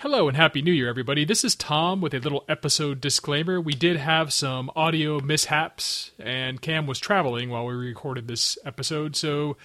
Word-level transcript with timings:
Hello 0.00 0.28
and 0.28 0.36
Happy 0.38 0.62
New 0.62 0.72
Year, 0.72 0.88
everybody. 0.88 1.26
This 1.26 1.44
is 1.44 1.54
Tom 1.54 2.00
with 2.00 2.14
a 2.14 2.20
little 2.20 2.42
episode 2.48 3.02
disclaimer. 3.02 3.60
We 3.60 3.74
did 3.74 3.98
have 3.98 4.32
some 4.32 4.70
audio 4.74 5.20
mishaps, 5.20 6.12
and 6.18 6.62
Cam 6.62 6.86
was 6.86 6.98
traveling 6.98 7.50
while 7.50 7.66
we 7.66 7.74
recorded 7.74 8.26
this 8.26 8.56
episode, 8.64 9.14
so 9.14 9.58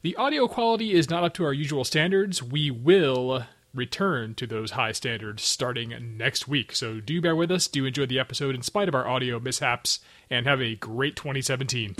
the 0.00 0.16
audio 0.16 0.48
quality 0.48 0.94
is 0.94 1.10
not 1.10 1.22
up 1.22 1.34
to 1.34 1.44
our 1.44 1.52
usual 1.52 1.84
standards. 1.84 2.42
We 2.42 2.70
will 2.70 3.44
return 3.74 4.34
to 4.36 4.46
those 4.46 4.70
high 4.70 4.92
standards 4.92 5.42
starting 5.42 6.16
next 6.16 6.48
week, 6.48 6.74
so 6.74 6.98
do 7.00 7.20
bear 7.20 7.36
with 7.36 7.50
us. 7.50 7.68
Do 7.68 7.84
enjoy 7.84 8.06
the 8.06 8.18
episode 8.18 8.54
in 8.54 8.62
spite 8.62 8.88
of 8.88 8.94
our 8.94 9.06
audio 9.06 9.38
mishaps, 9.38 10.00
and 10.30 10.46
have 10.46 10.62
a 10.62 10.76
great 10.76 11.14
2017. 11.14 11.94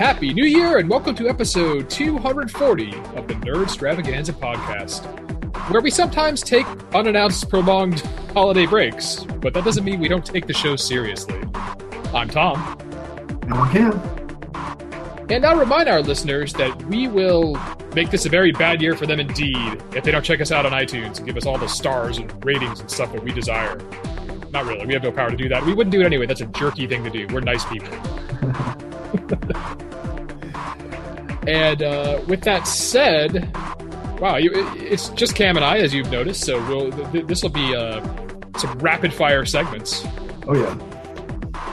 Happy 0.00 0.32
New 0.32 0.46
Year 0.46 0.78
and 0.78 0.88
welcome 0.88 1.14
to 1.16 1.28
episode 1.28 1.90
240 1.90 2.94
of 3.16 3.28
the 3.28 3.34
Nerd 3.34 3.66
Stravaganza 3.66 4.32
podcast, 4.32 5.04
where 5.70 5.82
we 5.82 5.90
sometimes 5.90 6.40
take 6.40 6.66
unannounced 6.94 7.50
prolonged 7.50 8.00
holiday 8.32 8.64
breaks, 8.64 9.24
but 9.42 9.52
that 9.52 9.62
doesn't 9.62 9.84
mean 9.84 10.00
we 10.00 10.08
don't 10.08 10.24
take 10.24 10.46
the 10.46 10.54
show 10.54 10.74
seriously. 10.74 11.38
I'm 12.14 12.30
Tom. 12.30 12.78
And 13.42 13.52
I'm 13.52 13.70
Cam. 13.70 15.26
And 15.28 15.44
I'll 15.44 15.58
remind 15.58 15.86
our 15.86 16.00
listeners 16.00 16.54
that 16.54 16.82
we 16.86 17.06
will 17.06 17.60
make 17.94 18.10
this 18.10 18.24
a 18.24 18.30
very 18.30 18.52
bad 18.52 18.80
year 18.80 18.96
for 18.96 19.04
them 19.04 19.20
indeed 19.20 19.82
if 19.94 20.02
they 20.02 20.12
don't 20.12 20.24
check 20.24 20.40
us 20.40 20.50
out 20.50 20.64
on 20.64 20.72
iTunes 20.72 21.18
and 21.18 21.26
give 21.26 21.36
us 21.36 21.44
all 21.44 21.58
the 21.58 21.68
stars 21.68 22.16
and 22.16 22.42
ratings 22.42 22.80
and 22.80 22.90
stuff 22.90 23.12
that 23.12 23.22
we 23.22 23.32
desire. 23.32 23.76
Not 24.50 24.64
really, 24.64 24.86
we 24.86 24.94
have 24.94 25.02
no 25.02 25.12
power 25.12 25.30
to 25.30 25.36
do 25.36 25.50
that. 25.50 25.62
We 25.66 25.74
wouldn't 25.74 25.92
do 25.92 26.00
it 26.00 26.06
anyway. 26.06 26.24
That's 26.24 26.40
a 26.40 26.46
jerky 26.46 26.86
thing 26.86 27.04
to 27.04 27.10
do. 27.10 27.26
We're 27.30 27.40
nice 27.40 27.66
people. 27.66 27.98
And 31.46 31.82
uh, 31.82 32.20
with 32.26 32.42
that 32.42 32.66
said, 32.66 33.54
wow, 34.20 34.36
you, 34.36 34.50
it's 34.76 35.08
just 35.10 35.34
Cam 35.34 35.56
and 35.56 35.64
I, 35.64 35.78
as 35.78 35.94
you've 35.94 36.10
noticed. 36.10 36.44
So 36.44 36.64
we'll, 36.68 36.90
th- 37.12 37.26
this 37.26 37.42
will 37.42 37.50
be 37.50 37.74
uh, 37.74 38.04
some 38.58 38.78
rapid 38.78 39.12
fire 39.12 39.44
segments. 39.44 40.04
Oh 40.46 40.54
yeah. 40.54 40.76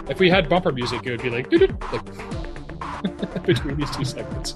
If 0.10 0.20
we 0.20 0.30
had 0.30 0.48
bumper 0.48 0.72
music, 0.72 1.06
it 1.06 1.12
would 1.12 1.22
be 1.22 1.30
like, 1.30 1.52
like 1.52 3.44
between 3.46 3.78
these 3.78 3.96
two 3.96 4.06
segments. 4.06 4.54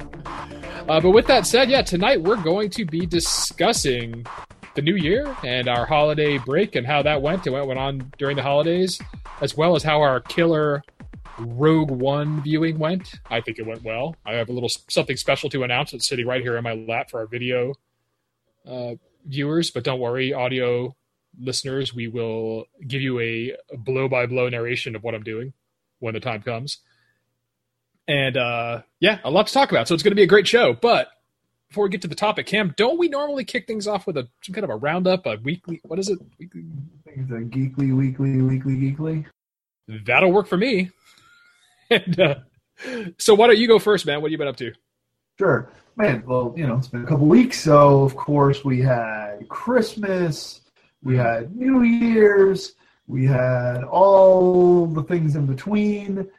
Uh, 0.88 1.00
but 1.00 1.12
with 1.12 1.28
that 1.28 1.46
said, 1.46 1.70
yeah, 1.70 1.82
tonight 1.82 2.22
we're 2.22 2.42
going 2.42 2.70
to 2.70 2.86
be 2.86 3.06
discussing 3.06 4.26
the 4.76 4.82
new 4.82 4.96
year 4.96 5.36
and 5.44 5.68
our 5.68 5.86
holiday 5.86 6.38
break 6.38 6.76
and 6.76 6.88
how 6.88 7.02
that 7.02 7.22
went 7.22 7.46
and 7.46 7.54
what 7.54 7.68
went 7.68 7.80
on 7.80 8.12
during 8.18 8.36
the 8.38 8.44
holidays, 8.44 9.00
as 9.42 9.56
well 9.58 9.76
as 9.76 9.84
how 9.84 10.02
our 10.02 10.22
killer 10.22 10.84
Rogue 11.42 11.92
One 11.92 12.42
viewing 12.44 12.80
went. 12.80 13.16
I 13.30 13.42
think 13.42 13.60
it 13.60 13.66
went 13.66 13.84
well. 13.84 14.16
I 14.26 14.34
have 14.34 14.50
a 14.50 14.54
little 14.54 14.70
something 14.70 15.18
special 15.18 15.50
to 15.50 15.64
announce. 15.64 15.94
It's 15.94 16.08
sitting 16.08 16.28
right 16.28 16.42
here 16.42 16.58
in 16.58 16.64
my 16.64 16.74
lap 16.74 17.10
for 17.10 17.20
our 17.20 17.28
video 17.28 17.74
uh, 18.68 18.96
viewers, 19.26 19.72
but 19.72 19.84
don't 19.84 20.00
worry, 20.00 20.34
audio 20.34 20.96
listeners, 21.40 21.94
we 21.94 22.08
will 22.08 22.66
give 22.88 23.02
you 23.02 23.20
a 23.20 23.56
blow 23.78 24.08
by 24.08 24.26
blow 24.26 24.50
narration 24.50 24.96
of 24.96 25.04
what 25.04 25.16
I'm 25.16 25.24
doing 25.24 25.54
when 26.00 26.14
the 26.14 26.20
time 26.20 26.42
comes. 26.42 26.78
And 28.08 28.36
uh, 28.36 28.82
yeah, 29.00 29.20
a 29.24 29.32
lot 29.32 29.48
to 29.48 29.54
talk 29.54 29.72
about. 29.72 29.88
So 29.88 29.94
it's 29.94 30.04
going 30.04 30.12
to 30.12 30.16
be 30.16 30.24
a 30.24 30.28
great 30.28 30.48
show. 30.48 30.74
But 30.74 31.10
before 31.70 31.86
we 31.86 31.90
get 31.90 32.02
to 32.02 32.08
the 32.08 32.16
topic, 32.16 32.48
Cam, 32.48 32.74
don't 32.76 33.00
we 33.00 33.08
normally 33.08 33.46
kick 33.46 33.68
things 33.68 33.88
off 33.88 34.06
with 34.06 34.18
a 34.18 34.28
some 34.44 34.54
kind 34.54 34.66
of 34.66 34.70
a 34.70 34.76
roundup, 34.76 35.26
a 35.26 35.38
weekly? 35.42 35.80
What 35.84 36.00
is 36.00 36.10
it? 36.10 36.20
Weekly? 36.38 36.64
I 37.08 37.12
think 37.12 37.18
it's 37.22 37.32
a 37.32 37.36
geekly, 37.36 37.96
weekly, 37.96 38.42
weekly, 38.42 38.74
geekly. 38.74 39.26
That'll 40.06 40.32
work 40.32 40.48
for 40.48 40.58
me. 40.58 40.92
And, 41.92 42.20
uh, 42.20 42.36
so 43.18 43.36
why 43.36 43.48
don't 43.48 43.58
you 43.58 43.68
go 43.68 43.80
first, 43.80 44.06
man? 44.06 44.22
What 44.22 44.28
have 44.28 44.32
you 44.32 44.38
been 44.38 44.48
up 44.48 44.58
to? 44.58 44.74
Sure, 45.38 45.72
man. 45.96 46.24
Well, 46.26 46.54
you 46.58 46.68
know, 46.68 46.78
it's 46.78 46.88
been 46.88 47.04
a 47.04 47.08
couple 47.08 47.28
weeks, 47.28 47.60
so 47.60 48.04
of 48.04 48.16
course 48.16 48.64
we 48.64 48.82
had 48.82 49.48
Christmas, 49.50 50.62
we 51.04 51.16
had 51.18 51.56
New 51.56 51.84
Year's, 51.84 52.74
we 53.08 53.26
had 53.26 53.84
all 53.84 54.86
the 54.88 55.04
things 55.04 55.36
in 55.36 55.46
between. 55.46 56.30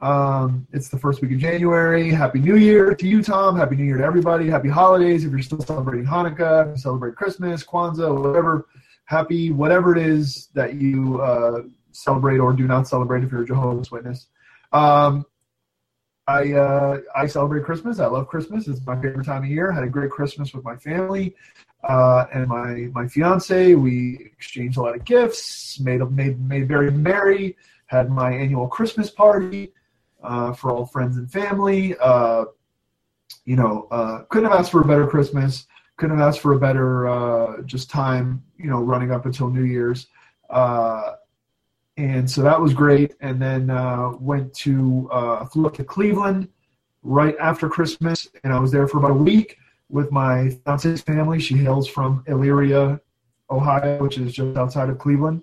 Um, 0.00 0.66
it's 0.72 0.88
the 0.88 0.98
first 0.98 1.22
week 1.22 1.30
of 1.32 1.38
January. 1.38 2.10
Happy 2.10 2.40
New 2.40 2.56
Year 2.56 2.94
to 2.94 3.06
you, 3.06 3.22
Tom. 3.22 3.56
Happy 3.56 3.76
New 3.76 3.84
Year 3.84 3.98
to 3.98 4.04
everybody. 4.04 4.48
Happy 4.48 4.68
holidays 4.68 5.24
if 5.24 5.30
you're 5.30 5.42
still 5.42 5.60
celebrating 5.60 6.04
Hanukkah, 6.04 6.76
celebrate 6.76 7.14
Christmas, 7.14 7.62
Kwanzaa, 7.62 8.20
whatever. 8.20 8.66
Happy 9.04 9.50
whatever 9.50 9.96
it 9.96 10.04
is 10.04 10.48
that 10.54 10.74
you 10.74 11.20
uh, 11.20 11.62
celebrate 11.92 12.38
or 12.38 12.52
do 12.52 12.66
not 12.66 12.88
celebrate 12.88 13.22
if 13.22 13.30
you're 13.30 13.42
a 13.42 13.46
Jehovah's 13.46 13.92
Witness. 13.92 14.26
Um, 14.72 15.26
I 16.26 16.52
uh, 16.52 17.00
I 17.16 17.26
celebrate 17.26 17.64
Christmas. 17.64 17.98
I 17.98 18.06
love 18.06 18.28
Christmas. 18.28 18.68
It's 18.68 18.84
my 18.86 18.94
favorite 19.00 19.26
time 19.26 19.42
of 19.42 19.48
year. 19.50 19.72
I 19.72 19.74
Had 19.74 19.84
a 19.84 19.88
great 19.88 20.10
Christmas 20.10 20.54
with 20.54 20.64
my 20.64 20.76
family 20.76 21.34
uh, 21.84 22.26
and 22.32 22.46
my 22.48 22.88
my 22.92 23.08
fiance. 23.08 23.74
We 23.74 24.30
exchanged 24.32 24.78
a 24.78 24.82
lot 24.82 24.94
of 24.94 25.04
gifts. 25.04 25.80
Made 25.80 26.00
made 26.12 26.40
made 26.40 26.68
very 26.68 26.90
merry. 26.90 27.56
Had 27.86 28.10
my 28.10 28.32
annual 28.32 28.68
Christmas 28.68 29.10
party 29.10 29.72
uh, 30.22 30.52
for 30.52 30.70
all 30.70 30.86
friends 30.86 31.16
and 31.16 31.30
family. 31.30 31.96
Uh, 32.00 32.44
you 33.44 33.56
know, 33.56 33.88
uh, 33.90 34.22
couldn't 34.28 34.48
have 34.48 34.58
asked 34.58 34.70
for 34.70 34.82
a 34.82 34.86
better 34.86 35.06
Christmas. 35.06 35.66
Couldn't 35.96 36.18
have 36.18 36.28
asked 36.28 36.40
for 36.40 36.52
a 36.52 36.58
better 36.58 37.08
uh, 37.08 37.62
just 37.62 37.90
time. 37.90 38.44
You 38.58 38.70
know, 38.70 38.80
running 38.80 39.10
up 39.10 39.26
until 39.26 39.50
New 39.50 39.64
Year's 39.64 40.06
and 41.96 42.30
so 42.30 42.42
that 42.42 42.60
was 42.60 42.72
great. 42.72 43.14
And 43.20 43.40
then 43.40 43.70
uh, 43.70 44.12
went 44.18 44.54
to 44.54 45.08
uh, 45.12 45.44
flew 45.46 45.66
up 45.66 45.74
to 45.74 45.84
Cleveland 45.84 46.48
right 47.02 47.36
after 47.40 47.68
Christmas, 47.68 48.28
and 48.44 48.52
I 48.52 48.58
was 48.58 48.70
there 48.70 48.88
for 48.88 48.98
about 48.98 49.10
a 49.10 49.14
week 49.14 49.58
with 49.88 50.10
my 50.10 50.50
fiance's 50.64 51.02
family. 51.02 51.38
She 51.38 51.56
hails 51.56 51.86
from 51.86 52.24
Elyria, 52.26 53.00
Ohio, 53.50 54.02
which 54.02 54.18
is 54.18 54.32
just 54.32 54.56
outside 54.56 54.88
of 54.88 54.98
Cleveland. 54.98 55.42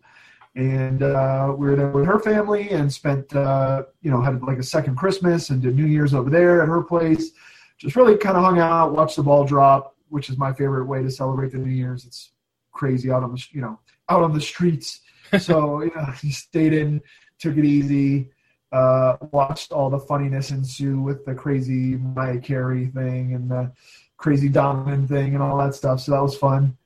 And 0.55 1.03
uh, 1.03 1.53
we 1.55 1.67
were 1.67 1.75
there 1.75 1.89
with 1.89 2.05
her 2.05 2.19
family 2.19 2.71
and 2.71 2.91
spent, 2.91 3.33
uh, 3.35 3.83
you 4.01 4.09
know, 4.09 4.19
had 4.19 4.41
like 4.41 4.57
a 4.57 4.63
second 4.63 4.95
Christmas 4.95 5.51
and 5.51 5.61
did 5.61 5.75
New 5.75 5.85
Year's 5.85 6.15
over 6.15 6.29
there 6.29 6.61
at 6.61 6.67
her 6.67 6.81
place. 6.81 7.31
Just 7.77 7.95
really 7.95 8.17
kind 8.17 8.35
of 8.35 8.43
hung 8.43 8.59
out, 8.59 8.93
watched 8.93 9.15
the 9.15 9.23
ball 9.23 9.45
drop, 9.45 9.95
which 10.09 10.29
is 10.29 10.37
my 10.37 10.51
favorite 10.51 10.85
way 10.85 11.03
to 11.03 11.11
celebrate 11.11 11.51
the 11.51 11.59
New 11.59 11.71
Year's. 11.71 12.05
It's 12.05 12.31
crazy 12.71 13.11
out 13.11 13.23
on 13.23 13.31
the, 13.31 13.45
you 13.51 13.61
know, 13.61 13.79
out 14.09 14.23
on 14.23 14.33
the 14.33 14.41
streets 14.41 15.01
so 15.39 15.83
you 15.83 15.91
know, 15.95 16.05
he 16.21 16.31
stayed 16.31 16.73
in, 16.73 17.01
took 17.37 17.57
it 17.57 17.65
easy, 17.65 18.29
uh, 18.71 19.17
watched 19.31 19.71
all 19.71 19.89
the 19.89 19.99
funniness 19.99 20.51
ensue 20.51 21.01
with 21.01 21.25
the 21.25 21.33
crazy 21.33 21.97
Mariah 21.97 22.39
Carey 22.39 22.87
thing 22.87 23.33
and 23.33 23.49
the 23.49 23.71
crazy 24.17 24.49
Donovan 24.49 25.07
thing 25.07 25.33
and 25.33 25.43
all 25.43 25.57
that 25.57 25.75
stuff. 25.75 26.01
So 26.01 26.11
that 26.11 26.21
was 26.21 26.37
fun. 26.37 26.77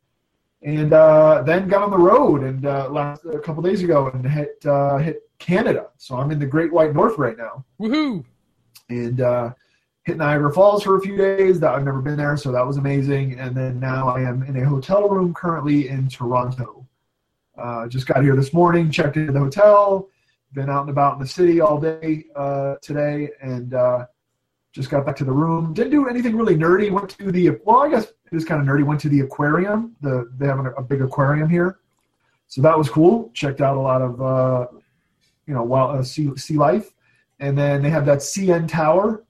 And 0.62 0.94
uh, 0.94 1.44
then 1.46 1.68
got 1.68 1.82
on 1.82 1.92
the 1.92 1.98
road 1.98 2.44
and 2.44 2.66
uh, 2.66 2.88
last 2.90 3.26
a 3.26 3.40
couple 3.40 3.62
days 3.62 3.84
ago 3.84 4.10
and 4.14 4.26
hit 4.26 4.66
uh, 4.66 4.98
hit 4.98 5.30
Canada. 5.38 5.88
So 5.98 6.16
I'm 6.16 6.32
in 6.32 6.40
the 6.40 6.46
Great 6.46 6.72
White 6.72 6.94
North 6.94 7.18
right 7.18 7.38
now. 7.38 7.66
Woohoo! 7.82 8.24
And 8.90 9.20
uh, 9.20 9.54
hit 10.06 10.16
Niagara 10.16 10.54
Falls 10.54 10.84
for 10.84 10.96
a 10.96 11.02
few 11.02 11.18
days. 11.18 11.60
That 11.60 11.74
I've 11.74 11.84
never 11.84 12.02
been 12.02 12.16
there, 12.16 12.38
so 12.38 12.54
that 12.54 12.66
was 12.66 12.78
amazing. 12.78 13.38
And 13.40 13.54
then 13.54 13.78
now 13.78 14.08
I 14.08 14.22
am 14.22 14.44
in 14.44 14.56
a 14.56 14.66
hotel 14.66 15.10
room 15.10 15.34
currently 15.34 15.90
in 15.90 16.08
Toronto. 16.08 16.88
Uh, 17.58 17.88
just 17.88 18.08
got 18.08 18.24
here 18.24 18.36
this 18.36 18.54
morning, 18.54 18.90
checked 18.90 19.16
into 19.16 19.32
the 19.32 19.40
hotel, 19.40 20.10
been 20.54 20.70
out 20.70 20.82
and 20.82 20.90
about 20.90 21.14
in 21.14 21.20
the 21.20 21.28
city 21.28 21.62
all 21.62 21.80
day 21.80 22.26
uh, 22.36 22.76
today, 22.82 23.30
and 23.42 23.74
uh, 23.74 24.06
just 24.72 24.90
got 24.90 25.06
back 25.06 25.16
to 25.18 25.24
the 25.24 25.32
room. 25.32 25.74
Didn't 25.74 25.92
do 25.92 26.08
anything 26.08 26.36
really 26.36 26.56
nerdy. 26.56 26.92
Went 26.92 27.10
to 27.12 27.32
the 27.32 27.52
well, 27.64 27.82
I 27.82 27.90
guess 27.90 28.06
it 28.06 28.34
was 28.34 28.46
kind 28.46 28.60
of 28.62 28.68
nerdy. 28.68 28.84
Went 28.84 29.00
to 29.02 29.10
the 29.10 29.22
aquarium. 29.22 29.96
The 30.02 30.32
they 30.38 30.48
have 30.48 30.60
a, 30.60 30.72
a 30.72 30.84
big 30.84 31.02
aquarium 31.02 31.48
here, 31.48 31.80
so 32.48 32.62
that 32.62 32.78
was 32.78 32.90
cool. 32.90 33.30
Checked 33.34 33.62
out 33.62 33.78
a 33.78 33.80
lot 33.80 34.02
of 34.02 34.22
uh, 34.22 34.68
you 35.46 35.54
know 35.54 35.64
wild 35.64 36.00
uh, 36.00 36.04
sea 36.04 36.36
sea 36.36 36.58
life, 36.58 36.92
and 37.40 37.56
then 37.56 37.84
they 37.84 37.90
have 37.92 38.06
that 38.08 38.20
CN 38.20 38.68
Tower. 38.68 39.24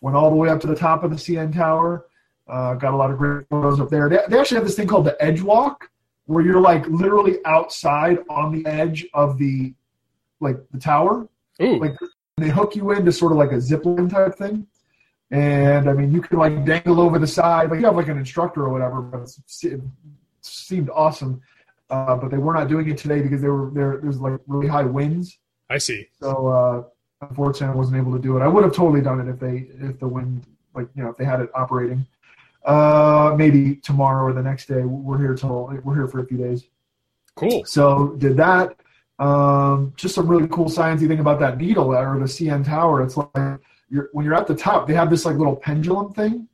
Went 0.00 0.16
all 0.16 0.30
the 0.30 0.36
way 0.36 0.48
up 0.48 0.60
to 0.60 0.66
the 0.66 0.76
top 0.76 1.04
of 1.04 1.10
the 1.10 1.16
CN 1.16 1.54
Tower. 1.54 2.06
Uh, 2.48 2.74
got 2.74 2.92
a 2.92 2.96
lot 2.96 3.10
of 3.10 3.18
great 3.18 3.46
photos 3.48 3.78
up 3.78 3.90
there. 3.90 4.08
They, 4.08 4.18
they 4.28 4.38
actually 4.38 4.56
have 4.56 4.66
this 4.66 4.74
thing 4.74 4.88
called 4.88 5.04
the 5.04 5.22
Edge 5.22 5.42
Walk 5.42 5.90
where 6.28 6.44
you're 6.44 6.60
like 6.60 6.86
literally 6.88 7.38
outside 7.46 8.18
on 8.28 8.52
the 8.52 8.68
edge 8.68 9.06
of 9.14 9.38
the 9.38 9.72
like 10.40 10.56
the 10.72 10.78
tower. 10.78 11.26
Ooh. 11.62 11.78
Like 11.78 11.96
they 12.36 12.50
hook 12.50 12.76
you 12.76 12.90
into 12.92 13.10
sort 13.12 13.32
of 13.32 13.38
like 13.38 13.50
a 13.50 13.60
zip 13.60 13.86
line 13.86 14.10
type 14.10 14.36
thing. 14.36 14.66
And 15.30 15.88
I 15.88 15.94
mean, 15.94 16.12
you 16.12 16.20
can 16.20 16.38
like 16.38 16.66
dangle 16.66 17.00
over 17.00 17.18
the 17.18 17.26
side, 17.26 17.70
like 17.70 17.80
you 17.80 17.86
have 17.86 17.96
like 17.96 18.08
an 18.08 18.18
instructor 18.18 18.62
or 18.62 18.68
whatever. 18.68 19.00
But 19.00 19.34
it 19.62 19.80
seemed 20.42 20.90
awesome, 20.90 21.40
uh, 21.88 22.16
but 22.16 22.30
they 22.30 22.36
were 22.36 22.52
not 22.52 22.68
doing 22.68 22.88
it 22.90 22.98
today 22.98 23.22
because 23.22 23.40
there 23.40 23.54
were 23.54 23.70
there. 23.70 23.98
There's 24.02 24.20
like 24.20 24.38
really 24.46 24.68
high 24.68 24.84
winds. 24.84 25.38
I 25.70 25.78
see. 25.78 26.08
So 26.20 26.46
uh, 26.48 27.26
unfortunately, 27.26 27.72
I 27.72 27.76
wasn't 27.76 27.96
able 27.96 28.12
to 28.12 28.18
do 28.18 28.36
it. 28.36 28.42
I 28.42 28.48
would 28.48 28.64
have 28.64 28.74
totally 28.74 29.00
done 29.00 29.18
it 29.20 29.30
if 29.30 29.40
they 29.40 29.68
if 29.86 29.98
the 29.98 30.08
wind 30.08 30.46
like 30.74 30.88
you 30.94 31.02
know 31.02 31.08
if 31.08 31.16
they 31.16 31.24
had 31.24 31.40
it 31.40 31.50
operating. 31.54 32.06
Uh, 32.64 33.34
maybe 33.36 33.76
tomorrow 33.76 34.24
or 34.24 34.32
the 34.32 34.42
next 34.42 34.66
day. 34.66 34.82
We're 34.82 35.18
here 35.18 35.34
till 35.34 35.66
we're 35.84 35.94
here 35.94 36.08
for 36.08 36.20
a 36.20 36.26
few 36.26 36.36
days. 36.36 36.66
Cool. 37.34 37.64
So 37.64 38.16
did 38.18 38.36
that. 38.36 38.76
Um, 39.18 39.92
just 39.96 40.14
some 40.14 40.28
really 40.28 40.48
cool 40.48 40.66
sciencey 40.66 41.08
thing 41.08 41.20
about 41.20 41.40
that 41.40 41.58
needle 41.58 41.94
or 41.94 42.18
the 42.18 42.24
CN 42.24 42.64
tower. 42.64 43.02
It's 43.02 43.16
like 43.16 43.60
you're 43.90 44.10
when 44.12 44.24
you're 44.24 44.34
at 44.34 44.46
the 44.46 44.54
top, 44.54 44.86
they 44.86 44.94
have 44.94 45.10
this 45.10 45.24
like 45.24 45.36
little 45.36 45.56
pendulum 45.56 46.12
thing, 46.12 46.48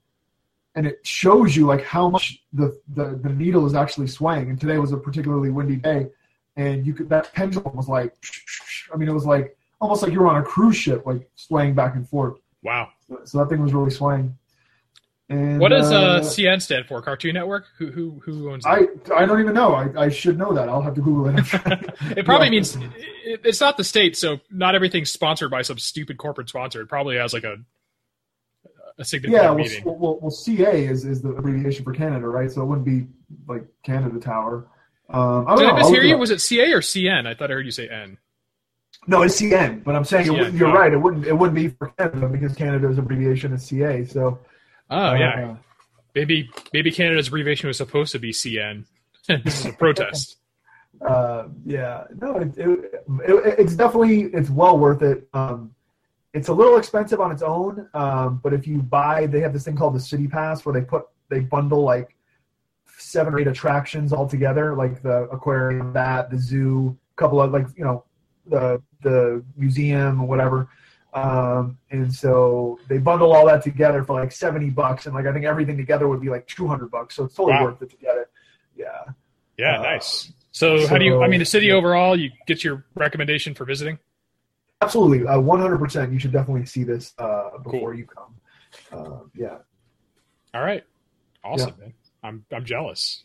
and 0.75 0.87
it 0.87 1.07
shows 1.07 1.57
you 1.57 1.67
like 1.67 1.83
how 1.83 2.09
much 2.09 2.43
the 2.53 2.79
the, 2.95 3.19
the 3.23 3.31
needle 3.31 3.67
is 3.67 3.75
actually 3.75 4.07
swaying. 4.07 4.51
And 4.51 4.61
today 4.61 4.79
was 4.79 4.93
a 4.93 4.97
particularly 4.97 5.51
windy 5.51 5.77
day, 5.77 6.09
and 6.57 6.87
you 6.87 6.95
could 6.95 7.09
that 7.09 7.33
pendulum 7.35 7.77
was 7.77 7.89
like, 7.89 8.15
I 8.93 8.97
mean, 8.97 9.09
it 9.09 9.13
was 9.13 9.27
like 9.27 9.57
almost 9.81 10.03
like 10.03 10.13
you 10.13 10.21
were 10.21 10.29
on 10.29 10.41
a 10.41 10.45
cruise 10.45 10.77
ship, 10.77 11.05
like 11.07 11.29
swaying 11.35 11.75
back 11.75 11.97
and 11.97 12.09
forth. 12.09 12.39
Wow. 12.63 12.89
So 13.25 13.39
that 13.39 13.49
thing 13.49 13.63
was 13.63 13.75
really 13.75 13.91
swaying. 13.91 14.37
And, 15.31 15.59
what 15.59 15.71
does 15.71 15.91
uh, 15.91 15.97
uh, 15.97 16.21
CN 16.21 16.61
stand 16.61 16.85
for? 16.87 17.01
Cartoon 17.01 17.33
Network? 17.33 17.65
Who 17.79 17.91
who 17.91 18.21
who 18.25 18.53
owns 18.53 18.65
that? 18.65 18.89
I 19.11 19.23
I 19.23 19.27
don't 19.27 19.41
even 19.41 19.55
know. 19.55 19.73
I, 19.73 19.89
I 20.05 20.09
should 20.11 20.37
know 20.37 20.53
that. 20.53 20.69
I'll 20.69 20.83
have 20.83 20.95
to 20.95 21.01
Google 21.01 21.29
it. 21.29 21.45
it 22.19 22.27
probably 22.27 22.51
means 22.51 22.77
it, 22.77 23.41
it's 23.43 23.61
not 23.61 23.79
the 23.79 23.85
state, 23.85 24.19
so 24.19 24.41
not 24.51 24.75
everything's 24.75 25.11
sponsored 25.11 25.51
by 25.51 25.63
some 25.63 25.79
stupid 25.79 26.19
corporate 26.19 26.51
sponsor. 26.51 26.83
It 26.83 26.89
probably 26.89 27.17
has 27.17 27.33
like 27.33 27.45
a 27.45 27.57
a 28.99 29.05
significant 29.05 29.43
yeah. 29.43 29.51
Well, 29.51 29.59
meaning. 29.59 29.85
well, 29.85 30.19
well, 30.21 30.31
CA 30.31 30.85
is, 30.85 31.05
is 31.07 31.23
the 31.23 31.31
abbreviation 31.31 31.85
for 31.85 31.93
Canada, 31.93 32.29
right? 32.29 32.51
So 32.51 32.61
it 32.63 32.67
wouldn't 32.67 32.87
be 32.87 33.07
like 33.49 33.65
Canada 33.83 34.21
Tower. 34.21 34.69
Um, 35.09 35.49
I 35.49 35.57
don't 35.57 35.59
Did 35.59 35.67
know. 35.69 35.75
I 35.75 35.83
mishear 35.83 36.07
you? 36.07 36.19
Was 36.19 36.31
it 36.31 36.43
CA 36.43 36.71
or 36.73 36.81
CN? 36.81 37.27
I 37.27 37.35
thought 37.35 37.51
I 37.51 37.55
heard 37.55 37.65
you 37.65 37.73
say 37.73 37.89
N. 37.89 38.19
No, 39.07 39.23
it's 39.23 39.41
CN, 39.41 39.83
but 39.85 39.97
I'm 39.97 40.05
saying 40.05 40.27
CN, 40.27 40.33
wouldn't, 40.33 40.55
you're 40.55 40.69
oh. 40.69 40.75
right. 40.75 40.93
It 40.93 40.99
wouldn't. 40.99 41.27
It 41.27 41.33
wouldn't 41.33 41.57
be 41.57 41.69
for 41.69 41.89
Canada 41.99 42.29
because 42.29 42.55
Canada's 42.55 42.99
abbreviation 42.99 43.55
is 43.55 43.65
CA. 43.65 44.05
So. 44.05 44.39
Oh 44.91 45.15
yeah, 45.15 45.51
uh, 45.51 45.57
maybe 46.15 46.51
maybe 46.73 46.91
Canada's 46.91 47.29
abbreviation 47.29 47.69
was 47.69 47.77
supposed 47.79 48.13
to 48.13 48.19
be 48.19 48.33
CN. 48.33 48.85
this 49.29 49.61
is 49.61 49.67
a 49.67 49.73
protest. 49.73 50.37
uh, 51.07 51.49
yeah, 51.65 52.05
no, 52.21 52.37
it, 52.37 52.57
it, 52.57 52.69
it, 52.69 53.55
it's 53.59 53.75
definitely 53.75 54.23
it's 54.25 54.51
well 54.51 54.79
worth 54.79 55.03
it. 55.03 55.29
Um, 55.33 55.75
it's 56.33 56.49
a 56.49 56.53
little 56.53 56.77
expensive 56.77 57.21
on 57.21 57.31
its 57.31 57.43
own, 57.43 57.89
um, 57.95 58.41
but 58.43 58.53
if 58.53 58.67
you 58.67 58.83
buy, 58.83 59.27
they 59.27 59.41
have 59.41 59.53
this 59.53 59.65
thing 59.65 59.77
called 59.77 59.95
the 59.95 60.01
City 60.01 60.27
Pass 60.27 60.65
where 60.65 60.73
they 60.73 60.85
put 60.85 61.05
they 61.29 61.41
bundle 61.41 61.83
like 61.83 62.17
seven 62.99 63.35
or 63.35 63.41
eight 63.41 63.47
attractions 63.47 64.13
all 64.13 64.29
together, 64.29 64.75
like 64.75 65.03
the 65.03 65.23
aquarium, 65.31 65.93
that 65.93 66.31
the 66.31 66.39
zoo, 66.39 66.97
a 67.13 67.17
couple 67.17 67.41
of 67.41 67.53
like 67.53 67.67
you 67.77 67.85
know 67.85 68.05
the 68.47 68.83
the 69.03 69.45
museum 69.57 70.21
or 70.21 70.27
whatever. 70.27 70.69
Um, 71.15 71.79
and 71.91 72.13
so 72.13 72.79
they 72.89 72.99
bundle 72.99 73.33
all 73.33 73.47
that 73.47 73.63
together 73.63 74.03
for 74.03 74.21
like 74.21 74.33
70 74.33 74.71
bucks. 74.71 75.07
And 75.07 75.15
like, 75.15 75.27
I 75.27 75.33
think 75.33 75.45
everything 75.45 75.77
together 75.77 76.09
would 76.09 76.21
be 76.21 76.29
like 76.29 76.47
200 76.49 76.91
bucks. 76.91 77.15
So 77.15 77.25
it's 77.25 77.35
totally 77.35 77.55
Wow. 77.57 77.65
worth 77.67 77.83
it 77.83 77.91
to 77.91 77.97
get 77.97 78.17
it. 78.19 78.31
Yeah. 78.77 78.87
Yeah, 79.57 79.79
Uh, 79.79 79.83
nice. 79.83 80.33
So, 80.51 80.87
how 80.89 80.99
do 80.99 81.05
you? 81.05 81.23
I 81.23 81.29
mean, 81.29 81.39
the 81.41 81.45
city 81.45 81.71
overall, 81.73 82.19
you 82.19 82.31
get 82.47 82.63
your 82.65 82.85
recommendation 82.95 83.55
for 83.55 83.65
visiting. 83.65 83.99
Absolutely, 84.81 85.27
uh, 85.27 85.39
100%. 85.39 86.13
You 86.13 86.19
should 86.19 86.31
definitely 86.33 86.67
see 86.67 86.85
this 86.85 87.13
uh, 87.19 87.59
before 87.59 87.95
you 87.95 88.07
come. 88.07 88.35
Uh, 88.93 89.21
yeah, 89.35 89.59
All 90.53 90.63
right, 90.63 90.85
awesome, 91.43 91.75
man. 91.81 91.93
I'm 92.23 92.45
I'm 92.53 92.65
jealous. 92.65 93.25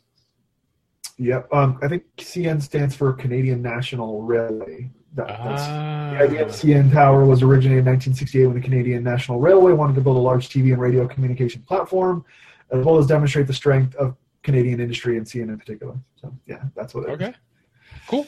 yep. 1.17 1.47
Um, 1.53 1.77
I 1.83 1.87
think 1.87 2.03
CN 2.17 2.61
stands 2.61 2.95
for 2.95 3.13
Canadian 3.13 3.61
National 3.61 4.21
Railway. 4.23 4.89
That, 5.15 5.27
that's, 5.27 5.61
Ah, 5.63 6.09
the 6.11 6.23
idea 6.23 6.45
of 6.45 6.49
CN 6.49 6.91
Tower 6.91 7.25
was 7.25 7.41
originated 7.41 7.79
in 7.79 7.85
1968 7.85 8.45
when 8.45 8.55
the 8.55 8.61
Canadian 8.61 9.03
National 9.03 9.39
Railway 9.39 9.73
wanted 9.73 9.95
to 9.95 10.01
build 10.01 10.17
a 10.17 10.19
large 10.19 10.49
TV 10.49 10.71
and 10.71 10.79
radio 10.81 11.07
communication 11.07 11.61
platform, 11.63 12.23
as 12.71 12.85
well 12.85 12.97
as 12.97 13.07
demonstrate 13.07 13.47
the 13.47 13.53
strength 13.53 13.95
of 13.95 14.15
Canadian 14.43 14.79
industry 14.79 15.17
and 15.17 15.25
CN 15.25 15.49
in 15.49 15.57
particular. 15.57 15.95
So, 16.15 16.33
yeah, 16.45 16.63
that's 16.75 16.93
what 16.93 17.05
it 17.05 17.09
is. 17.09 17.15
okay, 17.15 17.33
cool. 18.07 18.27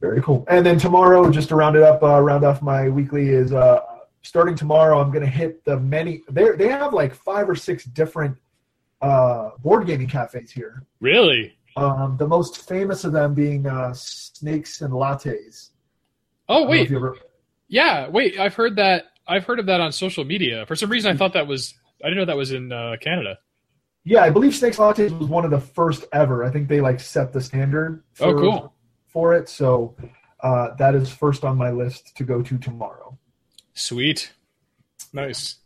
Very 0.00 0.20
cool. 0.22 0.44
And 0.48 0.66
then 0.66 0.78
tomorrow, 0.78 1.30
just 1.30 1.48
to 1.50 1.54
round 1.56 1.76
it 1.76 1.82
up, 1.82 2.02
uh, 2.02 2.20
round 2.20 2.44
off 2.44 2.60
my 2.60 2.88
weekly 2.88 3.28
is 3.28 3.52
uh, 3.52 3.80
starting 4.22 4.56
tomorrow. 4.56 5.00
I'm 5.00 5.12
going 5.12 5.24
to 5.24 5.30
hit 5.30 5.64
the 5.64 5.78
many. 5.78 6.22
They 6.28 6.50
they 6.52 6.68
have 6.68 6.92
like 6.92 7.14
five 7.14 7.48
or 7.48 7.54
six 7.54 7.84
different 7.84 8.36
uh, 9.00 9.50
board 9.58 9.86
gaming 9.86 10.08
cafes 10.08 10.50
here. 10.50 10.84
Really? 11.00 11.56
Um, 11.76 12.16
the 12.18 12.26
most 12.26 12.68
famous 12.68 13.04
of 13.04 13.12
them 13.12 13.32
being 13.34 13.66
uh, 13.66 13.92
Snakes 13.94 14.80
and 14.80 14.92
Lattes. 14.92 15.70
Oh 16.52 16.60
don't 16.60 16.68
know 16.68 16.72
if 16.74 16.90
wait, 16.90 16.96
ever- 16.96 17.16
yeah, 17.68 18.08
wait. 18.08 18.38
I've 18.38 18.54
heard 18.54 18.76
that. 18.76 19.04
I've 19.26 19.44
heard 19.44 19.58
of 19.58 19.66
that 19.66 19.80
on 19.80 19.92
social 19.92 20.24
media. 20.24 20.66
For 20.66 20.76
some 20.76 20.90
reason, 20.90 21.12
I 21.12 21.16
thought 21.16 21.32
that 21.34 21.46
was. 21.46 21.74
I 22.04 22.08
didn't 22.08 22.18
know 22.18 22.24
that 22.26 22.36
was 22.36 22.52
in 22.52 22.72
uh, 22.72 22.96
Canada. 23.00 23.38
yeah, 24.04 24.22
I 24.22 24.30
believe 24.30 24.54
Snakes 24.54 24.76
Lattes 24.78 25.16
was 25.16 25.28
one 25.28 25.44
of 25.44 25.50
the 25.52 25.60
first 25.60 26.04
ever. 26.12 26.44
I 26.44 26.50
think 26.50 26.68
they 26.68 26.80
like 26.80 26.98
set 27.00 27.32
the 27.32 27.40
standard. 27.40 28.02
For, 28.14 28.26
Oh, 28.26 28.40
cool. 28.40 28.74
For 29.06 29.34
it, 29.34 29.48
so 29.48 29.94
uh, 30.42 30.74
that 30.76 30.94
is 30.94 31.08
first 31.10 31.44
on 31.44 31.56
my 31.56 31.70
list 31.70 32.16
to 32.16 32.24
go 32.24 32.42
to 32.42 32.58
tomorrow. 32.58 33.16
Sweet, 33.74 34.32
nice. 35.12 35.56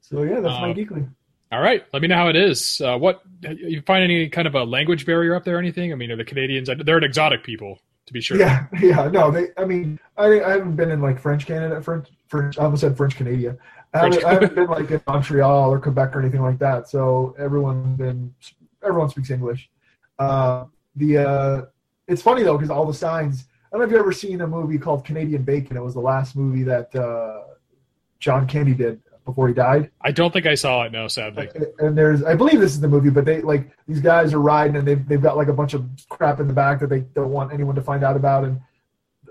So 0.00 0.22
yeah, 0.22 0.40
that's 0.40 0.60
my 0.60 0.70
Uh, 0.70 0.74
geekly. 0.74 1.08
All 1.52 1.60
right, 1.60 1.84
let 1.92 2.02
me 2.02 2.08
know 2.08 2.16
how 2.16 2.28
it 2.28 2.34
is. 2.36 2.80
Uh, 2.80 2.98
what 2.98 3.22
you 3.42 3.80
find 3.82 4.02
any 4.02 4.28
kind 4.28 4.48
of 4.48 4.54
a 4.56 4.64
language 4.64 5.06
barrier 5.06 5.34
up 5.36 5.44
there? 5.44 5.56
or 5.56 5.58
Anything? 5.60 5.92
I 5.92 5.94
mean, 5.96 6.10
are 6.10 6.16
the 6.16 6.24
Canadians? 6.24 6.68
They're 6.84 6.98
an 6.98 7.04
exotic 7.04 7.44
people, 7.44 7.78
to 8.06 8.12
be 8.12 8.20
sure. 8.20 8.38
Yeah, 8.38 8.66
yeah, 8.80 9.08
no, 9.08 9.30
they. 9.30 9.48
I 9.56 9.64
mean, 9.64 9.98
I, 10.16 10.40
I 10.40 10.50
haven't 10.50 10.76
been 10.76 10.90
in 10.90 11.00
like 11.00 11.20
French 11.20 11.46
Canada, 11.46 11.82
French, 11.82 12.08
French. 12.28 12.58
I 12.58 12.64
almost 12.64 12.80
said 12.80 12.96
French 12.96 13.16
Canada. 13.16 13.56
I 13.92 13.98
haven't, 13.98 14.24
I 14.24 14.32
haven't 14.34 14.54
been 14.56 14.68
like 14.68 14.90
in 14.90 15.00
Montreal 15.06 15.72
or 15.72 15.80
Quebec 15.80 16.14
or 16.16 16.20
anything 16.20 16.42
like 16.42 16.58
that. 16.58 16.88
So 16.88 17.34
everyone's 17.38 17.98
been, 17.98 18.34
everyone 18.82 19.08
speaks 19.10 19.30
English. 19.30 19.68
Uh, 20.18 20.64
the 20.94 21.18
uh, 21.18 21.62
it's 22.08 22.22
funny 22.22 22.42
though 22.42 22.56
because 22.56 22.70
all 22.70 22.86
the 22.86 22.94
signs. 22.94 23.46
I 23.66 23.78
don't 23.78 23.80
know 23.80 23.86
if 23.86 23.90
you've 23.90 24.00
ever 24.00 24.12
seen 24.12 24.40
a 24.40 24.46
movie 24.46 24.78
called 24.78 25.04
Canadian 25.04 25.42
Bacon. 25.42 25.76
It 25.76 25.82
was 25.82 25.94
the 25.94 26.00
last 26.00 26.36
movie 26.36 26.62
that 26.62 26.94
uh, 26.94 27.42
John 28.20 28.46
Candy 28.46 28.74
did 28.74 29.02
before 29.26 29.48
he 29.48 29.52
died. 29.52 29.90
I 30.00 30.12
don't 30.12 30.32
think 30.32 30.46
I 30.46 30.54
saw 30.54 30.84
it. 30.84 30.92
No, 30.92 31.08
sadly. 31.08 31.50
And 31.78 31.98
there's, 31.98 32.22
I 32.22 32.34
believe 32.34 32.60
this 32.60 32.70
is 32.70 32.80
the 32.80 32.88
movie, 32.88 33.10
but 33.10 33.26
they 33.26 33.42
like 33.42 33.70
these 33.86 34.00
guys 34.00 34.32
are 34.32 34.40
riding 34.40 34.76
and 34.76 34.88
they've 34.88 35.06
they've 35.06 35.20
got 35.20 35.36
like 35.36 35.48
a 35.48 35.52
bunch 35.52 35.74
of 35.74 35.84
crap 36.08 36.40
in 36.40 36.48
the 36.48 36.54
back 36.54 36.80
that 36.80 36.88
they 36.88 37.00
don't 37.00 37.30
want 37.30 37.52
anyone 37.52 37.74
to 37.74 37.82
find 37.82 38.02
out 38.02 38.16
about. 38.16 38.44
And 38.44 38.60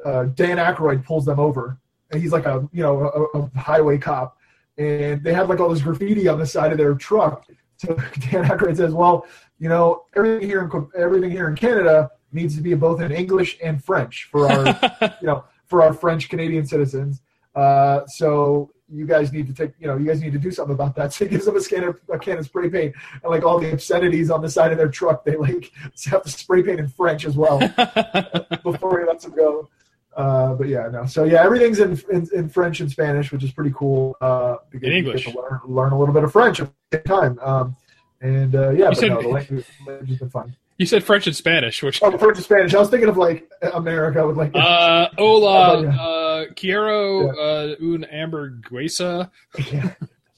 uh, 0.05 0.25
Dan 0.25 0.57
Aykroyd 0.57 1.03
pulls 1.03 1.25
them 1.25 1.39
over, 1.39 1.79
and 2.11 2.21
he's 2.21 2.31
like 2.31 2.45
a 2.45 2.69
you 2.71 2.83
know 2.83 3.29
a, 3.33 3.39
a 3.39 3.59
highway 3.59 3.97
cop, 3.97 4.37
and 4.77 5.23
they 5.23 5.33
have 5.33 5.49
like 5.49 5.59
all 5.59 5.69
this 5.69 5.81
graffiti 5.81 6.27
on 6.27 6.37
the 6.37 6.45
side 6.45 6.71
of 6.71 6.77
their 6.77 6.93
truck. 6.93 7.47
So 7.77 7.87
Dan 8.29 8.45
Aykroyd 8.45 8.77
says, 8.77 8.93
"Well, 8.93 9.25
you 9.57 9.69
know 9.69 10.03
everything 10.15 10.47
here 10.47 10.61
in 10.61 10.87
everything 10.95 11.31
here 11.31 11.47
in 11.47 11.55
Canada 11.55 12.11
needs 12.33 12.55
to 12.57 12.61
be 12.61 12.73
both 12.73 13.01
in 13.01 13.11
English 13.11 13.57
and 13.63 13.83
French 13.83 14.27
for 14.29 14.51
our 14.51 15.17
you 15.21 15.27
know, 15.27 15.45
for 15.65 15.81
our 15.81 15.93
French 15.93 16.29
Canadian 16.29 16.65
citizens. 16.65 17.21
Uh, 17.55 18.05
so 18.07 18.69
you 18.91 19.05
guys 19.05 19.33
need 19.33 19.47
to 19.47 19.53
take, 19.53 19.71
you 19.79 19.87
know, 19.87 19.97
you 19.97 20.05
guys 20.05 20.21
need 20.21 20.33
to 20.33 20.39
do 20.39 20.51
something 20.51 20.73
about 20.75 20.95
that. 20.95 21.13
So 21.13 21.25
he 21.25 21.31
gives 21.31 21.45
them 21.45 21.55
a 21.57 21.61
can 21.61 21.83
of, 21.85 21.99
a 22.13 22.19
can 22.19 22.37
of 22.37 22.45
spray 22.45 22.69
paint 22.69 22.95
and 23.23 23.31
like 23.31 23.43
all 23.43 23.59
the 23.59 23.71
obscenities 23.71 24.29
on 24.29 24.41
the 24.41 24.49
side 24.49 24.71
of 24.71 24.77
their 24.77 24.89
truck, 24.89 25.25
they 25.25 25.35
like 25.35 25.71
have 26.05 26.23
to 26.23 26.29
spray 26.29 26.61
paint 26.63 26.79
in 26.79 26.87
French 26.87 27.25
as 27.25 27.35
well 27.35 27.59
before 28.63 28.99
he 28.99 29.05
lets 29.05 29.23
them 29.25 29.35
go. 29.35 29.69
Uh, 30.15 30.53
but 30.53 30.67
yeah, 30.67 30.87
no. 30.87 31.05
So 31.05 31.23
yeah, 31.25 31.43
everything's 31.43 31.79
in, 31.79 31.99
in, 32.11 32.29
in 32.33 32.49
French 32.49 32.79
and 32.79 32.89
Spanish, 32.89 33.31
which 33.31 33.43
is 33.43 33.51
pretty 33.51 33.73
cool. 33.75 34.15
Uh, 34.21 34.57
In 34.71 34.83
English. 34.91 35.27
learn, 35.27 35.59
learn 35.65 35.91
a 35.91 35.99
little 35.99 36.13
bit 36.13 36.23
of 36.23 36.31
French 36.31 36.61
at 36.61 36.71
the 36.91 36.97
same 36.97 37.03
time. 37.03 37.39
Um, 37.39 37.75
and 38.21 38.55
uh, 38.55 38.69
yeah, 38.69 38.89
but 38.89 38.97
said- 38.97 39.09
no, 39.09 39.21
the 39.21 39.27
language, 39.27 39.65
language 39.85 40.09
has 40.09 40.19
been 40.19 40.29
fun. 40.29 40.55
You 40.77 40.85
said 40.85 41.03
French 41.03 41.25
and 41.27 41.35
Spanish, 41.35 41.81
which 41.83 42.01
Oh, 42.03 42.17
French 42.17 42.37
and 42.37 42.43
Spanish. 42.45 42.73
I 42.73 42.79
was 42.79 42.89
thinking 42.89 43.09
of 43.09 43.17
like 43.17 43.49
America 43.73 44.25
with 44.27 44.37
like 44.37 44.51
uh, 44.55 45.09
hola, 45.17 45.83
Yeah. 45.83 46.01
uh, 46.01 46.45
quiero 46.55 47.29
uh, 47.29 47.75
un 47.79 48.05
hamburguesa. 48.11 49.29
yeah. 49.71 49.93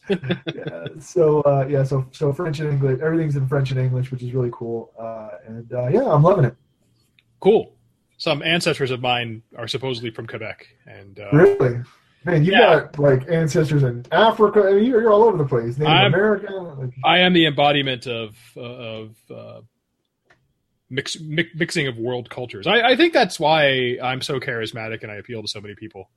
yeah. 0.10 0.86
So 1.00 1.42
uh, 1.42 1.66
yeah, 1.70 1.84
so 1.84 2.06
so 2.12 2.32
French 2.34 2.60
and 2.60 2.70
English, 2.70 3.00
everything's 3.02 3.36
in 3.36 3.48
French 3.48 3.72
and 3.72 3.80
English, 3.80 4.12
which 4.12 4.22
is 4.24 4.34
really 4.34 4.52
cool. 4.54 4.92
Uh, 5.00 5.30
and 5.48 5.72
uh, 5.74 5.88
yeah, 5.88 6.04
I'm 6.04 6.24
loving 6.24 6.46
it. 6.46 6.56
Cool. 7.40 7.74
Some 8.20 8.42
ancestors 8.42 8.90
of 8.90 9.00
mine 9.02 9.44
are 9.58 9.68
supposedly 9.68 10.10
from 10.10 10.26
Quebec, 10.26 10.68
and 10.88 11.20
uh, 11.20 11.30
Really, 11.32 11.82
man, 12.26 12.44
you 12.44 12.52
Yeah. 12.54 12.80
got 12.80 12.98
like 13.00 13.30
ancestors 13.30 13.84
in 13.84 14.06
Africa. 14.12 14.64
I 14.68 14.74
mean, 14.74 14.86
you're, 14.86 15.02
you're 15.02 15.12
all 15.12 15.24
over 15.24 15.38
the 15.38 15.46
place. 15.46 15.78
Native 15.78 16.14
American. 16.14 16.80
Like, 16.80 16.90
I 17.06 17.20
am 17.20 17.34
the 17.34 17.46
embodiment 17.46 18.08
of 18.08 18.36
uh, 18.56 18.62
of 18.62 19.16
uh, 19.30 19.62
mix, 20.90 21.20
mi- 21.20 21.50
mixing 21.56 21.88
of 21.88 21.98
world 21.98 22.30
cultures. 22.30 22.68
I, 22.68 22.82
I 22.82 22.96
think 22.96 23.14
that's 23.14 23.40
why 23.40 23.98
I'm 24.02 24.22
so 24.22 24.40
charismatic 24.40 25.04
and 25.04 25.12
I 25.12 25.16
appeal 25.16 25.42
to 25.42 25.48
so 25.48 25.62
many 25.62 25.76
people. 25.76 26.10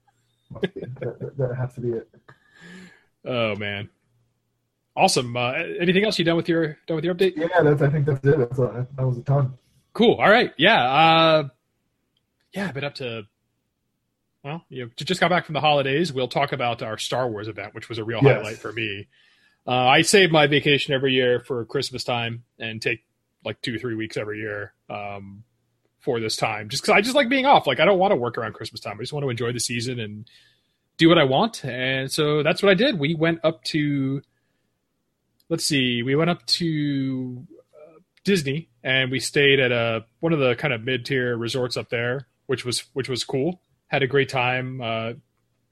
must 0.51 0.75
be 0.75 0.81
it. 0.81 1.01
that, 1.01 1.19
that, 1.21 1.39
that 1.39 1.55
has 1.57 1.75
to 1.75 1.81
be 1.81 1.91
it. 1.91 2.09
Oh 3.25 3.55
man, 3.57 3.89
awesome. 4.97 5.37
Uh, 5.37 5.53
anything 5.79 6.05
else 6.05 6.19
you 6.19 6.25
done 6.25 6.37
with 6.37 6.49
your 6.49 6.79
done 6.87 6.97
with 6.97 7.05
your 7.05 7.15
update? 7.15 7.35
Yeah, 7.37 7.49
that's. 7.63 7.83
I 7.83 7.91
think 7.91 8.07
that's 8.07 8.25
it. 8.25 8.39
That's 8.39 8.59
a, 8.59 8.87
that 8.97 9.07
was 9.07 9.19
a 9.19 9.23
ton. 9.23 9.55
Cool. 9.93 10.15
All 10.15 10.31
right. 10.31 10.53
Yeah. 10.57 10.83
Uh, 10.83 11.49
yeah. 12.55 12.69
I've 12.69 12.75
been 12.75 12.85
up 12.85 12.95
to. 12.97 13.25
Well, 14.43 14.65
you 14.71 14.85
know, 14.87 14.91
just 14.97 15.21
got 15.21 15.29
back 15.29 15.45
from 15.45 15.53
the 15.53 15.61
holidays. 15.61 16.15
We'll 16.15 16.29
talk 16.29 16.53
about 16.53 16.83
our 16.83 16.97
Star 16.97 17.29
Wars 17.29 17.47
event, 17.47 17.75
which 17.75 17.91
was 17.91 17.99
a 17.99 18.05
real 18.05 18.21
Yes. 18.23 18.37
highlight 18.37 18.57
for 18.57 18.73
me. 18.73 19.07
Uh, 19.67 19.73
I 19.73 20.01
save 20.01 20.31
my 20.31 20.47
vacation 20.47 20.95
every 20.95 21.13
year 21.13 21.41
for 21.41 21.67
Christmas 21.67 22.05
time 22.05 22.45
and 22.59 22.81
take 22.81 23.01
like 23.45 23.61
two, 23.63 23.79
three 23.79 23.95
weeks 23.95 24.17
every 24.17 24.39
year 24.39 24.75
um, 24.89 25.45
for 26.01 26.21
this 26.21 26.37
time, 26.37 26.69
just 26.69 26.83
because 26.83 26.95
I 26.95 27.01
just 27.01 27.15
like 27.15 27.29
being 27.29 27.47
off. 27.47 27.67
Like 27.67 27.81
I 27.81 27.85
don't 27.85 27.99
want 27.99 28.13
to 28.13 28.17
work 28.17 28.39
around 28.39 28.55
Christmas 28.55 28.81
time. 28.81 28.97
I 28.99 29.03
just 29.03 29.13
want 29.13 29.25
to 29.25 29.31
enjoy 29.31 29.53
the 29.53 29.61
season 29.61 30.01
and 30.01 30.29
do 30.97 31.09
what 31.09 31.19
I 31.19 31.25
want, 31.25 31.65
and 31.65 32.11
so 32.11 32.43
that's 32.43 32.63
what 32.63 32.71
I 32.71 32.75
did. 32.75 32.99
We 32.99 33.15
went 33.15 33.41
up 33.45 33.65
to, 33.65 34.23
let's 35.49 35.65
see, 35.65 36.03
we 36.03 36.15
went 36.15 36.31
up 36.31 36.45
to 36.47 37.47
uh, 37.75 38.01
Disney, 38.25 38.69
and 38.83 39.11
we 39.11 39.21
stayed 39.21 39.61
at 39.61 39.73
a 39.73 40.05
one 40.21 40.33
of 40.33 40.39
the 40.39 40.55
kind 40.57 40.75
of 40.75 40.83
mid 40.83 41.07
tier 41.07 41.37
resorts 41.37 41.77
up 41.77 41.89
there, 41.91 42.27
which 42.47 42.65
was 42.65 42.85
which 42.93 43.09
was 43.09 43.25
cool. 43.25 43.63
Had 43.89 44.03
a 44.03 44.07
great 44.07 44.29
time 44.29 44.81
uh, 44.81 45.13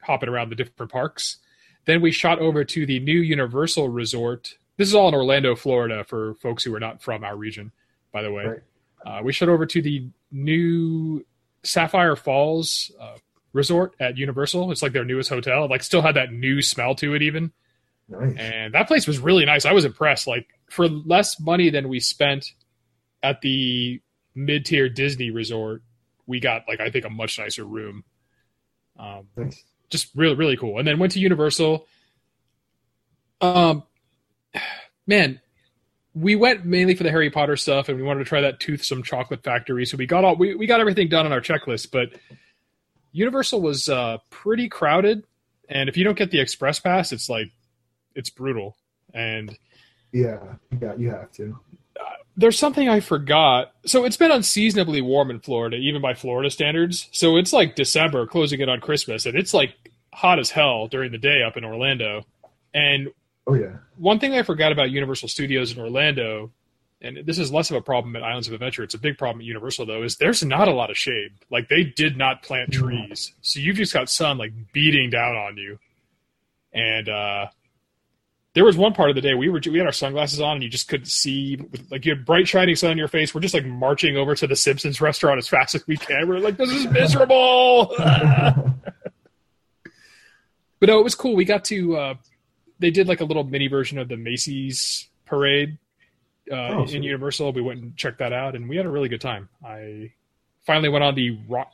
hopping 0.02 0.28
around 0.28 0.50
the 0.50 0.56
different 0.56 0.90
parks. 0.90 1.38
Then 1.84 2.02
we 2.02 2.10
shot 2.10 2.38
over 2.38 2.64
to 2.64 2.84
the 2.84 3.00
new 3.00 3.18
Universal 3.18 3.88
Resort. 3.88 4.57
This 4.78 4.88
is 4.88 4.94
all 4.94 5.08
in 5.08 5.14
Orlando, 5.14 5.54
Florida, 5.54 6.04
for 6.04 6.34
folks 6.36 6.64
who 6.64 6.74
are 6.74 6.80
not 6.80 7.02
from 7.02 7.24
our 7.24 7.36
region, 7.36 7.72
by 8.12 8.22
the 8.22 8.32
way. 8.32 8.44
Right. 8.46 8.60
Uh, 9.04 9.22
we 9.22 9.32
shut 9.32 9.48
over 9.48 9.66
to 9.66 9.82
the 9.82 10.08
new 10.30 11.24
Sapphire 11.64 12.16
Falls 12.16 12.90
uh, 13.00 13.16
Resort 13.52 13.94
at 14.00 14.16
Universal. 14.16 14.70
It's 14.70 14.82
like 14.82 14.92
their 14.92 15.04
newest 15.04 15.28
hotel. 15.28 15.64
It, 15.64 15.70
like 15.70 15.82
still 15.82 16.00
had 16.00 16.14
that 16.14 16.32
new 16.32 16.62
smell 16.62 16.94
to 16.96 17.14
it, 17.14 17.22
even. 17.22 17.52
Nice. 18.08 18.36
And 18.38 18.74
that 18.74 18.86
place 18.88 19.06
was 19.06 19.18
really 19.18 19.44
nice. 19.44 19.66
I 19.66 19.72
was 19.72 19.84
impressed. 19.84 20.26
Like 20.26 20.46
for 20.70 20.88
less 20.88 21.38
money 21.40 21.70
than 21.70 21.88
we 21.88 22.00
spent 22.00 22.52
at 23.22 23.40
the 23.40 24.00
mid-tier 24.34 24.88
Disney 24.88 25.30
resort, 25.30 25.82
we 26.26 26.40
got 26.40 26.62
like 26.68 26.80
I 26.80 26.90
think 26.90 27.04
a 27.04 27.10
much 27.10 27.38
nicer 27.38 27.64
room. 27.64 28.04
Um, 28.98 29.26
Nice. 29.36 29.64
just 29.90 30.10
really 30.14 30.36
really 30.36 30.56
cool. 30.56 30.78
And 30.78 30.86
then 30.86 30.98
went 30.98 31.12
to 31.12 31.18
Universal. 31.20 31.86
Um, 33.40 33.84
man, 35.06 35.40
we 36.14 36.36
went 36.36 36.64
mainly 36.64 36.94
for 36.94 37.04
the 37.04 37.10
Harry 37.10 37.30
Potter 37.30 37.56
stuff, 37.56 37.88
and 37.88 37.96
we 37.96 38.02
wanted 38.02 38.20
to 38.20 38.24
try 38.24 38.40
that 38.40 38.60
Toothsome 38.60 39.02
Chocolate 39.02 39.42
Factory. 39.42 39.86
So 39.86 39.96
we 39.96 40.06
got 40.06 40.24
all 40.24 40.36
we, 40.36 40.54
we 40.54 40.66
got 40.66 40.80
everything 40.80 41.08
done 41.08 41.26
on 41.26 41.32
our 41.32 41.40
checklist, 41.40 41.90
but 41.90 42.10
Universal 43.12 43.60
was 43.60 43.88
uh, 43.88 44.18
pretty 44.30 44.68
crowded, 44.68 45.24
and 45.68 45.88
if 45.88 45.96
you 45.96 46.04
don't 46.04 46.16
get 46.18 46.30
the 46.30 46.40
express 46.40 46.80
pass, 46.80 47.12
it's 47.12 47.28
like 47.28 47.50
it's 48.14 48.30
brutal. 48.30 48.76
And 49.14 49.56
Yeah, 50.12 50.38
you 50.70 50.78
got 50.78 50.98
you 50.98 51.10
have 51.10 51.30
to. 51.32 51.58
there's 52.36 52.58
something 52.58 52.88
I 52.88 53.00
forgot. 53.00 53.72
So 53.86 54.04
it's 54.04 54.16
been 54.16 54.30
unseasonably 54.30 55.00
warm 55.02 55.30
in 55.30 55.40
Florida, 55.40 55.76
even 55.76 56.02
by 56.02 56.14
Florida 56.14 56.50
standards. 56.50 57.08
So 57.12 57.36
it's 57.36 57.52
like 57.52 57.76
December, 57.76 58.26
closing 58.26 58.60
it 58.60 58.68
on 58.68 58.80
Christmas, 58.80 59.24
and 59.26 59.36
it's 59.36 59.54
like 59.54 59.74
hot 60.12 60.38
as 60.38 60.50
hell 60.50 60.88
during 60.88 61.12
the 61.12 61.18
day 61.18 61.42
up 61.42 61.56
in 61.56 61.64
Orlando. 61.64 62.24
And 62.74 63.08
Oh 63.48 63.54
yeah. 63.54 63.78
one 63.96 64.18
thing 64.18 64.34
I 64.34 64.42
forgot 64.42 64.72
about 64.72 64.90
Universal 64.90 65.28
Studios 65.28 65.72
in 65.72 65.80
Orlando, 65.80 66.52
and 67.00 67.20
this 67.24 67.38
is 67.38 67.50
less 67.50 67.70
of 67.70 67.76
a 67.76 67.80
problem 67.80 68.14
at 68.14 68.22
Islands 68.22 68.46
of 68.46 68.52
Adventure, 68.52 68.82
it's 68.82 68.92
a 68.92 68.98
big 68.98 69.16
problem 69.16 69.40
at 69.40 69.46
Universal 69.46 69.86
though, 69.86 70.02
is 70.02 70.16
there's 70.16 70.44
not 70.44 70.68
a 70.68 70.72
lot 70.72 70.90
of 70.90 70.98
shade. 70.98 71.30
Like 71.50 71.68
they 71.68 71.82
did 71.82 72.18
not 72.18 72.42
plant 72.42 72.72
trees. 72.72 73.32
So 73.40 73.58
you've 73.58 73.76
just 73.76 73.94
got 73.94 74.10
sun 74.10 74.36
like 74.36 74.52
beating 74.72 75.08
down 75.08 75.34
on 75.34 75.56
you. 75.56 75.78
And 76.74 77.08
uh 77.08 77.46
there 78.54 78.64
was 78.64 78.76
one 78.76 78.92
part 78.92 79.08
of 79.08 79.14
the 79.14 79.22
day 79.22 79.34
we 79.34 79.48
were 79.48 79.60
we 79.70 79.78
had 79.78 79.86
our 79.86 79.92
sunglasses 79.92 80.40
on 80.40 80.56
and 80.56 80.62
you 80.62 80.68
just 80.68 80.88
couldn't 80.88 81.06
see 81.06 81.58
like 81.90 82.04
you 82.04 82.14
had 82.14 82.26
bright 82.26 82.46
shining 82.48 82.76
sun 82.76 82.90
in 82.90 82.98
your 82.98 83.08
face. 83.08 83.34
We're 83.34 83.40
just 83.40 83.54
like 83.54 83.64
marching 83.64 84.18
over 84.18 84.34
to 84.34 84.46
the 84.46 84.56
Simpsons 84.56 85.00
restaurant 85.00 85.38
as 85.38 85.48
fast 85.48 85.74
as 85.74 85.86
we 85.86 85.96
can. 85.96 86.28
We're 86.28 86.40
like, 86.40 86.58
this 86.58 86.70
is 86.70 86.86
miserable. 86.88 87.94
but 87.96 88.74
no, 90.82 90.98
it 90.98 91.04
was 91.04 91.14
cool. 91.14 91.34
We 91.34 91.46
got 91.46 91.64
to 91.66 91.96
uh 91.96 92.14
they 92.78 92.90
did 92.90 93.08
like 93.08 93.20
a 93.20 93.24
little 93.24 93.44
mini 93.44 93.68
version 93.68 93.98
of 93.98 94.08
the 94.08 94.16
Macy's 94.16 95.08
parade 95.26 95.78
uh, 96.50 96.54
Oh, 96.54 96.82
in 96.82 96.88
sweet. 96.88 97.02
Universal. 97.04 97.52
We 97.52 97.62
went 97.62 97.80
and 97.82 97.96
checked 97.96 98.18
that 98.20 98.32
out, 98.32 98.54
and 98.54 98.68
we 98.68 98.76
had 98.76 98.86
a 98.86 98.90
really 98.90 99.08
good 99.08 99.20
time. 99.20 99.48
I 99.64 100.12
finally 100.66 100.88
went 100.88 101.04
on 101.04 101.14
the 101.14 101.38
rock. 101.48 101.72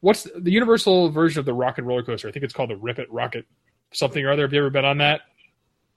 What's 0.00 0.24
the 0.36 0.50
Universal 0.50 1.10
version 1.10 1.38
of 1.40 1.46
the 1.46 1.54
rock 1.54 1.78
and 1.78 1.86
roller 1.86 2.02
coaster? 2.02 2.28
I 2.28 2.32
think 2.32 2.44
it's 2.44 2.52
called 2.54 2.70
the 2.70 2.76
Rip 2.76 2.98
It 2.98 3.10
Rocket 3.12 3.46
something 3.92 4.24
or 4.24 4.30
other. 4.32 4.42
Have 4.42 4.52
you 4.52 4.58
ever 4.58 4.70
been 4.70 4.84
on 4.84 4.98
that? 4.98 5.20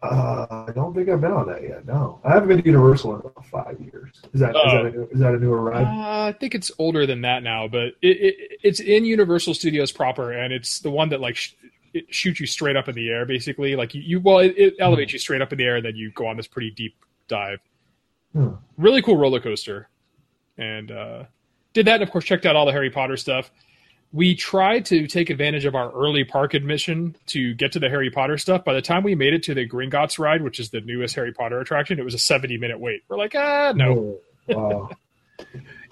Uh, 0.04 0.66
I 0.68 0.72
don't 0.76 0.94
think 0.94 1.10
I've 1.10 1.22
been 1.22 1.32
on 1.32 1.48
that 1.48 1.64
yet. 1.64 1.88
No, 1.88 2.20
I 2.24 2.34
haven't 2.34 2.50
been 2.50 2.60
to 2.62 2.66
Universal 2.66 3.16
in 3.16 3.20
about 3.22 3.46
five 3.48 3.80
years. 3.82 4.12
Is 4.34 4.40
that 4.42 4.52
is 4.52 4.56
Oh. 4.64 4.84
that 4.84 4.96
a, 4.96 5.10
is 5.10 5.20
that 5.20 5.34
a 5.34 5.40
newer 5.40 5.62
ride? 5.62 5.86
Uh, 5.86 6.28
I 6.28 6.32
think 6.34 6.54
it's 6.54 6.72
older 6.78 7.08
than 7.08 7.22
that 7.22 7.42
now, 7.42 7.68
but 7.68 7.94
it, 8.04 8.18
it 8.22 8.36
it's 8.62 8.80
in 8.80 9.06
Universal 9.06 9.56
Studios 9.56 9.92
proper, 9.92 10.32
and 10.34 10.54
it's 10.54 10.80
the 10.80 10.92
one 10.92 11.10
that 11.10 11.22
like 11.22 11.38
sh- 11.38 11.54
it 11.96 12.14
shoots 12.14 12.40
you 12.40 12.46
straight 12.46 12.76
up 12.76 12.90
in 12.90 12.96
the 12.96 13.10
air, 13.10 13.26
basically. 13.26 13.76
Like 13.76 13.94
you, 13.96 14.02
you 14.02 14.20
well, 14.20 14.40
it, 14.40 14.54
it 14.58 14.76
elevates 14.80 15.14
you 15.14 15.20
straight 15.20 15.42
up 15.42 15.52
in 15.52 15.58
the 15.58 15.64
air, 15.64 15.78
and 15.78 15.86
then 15.86 15.96
you 15.96 16.12
go 16.12 16.28
on 16.28 16.38
this 16.38 16.48
pretty 16.48 16.72
deep 16.72 16.96
dive. 17.28 17.60
Hmm. 18.34 18.50
Really 18.78 19.02
cool 19.02 19.18
roller 19.18 19.40
coaster, 19.40 19.88
and 20.58 20.92
uh, 20.92 21.24
did 21.74 21.88
that. 21.88 21.96
And 21.96 22.04
of 22.04 22.12
course, 22.12 22.26
checked 22.26 22.46
out 22.46 22.56
all 22.56 22.66
the 22.66 22.72
Harry 22.74 22.90
Potter 22.90 23.18
stuff. 23.18 23.50
We 24.12 24.36
tried 24.36 24.86
to 24.86 25.08
take 25.08 25.30
advantage 25.30 25.66
of 25.66 25.76
our 25.76 25.92
early 25.92 26.24
park 26.24 26.54
admission 26.54 27.16
to 27.28 27.54
get 27.54 27.72
to 27.74 27.80
the 27.80 27.90
Harry 27.90 28.10
Potter 28.10 28.38
stuff. 28.38 28.64
By 28.64 28.74
the 28.74 28.82
time 28.82 29.04
we 29.04 29.16
made 29.16 29.34
it 29.34 29.44
to 29.44 29.54
the 29.54 29.68
Gringotts 29.68 30.20
ride, 30.20 30.42
which 30.42 30.60
is 30.60 30.70
the 30.70 30.82
newest 30.82 31.16
Harry 31.16 31.34
Potter 31.34 31.60
attraction, 31.60 32.00
it 32.00 32.06
was 32.06 32.14
a 32.14 32.20
seventy 32.20 32.58
minute 32.58 32.80
wait. 32.80 33.04
We're 33.08 33.18
like, 33.18 33.36
ah, 33.36 33.74
no. 33.76 34.20
Oh, 34.50 34.56
Wow. 34.56 34.90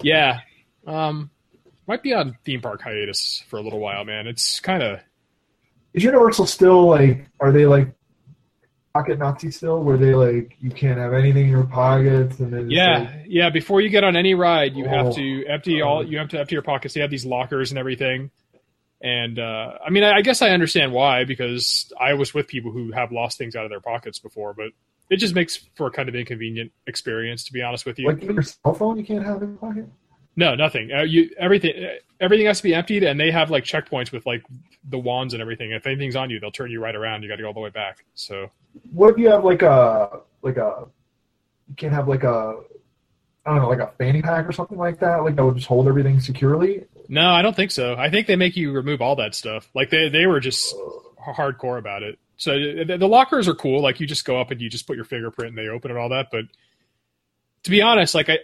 Yeah. 0.02 0.40
Um 0.86 1.30
might 1.86 2.02
be 2.02 2.14
on 2.14 2.36
theme 2.44 2.62
park 2.62 2.80
hiatus 2.82 3.44
for 3.48 3.58
a 3.58 3.62
little 3.62 3.78
while, 3.80 4.04
man. 4.04 4.26
It's 4.26 4.60
kind 4.60 4.82
of 4.82 5.00
Is 5.94 6.02
Universal 6.04 6.46
still 6.46 6.86
like? 6.88 7.26
Are 7.40 7.52
they 7.52 7.66
like 7.66 7.88
pocket 8.92 9.18
Nazi 9.18 9.50
still? 9.50 9.82
Where 9.82 9.96
they 9.96 10.14
like 10.14 10.56
you 10.60 10.70
can't 10.70 10.98
have 10.98 11.12
anything 11.14 11.44
in 11.44 11.50
your 11.50 11.64
pockets 11.64 12.38
and 12.40 12.52
then 12.52 12.70
yeah, 12.70 12.98
like- 12.98 13.24
yeah, 13.26 13.50
before 13.50 13.80
you 13.80 13.88
get 13.88 14.04
on 14.04 14.16
any 14.16 14.34
ride, 14.34 14.74
you 14.74 14.86
Oh. 14.86 14.88
have 14.88 15.14
to 15.14 15.46
empty 15.46 15.82
all 15.82 16.04
you 16.06 16.18
have 16.18 16.28
to 16.30 16.38
empty 16.40 16.54
your 16.54 16.62
pockets. 16.62 16.94
They 16.94 17.00
have 17.00 17.10
these 17.10 17.24
lockers 17.26 17.70
and 17.70 17.78
everything. 17.78 18.30
And 19.00 19.38
uh 19.38 19.72
I 19.84 19.90
mean, 19.90 20.02
I, 20.04 20.16
I 20.18 20.22
guess 20.22 20.42
I 20.42 20.50
understand 20.50 20.92
why 20.92 21.24
because 21.24 21.92
I 22.00 22.14
was 22.14 22.32
with 22.34 22.46
people 22.48 22.70
who 22.72 22.90
have 22.92 23.12
lost 23.12 23.38
things 23.38 23.54
out 23.56 23.64
of 23.64 23.70
their 23.70 23.80
pockets 23.80 24.18
before, 24.18 24.54
but 24.54 24.68
it 25.10 25.16
just 25.18 25.34
makes 25.34 25.56
for 25.76 25.86
a 25.88 25.90
kind 25.90 26.08
of 26.08 26.14
inconvenient 26.14 26.72
experience 26.86 27.44
to 27.44 27.52
be 27.52 27.62
honest 27.62 27.84
with 27.86 27.98
you. 27.98 28.08
like 28.08 28.22
even 28.22 28.34
your 28.36 28.42
cell 28.42 28.74
phone 28.74 28.96
you 28.96 29.04
can't 29.04 29.24
have 29.24 29.42
in 29.42 29.48
your 29.50 29.58
pocket. 29.58 29.86
No, 30.36 30.54
nothing. 30.54 30.90
Uh, 30.92 31.02
you 31.02 31.30
everything 31.38 31.72
everything 32.20 32.46
has 32.46 32.58
to 32.58 32.62
be 32.64 32.74
emptied, 32.74 33.02
and 33.04 33.18
they 33.18 33.30
have 33.30 33.50
like 33.50 33.64
checkpoints 33.64 34.12
with 34.12 34.26
like 34.26 34.42
the 34.88 34.98
wands 34.98 35.34
and 35.34 35.40
everything. 35.40 35.70
If 35.70 35.86
anything's 35.86 36.16
on 36.16 36.30
you, 36.30 36.40
they'll 36.40 36.50
turn 36.50 36.70
you 36.70 36.80
right 36.80 36.94
around. 36.94 37.22
You 37.22 37.28
got 37.28 37.36
to 37.36 37.42
go 37.42 37.48
all 37.48 37.54
the 37.54 37.60
way 37.60 37.70
back. 37.70 38.04
So 38.14 38.50
What 38.92 39.10
if 39.12 39.18
you 39.18 39.30
have 39.30 39.44
like 39.44 39.62
a 39.62 40.20
like 40.42 40.56
a 40.56 40.86
you 41.68 41.74
can't 41.76 41.92
have 41.92 42.08
like 42.08 42.24
a 42.24 42.56
I 43.46 43.50
don't 43.50 43.62
know 43.62 43.68
like 43.68 43.78
a 43.78 43.92
fanny 43.98 44.22
pack 44.22 44.48
or 44.48 44.52
something 44.52 44.78
like 44.78 44.98
that 45.00 45.22
like 45.22 45.36
that 45.36 45.44
would 45.44 45.56
just 45.56 45.68
hold 45.68 45.86
everything 45.88 46.18
securely. 46.20 46.84
no, 47.08 47.30
I 47.30 47.42
don't 47.42 47.54
think 47.54 47.70
so. 47.70 47.94
I 47.96 48.10
think 48.10 48.26
they 48.26 48.36
make 48.36 48.56
you 48.56 48.72
remove 48.72 49.00
all 49.00 49.16
that 49.16 49.34
stuff. 49.34 49.70
Like 49.74 49.90
they 49.90 50.08
they 50.08 50.26
were 50.26 50.40
just 50.40 50.74
hardcore 51.24 51.78
about 51.78 52.02
it. 52.02 52.18
So 52.36 52.52
the, 52.84 52.96
the 52.98 53.06
lockers 53.08 53.46
are 53.46 53.54
cool. 53.54 53.80
Like 53.80 54.00
you 54.00 54.06
just 54.06 54.24
go 54.24 54.40
up 54.40 54.50
and 54.50 54.60
you 54.60 54.68
just 54.68 54.86
put 54.86 54.96
your 54.96 55.04
fingerprint 55.04 55.50
and 55.50 55.58
they 55.58 55.68
open 55.68 55.90
and 55.92 56.00
all 56.00 56.08
that. 56.08 56.28
But 56.32 56.46
to 57.62 57.70
be 57.70 57.80
honest, 57.80 58.14
like 58.14 58.28
I 58.28 58.38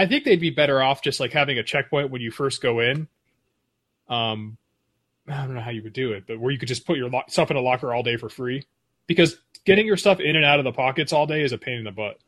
I 0.00 0.06
think 0.06 0.24
they'd 0.24 0.40
be 0.40 0.48
better 0.48 0.82
off 0.82 1.02
just 1.02 1.20
like 1.20 1.30
having 1.30 1.58
a 1.58 1.62
checkpoint 1.62 2.10
when 2.10 2.22
you 2.22 2.30
first 2.30 2.62
go 2.62 2.80
in. 2.80 3.06
Um, 4.08 4.56
I 5.28 5.44
don't 5.44 5.54
know 5.54 5.60
how 5.60 5.72
you 5.72 5.82
would 5.82 5.92
do 5.92 6.12
it, 6.12 6.24
but 6.26 6.40
where 6.40 6.50
you 6.50 6.58
could 6.58 6.68
just 6.68 6.86
put 6.86 6.96
your 6.96 7.10
lo- 7.10 7.20
stuff 7.28 7.50
in 7.50 7.58
a 7.58 7.60
locker 7.60 7.92
all 7.92 8.02
day 8.02 8.16
for 8.16 8.30
free, 8.30 8.64
because 9.06 9.36
getting 9.66 9.86
your 9.86 9.98
stuff 9.98 10.18
in 10.18 10.36
and 10.36 10.44
out 10.44 10.58
of 10.58 10.64
the 10.64 10.72
pockets 10.72 11.12
all 11.12 11.26
day 11.26 11.42
is 11.42 11.52
a 11.52 11.58
pain 11.58 11.76
in 11.76 11.84
the 11.84 11.90
butt. 11.90 12.18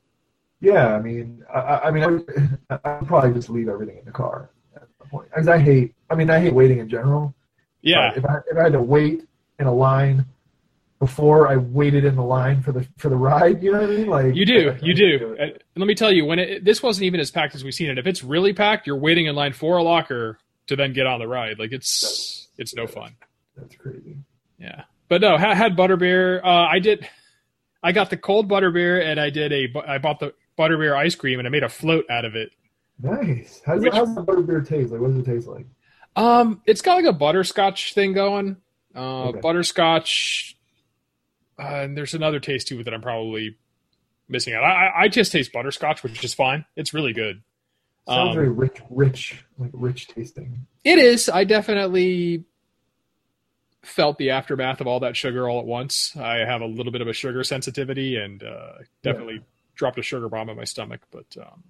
Yeah, 0.60 0.94
I 0.94 1.00
mean, 1.00 1.42
I- 1.50 1.78
I, 1.84 1.90
mean, 1.90 2.04
I 2.04 2.06
would, 2.08 3.06
probably 3.06 3.32
just 3.32 3.48
leave 3.48 3.70
everything 3.70 3.96
in 3.96 4.04
the 4.04 4.12
car 4.12 4.50
at 4.76 4.82
that 4.82 5.08
point. 5.08 5.30
Because 5.30 5.48
I 5.48 5.56
hate, 5.58 5.94
I 6.10 6.14
mean, 6.14 6.28
I 6.28 6.40
hate 6.40 6.52
waiting 6.52 6.78
in 6.78 6.90
general. 6.90 7.34
Yeah, 7.80 8.12
if 8.14 8.24
I 8.26 8.36
if 8.50 8.58
I 8.58 8.64
had 8.64 8.72
to 8.74 8.82
wait 8.82 9.24
in 9.58 9.66
a 9.66 9.72
line 9.72 10.26
before 11.02 11.48
I 11.48 11.56
waited 11.56 12.04
in 12.04 12.14
the 12.14 12.22
line 12.22 12.62
for 12.62 12.70
the 12.70 12.86
for 12.96 13.08
the 13.08 13.16
ride, 13.16 13.60
you 13.60 13.72
know 13.72 13.80
what 13.80 13.90
I 13.90 13.92
mean? 13.92 14.06
Like 14.06 14.36
you 14.36 14.46
do, 14.46 14.76
you 14.82 14.94
do. 14.94 15.36
And 15.36 15.58
let 15.74 15.86
me 15.88 15.96
tell 15.96 16.12
you, 16.12 16.24
when 16.24 16.38
it, 16.38 16.64
this 16.64 16.80
wasn't 16.80 17.06
even 17.06 17.18
as 17.18 17.28
packed 17.32 17.56
as 17.56 17.64
we've 17.64 17.74
seen 17.74 17.90
it. 17.90 17.98
If 17.98 18.06
it's 18.06 18.22
really 18.22 18.52
packed, 18.52 18.86
you're 18.86 18.96
waiting 18.96 19.26
in 19.26 19.34
line 19.34 19.52
for 19.52 19.78
a 19.78 19.82
locker 19.82 20.38
to 20.68 20.76
then 20.76 20.92
get 20.92 21.08
on 21.08 21.18
the 21.18 21.26
ride. 21.26 21.58
Like 21.58 21.72
it's 21.72 22.46
it's 22.56 22.72
no 22.76 22.86
fun. 22.86 23.16
That's 23.56 23.74
crazy. 23.74 24.16
Yeah, 24.60 24.84
but 25.08 25.20
no, 25.22 25.36
had, 25.36 25.56
had 25.56 25.76
butterbeer. 25.76 26.40
Uh, 26.44 26.46
I 26.70 26.78
did. 26.78 27.08
I 27.82 27.90
got 27.90 28.10
the 28.10 28.16
cold 28.16 28.48
butterbeer, 28.48 29.04
and 29.04 29.18
I 29.18 29.30
did 29.30 29.52
a. 29.52 29.66
I 29.88 29.98
bought 29.98 30.20
the 30.20 30.34
butterbeer 30.56 30.96
ice 30.96 31.16
cream, 31.16 31.40
and 31.40 31.48
I 31.48 31.50
made 31.50 31.64
a 31.64 31.68
float 31.68 32.04
out 32.08 32.24
of 32.24 32.36
it. 32.36 32.52
Nice. 33.02 33.60
How 33.66 33.74
does, 33.74 33.82
Which- 33.82 33.92
how 33.92 34.04
does 34.04 34.14
the 34.14 34.22
butterbeer 34.22 34.64
taste? 34.64 34.92
Like, 34.92 35.00
what 35.00 35.08
does 35.10 35.18
it 35.18 35.24
taste 35.26 35.48
like? 35.48 35.66
Um, 36.14 36.62
it's 36.64 36.80
got 36.80 36.94
like 36.94 37.06
a 37.06 37.12
butterscotch 37.12 37.92
thing 37.94 38.12
going. 38.12 38.58
Uh, 38.94 39.30
Okay. 39.30 39.40
butterscotch, 39.40 40.51
uh, 41.58 41.62
and 41.62 41.96
there's 41.96 42.14
another 42.14 42.40
taste 42.40 42.68
to 42.68 42.80
it 42.80 42.84
that 42.84 42.94
I'm 42.94 43.02
probably 43.02 43.56
missing 44.28 44.54
out. 44.54 44.64
I, 44.64 44.92
I- 45.04 45.08
just 45.08 45.32
taste 45.32 45.52
butterscotch, 45.52 46.02
which 46.02 46.22
is 46.24 46.34
fine. 46.34 46.64
It's 46.76 46.94
really 46.94 47.12
good. 47.12 47.42
Sounds 48.08 48.30
Um, 48.30 48.34
very 48.34 48.48
rich, 48.48 48.80
rich, 48.90 49.44
like 49.58 49.70
rich 49.72 50.08
tasting. 50.08 50.66
It 50.84 50.98
is. 50.98 51.28
I 51.28 51.44
definitely 51.44 52.44
felt 53.82 54.18
the 54.18 54.30
aftermath 54.30 54.80
of 54.80 54.86
all 54.86 55.00
that 55.00 55.16
sugar 55.16 55.48
all 55.48 55.58
at 55.60 55.66
once. 55.66 56.16
I 56.16 56.38
have 56.38 56.60
a 56.62 56.66
little 56.66 56.92
bit 56.92 57.00
of 57.00 57.08
a 57.08 57.12
sugar 57.12 57.42
sensitivity, 57.44 58.16
and 58.16 58.42
uh, 58.42 58.72
definitely 59.02 59.42
dropped 59.74 59.98
a 59.98 60.02
sugar 60.02 60.28
bomb 60.28 60.48
in 60.48 60.56
my 60.56 60.64
stomach. 60.64 61.00
But 61.10 61.26
um, 61.38 61.62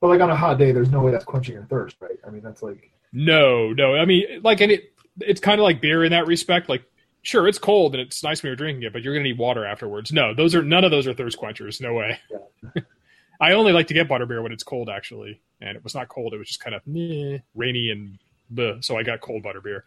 But 0.00 0.08
like 0.08 0.20
on 0.20 0.30
a 0.30 0.36
hot 0.36 0.58
day, 0.58 0.72
there's 0.72 0.90
no 0.90 1.00
way 1.00 1.12
that's 1.12 1.24
quenching 1.24 1.54
your 1.54 1.64
thirst, 1.64 1.96
right? 2.00 2.18
I 2.26 2.30
mean, 2.30 2.42
that's 2.42 2.62
like 2.62 2.90
no, 3.12 3.72
no. 3.72 3.94
I 3.96 4.04
mean, 4.04 4.40
like, 4.42 4.60
and 4.60 4.70
it 4.72 4.92
it's 5.20 5.40
kind 5.40 5.58
of 5.60 5.64
like 5.64 5.80
beer 5.80 6.04
in 6.04 6.12
that 6.12 6.26
respect. 6.26 6.68
Like, 6.68 6.84
sure, 7.22 7.46
it's 7.48 7.58
cold 7.58 7.94
and 7.94 8.00
it's 8.00 8.22
nice 8.22 8.42
when 8.42 8.48
you're 8.48 8.56
drinking 8.56 8.82
it, 8.84 8.92
but 8.92 9.02
you're 9.02 9.14
gonna 9.14 9.24
need 9.24 9.38
water 9.38 9.64
afterwards. 9.64 10.12
No, 10.12 10.34
those 10.34 10.54
are 10.54 10.62
none 10.62 10.84
of 10.84 10.90
those 10.90 11.06
are 11.06 11.14
thirst 11.14 11.38
quenchers. 11.38 11.80
No 11.80 11.94
way. 11.94 12.18
Yeah. 12.30 12.82
I 13.40 13.52
only 13.52 13.72
like 13.72 13.86
to 13.86 13.94
get 13.94 14.06
butterbeer 14.08 14.42
when 14.42 14.52
it's 14.52 14.62
cold, 14.62 14.90
actually, 14.90 15.40
and 15.62 15.74
it 15.76 15.82
was 15.82 15.94
not 15.94 16.08
cold. 16.08 16.34
It 16.34 16.38
was 16.38 16.48
just 16.48 16.60
kind 16.60 16.74
of 16.76 16.82
meh, 16.86 17.38
rainy 17.54 17.90
and 17.90 18.18
bleh, 18.52 18.84
so 18.84 18.98
I 18.98 19.02
got 19.02 19.20
cold 19.20 19.42
butterbeer. 19.44 19.82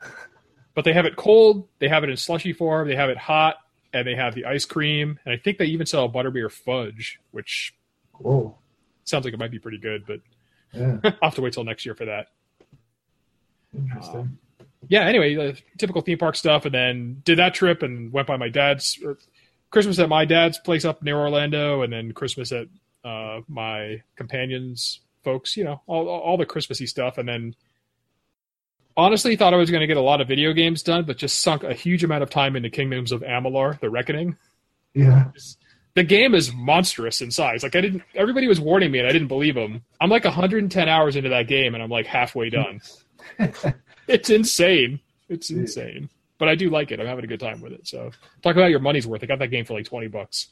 But 0.74 0.84
they 0.84 0.92
have 0.92 1.06
it 1.06 1.14
cold. 1.14 1.68
They 1.78 1.86
have 1.88 2.02
it 2.02 2.10
in 2.10 2.16
slushy 2.16 2.52
form. 2.52 2.88
They 2.88 2.96
have 2.96 3.08
it 3.08 3.16
hot, 3.16 3.58
and 3.92 4.04
they 4.04 4.16
have 4.16 4.34
the 4.34 4.44
ice 4.44 4.64
cream. 4.64 5.20
And 5.24 5.32
I 5.32 5.36
think 5.36 5.56
they 5.58 5.66
even 5.66 5.86
sell 5.86 6.10
butterbeer 6.10 6.50
fudge, 6.50 7.20
which 7.30 7.72
Whoa. 8.14 8.56
sounds 9.04 9.24
like 9.24 9.32
it 9.32 9.38
might 9.38 9.52
be 9.52 9.60
pretty 9.60 9.78
good. 9.78 10.04
But 10.04 10.18
Yeah. 10.72 10.96
I'll 11.04 11.12
have 11.28 11.36
to 11.36 11.42
wait 11.42 11.52
till 11.52 11.62
next 11.62 11.86
year 11.86 11.94
for 11.94 12.06
that. 12.06 12.26
Interesting. 13.72 14.16
Um, 14.20 14.38
yeah. 14.88 15.06
Anyway, 15.06 15.34
the 15.34 15.58
typical 15.78 16.02
theme 16.02 16.18
park 16.18 16.36
stuff, 16.36 16.64
and 16.64 16.74
then 16.74 17.22
did 17.24 17.38
that 17.38 17.54
trip 17.54 17.82
and 17.82 18.12
went 18.12 18.26
by 18.26 18.36
my 18.36 18.48
dad's 18.48 18.98
or 19.04 19.18
Christmas 19.70 19.98
at 19.98 20.08
my 20.08 20.24
dad's 20.24 20.58
place 20.58 20.84
up 20.84 21.02
near 21.02 21.16
Orlando, 21.16 21.82
and 21.82 21.92
then 21.92 22.12
Christmas 22.12 22.52
at 22.52 22.68
uh, 23.04 23.40
my 23.48 24.02
companions 24.16 25.00
folks. 25.22 25.56
You 25.56 25.64
know, 25.64 25.82
all 25.86 26.08
all 26.08 26.36
the 26.36 26.46
Christmassy 26.46 26.86
stuff, 26.86 27.18
and 27.18 27.28
then 27.28 27.54
honestly 28.96 29.36
thought 29.36 29.54
I 29.54 29.56
was 29.56 29.70
going 29.70 29.80
to 29.80 29.86
get 29.86 29.96
a 29.96 30.02
lot 30.02 30.20
of 30.20 30.28
video 30.28 30.52
games 30.52 30.82
done, 30.82 31.04
but 31.04 31.16
just 31.16 31.40
sunk 31.40 31.64
a 31.64 31.74
huge 31.74 32.04
amount 32.04 32.22
of 32.22 32.30
time 32.30 32.56
into 32.56 32.70
Kingdoms 32.70 33.12
of 33.12 33.22
Amalur: 33.22 33.78
The 33.80 33.90
Reckoning. 33.90 34.36
yeah. 34.94 35.30
The 35.94 36.02
game 36.02 36.34
is 36.34 36.52
monstrous 36.52 37.20
in 37.20 37.30
size. 37.30 37.62
Like 37.62 37.76
I 37.76 37.80
didn't. 37.80 38.02
Everybody 38.16 38.48
was 38.48 38.60
warning 38.60 38.90
me, 38.90 38.98
and 38.98 39.06
I 39.06 39.12
didn't 39.12 39.28
believe 39.28 39.54
them. 39.54 39.82
I'm 40.00 40.10
like 40.10 40.24
110 40.24 40.88
hours 40.88 41.14
into 41.14 41.28
that 41.28 41.46
game, 41.46 41.74
and 41.74 41.82
I'm 41.82 41.90
like 41.90 42.06
halfway 42.06 42.50
done. 42.50 42.80
It's 44.08 44.30
insane. 44.30 45.00
It's 45.28 45.50
insane. 45.50 46.08
But 46.38 46.48
I 46.48 46.54
do 46.54 46.68
like 46.70 46.90
it. 46.90 47.00
I'm 47.00 47.06
having 47.06 47.24
a 47.24 47.28
good 47.28 47.40
time 47.40 47.60
with 47.60 47.72
it. 47.72 47.86
So 47.86 48.10
talk 48.42 48.56
about 48.56 48.70
your 48.70 48.80
money's 48.80 49.06
worth. 49.06 49.22
I 49.22 49.26
got 49.26 49.38
that 49.38 49.48
game 49.48 49.64
for 49.64 49.74
like 49.74 49.86
20 49.86 50.08
bucks. 50.08 50.48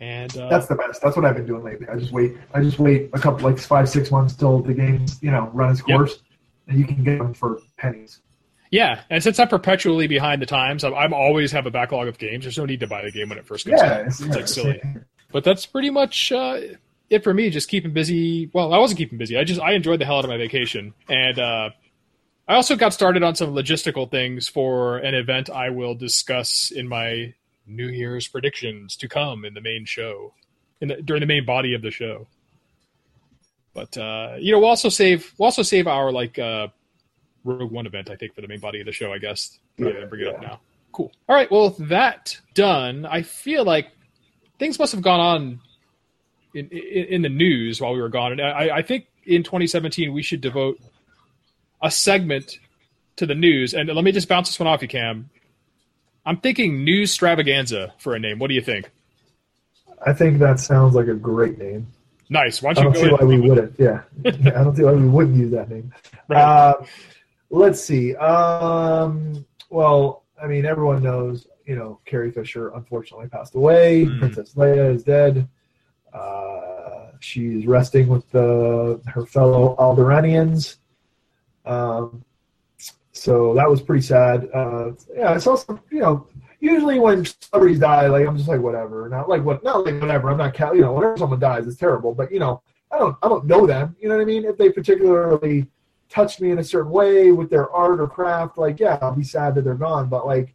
And 0.00 0.36
uh, 0.36 0.48
That's 0.48 0.66
the 0.66 0.74
best. 0.74 1.00
That's 1.02 1.16
what 1.16 1.24
I've 1.24 1.36
been 1.36 1.46
doing 1.46 1.62
lately. 1.64 1.86
I 1.88 1.96
just 1.96 2.12
wait. 2.12 2.36
I 2.52 2.62
just 2.62 2.78
wait 2.78 3.10
a 3.12 3.18
couple, 3.18 3.48
like 3.48 3.58
five, 3.58 3.88
six 3.88 4.10
months 4.10 4.34
till 4.34 4.60
the 4.60 4.74
game's, 4.74 5.22
you 5.22 5.30
know, 5.30 5.50
run 5.52 5.70
its 5.70 5.82
Yep. 5.86 5.96
course, 5.98 6.20
and 6.68 6.78
you 6.78 6.84
can 6.84 7.04
get 7.04 7.18
them 7.18 7.32
for 7.32 7.60
pennies. 7.78 8.20
yeah, 8.70 9.02
and 9.10 9.22
since 9.22 9.38
I'm 9.38 9.48
perpetually 9.48 10.06
behind 10.08 10.42
the 10.42 10.46
times, 10.46 10.82
I'm, 10.82 10.94
I'm 10.94 11.14
always 11.14 11.52
have 11.52 11.66
a 11.66 11.70
backlog 11.70 12.08
of 12.08 12.18
games. 12.18 12.44
There's 12.44 12.58
no 12.58 12.64
need 12.64 12.80
to 12.80 12.86
buy 12.88 13.02
the 13.02 13.12
game 13.12 13.28
when 13.28 13.38
it 13.38 13.46
first 13.46 13.66
comes 13.66 13.80
out. 13.80 13.86
Yeah, 13.86 14.06
it's, 14.06 14.20
It's 14.20 14.28
yeah, 14.30 14.34
like 14.34 14.48
silly. 14.48 14.82
But 15.30 15.44
that's 15.44 15.64
pretty 15.64 15.90
much 15.90 16.32
uh, 16.32 16.60
it 17.14 17.24
for 17.24 17.32
me. 17.34 17.50
Just 17.50 17.68
keeping 17.68 17.92
busy. 17.92 18.50
Well, 18.52 18.72
I 18.72 18.78
wasn't 18.78 18.98
keeping 18.98 19.18
busy. 19.18 19.38
I 19.38 19.44
just 19.44 19.60
I 19.60 19.72
enjoyed 19.72 20.00
the 20.00 20.04
hell 20.04 20.18
out 20.18 20.24
of 20.24 20.30
my 20.30 20.36
vacation, 20.36 20.94
and 21.08 21.38
uh, 21.38 21.70
I 22.46 22.54
also 22.54 22.76
got 22.76 22.92
started 22.92 23.22
on 23.22 23.34
some 23.34 23.54
logistical 23.54 24.10
things 24.10 24.48
for 24.48 24.98
an 24.98 25.14
event 25.14 25.50
I 25.50 25.70
will 25.70 25.94
discuss 25.94 26.70
in 26.70 26.88
my 26.88 27.34
New 27.66 27.88
Year's 27.88 28.28
predictions 28.28 28.96
to 28.96 29.08
come 29.08 29.44
in 29.44 29.54
the 29.54 29.60
main 29.60 29.86
show, 29.86 30.34
in 30.80 30.88
the, 30.88 31.02
during 31.02 31.20
the 31.20 31.26
main 31.26 31.46
body 31.46 31.74
of 31.74 31.82
the 31.82 31.90
show. 31.90 32.26
But 33.72 33.96
uh, 33.96 34.36
you 34.38 34.52
know, 34.52 34.60
we'll 34.60 34.68
also 34.68 34.88
save 34.88 35.32
we'll 35.38 35.46
also 35.46 35.62
save 35.62 35.86
our 35.86 36.12
like 36.12 36.38
uh, 36.38 36.68
Rogue 37.44 37.72
One 37.72 37.86
event, 37.86 38.10
I 38.10 38.16
think, 38.16 38.34
for 38.34 38.40
the 38.40 38.48
main 38.48 38.60
body 38.60 38.80
of 38.80 38.86
the 38.86 38.92
show. 38.92 39.12
I 39.12 39.18
guess. 39.18 39.58
Than 39.76 40.08
bring 40.08 40.22
it 40.22 40.28
up 40.28 40.40
now. 40.40 40.60
Cool. 40.92 41.10
All 41.28 41.34
right. 41.34 41.50
Well, 41.50 41.70
with 41.70 41.88
that 41.88 42.38
done, 42.54 43.04
I 43.04 43.22
feel 43.22 43.64
like 43.64 43.88
things 44.60 44.78
must 44.78 44.92
have 44.92 45.02
gone 45.02 45.18
on 45.18 45.60
in, 46.54 46.68
in, 46.68 47.04
in 47.06 47.22
the 47.22 47.28
news 47.28 47.80
while 47.80 47.92
we 47.92 48.00
were 48.00 48.08
gone. 48.08 48.32
And 48.32 48.40
I, 48.40 48.76
I 48.76 48.82
think 48.82 49.06
in 49.24 49.42
2017 49.42 50.12
we 50.12 50.22
should 50.22 50.40
devote 50.40 50.78
a 51.82 51.90
segment 51.90 52.58
to 53.16 53.26
the 53.26 53.34
news. 53.34 53.74
And 53.74 53.88
let 53.88 54.04
me 54.04 54.12
just 54.12 54.28
bounce 54.28 54.48
this 54.48 54.58
one 54.58 54.66
off 54.66 54.82
you, 54.82 54.88
Cam. 54.88 55.30
I'm 56.26 56.38
thinking 56.38 56.84
news 56.84 57.16
stravaganza 57.16 57.92
for 57.98 58.14
a 58.14 58.18
name. 58.18 58.38
What 58.38 58.48
do 58.48 58.54
you 58.54 58.62
think? 58.62 58.90
I 60.04 60.12
think 60.12 60.38
that 60.38 60.60
sounds 60.60 60.94
like 60.94 61.08
a 61.08 61.14
great 61.14 61.58
name. 61.58 61.86
Nice. 62.30 62.62
Why 62.62 62.70
I 62.70 62.74
don't 62.74 62.84
you 62.84 62.90
I 62.90 62.92
don't 62.92 63.18
see 63.18 63.24
why 63.24 63.24
we 63.24 63.40
wouldn't. 63.40 63.74
Yeah. 63.78 64.02
yeah, 64.24 64.32
I 64.60 64.64
don't 64.64 64.76
see 64.76 64.82
why 64.82 64.92
we 64.92 65.06
wouldn't 65.06 65.36
use 65.36 65.50
that 65.52 65.70
name. 65.70 65.92
Right. 66.28 66.40
Uh, 66.40 66.74
let's 67.50 67.80
see. 67.80 68.14
Um, 68.16 69.44
well, 69.70 70.24
I 70.42 70.46
mean, 70.46 70.64
everyone 70.64 71.02
knows, 71.02 71.46
you 71.66 71.76
know, 71.76 72.00
Carrie 72.06 72.32
Fisher 72.32 72.70
unfortunately 72.70 73.28
passed 73.28 73.54
away. 73.54 74.06
Mhm. 74.06 74.18
Princess 74.18 74.54
Leia 74.54 74.94
is 74.94 75.02
dead. 75.02 75.48
Uh, 76.14 77.10
she's 77.20 77.66
resting 77.66 78.06
with 78.08 78.30
the, 78.30 79.00
her 79.06 79.26
fellow 79.26 79.76
Alderaanians. 79.78 80.76
Um, 81.66 82.24
so 83.12 83.54
that 83.54 83.68
was 83.68 83.80
pretty 83.80 84.02
sad. 84.02 84.48
Uh, 84.54 84.92
yeah, 85.14 85.32
I 85.32 85.38
saw 85.38 85.54
some, 85.54 85.80
you 85.90 86.00
know, 86.00 86.26
usually 86.60 86.98
when 86.98 87.24
celebrities 87.24 87.78
die, 87.78 88.06
like 88.06 88.26
I'm 88.26 88.36
just 88.36 88.48
like 88.48 88.60
whatever. 88.60 89.08
Not 89.08 89.28
like 89.28 89.44
what, 89.44 89.62
not 89.62 89.84
like 89.84 90.00
whatever. 90.00 90.30
I'm 90.30 90.38
not, 90.38 90.58
you 90.74 90.82
know, 90.82 90.92
whenever 90.92 91.16
someone 91.16 91.38
dies, 91.38 91.66
it's 91.66 91.76
terrible. 91.76 92.14
But 92.14 92.32
you 92.32 92.38
know, 92.38 92.62
I 92.90 92.98
don't, 92.98 93.16
I 93.22 93.28
don't 93.28 93.46
know 93.46 93.66
them. 93.66 93.96
You 94.00 94.08
know 94.08 94.16
what 94.16 94.22
I 94.22 94.24
mean? 94.24 94.44
If 94.44 94.56
they 94.56 94.70
particularly 94.70 95.66
touched 96.08 96.40
me 96.40 96.50
in 96.50 96.58
a 96.58 96.64
certain 96.64 96.90
way 96.90 97.32
with 97.32 97.50
their 97.50 97.70
art 97.70 98.00
or 98.00 98.08
craft, 98.08 98.58
like 98.58 98.80
yeah, 98.80 98.98
I'll 99.00 99.14
be 99.14 99.24
sad 99.24 99.54
that 99.54 99.62
they're 99.62 99.74
gone. 99.74 100.08
But 100.08 100.26
like, 100.26 100.54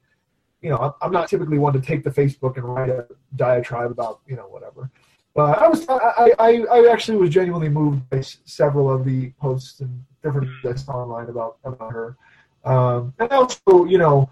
you 0.62 0.70
know, 0.70 0.96
I'm 1.02 1.12
not 1.12 1.30
typically 1.30 1.60
one 1.60 1.74
to 1.74 1.82
take 1.82 2.04
the 2.04 2.12
Facebook 2.12 2.58
and 2.58 2.66
write 2.66 2.90
a 2.90 3.08
diatribe 3.36 3.92
about 3.92 4.22
you 4.28 4.36
know 4.36 4.48
whatever. 4.48 4.92
But 5.40 5.58
I 5.62 5.70
was, 5.70 5.86
I, 5.88 6.34
I, 6.38 6.66
I 6.70 6.92
actually 6.92 7.16
was 7.16 7.30
genuinely 7.30 7.70
moved 7.70 8.10
by 8.10 8.20
several 8.20 8.92
of 8.92 9.06
the 9.06 9.32
posts 9.40 9.80
and 9.80 10.04
different 10.22 10.50
things 10.62 10.86
online 10.90 11.30
about 11.30 11.60
about 11.64 11.94
her. 11.94 12.18
Um, 12.66 13.14
and 13.20 13.32
also, 13.32 13.86
you 13.86 13.98
know, 13.98 14.30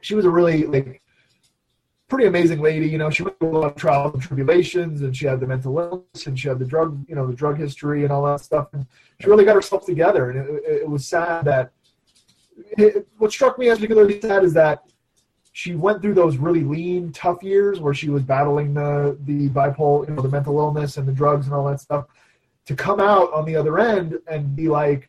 she 0.00 0.16
was 0.16 0.24
a 0.24 0.30
really 0.30 0.66
like 0.66 1.00
pretty 2.08 2.26
amazing 2.26 2.60
lady. 2.60 2.88
You 2.88 2.98
know, 2.98 3.08
she 3.08 3.22
went 3.22 3.38
through 3.38 3.56
a 3.56 3.60
lot 3.60 3.70
of 3.70 3.76
trials 3.76 4.14
and 4.14 4.20
tribulations, 4.20 5.02
and 5.02 5.16
she 5.16 5.26
had 5.26 5.38
the 5.38 5.46
mental 5.46 5.78
illness, 5.78 6.26
and 6.26 6.36
she 6.36 6.48
had 6.48 6.58
the 6.58 6.64
drug, 6.64 7.04
you 7.08 7.14
know, 7.14 7.28
the 7.28 7.36
drug 7.42 7.56
history 7.56 8.02
and 8.02 8.12
all 8.12 8.24
that 8.26 8.40
stuff. 8.40 8.66
And 8.72 8.84
she 9.20 9.28
really 9.30 9.44
got 9.44 9.54
herself 9.54 9.86
together. 9.86 10.30
And 10.30 10.40
it, 10.40 10.64
it, 10.64 10.82
it 10.82 10.88
was 10.88 11.06
sad 11.06 11.44
that 11.44 11.70
it, 12.56 13.06
what 13.18 13.30
struck 13.30 13.60
me 13.60 13.68
as 13.68 13.78
particularly 13.78 14.20
sad 14.20 14.42
is 14.42 14.54
that 14.54 14.82
she 15.56 15.76
went 15.76 16.02
through 16.02 16.14
those 16.14 16.36
really 16.36 16.64
lean, 16.64 17.12
tough 17.12 17.40
years 17.40 17.78
where 17.78 17.94
she 17.94 18.08
was 18.10 18.24
battling 18.24 18.74
the 18.74 19.16
the 19.24 19.48
bipolar, 19.50 20.08
you 20.08 20.14
know, 20.14 20.20
the 20.20 20.28
mental 20.28 20.58
illness 20.58 20.96
and 20.96 21.06
the 21.06 21.12
drugs 21.12 21.46
and 21.46 21.54
all 21.54 21.64
that 21.68 21.80
stuff. 21.80 22.06
To 22.66 22.74
come 22.74 22.98
out 22.98 23.32
on 23.32 23.44
the 23.44 23.54
other 23.54 23.78
end 23.78 24.18
and 24.26 24.56
be 24.56 24.66
like 24.68 25.08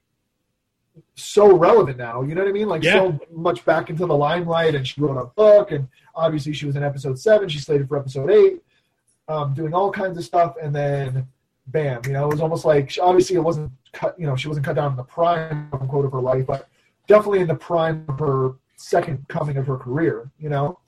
so 1.16 1.58
relevant 1.58 1.98
now, 1.98 2.22
you 2.22 2.36
know 2.36 2.42
what 2.44 2.50
I 2.50 2.54
mean? 2.54 2.68
Like 2.70 2.84
Yeah. 2.84 2.94
so 2.94 3.20
much 3.32 3.66
back 3.66 3.90
into 3.90 4.06
the 4.06 4.16
limelight, 4.16 4.76
and 4.76 4.88
she 4.88 5.02
wrote 5.02 5.18
a 5.18 5.26
book, 5.26 5.72
and 5.72 5.88
obviously 6.14 6.54
she 6.54 6.68
was 6.68 6.76
in 6.76 6.84
episode 6.84 7.18
seven. 7.18 7.50
She's 7.50 7.66
slated 7.66 7.88
for 7.88 7.98
episode 7.98 8.30
eight, 8.30 8.62
um, 9.28 9.56
doing 9.56 9.74
all 9.74 9.92
kinds 9.92 10.16
of 10.16 10.24
stuff, 10.24 10.58
and 10.62 10.76
then 10.76 11.28
bam, 11.68 12.02
you 12.06 12.14
know, 12.14 12.26
it 12.26 12.34
was 12.34 12.42
almost 12.42 12.66
like 12.66 12.92
she, 12.92 13.02
obviously 13.02 13.36
it 13.36 13.40
wasn't 13.40 13.72
cut, 13.94 14.14
you 14.20 14.28
know, 14.28 14.36
she 14.36 14.48
wasn't 14.48 14.64
cut 14.64 14.76
down 14.76 14.92
in 14.92 14.98
the 14.98 15.04
prime 15.04 15.70
quote 15.90 16.06
of 16.06 16.12
her 16.12 16.22
life, 16.22 16.46
but 16.46 16.68
definitely 17.08 17.40
in 17.40 17.48
the 17.48 17.56
prime 17.56 18.06
of 18.08 18.20
her 18.20 18.54
second 18.76 19.28
coming 19.28 19.58
of 19.58 19.68
her 19.68 19.78
career, 19.78 20.30
you 20.40 20.50
know. 20.50 20.80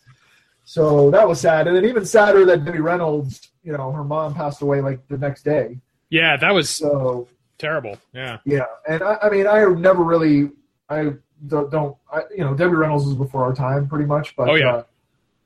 So 0.64 1.10
that 1.12 1.28
was 1.28 1.40
sad, 1.40 1.68
and 1.68 1.76
then 1.76 1.86
even 1.86 2.06
sadder 2.06 2.46
that 2.46 2.66
Debbie 2.66 2.82
Reynolds, 2.82 3.50
you 3.64 3.72
know, 3.72 3.92
her 3.92 4.04
mom 4.04 4.34
passed 4.34 4.62
away 4.62 4.82
like 4.82 5.08
the 5.08 5.18
next 5.18 5.44
day. 5.44 5.80
Yeah, 6.10 6.36
that 6.38 6.54
was 6.54 6.70
So 6.70 7.28
terrible. 7.58 7.98
Yeah. 8.14 8.40
yeah, 8.46 8.66
and 8.88 9.02
I, 9.02 9.18
I 9.24 9.30
mean, 9.30 9.48
I 9.48 9.64
never 9.66 10.04
really, 10.04 10.52
I 10.90 11.14
don't, 11.48 11.72
don't 11.72 11.96
I, 12.12 12.22
you 12.36 12.44
know, 12.44 12.54
Debbie 12.54 12.76
Reynolds 12.76 13.06
was 13.06 13.16
before 13.16 13.44
our 13.44 13.54
time, 13.54 13.88
pretty 13.88 14.06
much. 14.06 14.36
But 14.36 14.50
Oh, 14.50 14.56
yeah. 14.56 14.70
uh, 14.76 14.84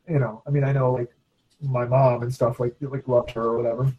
you 0.10 0.18
know, 0.20 0.42
I 0.48 0.50
mean, 0.50 0.64
I 0.64 0.72
know 0.72 0.92
like 0.94 1.12
my 1.62 1.86
mom 1.86 2.24
and 2.24 2.34
stuff 2.34 2.60
like 2.60 2.76
like 2.82 3.08
loved 3.08 3.30
her 3.32 3.44
or 3.44 3.58
whatever. 3.58 3.92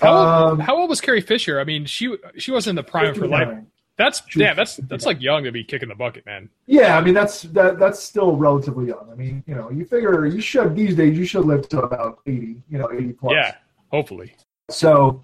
How 0.00 0.12
old, 0.16 0.52
Um, 0.52 0.60
how 0.60 0.76
old 0.76 0.88
was 0.90 1.00
Carrie 1.00 1.20
Fisher? 1.20 1.58
I 1.60 1.64
mean, 1.64 1.84
she 1.86 2.16
she 2.36 2.52
was 2.52 2.68
in 2.68 2.76
the 2.76 2.84
prime 2.84 3.06
of 3.10 3.16
her 3.16 3.26
life. 3.26 3.48
59. 3.98 3.98
That's 3.98 4.36
yeah, 4.36 4.54
that's 4.54 4.76
that's 4.88 5.06
like 5.06 5.20
young 5.20 5.44
to 5.44 5.52
be 5.52 5.64
kicking 5.64 5.88
the 5.88 5.94
bucket, 5.94 6.24
man. 6.24 6.48
Yeah, 6.66 6.96
I 6.96 7.02
mean 7.02 7.14
that's 7.14 7.42
that 7.42 7.78
that's 7.78 8.02
still 8.02 8.36
relatively 8.36 8.86
young. 8.86 9.08
I 9.10 9.14
mean, 9.14 9.44
you 9.46 9.54
know, 9.54 9.70
you 9.70 9.84
figure 9.84 10.24
you 10.26 10.40
should 10.40 10.74
these 10.74 10.96
days 10.96 11.16
you 11.16 11.26
should 11.26 11.44
live 11.44 11.68
to 11.70 11.82
about 11.82 12.20
eighty, 12.26 12.62
you 12.70 12.78
know, 12.78 12.90
eighty 12.92 13.12
plus. 13.12 13.34
Yeah, 13.34 13.54
hopefully. 13.90 14.34
So, 14.70 15.22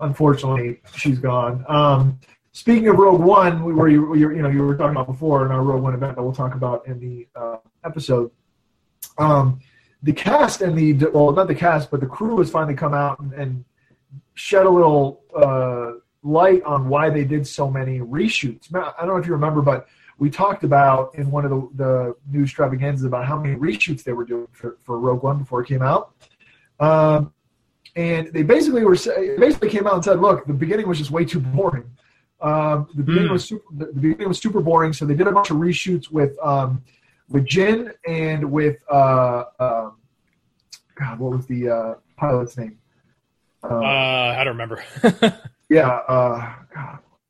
unfortunately, 0.00 0.80
she's 0.96 1.18
gone. 1.18 1.64
Um, 1.68 2.20
speaking 2.52 2.86
of 2.88 2.96
Rogue 2.96 3.20
One, 3.20 3.64
we 3.64 3.74
were 3.74 3.88
you, 3.88 4.14
you, 4.14 4.30
you 4.30 4.42
know 4.42 4.48
you 4.48 4.62
were 4.62 4.76
talking 4.76 4.92
about 4.92 5.08
before 5.08 5.44
in 5.44 5.50
our 5.50 5.62
Rogue 5.62 5.82
One 5.82 5.94
event 5.94 6.14
that 6.14 6.22
we'll 6.22 6.32
talk 6.32 6.54
about 6.54 6.86
in 6.86 7.00
the 7.00 7.26
uh, 7.34 7.56
episode. 7.84 8.30
Um, 9.18 9.60
the 10.04 10.12
cast 10.12 10.60
and 10.60 10.76
the 10.76 11.10
well, 11.10 11.32
not 11.32 11.48
the 11.48 11.54
cast, 11.54 11.90
but 11.90 11.98
the 11.98 12.06
crew 12.06 12.38
has 12.38 12.50
finally 12.50 12.74
come 12.74 12.94
out 12.94 13.18
and, 13.18 13.32
and 13.32 13.64
shed 14.34 14.66
a 14.66 14.70
little 14.70 15.22
uh, 15.36 15.98
light 16.24 16.62
on 16.64 16.88
why 16.88 17.10
they 17.10 17.22
did 17.24 17.46
so 17.46 17.70
many 17.70 18.00
reshoots. 18.00 18.74
I 18.74 18.92
don't 19.00 19.08
know 19.08 19.16
if 19.18 19.26
you 19.26 19.32
remember, 19.34 19.62
but 19.62 19.86
we 20.18 20.30
talked 20.30 20.64
about 20.64 21.14
in 21.14 21.30
one 21.30 21.44
of 21.44 21.50
the, 21.50 21.68
the 21.84 22.16
news 22.32 22.48
extravaganzas 22.48 23.04
about 23.04 23.26
how 23.26 23.38
many 23.38 23.54
reshoots 23.56 24.02
they 24.02 24.12
were 24.14 24.24
doing 24.24 24.48
for, 24.52 24.78
for 24.82 24.98
Rogue 24.98 25.22
One 25.22 25.38
before 25.38 25.60
it 25.62 25.68
came 25.68 25.82
out. 25.82 26.12
Um, 26.80 27.32
and 27.94 28.32
they 28.32 28.42
basically 28.42 28.84
were 28.84 28.96
say- 28.96 29.36
basically 29.38 29.68
came 29.70 29.86
out 29.86 29.94
and 29.94 30.04
said, 30.04 30.18
"Look, 30.20 30.46
the 30.46 30.52
beginning 30.52 30.88
was 30.88 30.98
just 30.98 31.10
way 31.12 31.24
too 31.24 31.38
boring. 31.40 31.84
Um, 32.40 32.88
the 32.94 33.02
beginning 33.04 33.28
Hmm. 33.28 33.34
was 33.34 33.44
super, 33.44 33.64
the, 33.76 33.86
beginning 33.86 34.28
was 34.28 34.38
super 34.40 34.60
boring, 34.60 34.92
so 34.92 35.04
they 35.04 35.14
did 35.14 35.28
a 35.28 35.32
bunch 35.32 35.50
of 35.50 35.58
reshoots 35.58 36.10
with 36.10 36.36
um, 36.42 36.82
with 37.28 37.44
Jyn 37.46 37.92
and 38.08 38.50
with 38.50 38.78
uh, 38.90 39.44
um, 39.60 39.96
God, 40.96 41.18
what 41.20 41.36
was 41.36 41.46
the 41.46 41.68
uh, 41.70 41.94
pilot's 42.16 42.56
name? 42.58 42.78
Uh, 43.62 43.68
Um, 43.76 43.82
I 43.84 44.42
don't 44.44 44.56
remember. 44.58 44.82
yeah, 45.74 45.88
uh, 46.14 46.54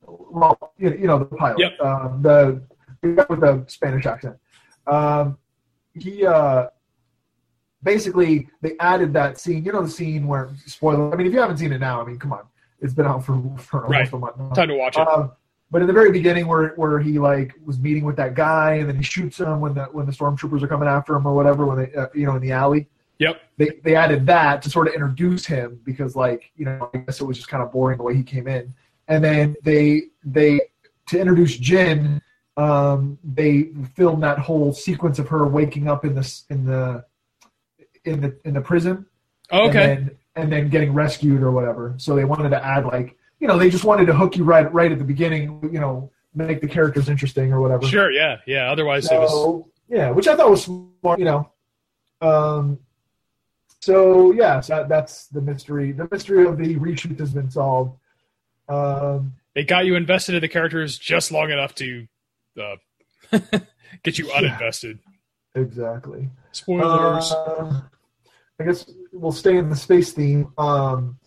well, 0.06 0.54
you, 0.78 0.90
you 1.02 1.06
know 1.06 1.18
the 1.18 1.24
pilot, 1.42 1.58
Yep. 1.58 1.80
um, 1.80 2.22
the, 2.22 2.62
the 3.02 3.08
guy 3.16 3.26
with 3.28 3.40
the 3.40 3.64
Spanish 3.68 4.04
accent. 4.06 4.36
Um, 4.86 5.38
he 5.94 6.26
uh, 6.26 6.66
basically 7.82 8.48
they 8.62 8.72
added 8.80 9.12
that 9.14 9.38
scene. 9.38 9.64
You 9.64 9.72
know 9.72 9.82
the 9.82 9.90
scene 9.90 10.26
where 10.26 10.50
spoiler. 10.66 11.12
I 11.12 11.16
mean, 11.16 11.26
if 11.26 11.32
you 11.32 11.40
haven't 11.40 11.58
seen 11.58 11.72
it 11.72 11.78
now, 11.78 12.00
I 12.02 12.04
mean, 12.04 12.18
come 12.18 12.32
on, 12.32 12.44
it's 12.80 12.94
been 12.94 13.06
out 13.06 13.24
for 13.24 13.34
for 13.58 13.84
almost 13.86 13.90
Right. 13.90 14.12
a 14.12 14.18
month. 14.18 14.36
now. 14.38 14.50
Time 14.50 14.68
to 14.68 14.76
watch 14.76 14.96
it. 14.98 15.06
Um, 15.08 15.32
but 15.70 15.80
in 15.80 15.86
the 15.86 15.92
very 15.92 16.12
beginning, 16.12 16.46
where 16.46 16.68
where 16.76 16.98
he 17.00 17.18
like 17.18 17.54
was 17.64 17.78
meeting 17.78 18.04
with 18.04 18.16
that 18.16 18.34
guy, 18.34 18.74
and 18.74 18.88
then 18.88 18.96
he 18.96 19.02
shoots 19.02 19.38
him 19.40 19.60
when 19.60 19.74
the 19.74 19.84
when 19.86 20.06
the 20.06 20.12
stormtroopers 20.12 20.62
are 20.62 20.68
coming 20.68 20.88
after 20.88 21.14
him 21.16 21.26
or 21.26 21.34
whatever, 21.34 21.66
when 21.66 21.78
they 21.78 21.94
uh, 21.94 22.06
you 22.14 22.26
know 22.26 22.36
in 22.36 22.42
the 22.42 22.52
alley. 22.52 22.88
Yep. 23.18 23.40
They 23.56 23.70
they 23.84 23.94
added 23.94 24.26
that 24.26 24.62
to 24.62 24.70
sort 24.70 24.88
of 24.88 24.94
introduce 24.94 25.46
him 25.46 25.80
because 25.84 26.16
like 26.16 26.50
you 26.56 26.64
know 26.64 26.90
I 26.92 26.98
guess 26.98 27.20
it 27.20 27.24
was 27.24 27.36
just 27.36 27.48
kind 27.48 27.62
of 27.62 27.72
boring 27.72 27.98
the 27.98 28.04
way 28.04 28.14
he 28.14 28.22
came 28.22 28.48
in, 28.48 28.74
and 29.08 29.22
then 29.22 29.54
they 29.62 30.02
they 30.24 30.60
to 31.08 31.20
introduce 31.20 31.58
Jyn, 31.58 32.20
um, 32.56 33.18
they 33.22 33.70
filmed 33.94 34.22
that 34.22 34.38
whole 34.38 34.72
sequence 34.72 35.18
of 35.18 35.28
her 35.28 35.46
waking 35.46 35.88
up 35.88 36.04
in 36.04 36.14
this 36.14 36.44
in 36.50 36.64
the 36.64 37.04
in 38.04 38.20
the 38.20 38.36
in 38.44 38.54
the 38.54 38.60
prison 38.60 39.06
okay. 39.52 39.66
and 39.66 39.76
then, 39.76 40.16
and 40.36 40.52
then 40.52 40.68
getting 40.68 40.92
rescued 40.92 41.42
or 41.42 41.50
whatever. 41.50 41.94
So 41.96 42.14
they 42.14 42.24
wanted 42.24 42.50
to 42.50 42.64
add 42.64 42.84
like 42.86 43.16
you 43.40 43.48
know 43.48 43.58
they 43.58 43.70
just 43.70 43.84
wanted 43.84 44.06
to 44.06 44.14
hook 44.14 44.36
you 44.36 44.44
right 44.44 44.72
right 44.72 44.90
at 44.90 44.98
the 44.98 45.04
beginning. 45.04 45.60
You 45.72 45.80
know, 45.80 46.10
make 46.34 46.60
the 46.60 46.68
characters 46.68 47.08
interesting 47.08 47.52
or 47.52 47.60
whatever. 47.60 47.86
Sure. 47.86 48.10
Yeah. 48.10 48.38
Yeah. 48.46 48.70
Otherwise, 48.70 49.10
it 49.10 49.16
was. 49.16 49.64
Yeah, 49.86 50.10
which 50.10 50.26
I 50.26 50.34
thought 50.34 50.50
was 50.50 50.64
smart. 50.64 51.18
You 51.18 51.26
know, 51.26 51.52
um, 52.22 52.78
so 53.84 54.32
yeah, 54.32 54.60
so 54.60 54.76
that, 54.76 54.88
that's 54.88 55.26
the 55.28 55.40
mystery. 55.40 55.92
The 55.92 56.08
mystery 56.10 56.46
of 56.46 56.56
the 56.58 56.76
reshoot 56.76 57.18
has 57.20 57.32
been 57.32 57.50
solved. 57.50 57.98
Um, 58.68 59.34
They 59.54 59.64
got 59.64 59.84
you 59.86 59.94
invested 59.96 60.34
in 60.34 60.40
the 60.40 60.48
characters 60.48 60.98
just 60.98 61.30
long 61.30 61.50
enough 61.50 61.74
to 61.76 62.06
uh, 62.60 62.76
get 64.02 64.18
you 64.18 64.26
Yeah. 64.28 64.40
uninvested. 64.58 64.98
exactly. 65.54 66.30
Spoilers. 66.52 67.30
Uh, 67.32 67.82
I 68.60 68.64
guess 68.64 68.90
we'll 69.12 69.32
stay 69.32 69.56
in 69.56 69.68
the 69.68 69.76
space 69.76 70.12
theme. 70.12 70.52
Um, 70.56 71.18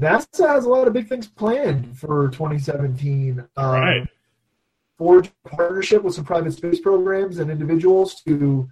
NASA 0.00 0.48
has 0.48 0.64
a 0.64 0.68
lot 0.68 0.86
of 0.86 0.92
big 0.94 1.08
things 1.08 1.26
planned 1.28 1.96
for 1.98 2.28
2017. 2.28 3.44
Um, 3.56 3.70
Right. 3.70 4.08
Forge 4.96 5.30
partnership 5.46 6.02
with 6.02 6.14
some 6.14 6.24
private 6.24 6.52
space 6.54 6.80
programs 6.80 7.38
and 7.38 7.50
individuals 7.52 8.20
to, 8.26 8.68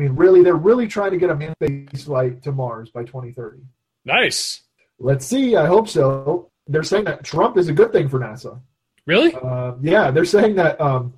I 0.00 0.02
mean, 0.04 0.16
really, 0.16 0.42
they're 0.42 0.54
really 0.54 0.88
trying 0.88 1.10
to 1.10 1.18
get 1.18 1.28
a 1.28 1.34
manned 1.34 1.56
space 1.62 2.04
flight 2.04 2.42
to 2.44 2.52
Mars 2.52 2.88
by 2.88 3.04
2030. 3.04 3.58
nice. 4.06 4.62
Let's 4.98 5.26
see. 5.26 5.56
I 5.56 5.66
hope 5.66 5.88
so. 5.88 6.50
They're 6.66 6.82
saying 6.82 7.04
that 7.04 7.22
Trump 7.22 7.58
is 7.58 7.68
a 7.68 7.72
good 7.74 7.92
thing 7.92 8.08
for 8.08 8.18
NASA. 8.18 8.58
Really? 9.04 9.34
Uh, 9.34 9.74
yeah, 9.82 10.10
they're 10.10 10.24
saying 10.24 10.54
that 10.54 10.80
um, 10.80 11.12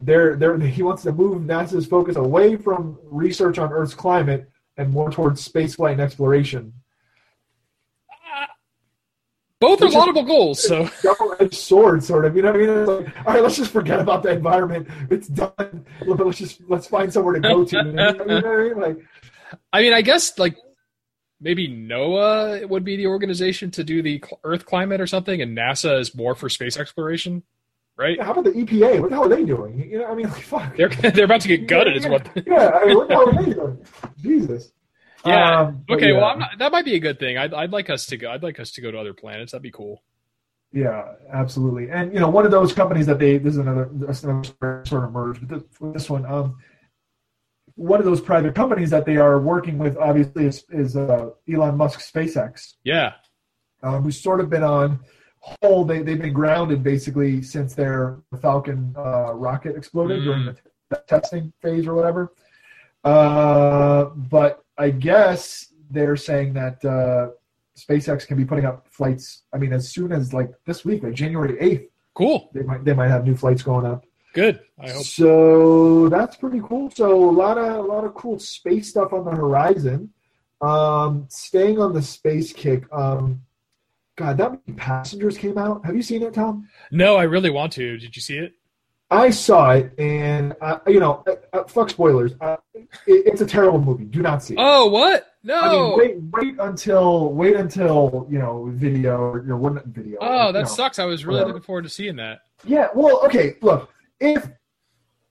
they're, 0.00 0.34
they're, 0.34 0.58
he 0.58 0.82
wants 0.82 1.04
to 1.04 1.12
move 1.12 1.42
NASA's 1.42 1.86
focus 1.86 2.16
away 2.16 2.56
from 2.56 2.98
research 3.04 3.58
on 3.58 3.72
Earth's 3.72 3.94
climate 3.94 4.50
and 4.76 4.90
more 4.90 5.12
towards 5.12 5.46
spaceflight 5.46 5.92
and 5.92 6.00
exploration. 6.00 6.72
Both 9.60 9.82
are 9.82 9.90
laudable 9.90 10.24
goals. 10.24 10.62
So 10.66 10.88
Double-edged 11.02 11.54
sword, 11.54 12.02
sort 12.02 12.24
of. 12.24 12.34
You 12.34 12.42
know 12.42 12.52
what 12.52 12.62
I 12.62 12.66
mean? 12.66 12.70
It's 12.70 12.88
like, 12.88 13.26
all 13.26 13.34
right, 13.34 13.42
let's 13.42 13.56
just 13.56 13.70
forget 13.70 14.00
about 14.00 14.22
the 14.22 14.30
environment. 14.30 14.88
It's 15.10 15.28
done. 15.28 15.52
But 16.06 16.26
let's 16.26 16.38
just 16.38 16.62
let's 16.68 16.86
find 16.86 17.12
somewhere 17.12 17.34
to 17.34 17.40
go 17.40 17.64
to. 17.64 17.76
You 17.76 17.92
know 17.92 18.12
what 18.12 18.46
I 18.46 18.56
mean? 18.56 18.80
Like, 18.80 18.98
I 19.72 19.82
mean, 19.82 19.92
I 19.92 20.00
guess 20.00 20.38
like 20.38 20.56
maybe 21.40 21.68
NOAA 21.68 22.68
would 22.68 22.84
be 22.84 22.96
the 22.96 23.06
organization 23.06 23.70
to 23.72 23.84
do 23.84 24.02
the 24.02 24.22
Earth 24.44 24.64
climate 24.64 25.00
or 25.00 25.06
something, 25.06 25.42
and 25.42 25.56
NASA 25.56 26.00
is 26.00 26.14
more 26.14 26.34
for 26.34 26.48
space 26.48 26.78
exploration, 26.78 27.42
right? 27.98 28.20
how 28.20 28.32
about 28.32 28.44
the 28.44 28.52
EPA? 28.52 29.00
What 29.00 29.10
the 29.10 29.16
hell 29.16 29.26
are 29.26 29.28
they 29.28 29.44
doing? 29.44 29.90
You 29.90 29.98
know, 29.98 30.06
I 30.06 30.14
mean, 30.14 30.28
like, 30.28 30.42
fuck. 30.42 30.74
They're 30.74 30.88
they're 31.12 31.26
about 31.26 31.42
to 31.42 31.48
get 31.48 31.66
gutted, 31.66 31.96
is 31.96 32.06
what. 32.06 32.30
yeah, 32.46 32.70
I 32.70 32.86
mean, 32.86 32.96
what 32.96 33.08
the 33.08 33.14
hell 33.14 33.28
are 33.28 33.44
they 33.44 33.52
doing? 33.52 33.86
Jesus. 34.18 34.72
Yeah. 35.26 35.60
Um, 35.60 35.84
Okay, 35.90 36.12
well, 36.12 36.20
yeah. 36.22 36.26
I'm 36.26 36.38
not, 36.38 36.50
that 36.58 36.72
might 36.72 36.84
be 36.84 36.94
a 36.94 37.00
good 37.00 37.18
thing. 37.18 37.36
I'd, 37.38 37.52
I'd 37.54 37.72
like 37.72 37.90
us 37.90 38.06
to 38.06 38.16
go. 38.16 38.30
I'd 38.30 38.42
like 38.42 38.58
us 38.60 38.70
to 38.72 38.80
go 38.80 38.90
to 38.90 38.98
other 38.98 39.12
planets. 39.14 39.52
That'd 39.52 39.62
be 39.62 39.70
cool. 39.70 40.02
Yeah, 40.72 41.04
absolutely. 41.32 41.90
And 41.90 42.12
you 42.14 42.20
know, 42.20 42.28
one 42.30 42.44
of 42.44 42.52
those 42.52 42.72
companies 42.72 43.06
that 43.06 43.18
they 43.18 43.38
this 43.38 43.54
is 43.54 43.58
another, 43.58 43.90
another 43.92 44.84
sort 44.86 45.04
of 45.04 45.12
merge, 45.12 45.40
but 45.40 45.48
this, 45.48 45.62
this 45.94 46.08
one, 46.10 46.24
um, 46.26 46.58
one 47.74 47.98
of 47.98 48.04
those 48.04 48.20
private 48.20 48.54
companies 48.54 48.90
that 48.90 49.04
they 49.04 49.16
are 49.16 49.40
working 49.40 49.78
with, 49.78 49.96
obviously, 49.96 50.44
is, 50.46 50.64
is 50.70 50.96
uh, 50.96 51.30
Elon 51.52 51.76
Musk's 51.76 52.10
SpaceX, 52.10 52.74
Yeah. 52.84 53.14
um, 53.82 54.02
who's 54.04 54.20
sort 54.20 54.38
of 54.40 54.48
been 54.50 54.62
on 54.62 55.00
hold. 55.40 55.88
They 55.88 56.02
they've 56.02 56.20
been 56.20 56.32
grounded 56.34 56.82
basically 56.84 57.42
since 57.42 57.74
their 57.74 58.20
Falcon 58.40 58.94
uh, 58.96 59.32
rocket 59.34 59.74
exploded 59.76 60.20
Mm. 60.20 60.24
during 60.24 60.44
the, 60.46 60.56
the 60.90 61.02
testing 61.08 61.52
phase 61.62 61.86
or 61.86 61.94
whatever. 61.94 62.32
Uh, 63.02 64.04
but 64.14 64.62
I 64.80 64.90
guess 64.90 65.72
they're 65.90 66.16
saying 66.16 66.54
that 66.54 66.82
uh, 66.84 67.30
SpaceX 67.76 68.26
can 68.26 68.36
be 68.36 68.44
putting 68.44 68.64
up 68.64 68.86
flights. 68.88 69.42
I 69.52 69.58
mean, 69.58 69.72
as 69.72 69.90
soon 69.90 70.10
as 70.12 70.32
like 70.32 70.50
this 70.64 70.84
week, 70.84 71.02
like 71.02 71.14
January 71.14 71.56
eighth, 71.60 71.86
Cool. 72.14 72.50
they 72.54 72.62
might 72.62 72.84
they 72.84 72.94
might 72.94 73.08
have 73.08 73.24
new 73.24 73.36
flights 73.36 73.62
going 73.62 73.86
up. 73.86 74.04
Good. 74.32 74.60
I 74.78 74.90
hope. 74.90 75.04
So 75.04 76.08
that's 76.08 76.36
pretty 76.36 76.60
cool. 76.68 76.90
So 76.90 77.28
a 77.28 77.36
lot 77.44 77.58
of 77.58 77.84
a 77.84 77.86
lot 77.94 78.04
of 78.04 78.14
cool 78.14 78.38
space 78.38 78.88
stuff 78.90 79.12
on 79.12 79.24
the 79.24 79.32
horizon. 79.32 80.12
Um, 80.60 81.26
staying 81.28 81.78
on 81.80 81.92
the 81.92 82.02
space 82.02 82.52
kick. 82.52 82.84
Um, 82.92 83.42
God, 84.16 84.36
that 84.38 84.50
many 84.52 84.76
passengers 84.76 85.38
came 85.38 85.56
out. 85.56 85.84
Have 85.86 85.96
you 85.96 86.02
seen 86.02 86.22
it, 86.22 86.34
Tom? 86.34 86.68
No, 86.90 87.16
I 87.16 87.22
really 87.24 87.50
want 87.50 87.72
to. 87.74 87.96
Did 87.96 88.14
you 88.16 88.22
see 88.22 88.36
it? 88.38 88.52
I 89.10 89.30
saw 89.30 89.72
it, 89.72 89.92
and 89.98 90.54
uh, 90.60 90.78
you 90.86 91.00
know, 91.00 91.24
uh, 91.26 91.56
uh, 91.56 91.64
fuck 91.64 91.90
spoilers. 91.90 92.32
Uh, 92.40 92.58
it, 92.74 92.88
it's 93.06 93.40
a 93.40 93.46
terrible 93.46 93.80
movie. 93.80 94.04
Do 94.04 94.22
not 94.22 94.42
see 94.42 94.54
it. 94.54 94.58
Oh, 94.60 94.86
what? 94.88 95.34
No. 95.42 95.60
I 95.60 95.72
mean, 95.72 95.98
wait, 95.98 96.16
wait 96.32 96.60
until 96.60 97.32
wait 97.32 97.56
until 97.56 98.26
you 98.30 98.38
know 98.38 98.70
video 98.72 99.16
or 99.16 99.44
your 99.44 99.56
what 99.56 99.84
video. 99.86 100.18
oh, 100.20 100.52
that 100.52 100.60
know. 100.60 100.64
sucks. 100.64 100.98
I 101.00 101.06
was 101.06 101.24
really 101.24 101.38
whatever. 101.38 101.54
looking 101.54 101.66
forward 101.66 101.82
to 101.82 101.88
seeing 101.88 102.16
that. 102.16 102.40
Yeah, 102.64 102.88
well, 102.94 103.24
okay, 103.24 103.56
look, 103.62 103.92
if 104.20 104.48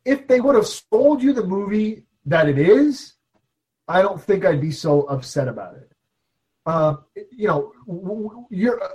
if 0.03 0.27
they 0.27 0.41
would 0.41 0.55
have 0.55 0.67
sold 0.67 1.23
you 1.23 1.31
the 1.31 1.45
movie 1.45 2.03
that 2.25 2.49
it 2.49 2.59
is, 2.59 3.13
I 3.87 4.01
don't 4.01 4.21
think 4.21 4.43
I'd 4.43 4.61
be 4.61 4.71
so 4.71 5.03
upset 5.03 5.47
about 5.47 5.75
it. 5.75 5.91
Um, 6.65 7.05
you 7.31 7.47
know, 7.47 8.45
you're 8.49 8.83
uh, 8.83 8.89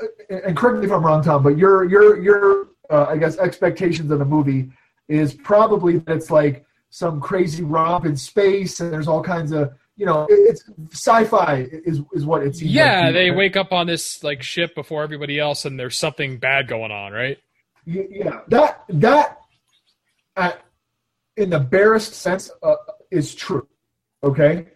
and 0.46 0.56
correct 0.56 0.80
me 0.80 0.86
if 0.86 0.92
I'm 0.92 1.04
wrong, 1.04 1.22
Tom, 1.22 1.42
but 1.42 1.56
you're 1.56 1.84
you're 1.84 2.22
your 2.22 2.22
your 2.22 2.68
uh, 2.94 3.07
I 3.12 3.16
guess 3.22 3.35
expectations 3.38 4.09
of 4.12 4.18
the 4.18 4.24
movie 4.37 4.62
is 5.09 5.35
probably 5.35 5.98
that 5.98 6.12
it's 6.18 6.30
like 6.30 6.64
some 6.90 7.20
crazy 7.28 7.62
romp 7.76 8.07
in 8.07 8.16
space 8.16 8.80
and 8.80 8.92
there's 8.92 9.09
all 9.12 9.22
kinds 9.22 9.50
of 9.52 9.62
you 9.96 10.07
know 10.07 10.26
it's 10.30 10.62
sci-fi 10.92 11.66
is 11.90 11.96
is 12.16 12.24
what 12.30 12.42
it's. 12.46 12.59
Yeah, 12.62 13.07
like 13.07 13.14
they 13.14 13.30
wake 13.30 13.57
up 13.62 13.72
on 13.72 13.87
this 13.87 14.22
like 14.28 14.42
ship 14.42 14.74
before 14.74 15.02
everybody 15.02 15.37
else, 15.46 15.64
and 15.66 15.78
there's 15.78 15.98
something 16.07 16.38
bad 16.38 16.68
going 16.68 16.92
on, 16.92 17.12
right? 17.12 17.38
Yeah 17.87 18.40
that 18.48 18.85
that 18.88 19.38
uh, 20.37 20.52
in 21.37 21.50
the 21.50 21.61
barest 21.61 22.14
sense 22.14 22.50
uh, 22.62 22.76
is 23.11 23.35
true 23.35 23.68
okay 24.22 24.66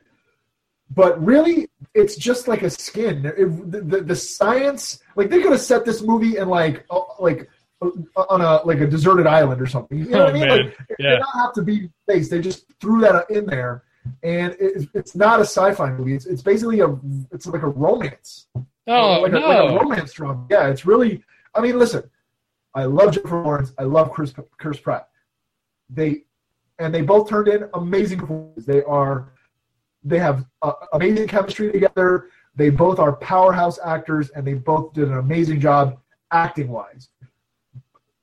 but 0.90 1.12
really 1.24 1.68
it's 1.94 2.16
just 2.16 2.48
like 2.48 2.62
a 2.62 2.70
skin 2.70 3.24
It- 3.24 3.70
the, 3.72 3.80
the, 3.80 4.00
the 4.02 4.16
science 4.16 5.00
like 5.16 5.30
they 5.30 5.40
could 5.42 5.52
have 5.52 5.60
set 5.72 5.86
this 5.86 6.02
movie 6.02 6.36
in 6.36 6.48
like 6.48 6.84
uh, 6.90 7.00
like 7.18 7.48
on 7.80 8.40
a 8.40 8.60
like 8.64 8.80
a 8.80 8.86
deserted 8.86 9.26
island 9.26 9.60
or 9.60 9.66
something 9.66 9.98
you 9.98 10.04
know 10.06 10.22
Oh, 10.22 10.24
what 10.24 10.30
i 10.30 10.38
mean 10.38 10.48
man. 10.48 10.58
like 10.66 10.76
it 10.88 10.96
Yeah. 10.98 11.10
did 11.10 11.20
not 11.20 11.34
have 11.34 11.52
to 11.54 11.62
be 11.62 11.90
space 12.08 12.28
they 12.28 12.40
just 12.40 12.66
threw 12.80 13.00
that 13.02 13.30
in 13.30 13.46
there 13.46 13.84
and 14.22 14.56
it, 14.58 14.88
it's 14.94 15.14
not 15.14 15.38
a 15.38 15.44
sci-fi 15.44 15.90
movie 15.92 16.14
it's, 16.14 16.26
it's 16.26 16.42
basically 16.42 16.80
a 16.80 16.88
it's 17.30 17.46
like 17.46 17.62
a 17.62 17.68
romance 17.68 18.48
Oh 18.90 19.20
like, 19.20 19.32
a, 19.32 19.38
like 19.38 19.70
a 19.70 19.74
romance 19.76 20.14
drama. 20.14 20.46
Yeah, 20.50 20.68
it's 20.68 20.86
really. 20.86 21.22
I 21.54 21.60
mean, 21.60 21.78
listen, 21.78 22.08
I 22.74 22.84
love 22.84 23.12
Jennifer 23.12 23.42
Lawrence. 23.42 23.74
I 23.78 23.82
love 23.82 24.10
Chris 24.12 24.32
Chris 24.58 24.80
Pratt. 24.80 25.10
They 25.90 26.24
and 26.78 26.94
they 26.94 27.02
both 27.02 27.28
turned 27.28 27.48
in 27.48 27.68
amazing 27.74 28.18
performances. 28.20 28.64
They 28.64 28.82
are 28.84 29.34
they 30.02 30.18
have 30.18 30.46
uh, 30.62 30.72
amazing 30.94 31.28
chemistry 31.28 31.70
together. 31.70 32.30
They 32.56 32.70
both 32.70 32.98
are 32.98 33.12
powerhouse 33.16 33.78
actors, 33.84 34.30
and 34.30 34.46
they 34.46 34.54
both 34.54 34.94
did 34.94 35.08
an 35.08 35.18
amazing 35.18 35.60
job 35.60 35.98
acting 36.32 36.68
wise. 36.68 37.10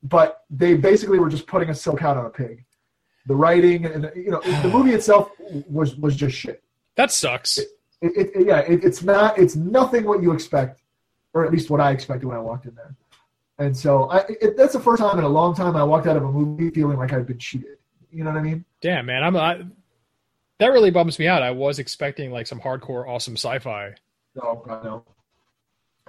But 0.10 0.44
they 0.50 0.76
basically 0.76 1.20
were 1.20 1.30
just 1.30 1.48
putting 1.48 1.70
a 1.70 1.76
silk 1.76 2.00
hat 2.00 2.16
on 2.18 2.26
a 2.26 2.30
pig. 2.30 2.64
The 3.28 3.36
writing 3.36 3.86
and 3.86 4.12
you 4.16 4.30
know 4.30 4.40
the 4.62 4.70
movie 4.70 4.92
itself 4.98 5.32
was 5.68 5.96
was 5.96 6.16
just 6.16 6.36
shit. 6.38 6.64
That 6.96 7.12
sucks. 7.12 7.58
It, 7.58 7.68
it, 8.02 8.12
it- 8.36 8.46
yeah, 8.48 8.60
it, 8.60 8.84
it's 8.84 9.02
not. 9.04 9.38
It's 9.38 9.56
nothing 9.56 10.04
what 10.06 10.22
you 10.22 10.32
expect, 10.32 10.82
or 11.34 11.44
at 11.46 11.52
least 11.52 11.70
what 11.70 11.82
I 11.82 11.92
expected 11.92 12.28
when 12.28 12.38
I 12.38 12.40
walked 12.42 12.66
in 12.66 12.76
there. 12.76 12.96
And 13.58 13.76
so 13.76 14.10
I, 14.10 14.26
it, 14.42 14.58
that's 14.58 14.74
the 14.74 14.80
first 14.82 15.02
time 15.02 15.18
in 15.18 15.24
a 15.24 15.30
long 15.30 15.56
time 15.56 15.76
I 15.78 15.84
walked 15.84 16.08
out 16.08 16.18
of 16.18 16.24
a 16.26 16.32
movie 16.32 16.70
feeling 16.72 16.98
like 16.98 17.14
I've 17.14 17.26
been 17.26 17.38
cheated. 17.40 17.78
You 18.12 18.24
know 18.26 18.32
what 18.32 18.40
I 18.40 18.44
mean? 18.44 18.66
Damn, 18.82 19.06
man, 19.08 19.24
I'm 19.24 19.36
I, 19.38 19.64
that 20.60 20.68
really 20.68 20.92
bums 20.92 21.18
me 21.20 21.28
out. 21.28 21.42
I 21.42 21.52
was 21.52 21.80
expecting 21.80 22.32
like 22.32 22.48
some 22.48 22.60
hardcore, 22.60 23.08
awesome 23.08 23.36
sci-fi. 23.38 23.94
No, 24.36 24.62
God, 24.68 24.84
no. 24.84 25.04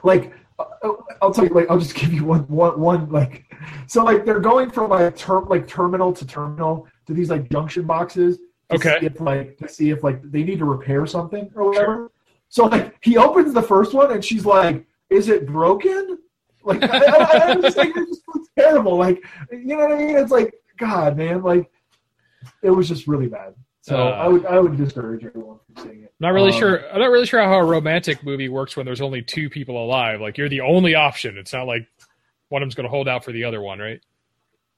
Like 0.03 0.33
Uh, 0.59 0.65
uh, 0.83 0.93
I'll 1.21 1.33
tell 1.33 1.45
you, 1.45 1.55
like 1.55 1.71
I'll 1.71 1.79
just 1.79 1.95
give 2.01 2.13
you 2.13 2.25
one, 2.25 2.43
one, 2.43 2.79
one. 2.79 3.11
Like 3.11 3.45
so, 3.87 4.05
like 4.05 4.25
they're 4.25 4.41
going 4.41 4.71
from 4.71 4.91
like 4.91 5.17
term, 5.17 5.49
like 5.49 5.67
terminal 5.67 6.13
to 6.13 6.27
terminal 6.27 6.87
to 7.07 7.15
these 7.15 7.31
like 7.31 7.51
junction 7.51 7.85
boxes. 7.85 8.39
To 8.39 8.77
Okay. 8.77 8.99
See 9.01 9.07
if 9.07 9.21
like 9.21 9.59
to 9.59 9.69
see 9.69 9.91
if 9.91 10.03
like 10.03 10.21
they 10.23 10.43
need 10.43 10.59
to 10.59 10.65
repair 10.65 11.07
something 11.07 11.51
or 11.55 11.69
whatever. 11.71 12.11
So 12.49 12.67
like 12.67 12.97
he 13.03 13.17
opens 13.17 13.55
the 13.55 13.63
first 13.63 13.95
one 13.95 14.13
and 14.13 14.25
she's 14.25 14.45
like, 14.45 14.85
"Is 15.11 15.29
it 15.29 15.47
broken?" 15.47 16.19
Like 16.65 16.83
I, 16.83 16.99
I, 16.99 17.51
I 17.51 17.55
just 17.61 17.77
like, 17.77 17.91
it 17.91 18.09
just 18.09 18.23
looks 18.27 18.49
terrible. 18.59 18.97
Like 18.97 19.25
you 19.53 19.67
know 19.67 19.79
what 19.79 19.93
I 19.93 19.99
mean? 19.99 20.17
It's 20.17 20.33
like 20.33 20.53
God, 20.79 21.17
man. 21.17 21.43
Like 21.43 21.71
it 22.63 22.71
was 22.71 22.89
just 22.89 23.07
really 23.07 23.29
bad. 23.29 23.55
So 23.87 23.97
Uh. 24.09 24.11
I 24.11 24.27
would 24.27 24.45
I 24.47 24.59
would 24.59 24.77
discourage 24.77 25.25
everyone 25.25 25.59
from 25.65 25.85
seeing 25.85 26.03
it. 26.03 26.13
I'm 26.21 26.27
not 26.27 26.31
really 26.33 26.51
Um, 26.53 26.59
sure. 26.59 26.91
I'm 26.93 26.99
not 26.99 27.11
really 27.11 27.27
sure 27.27 27.41
how 27.41 27.55
a 27.55 27.65
romantic 27.65 28.25
movie 28.25 28.49
works 28.49 28.77
when 28.77 28.85
there's 28.85 29.01
only 29.01 29.23
two 29.23 29.49
people 29.49 29.83
alive. 29.83 30.21
Like 30.21 30.37
you're 30.39 30.49
the 30.49 30.63
only 30.63 30.97
option. 30.97 31.39
It's 31.39 31.53
not 31.53 31.69
like 31.69 31.87
one 32.49 32.63
of 32.63 32.67
them's 32.67 32.75
going 32.75 32.85
to 32.87 32.91
hold 32.91 33.07
out 33.07 33.25
for 33.25 33.31
the 33.31 33.45
other 33.45 33.61
one, 33.63 33.79
right? 33.79 34.01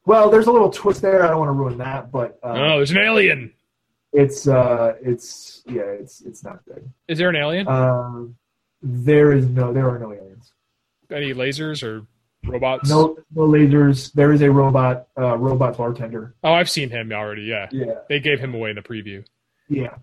Well, 0.05 0.29
there's 0.31 0.47
a 0.47 0.53
little 0.53 0.69
twist 0.71 1.01
there. 1.01 1.25
I 1.25 1.29
don't 1.29 1.39
want 1.39 1.49
to 1.49 1.53
ruin 1.53 1.79
that, 1.79 2.13
but 2.13 2.39
uh, 2.43 2.49
oh, 2.53 2.77
there's 2.77 2.91
an 2.91 2.99
alien. 2.99 3.53
it's 4.13 4.47
uh, 4.47 4.95
it's 5.03 5.63
yeah, 5.67 5.83
it's 5.83 6.21
it's 6.21 6.45
not 6.45 6.63
good. 6.67 6.87
Is 7.09 7.17
there 7.17 7.31
an 7.31 7.37
alien? 7.37 7.67
Um, 7.67 8.37
there 8.83 9.33
is 9.33 9.47
no, 9.47 9.73
there 9.73 9.89
are 9.89 9.99
no 9.99 10.13
aliens. 10.13 10.53
Any 11.11 11.33
lasers 11.33 11.83
or 11.83 12.07
robots? 12.49 12.89
No, 12.91 13.17
no 13.35 13.43
lasers. 13.49 14.13
There 14.13 14.33
is 14.33 14.43
a 14.43 14.51
robot, 14.51 15.09
uh, 15.19 15.37
robot 15.37 15.77
bartender. 15.77 16.35
Oh, 16.45 16.53
I've 16.53 16.71
seen 16.71 16.91
him 16.91 17.13
already. 17.13 17.43
Yeah, 17.43 17.69
Yeah, 17.71 17.95
they 18.09 18.21
gave 18.21 18.41
him 18.41 18.55
away 18.55 18.71
in 18.71 18.77
the 18.77 18.83
preview. 18.83 19.25
yeah. 19.69 19.97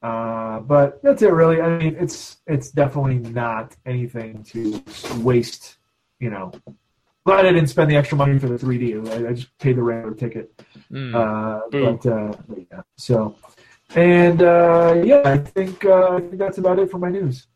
Uh, 0.00 0.60
but 0.60 1.02
that's 1.02 1.22
it, 1.22 1.32
really. 1.32 1.60
I 1.60 1.76
mean, 1.76 1.96
it's 1.98 2.36
it's 2.46 2.70
definitely 2.70 3.18
not 3.18 3.74
anything 3.84 4.44
to 4.44 4.80
waste. 5.16 5.76
You 6.20 6.30
know, 6.30 6.52
glad 7.26 7.46
I 7.46 7.52
didn't 7.52 7.66
spend 7.66 7.90
the 7.90 7.96
extra 7.96 8.16
money 8.16 8.38
for 8.38 8.46
the 8.48 8.54
3D. 8.64 9.08
I, 9.08 9.30
I 9.30 9.32
just 9.32 9.58
paid 9.58 9.74
the 9.76 9.82
regular 9.82 10.14
ticket. 10.14 10.52
Mm. 10.92 11.14
Uh, 11.14 11.60
but, 11.72 12.06
uh, 12.06 12.32
yeah, 12.70 12.82
so 12.96 13.34
and 13.96 14.40
uh, 14.40 15.02
yeah, 15.04 15.22
I 15.24 15.38
think 15.38 15.84
uh, 15.84 16.10
I 16.10 16.20
think 16.20 16.38
that's 16.38 16.58
about 16.58 16.78
it 16.78 16.92
for 16.92 16.98
my 16.98 17.08
news. 17.08 17.48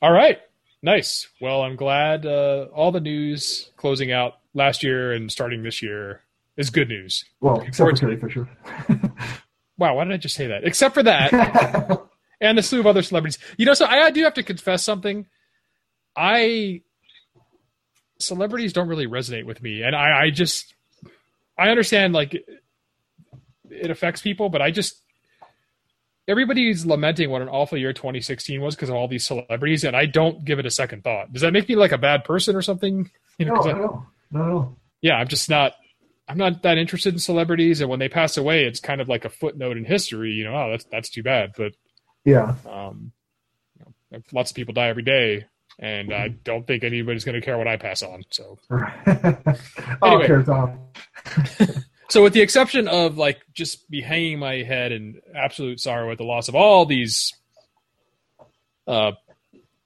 All 0.00 0.12
right, 0.12 0.38
nice. 0.82 1.28
Well, 1.40 1.62
I'm 1.62 1.76
glad 1.76 2.26
uh, 2.26 2.66
all 2.74 2.92
the 2.92 3.00
news 3.00 3.70
closing 3.76 4.12
out 4.12 4.34
last 4.54 4.82
year 4.82 5.12
and 5.12 5.30
starting 5.30 5.62
this 5.62 5.82
year 5.82 6.22
is 6.56 6.70
good 6.70 6.88
news. 6.88 7.24
Well, 7.40 7.60
except 7.60 7.90
for 7.90 7.96
Terry 7.96 8.16
Fisher. 8.16 8.48
Wow, 9.80 9.96
why 9.96 10.04
did 10.04 10.12
I 10.12 10.18
just 10.18 10.34
say 10.34 10.48
that? 10.48 10.62
Except 10.64 10.92
for 10.92 11.02
that, 11.02 11.32
and 12.42 12.58
a 12.58 12.62
slew 12.62 12.80
of 12.80 12.86
other 12.86 13.00
celebrities. 13.00 13.38
You 13.56 13.64
know, 13.64 13.72
so 13.72 13.86
I, 13.86 14.04
I 14.04 14.10
do 14.10 14.22
have 14.24 14.34
to 14.34 14.42
confess 14.42 14.84
something. 14.84 15.24
I 16.14 16.82
celebrities 18.18 18.74
don't 18.74 18.88
really 18.88 19.06
resonate 19.06 19.46
with 19.46 19.62
me, 19.62 19.82
and 19.82 19.96
I, 19.96 20.24
I 20.24 20.30
just 20.30 20.74
I 21.56 21.70
understand 21.70 22.12
like 22.12 22.34
it 23.70 23.90
affects 23.90 24.20
people, 24.20 24.50
but 24.50 24.60
I 24.60 24.70
just 24.70 25.00
everybody's 26.30 26.86
lamenting 26.86 27.28
what 27.30 27.42
an 27.42 27.48
awful 27.48 27.76
year 27.76 27.92
2016 27.92 28.60
was 28.60 28.74
because 28.74 28.88
of 28.88 28.94
all 28.94 29.08
these 29.08 29.26
celebrities, 29.26 29.84
and 29.84 29.94
I 29.96 30.06
don't 30.06 30.44
give 30.44 30.58
it 30.58 30.64
a 30.66 30.70
second 30.70 31.04
thought. 31.04 31.32
Does 31.32 31.42
that 31.42 31.52
make 31.52 31.68
me 31.68 31.76
like 31.76 31.92
a 31.92 31.98
bad 31.98 32.24
person 32.24 32.56
or 32.56 32.62
something? 32.62 33.10
You 33.38 33.46
know, 33.46 33.54
no, 33.54 33.60
I- 33.62 33.72
no, 33.72 34.06
no, 34.30 34.44
no. 34.48 34.76
yeah, 35.02 35.14
I'm 35.16 35.28
just 35.28 35.50
not. 35.50 35.72
I'm 36.28 36.38
not 36.38 36.62
that 36.62 36.78
interested 36.78 37.12
in 37.12 37.18
celebrities, 37.18 37.80
and 37.80 37.90
when 37.90 37.98
they 37.98 38.08
pass 38.08 38.36
away, 38.36 38.64
it's 38.64 38.78
kind 38.78 39.00
of 39.00 39.08
like 39.08 39.24
a 39.24 39.28
footnote 39.30 39.76
in 39.76 39.84
history. 39.84 40.30
You 40.30 40.44
know, 40.44 40.54
oh, 40.54 40.70
that's 40.70 40.84
that's 40.84 41.10
too 41.10 41.22
bad. 41.24 41.52
But 41.56 41.72
Yeah, 42.24 42.54
um, 42.70 43.10
you 43.78 43.84
know, 44.12 44.22
lots 44.32 44.52
of 44.52 44.54
people 44.54 44.72
die 44.72 44.88
every 44.88 45.02
day, 45.02 45.46
and 45.80 46.12
I 46.14 46.28
don't 46.28 46.66
think 46.66 46.84
anybody's 46.84 47.24
going 47.24 47.34
to 47.34 47.44
care 47.44 47.58
what 47.58 47.66
I 47.66 47.76
pass 47.78 48.02
on. 48.04 48.22
So, 48.30 48.58
I 48.70 48.76
Anyway. 49.16 49.46
don't 50.00 50.26
care, 50.26 50.42
Tom. 50.44 50.78
so 52.10 52.22
with 52.22 52.32
the 52.32 52.40
exception 52.40 52.88
of 52.88 53.16
like 53.16 53.40
just 53.54 53.88
be 53.88 54.00
hanging 54.00 54.38
my 54.38 54.62
head 54.62 54.92
in 54.92 55.20
absolute 55.34 55.80
sorrow 55.80 56.10
at 56.10 56.18
the 56.18 56.24
loss 56.24 56.48
of 56.48 56.56
all 56.56 56.84
these 56.84 57.32
uh, 58.86 59.12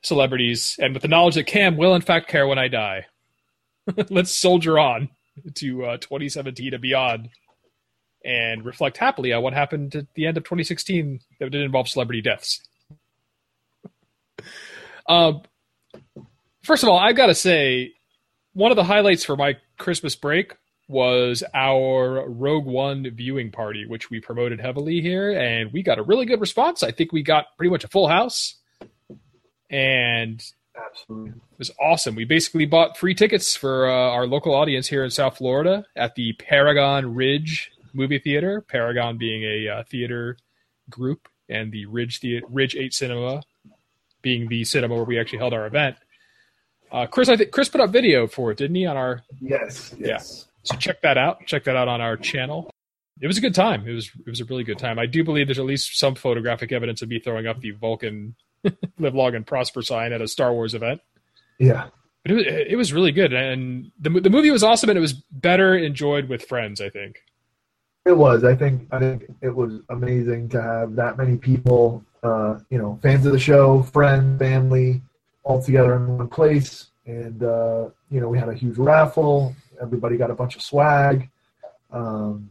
celebrities, 0.03 0.77
and 0.81 0.95
with 0.95 1.03
the 1.03 1.09
knowledge 1.09 1.35
that 1.35 1.47
Cam 1.47 1.77
will 1.77 1.95
in 1.95 2.01
fact 2.01 2.29
care 2.29 2.47
when 2.47 2.59
I 2.59 2.69
die, 2.69 3.07
let's 4.11 4.31
soldier 4.31 4.79
on 4.79 5.11
to 5.57 5.85
uh, 5.85 5.97
2017 5.99 6.73
and 6.73 6.83
beyond, 6.83 7.29
and 8.25 8.65
reflect 8.65 8.97
happily 8.97 9.33
on 9.35 9.43
what 9.43 9.53
happened 9.53 9.95
at 9.95 10.07
the 10.15 10.27
end 10.27 10.39
of 10.39 10.45
2016 10.45 11.21
that 11.39 11.51
didn't 11.51 11.67
involve 11.67 11.89
celebrity 11.89 12.23
deaths. 12.23 12.61
Um, 15.07 15.43
first 16.63 16.83
of 16.83 16.89
all, 16.89 16.99
I've 16.99 17.17
got 17.17 17.27
to 17.27 17.35
say, 17.35 17.93
one 18.55 18.71
of 18.71 18.77
the 18.77 18.85
highlights 18.85 19.25
for 19.25 19.37
my 19.37 19.57
Christmas 19.77 20.17
break 20.17 20.55
was 20.89 21.43
our 21.55 22.29
Rogue 22.29 22.67
One 22.67 23.11
viewing 23.15 23.51
party, 23.51 23.87
which 23.87 24.11
we 24.11 24.21
promoted 24.21 24.61
heavily 24.61 25.01
here, 25.01 25.33
and 25.33 25.73
we 25.73 25.83
got 25.83 25.99
a 25.99 26.03
really 26.03 26.27
good 26.27 26.41
response. 26.41 26.83
I 26.83 26.91
think 26.91 27.13
we 27.13 27.23
got 27.23 27.47
pretty 27.57 27.71
much 27.71 27.85
a 27.85 27.89
full 27.89 28.07
house, 28.09 28.57
and 29.71 30.45
Absolutely. 30.77 31.31
it 31.31 31.59
was 31.59 31.71
awesome. 31.81 32.15
We 32.15 32.25
basically 32.25 32.67
bought 32.67 32.97
free 32.99 33.15
tickets 33.15 33.57
for 33.57 33.89
uh, 33.89 33.93
our 33.93 34.27
local 34.27 34.55
audience 34.55 34.87
here 34.87 35.05
in 35.05 35.11
South 35.11 35.39
Florida 35.39 35.85
at 35.97 36.15
the 36.17 36.35
Paragon 36.35 37.15
Ridge 37.15 37.71
movie 37.93 38.19
theater. 38.19 38.61
Paragon 38.61 39.17
being 39.17 39.43
a 39.43 39.69
uh, 39.79 39.83
theater 39.85 40.37
group, 40.91 41.29
and 41.49 41.73
the 41.73 41.87
Ridge 41.87 42.21
Thea- 42.21 42.43
Ridge 42.51 42.77
Eight 42.77 42.93
Cinema 42.93 43.43
being 44.21 44.49
the 44.49 44.65
cinema 44.65 44.95
where 44.95 45.05
we 45.05 45.19
actually 45.19 45.39
held 45.39 45.53
our 45.53 45.67
event. 45.67 45.97
Uh, 46.91 47.07
Chris, 47.07 47.29
I 47.29 47.37
think 47.37 47.51
Chris 47.51 47.69
put 47.69 47.81
up 47.81 47.91
video 47.91 48.27
for 48.27 48.51
it, 48.51 48.59
didn't 48.59 48.77
he? 48.77 48.87
On 48.87 48.97
our 48.97 49.23
Yes, 49.41 49.95
yes. 49.99 50.47
So 50.65 50.77
check 50.77 51.03
that 51.03 51.19
out. 51.19 51.47
Check 51.47 51.65
that 51.65 51.77
out 51.77 51.89
on 51.89 52.01
our 52.01 52.17
channel. 52.17 52.71
It 53.21 53.27
was 53.27 53.39
a 53.39 53.41
good 53.41 53.55
time. 53.55 53.87
It 53.87 53.93
was 53.93 54.11
it 54.27 54.29
was 54.29 54.41
a 54.41 54.45
really 54.45 54.65
good 54.65 54.79
time. 54.79 54.99
I 54.99 55.07
do 55.07 55.23
believe 55.23 55.47
there's 55.47 55.59
at 55.59 55.65
least 55.65 55.99
some 55.99 56.15
photographic 56.15 56.73
evidence 56.73 57.03
of 57.03 57.09
me 57.09 57.21
throwing 57.21 57.47
up 57.47 57.61
the 57.61 57.71
Vulcan 57.71 58.35
live 58.99 59.15
long 59.15 59.35
and 59.35 59.47
prosper 59.47 59.83
sign 59.83 60.13
at 60.13 60.21
a 60.21 60.29
Star 60.29 60.53
Wars 60.53 60.75
event. 60.75 61.01
Yeah. 61.59 61.89
But 62.25 62.33
it 62.33 62.35
was, 62.35 62.45
it 62.47 62.77
was 62.77 62.93
really 62.93 63.13
good, 63.13 63.33
and 63.35 63.93
the 64.01 64.09
the 64.09 64.31
movie 64.31 64.51
was 64.51 64.63
awesome, 64.63 64.89
and 64.89 64.97
it 64.97 65.03
was 65.03 65.13
better 65.13 65.77
enjoyed 65.77 66.29
with 66.29 66.45
friends. 66.47 66.81
I 66.81 66.89
think. 66.89 67.23
It 68.07 68.17
was. 68.17 68.45
I 68.45 68.57
think. 68.57 68.89
I 68.91 68.99
think 68.99 69.31
it 69.43 69.55
was 69.55 69.81
amazing 69.91 70.49
to 70.51 70.63
have 70.63 70.97
that 70.97 71.19
many 71.19 71.37
people. 71.37 72.03
Uh, 72.23 72.59
you 72.71 72.79
know, 72.79 72.99
fans 73.03 73.27
of 73.27 73.33
the 73.33 73.39
show, 73.39 73.83
friends, 73.83 74.39
family, 74.39 75.03
all 75.43 75.63
together 75.63 75.97
in 75.97 76.17
one 76.17 76.29
place. 76.29 76.87
And 77.07 77.43
uh, 77.43 77.89
you 78.11 78.21
know, 78.21 78.29
we 78.29 78.39
had 78.39 78.49
a 78.49 78.55
huge 78.55 78.79
raffle. 78.79 79.55
Everybody 79.81 80.17
got 80.17 80.31
a 80.31 80.35
bunch 80.35 80.57
of 80.57 80.63
swag. 80.63 81.29
Um, 81.91 82.51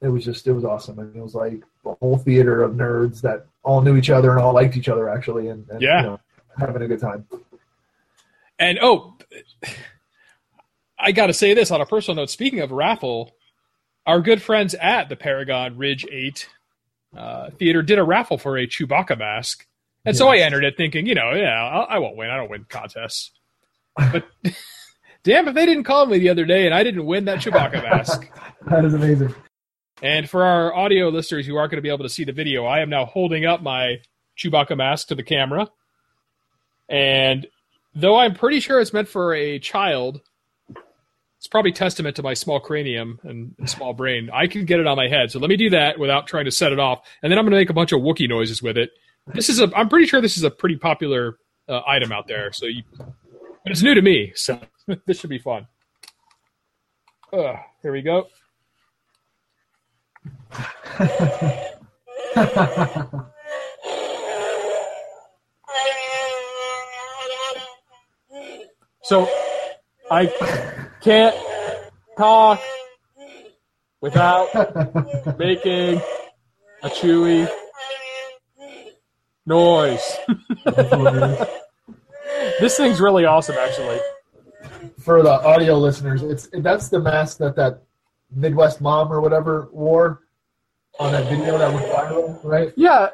it 0.00 0.08
was 0.08 0.24
just. 0.24 0.46
It 0.46 0.52
was 0.52 0.64
awesome. 0.64 0.98
I 1.00 1.04
mean, 1.04 1.16
it 1.20 1.22
was 1.22 1.34
like 1.34 1.62
a 1.86 1.94
whole 1.94 2.18
theater 2.18 2.62
of 2.62 2.72
nerds 2.72 3.20
that 3.22 3.46
all 3.62 3.80
knew 3.80 3.96
each 3.96 4.10
other 4.10 4.30
and 4.32 4.40
all 4.40 4.52
liked 4.52 4.76
each 4.76 4.88
other 4.88 5.08
actually, 5.08 5.48
and, 5.48 5.66
and 5.70 5.80
Yeah. 5.80 6.00
you 6.02 6.06
know, 6.08 6.20
having 6.58 6.82
a 6.82 6.86
good 6.88 7.00
time. 7.00 7.26
And 8.58 8.78
oh, 8.82 9.16
I 10.98 11.12
got 11.12 11.28
to 11.28 11.32
say 11.32 11.54
this 11.54 11.70
on 11.70 11.80
a 11.80 11.86
personal 11.86 12.16
note. 12.16 12.30
Speaking 12.30 12.60
of 12.60 12.70
raffle, 12.72 13.32
our 14.06 14.20
good 14.20 14.42
friends 14.42 14.74
at 14.74 15.08
the 15.08 15.16
Paragon 15.16 15.76
Ridge 15.78 16.04
Eight 16.10 16.48
uh, 17.16 17.50
Theater 17.50 17.82
did 17.82 17.98
a 17.98 18.04
raffle 18.04 18.36
for 18.38 18.58
a 18.58 18.66
Chewbacca 18.66 19.18
mask, 19.18 19.66
and 20.04 20.16
so 20.16 20.28
I 20.28 20.38
entered 20.38 20.64
it 20.64 20.76
thinking, 20.76 21.06
you 21.06 21.14
know, 21.14 21.32
yeah, 21.32 21.62
I, 21.64 21.96
I 21.96 21.98
won't 21.98 22.16
win. 22.16 22.30
I 22.30 22.36
don't 22.36 22.50
win 22.50 22.66
contests. 22.68 23.30
But 24.12 24.24
damn, 25.22 25.48
if 25.48 25.54
they 25.54 25.66
didn't 25.66 25.84
call 25.84 26.06
me 26.06 26.18
the 26.18 26.28
other 26.28 26.44
day 26.44 26.66
and 26.66 26.74
I 26.74 26.82
didn't 26.82 27.04
win 27.04 27.24
that 27.26 27.38
Chewbacca 27.38 27.82
mask. 27.82 28.30
that 28.66 28.84
is 28.84 28.94
amazing. 28.94 29.34
And 30.02 30.30
for 30.30 30.44
our 30.44 30.74
audio 30.74 31.08
listeners 31.08 31.46
who 31.46 31.56
aren't 31.56 31.72
going 31.72 31.78
to 31.78 31.82
be 31.82 31.88
able 31.88 32.04
to 32.04 32.08
see 32.08 32.24
the 32.24 32.32
video, 32.32 32.64
I 32.64 32.80
am 32.80 32.90
now 32.90 33.04
holding 33.04 33.44
up 33.44 33.62
my 33.62 33.96
Chewbacca 34.38 34.76
mask 34.76 35.08
to 35.08 35.14
the 35.14 35.22
camera. 35.22 35.68
And 36.88 37.46
though 37.94 38.16
I'm 38.16 38.34
pretty 38.34 38.60
sure 38.60 38.80
it's 38.80 38.92
meant 38.92 39.08
for 39.08 39.34
a 39.34 39.58
child, 39.58 40.20
it's 41.38 41.46
probably 41.46 41.72
testament 41.72 42.16
to 42.16 42.22
my 42.22 42.34
small 42.34 42.60
cranium 42.60 43.20
and 43.22 43.54
small 43.66 43.92
brain. 43.92 44.30
I 44.32 44.46
can 44.46 44.64
get 44.64 44.80
it 44.80 44.86
on 44.86 44.96
my 44.96 45.08
head. 45.08 45.30
So 45.30 45.38
let 45.38 45.48
me 45.48 45.56
do 45.56 45.70
that 45.70 45.98
without 45.98 46.26
trying 46.26 46.44
to 46.46 46.50
set 46.50 46.72
it 46.72 46.78
off. 46.78 47.00
And 47.22 47.30
then 47.30 47.38
I'm 47.38 47.44
going 47.44 47.52
to 47.52 47.58
make 47.58 47.70
a 47.70 47.74
bunch 47.74 47.92
of 47.92 48.00
Wookiee 48.00 48.28
noises 48.28 48.62
with 48.62 48.76
it. 48.76 48.90
This 49.34 49.48
is 49.48 49.60
a, 49.60 49.70
I'm 49.76 49.88
pretty 49.88 50.06
sure 50.06 50.20
this 50.20 50.36
is 50.36 50.42
a 50.42 50.50
pretty 50.50 50.76
popular 50.76 51.38
uh, 51.68 51.80
item 51.86 52.12
out 52.12 52.28
there. 52.28 52.52
So 52.52 52.66
you, 52.66 52.82
but 53.62 53.72
it's 53.72 53.82
new 53.82 53.94
to 53.94 54.02
me. 54.02 54.32
So 54.34 54.60
this 55.06 55.20
should 55.20 55.30
be 55.30 55.38
fun. 55.38 55.66
Uh, 57.32 57.56
here 57.82 57.92
we 57.92 58.02
go. 58.02 58.28
So 69.02 69.26
I 70.10 70.26
can't 71.00 71.34
talk 72.18 72.60
without 74.02 74.54
making 75.38 76.02
a 76.82 76.88
chewy 76.88 77.48
noise. 79.46 80.18
this 82.60 82.76
thing's 82.76 83.00
really 83.00 83.24
awesome, 83.24 83.56
actually. 83.58 83.98
For 85.00 85.22
the 85.22 85.30
audio 85.30 85.76
listeners, 85.78 86.22
it's 86.22 86.48
that's 86.52 86.88
the 86.88 87.00
mask 87.00 87.38
that 87.38 87.56
that 87.56 87.82
Midwest 88.34 88.80
mom 88.80 89.12
or 89.12 89.20
whatever 89.20 89.68
wore 89.72 90.22
on 90.98 91.12
that 91.12 91.28
video 91.28 91.56
that 91.58 91.72
went 91.72 91.86
viral, 91.86 92.44
right? 92.44 92.72
Yeah. 92.76 93.08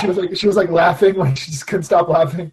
She 0.00 0.06
was 0.06 0.16
like 0.16 0.36
she 0.36 0.46
was 0.46 0.56
like 0.56 0.70
laughing, 0.70 1.14
like 1.16 1.36
she 1.36 1.50
just 1.50 1.66
couldn't 1.66 1.84
stop 1.84 2.08
laughing. 2.08 2.52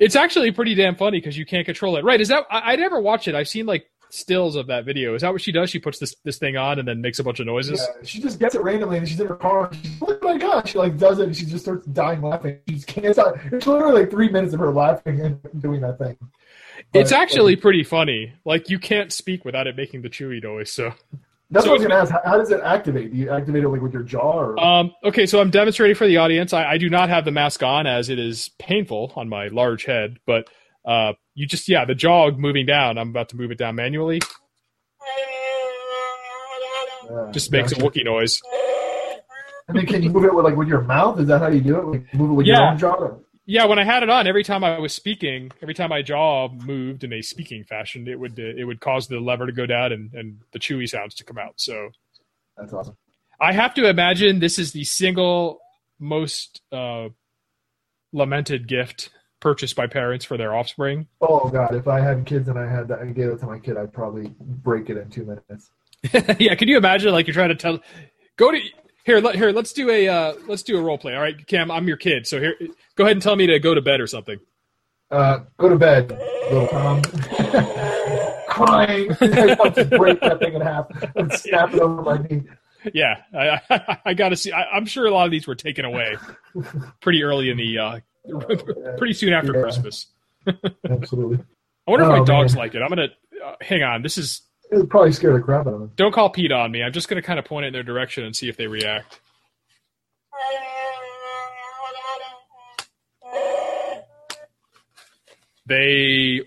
It's 0.00 0.16
actually 0.16 0.50
pretty 0.50 0.74
damn 0.74 0.96
funny 0.96 1.18
because 1.18 1.38
you 1.38 1.46
can't 1.46 1.64
control 1.64 1.96
it. 1.96 2.04
Right? 2.04 2.20
Is 2.20 2.28
that 2.28 2.44
I, 2.50 2.72
I 2.72 2.76
never 2.76 3.00
watched 3.00 3.28
it. 3.28 3.34
I've 3.34 3.48
seen 3.48 3.66
like 3.66 3.88
stills 4.10 4.56
of 4.56 4.66
that 4.68 4.84
video. 4.84 5.14
Is 5.14 5.22
that 5.22 5.32
what 5.32 5.40
she 5.40 5.52
does? 5.52 5.70
She 5.70 5.78
puts 5.78 5.98
this 5.98 6.14
this 6.24 6.38
thing 6.38 6.56
on 6.56 6.78
and 6.78 6.86
then 6.86 7.00
makes 7.00 7.18
a 7.18 7.24
bunch 7.24 7.40
of 7.40 7.46
noises. 7.46 7.80
Yeah, 7.80 8.06
she 8.06 8.20
just 8.20 8.38
gets 8.38 8.54
it 8.54 8.62
randomly 8.62 8.98
and 8.98 9.08
she's 9.08 9.20
in 9.20 9.26
her 9.26 9.36
car. 9.36 9.70
She's 9.72 9.96
oh 10.02 10.18
my 10.22 10.38
god! 10.38 10.68
She 10.68 10.78
like 10.78 10.96
does 10.98 11.18
it 11.18 11.26
and 11.26 11.36
she 11.36 11.44
just 11.46 11.64
starts 11.64 11.84
dying 11.86 12.22
laughing. 12.22 12.58
She 12.68 12.74
just 12.74 12.86
can't 12.86 13.14
stop. 13.14 13.34
It's 13.52 13.66
literally 13.66 14.00
like 14.02 14.10
three 14.10 14.28
minutes 14.28 14.54
of 14.54 14.60
her 14.60 14.70
laughing 14.72 15.20
and 15.20 15.40
doing 15.62 15.80
that 15.82 15.98
thing. 15.98 16.16
it's 16.94 17.10
But, 17.10 17.18
actually 17.18 17.56
pretty 17.56 17.82
funny. 17.84 18.32
Like 18.44 18.68
you 18.70 18.78
can't 18.78 19.12
speak 19.12 19.44
without 19.44 19.66
it 19.66 19.76
making 19.76 20.02
the 20.02 20.10
Chewie 20.10 20.42
noise. 20.42 20.70
So, 20.72 20.92
That's 21.50 21.64
so 21.64 21.72
what 21.72 21.80
I 21.80 21.82
was 21.82 21.82
gonna 21.82 21.94
ask. 22.02 22.12
How, 22.12 22.20
how 22.24 22.38
does 22.38 22.50
it 22.50 22.60
activate? 22.62 23.12
Do 23.12 23.18
you 23.18 23.30
activate 23.30 23.64
it 23.64 23.68
like 23.68 23.80
with 23.80 23.92
your 23.92 24.02
jaw 24.02 24.32
or? 24.40 24.60
um, 24.62 24.92
okay, 25.04 25.26
so 25.26 25.40
I'm 25.40 25.50
demonstrating 25.50 25.96
for 25.96 26.06
the 26.06 26.16
audience. 26.18 26.52
I, 26.52 26.64
I 26.72 26.78
do 26.78 26.88
not 26.88 27.08
have 27.08 27.24
the 27.24 27.30
mask 27.32 27.62
on 27.62 27.86
as 27.86 28.08
it 28.08 28.18
is 28.18 28.50
painful 28.58 29.12
on 29.16 29.28
my 29.28 29.48
large 29.48 29.84
head, 29.84 30.18
but 30.26 30.48
uh, 30.84 31.14
you 31.36 31.46
just 31.46 31.68
yeah, 31.68 31.84
the 31.84 31.94
jaw 31.94 32.30
moving 32.32 32.66
down. 32.66 32.98
I'm 32.98 33.10
about 33.10 33.28
to 33.28 33.36
move 33.36 33.52
it 33.52 33.58
down 33.58 33.76
manually. 33.76 34.20
Just 37.32 37.52
makes 37.52 37.70
a 37.72 37.76
Wookie 37.76 38.04
noise. 38.04 38.40
And 39.68 39.76
then 39.78 39.86
can 39.86 40.02
you 40.02 40.10
move 40.10 40.24
it 40.24 40.34
with 40.34 40.44
like 40.44 40.56
with 40.56 40.66
your 40.68 40.80
mouth? 40.80 41.20
Is 41.20 41.28
that 41.28 41.40
how 41.40 41.48
you 41.48 41.60
do 41.60 41.78
it? 41.78 41.84
Like 41.86 42.14
move 42.14 42.30
it 42.30 42.34
with 42.34 42.46
your 42.46 42.56
Yeah. 42.56 42.70
own 42.70 42.78
jaw? 42.78 43.18
Yeah, 43.48 43.66
when 43.66 43.78
I 43.78 43.84
had 43.84 44.02
it 44.02 44.10
on, 44.10 44.26
every 44.26 44.42
time 44.42 44.64
I 44.64 44.78
was 44.80 44.92
speaking, 44.92 45.52
every 45.62 45.74
time 45.74 45.90
my 45.90 46.02
jaw 46.02 46.48
moved 46.48 47.04
in 47.04 47.12
a 47.12 47.22
speaking 47.22 47.62
fashion, 47.62 48.08
it 48.08 48.18
would 48.18 48.38
uh, 48.40 48.42
it 48.42 48.64
would 48.64 48.80
cause 48.80 49.06
the 49.06 49.20
lever 49.20 49.46
to 49.46 49.52
go 49.52 49.66
down 49.66 49.92
and, 49.92 50.12
and 50.14 50.40
the 50.52 50.58
Chewie 50.58 50.88
sounds 50.88 51.14
to 51.16 51.24
come 51.24 51.38
out. 51.38 51.54
So 51.60 51.90
That's 52.56 52.72
awesome. 52.72 52.96
I 53.40 53.52
have 53.52 53.74
to 53.74 53.88
imagine 53.88 54.40
this 54.40 54.58
is 54.58 54.72
the 54.72 54.84
single 54.84 55.60
most 56.00 56.60
uh, 56.72 57.08
lamented 58.12 58.66
gift 58.66 59.10
purchased 59.46 59.76
by 59.76 59.86
parents 59.86 60.24
for 60.24 60.36
their 60.36 60.56
offspring. 60.56 61.06
Oh 61.20 61.48
god, 61.48 61.76
if 61.76 61.86
I 61.86 62.00
had 62.00 62.26
kids 62.26 62.48
and 62.48 62.58
I 62.58 62.68
had 62.68 62.88
that, 62.88 62.98
I 62.98 63.04
gave 63.04 63.28
it 63.28 63.38
to 63.38 63.46
my 63.46 63.60
kid, 63.60 63.76
I'd 63.76 63.92
probably 63.92 64.34
break 64.40 64.90
it 64.90 64.96
in 64.96 65.08
two 65.08 65.24
minutes. 65.24 65.70
yeah, 66.40 66.56
can 66.56 66.66
you 66.66 66.76
imagine? 66.76 67.12
Like 67.12 67.28
you're 67.28 67.34
trying 67.34 67.50
to 67.50 67.54
tell, 67.54 67.78
go 68.36 68.50
to 68.50 68.58
here. 69.04 69.20
Let, 69.20 69.36
here, 69.36 69.52
let's 69.52 69.72
do 69.72 69.88
a 69.88 70.08
uh, 70.08 70.34
let's 70.48 70.64
do 70.64 70.76
a 70.76 70.82
role 70.82 70.98
play. 70.98 71.14
All 71.14 71.20
right, 71.20 71.46
Cam, 71.46 71.70
I'm 71.70 71.86
your 71.86 71.96
kid, 71.96 72.26
so 72.26 72.40
here, 72.40 72.56
go 72.96 73.04
ahead 73.04 73.12
and 73.12 73.22
tell 73.22 73.36
me 73.36 73.46
to 73.46 73.60
go 73.60 73.72
to 73.72 73.80
bed 73.80 74.00
or 74.00 74.08
something. 74.08 74.40
Uh, 75.12 75.38
go 75.58 75.68
to 75.68 75.76
bed, 75.76 76.10
little 76.50 76.66
Tom. 76.66 77.02
Crying. 78.48 79.12
I 79.20 79.56
want 79.60 79.76
to 79.76 79.84
break 79.84 80.20
that 80.22 80.40
thing 80.40 80.54
in 80.54 80.60
half 80.60 80.88
and 81.14 81.32
snap 81.34 81.72
it 81.72 81.78
over 81.78 82.02
my 82.02 82.18
knee. 82.18 82.42
Yeah, 82.92 83.22
I, 83.32 83.60
I, 83.70 83.98
I 84.06 84.14
got 84.14 84.30
to 84.30 84.36
see. 84.36 84.50
I, 84.50 84.64
I'm 84.70 84.86
sure 84.86 85.06
a 85.06 85.12
lot 85.12 85.26
of 85.26 85.30
these 85.30 85.46
were 85.46 85.54
taken 85.54 85.84
away 85.84 86.16
pretty 87.00 87.22
early 87.22 87.50
in 87.50 87.56
the, 87.58 87.78
uh, 87.78 88.00
pretty 88.98 89.12
soon 89.14 89.32
after 89.32 89.54
Yeah. 89.54 89.62
Christmas. 89.62 90.06
Absolutely. 90.90 91.38
I 91.86 91.90
wonder 91.90 92.04
if 92.06 92.10
my 92.12 92.18
Oh, 92.20 92.24
dogs 92.24 92.54
man. 92.54 92.64
like 92.64 92.74
it. 92.74 92.82
I'm 92.82 92.88
gonna 92.88 93.08
uh, 93.44 93.54
hang 93.60 93.82
on. 93.82 94.02
This 94.02 94.18
is 94.18 94.42
It 94.70 94.88
probably 94.88 95.12
scare 95.12 95.32
the 95.32 95.40
crap 95.40 95.66
out 95.66 95.74
of 95.74 95.80
them. 95.80 95.92
don't 95.96 96.12
call 96.12 96.30
Pete 96.30 96.52
on 96.52 96.70
me. 96.70 96.82
I'm 96.82 96.92
just 96.92 97.08
gonna 97.08 97.22
kind 97.22 97.38
of 97.38 97.44
point 97.44 97.64
it 97.64 97.68
in 97.68 97.72
their 97.74 97.82
direction 97.82 98.24
and 98.24 98.34
see 98.34 98.48
if 98.48 98.56
they 98.56 98.66
react. 98.66 99.20
They 105.66 106.40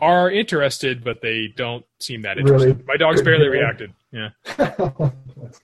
are 0.00 0.30
interested, 0.30 1.02
but 1.02 1.20
they 1.22 1.48
don't 1.56 1.84
seem 2.00 2.22
that 2.22 2.38
interested. 2.38 2.68
Really? 2.76 2.84
My 2.86 2.96
dog's 2.96 3.22
barely 3.22 3.48
reacted. 3.48 3.92
Yeah. 4.12 4.30
that's. 4.56 5.60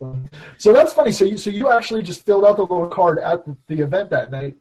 So 0.58 0.72
that's 0.72 0.92
funny. 0.92 1.12
So 1.12 1.24
you 1.24 1.36
so 1.36 1.50
you 1.50 1.70
actually 1.70 2.02
just 2.02 2.24
filled 2.24 2.44
out 2.44 2.56
the 2.56 2.62
little 2.62 2.88
card 2.88 3.18
at 3.18 3.44
the 3.68 3.80
event 3.80 4.10
that 4.10 4.30
night, 4.30 4.56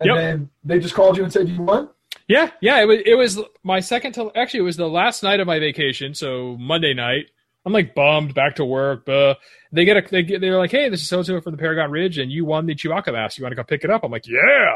and 0.00 0.08
Yep. 0.08 0.16
then 0.16 0.50
they 0.64 0.78
just 0.78 0.94
called 0.94 1.16
you 1.16 1.24
and 1.24 1.32
said 1.32 1.48
you 1.48 1.62
won. 1.62 1.88
Yeah, 2.28 2.50
yeah. 2.60 2.80
It 2.82 2.86
was 2.86 2.98
it 3.06 3.14
was 3.14 3.40
my 3.62 3.80
second 3.80 4.12
to 4.14 4.30
actually 4.34 4.60
it 4.60 4.64
was 4.64 4.76
the 4.76 4.88
last 4.88 5.22
night 5.22 5.40
of 5.40 5.46
my 5.46 5.58
vacation, 5.58 6.14
so 6.14 6.56
Monday 6.58 6.94
night. 6.94 7.26
I'm 7.64 7.72
like 7.72 7.96
bummed 7.96 8.32
back 8.32 8.54
to 8.56 8.64
work. 8.64 9.04
But 9.06 9.38
they 9.72 9.84
get 9.84 9.96
a 9.96 10.08
they 10.08 10.22
get 10.22 10.40
they're 10.40 10.56
like, 10.58 10.70
hey, 10.70 10.88
this 10.88 11.02
is 11.02 11.08
so 11.08 11.22
so 11.22 11.40
from 11.40 11.52
the 11.52 11.58
Paragon 11.58 11.90
Ridge, 11.90 12.18
and 12.18 12.30
you 12.30 12.44
won 12.44 12.66
the 12.66 12.74
Chewbacca 12.76 13.12
mask. 13.12 13.38
You 13.38 13.42
want 13.44 13.52
to 13.52 13.56
come 13.56 13.64
pick 13.66 13.82
it 13.84 13.90
up? 13.90 14.04
I'm 14.04 14.12
like, 14.12 14.26
yeah. 14.28 14.74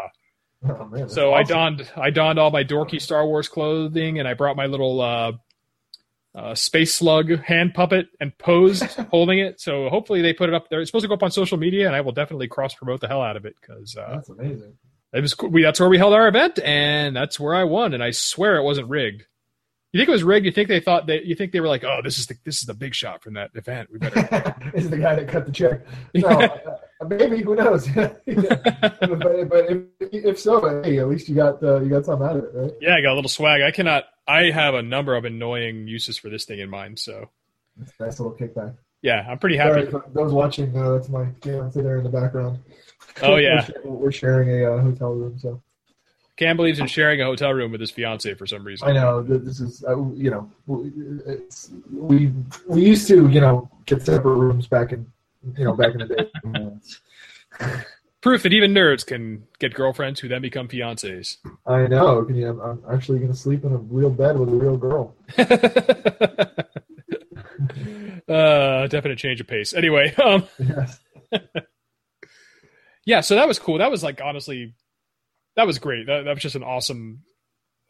Oh, 0.69 0.85
man, 0.87 1.09
So 1.09 1.33
I 1.33 1.43
donned 1.45 1.89
I 1.97 2.11
donned 2.11 2.39
all 2.39 2.51
my 2.51 2.65
dorky 2.65 3.01
Star 3.01 3.25
Wars 3.27 3.49
clothing, 3.49 4.19
and 4.19 4.27
I 4.29 4.35
brought 4.35 4.57
my 4.57 4.67
little 4.67 5.01
uh, 5.01 5.33
uh, 6.35 6.55
space 6.55 6.95
slug 6.95 7.31
hand 7.43 7.75
puppet 7.75 8.09
and 8.21 8.37
posed 8.39 8.83
holding 9.11 9.39
it. 9.39 9.61
So 9.61 9.89
hopefully 9.89 10.21
they 10.23 10.33
put 10.33 10.49
it 10.49 10.55
up 10.55 10.69
there. 10.69 10.81
It's 10.81 10.89
supposed 10.91 11.05
to 11.05 11.09
go 11.09 11.15
up 11.15 11.23
on 11.23 11.31
social 11.31 11.59
media, 11.59 11.87
and 11.87 11.95
I 11.97 12.01
will 12.01 12.13
definitely 12.13 12.49
cross 12.49 12.75
promote 12.75 13.01
the 13.01 13.09
hell 13.09 13.23
out 13.23 13.37
of 13.37 13.45
it 13.47 13.55
because 13.61 13.97
uh, 13.97 14.17
That's 14.17 14.29
amazing. 14.29 14.75
It 15.13 15.21
was 15.21 15.37
we 15.39 15.63
that's 15.63 15.81
where 15.81 15.89
we 15.89 15.99
held 15.99 16.13
our 16.15 16.29
event, 16.29 16.59
and 16.61 17.15
that's 17.17 17.41
where 17.41 17.55
I 17.55 17.65
won. 17.65 17.95
And 17.95 18.03
I 18.03 18.11
swear 18.13 18.57
it 18.57 18.63
wasn't 18.63 18.89
rigged. 18.89 19.25
You 19.93 19.99
think 19.99 20.09
it 20.09 20.13
was 20.13 20.23
rigged? 20.23 20.47
You 20.47 20.53
think 20.53 20.69
they 20.69 20.79
thought 20.79 21.09
that? 21.09 21.25
You 21.25 21.35
think 21.35 21.51
they 21.51 21.59
were 21.59 21.67
like, 21.67 21.83
"Oh, 21.83 22.01
this 22.03 22.19
is 22.19 22.27
the 22.27 22.37
this 22.45 22.61
is 22.61 22.67
the 22.67 22.75
big 22.75 22.95
shot 22.95 23.25
from 23.25 23.35
that 23.35 23.51
event. 23.55 23.89
We 23.93 23.99
better." 23.99 24.55
this 24.73 24.85
is 24.85 24.91
the 24.91 24.99
guy 24.99 25.17
that 25.17 25.27
cut 25.27 25.47
the 25.47 25.53
check. 25.53 25.81
No, 26.15 26.29
uh, 26.29 27.07
maybe 27.09 27.43
who 27.43 27.57
knows? 27.57 27.89
but 27.95 28.23
but 28.25 29.65
if, 29.71 29.81
if 30.13 30.39
so, 30.39 30.83
hey, 30.83 30.99
at 30.99 31.09
least 31.09 31.29
you 31.29 31.35
got 31.35 31.61
uh, 31.63 31.81
you 31.81 31.89
got 31.89 32.05
something 32.05 32.29
out 32.29 32.37
of 32.37 32.45
it, 32.45 32.51
right? 32.55 32.73
yeah, 32.81 32.95
I 32.95 33.01
got 33.01 33.13
a 33.13 33.17
little 33.17 33.29
swag. 33.29 33.63
I 33.63 33.71
cannot. 33.73 34.05
I 34.29 34.51
have 34.51 34.75
a 34.75 34.83
number 34.83 35.17
of 35.17 35.25
annoying 35.25 35.89
uses 35.89 36.19
for 36.19 36.29
this 36.29 36.45
thing 36.45 36.61
in 36.61 36.71
mind. 36.71 37.01
So 37.01 37.31
That's 37.77 37.93
a 37.99 38.03
nice 38.05 38.21
little 38.21 38.37
kickback. 38.37 38.77
yeah, 39.03 39.27
I'm 39.29 39.39
pretty 39.39 39.57
happy. 39.57 39.91
Sorry, 39.91 40.05
those 40.13 40.33
watching, 40.33 40.77
uh, 40.77 40.93
that's 40.93 41.09
my 41.09 41.27
fiance 41.43 41.81
there 41.81 41.97
in 41.97 42.05
the 42.05 42.11
background. 42.11 42.61
Oh 43.23 43.37
yeah, 43.37 43.55
we're, 43.55 43.63
sh- 43.63 43.85
we're 43.85 44.13
sharing 44.13 44.51
a 44.51 44.75
uh, 44.75 44.81
hotel 44.81 45.13
room, 45.13 45.39
so 45.39 45.63
Cam 46.37 46.57
believes 46.57 46.79
in 46.79 46.87
sharing 46.87 47.21
a 47.21 47.25
hotel 47.25 47.53
room 47.53 47.71
with 47.71 47.83
his 47.83 47.91
fiance 47.91 48.33
for 48.35 48.47
some 48.47 48.65
reason. 48.65 48.89
I 48.89 48.93
know 48.93 49.23
this 49.23 49.61
is 49.61 49.85
uh, 49.87 49.97
you 50.13 50.31
know 50.31 50.51
we 50.67 52.33
we 52.67 52.83
used 52.83 53.07
to 53.09 53.29
you 53.29 53.41
know 53.43 53.71
get 53.85 54.03
separate 54.03 54.37
rooms 54.37 54.67
back 54.67 54.93
in 54.93 55.07
you 55.59 55.65
know 55.65 55.75
back 55.75 55.93
in 55.93 55.99
the 55.99 56.07
day. 56.07 56.31
Proof 58.23 58.43
that 58.43 58.53
even 58.53 58.73
nerds 58.73 59.05
can 59.05 59.47
get 59.59 59.73
girlfriends 59.75 60.21
who 60.21 60.29
then 60.29 60.43
become 60.43 60.69
fiancés. 60.69 61.39
I 61.67 61.87
know. 61.87 62.27
I'm, 62.29 62.61
I'm 62.61 62.83
actually 62.91 63.19
going 63.19 63.31
to 63.31 63.37
sleep 63.37 63.65
in 63.65 63.73
a 63.73 63.79
real 63.79 64.11
bed 64.11 64.39
with 64.39 64.51
a 64.51 64.53
real 64.53 64.77
girl. 64.77 65.15
uh, 68.29 68.87
definite 68.89 69.19
change 69.19 69.41
of 69.41 69.47
pace. 69.47 69.73
Anyway, 69.73 70.15
um, 70.17 70.45
Yes. 70.59 71.01
yeah, 73.05 73.21
so 73.21 73.35
that 73.35 73.49
was 73.49 73.59
cool. 73.59 73.79
That 73.79 73.91
was 73.91 74.03
like 74.03 74.21
honestly, 74.23 74.75
that 75.57 75.67
was 75.67 75.79
great. 75.79 76.07
That, 76.07 76.25
that 76.25 76.35
was 76.35 76.43
just 76.43 76.57
an 76.57 76.63
awesome. 76.63 77.23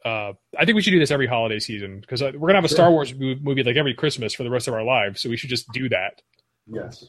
Uh, 0.03 0.33
I 0.57 0.65
think 0.65 0.75
we 0.75 0.81
should 0.81 0.91
do 0.91 0.99
this 0.99 1.11
every 1.11 1.27
holiday 1.27 1.59
season 1.59 1.99
because 2.01 2.21
we're 2.21 2.31
gonna 2.31 2.55
have 2.55 2.65
a 2.65 2.67
Sure. 2.67 2.75
Star 2.75 2.91
Wars 2.91 3.13
movie 3.13 3.63
like 3.63 3.75
every 3.75 3.93
Christmas 3.93 4.33
for 4.33 4.43
the 4.43 4.49
rest 4.49 4.67
of 4.67 4.73
our 4.73 4.83
lives. 4.83 5.21
So 5.21 5.29
we 5.29 5.37
should 5.37 5.49
just 5.51 5.71
do 5.73 5.89
that. 5.89 6.21
Yes. 6.67 7.05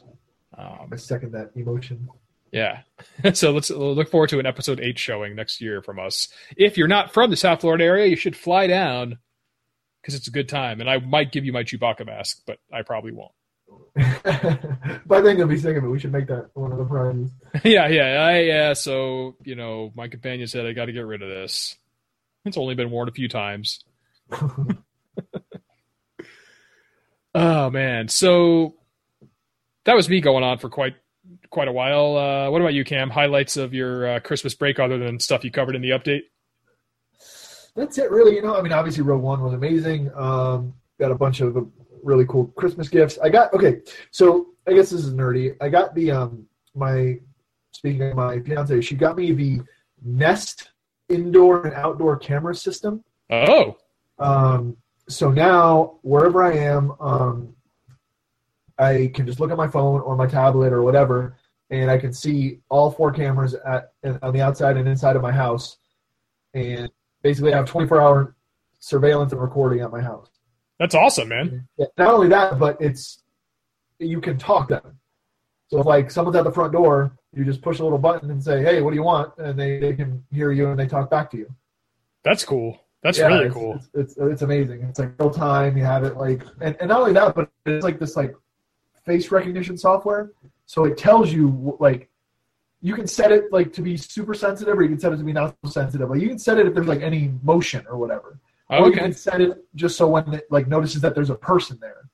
Um, 0.56 0.90
I 0.92 0.96
second 0.96 1.32
that 1.32 1.52
emotion. 1.56 2.08
yeah. 2.52 2.80
so 3.32 3.52
let's 3.52 3.70
look 3.70 4.10
forward 4.10 4.28
to 4.30 4.38
an 4.40 4.44
episode 4.46 4.78
eight 4.80 4.98
showing 4.98 5.34
next 5.34 5.60
year 5.62 5.80
from 5.80 5.98
us. 5.98 6.28
If 6.56 6.76
you're 6.76 6.88
not 6.88 7.14
from 7.14 7.30
the 7.30 7.36
South 7.36 7.62
Florida 7.62 7.84
area, 7.84 8.06
you 8.08 8.16
should 8.16 8.36
fly 8.36 8.66
down 8.66 9.18
because 10.02 10.14
it's 10.14 10.28
a 10.28 10.32
good 10.32 10.48
time. 10.50 10.80
And 10.82 10.90
I 10.90 10.98
might 10.98 11.32
give 11.32 11.46
you 11.46 11.52
my 11.52 11.62
Chewbacca 11.64 12.04
mask, 12.04 12.42
but 12.46 12.58
I 12.70 12.82
probably 12.82 13.12
won't. 13.12 13.32
But 13.94 15.18
I 15.18 15.22
think 15.22 15.38
you'll 15.38 15.48
be 15.48 15.58
sick 15.58 15.76
of 15.76 15.84
it. 15.84 15.88
We 15.88 15.98
should 15.98 16.12
make 16.12 16.28
that 16.28 16.50
one 16.54 16.72
of 16.72 16.78
the 16.78 16.84
prizes. 16.84 17.30
yeah, 17.64 17.88
yeah, 17.88 18.22
I 18.22 18.38
yeah. 18.40 18.72
So 18.72 19.36
you 19.44 19.54
know, 19.54 19.92
my 19.94 20.08
companion 20.08 20.46
said 20.46 20.64
I 20.64 20.72
got 20.72 20.86
to 20.86 20.92
get 20.92 21.06
rid 21.06 21.22
of 21.22 21.28
this. 21.28 21.76
It's 22.44 22.56
only 22.56 22.74
been 22.74 22.90
worn 22.90 23.08
a 23.08 23.12
few 23.12 23.28
times. 23.28 23.84
Oh 27.34 27.70
man, 27.70 28.08
so 28.08 28.74
that 29.84 29.96
was 29.96 30.08
me 30.08 30.20
going 30.20 30.44
on 30.44 30.58
for 30.58 30.68
quite 30.68 30.94
quite 31.50 31.68
a 31.68 31.72
while. 31.72 32.16
Uh, 32.16 32.50
what 32.50 32.60
about 32.60 32.74
you, 32.74 32.84
Cam? 32.84 33.08
Highlights 33.10 33.56
of 33.56 33.72
your 33.72 34.16
uh, 34.16 34.20
Christmas 34.20 34.54
break, 34.54 34.78
other 34.78 34.98
than 34.98 35.18
stuff 35.18 35.44
you 35.44 35.50
covered 35.50 35.74
in 35.74 35.82
the 35.82 35.90
update? 35.90 36.22
That's 37.74 37.96
it, 37.96 38.10
really. 38.10 38.34
You 38.34 38.42
know, 38.42 38.56
I 38.56 38.60
mean, 38.60 38.72
obviously, 38.72 39.02
Rogue 39.02 39.22
One 39.22 39.40
was 39.42 39.54
amazing. 39.54 40.10
Um, 40.14 40.74
got 41.00 41.10
a 41.10 41.14
bunch 41.14 41.40
of 41.40 41.70
really 42.02 42.26
cool 42.26 42.46
Christmas 42.48 42.88
gifts. 42.88 43.18
I 43.22 43.28
got 43.28 43.52
okay. 43.54 43.80
So 44.10 44.48
I 44.66 44.72
guess 44.72 44.90
this 44.90 45.04
is 45.04 45.14
nerdy. 45.14 45.56
I 45.60 45.68
got 45.68 45.94
the 45.94 46.10
um 46.10 46.46
my 46.74 47.18
speaking 47.72 48.02
of 48.02 48.16
my 48.16 48.40
fiance, 48.40 48.80
she 48.80 48.94
got 48.94 49.16
me 49.16 49.32
the 49.32 49.60
Nest 50.04 50.70
indoor 51.08 51.66
and 51.66 51.74
outdoor 51.74 52.16
camera 52.16 52.54
system. 52.54 53.02
Oh, 53.30 53.76
Um, 54.18 54.76
so 55.08 55.30
now 55.30 55.98
wherever 56.02 56.42
I 56.42 56.54
am, 56.54 56.92
um, 57.00 57.54
I 58.78 59.10
can 59.14 59.26
just 59.26 59.40
look 59.40 59.50
at 59.50 59.56
my 59.56 59.68
phone 59.68 60.00
or 60.00 60.16
my 60.16 60.26
tablet 60.26 60.72
or 60.72 60.82
whatever, 60.82 61.36
and 61.70 61.90
I 61.90 61.98
can 61.98 62.12
see 62.12 62.60
all 62.68 62.90
four 62.90 63.12
cameras 63.12 63.54
at 63.54 63.92
on 64.22 64.32
the 64.32 64.40
outside 64.40 64.76
and 64.76 64.88
inside 64.88 65.16
of 65.16 65.22
my 65.22 65.32
house, 65.32 65.78
and 66.54 66.90
basically 67.22 67.52
I 67.52 67.56
have 67.56 67.66
24 67.66 68.00
hour 68.00 68.36
surveillance 68.80 69.32
and 69.32 69.40
recording 69.40 69.80
at 69.80 69.90
my 69.90 70.00
house. 70.00 70.28
That's 70.82 70.96
awesome, 70.96 71.28
man. 71.28 71.68
Yeah, 71.76 71.86
Not 71.96 72.12
only 72.12 72.28
that, 72.30 72.58
but 72.58 72.76
it's 72.80 73.22
you 74.00 74.20
can 74.20 74.36
talk 74.36 74.68
them. 74.68 74.98
So 75.68 75.78
if 75.78 75.86
like 75.86 76.10
someone's 76.10 76.36
at 76.36 76.42
the 76.42 76.50
front 76.50 76.72
door, 76.72 77.16
you 77.32 77.44
just 77.44 77.62
push 77.62 77.78
a 77.78 77.84
little 77.84 77.98
button 78.00 78.32
and 78.32 78.42
say, 78.42 78.64
"Hey, 78.64 78.82
what 78.82 78.90
do 78.90 78.96
you 78.96 79.04
want?" 79.04 79.32
and 79.38 79.56
they, 79.56 79.78
they 79.78 79.92
can 79.92 80.24
hear 80.32 80.50
you 80.50 80.70
and 80.70 80.76
they 80.80 80.88
talk 80.88 81.08
back 81.08 81.30
to 81.30 81.36
you. 81.36 81.54
That's 82.24 82.44
cool. 82.44 82.80
That's 83.04 83.16
Yeah, 83.16 83.28
really 83.28 83.44
it's, 83.44 83.54
cool. 83.54 83.74
It's, 83.76 83.90
it's 83.94 84.16
it's 84.18 84.42
amazing. 84.42 84.82
It's 84.82 84.98
like 84.98 85.12
real 85.20 85.30
time. 85.30 85.76
You 85.76 85.84
have 85.84 86.02
it 86.02 86.16
like, 86.16 86.42
and, 86.60 86.74
and 86.80 86.88
not 86.88 87.02
only 87.02 87.12
that, 87.12 87.36
but 87.36 87.48
it's 87.64 87.84
like 87.84 88.00
this 88.00 88.16
like 88.16 88.34
face 89.04 89.30
recognition 89.30 89.78
software. 89.78 90.32
So 90.66 90.84
it 90.84 90.98
tells 90.98 91.32
you 91.32 91.76
like 91.78 92.10
you 92.80 92.96
can 92.96 93.06
set 93.06 93.30
it 93.30 93.52
like 93.52 93.72
to 93.74 93.82
be 93.82 93.96
super 93.96 94.34
sensitive, 94.34 94.76
or 94.76 94.82
you 94.82 94.88
can 94.88 94.98
set 94.98 95.12
it 95.12 95.18
to 95.18 95.22
be 95.22 95.32
not 95.32 95.54
so 95.64 95.70
sensitive. 95.70 96.10
Like 96.10 96.20
you 96.20 96.28
can 96.28 96.40
set 96.40 96.58
it 96.58 96.66
if 96.66 96.74
there's 96.74 96.88
like 96.88 97.02
any 97.02 97.32
motion 97.44 97.86
or 97.88 97.98
whatever. 97.98 98.40
Or 98.72 98.88
you 98.88 98.92
can 98.92 99.12
set 99.12 99.40
it 99.40 99.64
just 99.74 99.96
so 99.96 100.08
when 100.08 100.32
it 100.34 100.46
like 100.50 100.66
notices 100.66 101.00
that 101.02 101.14
there's 101.14 101.30
a 101.30 101.34
person 101.34 101.78
there. 101.80 102.08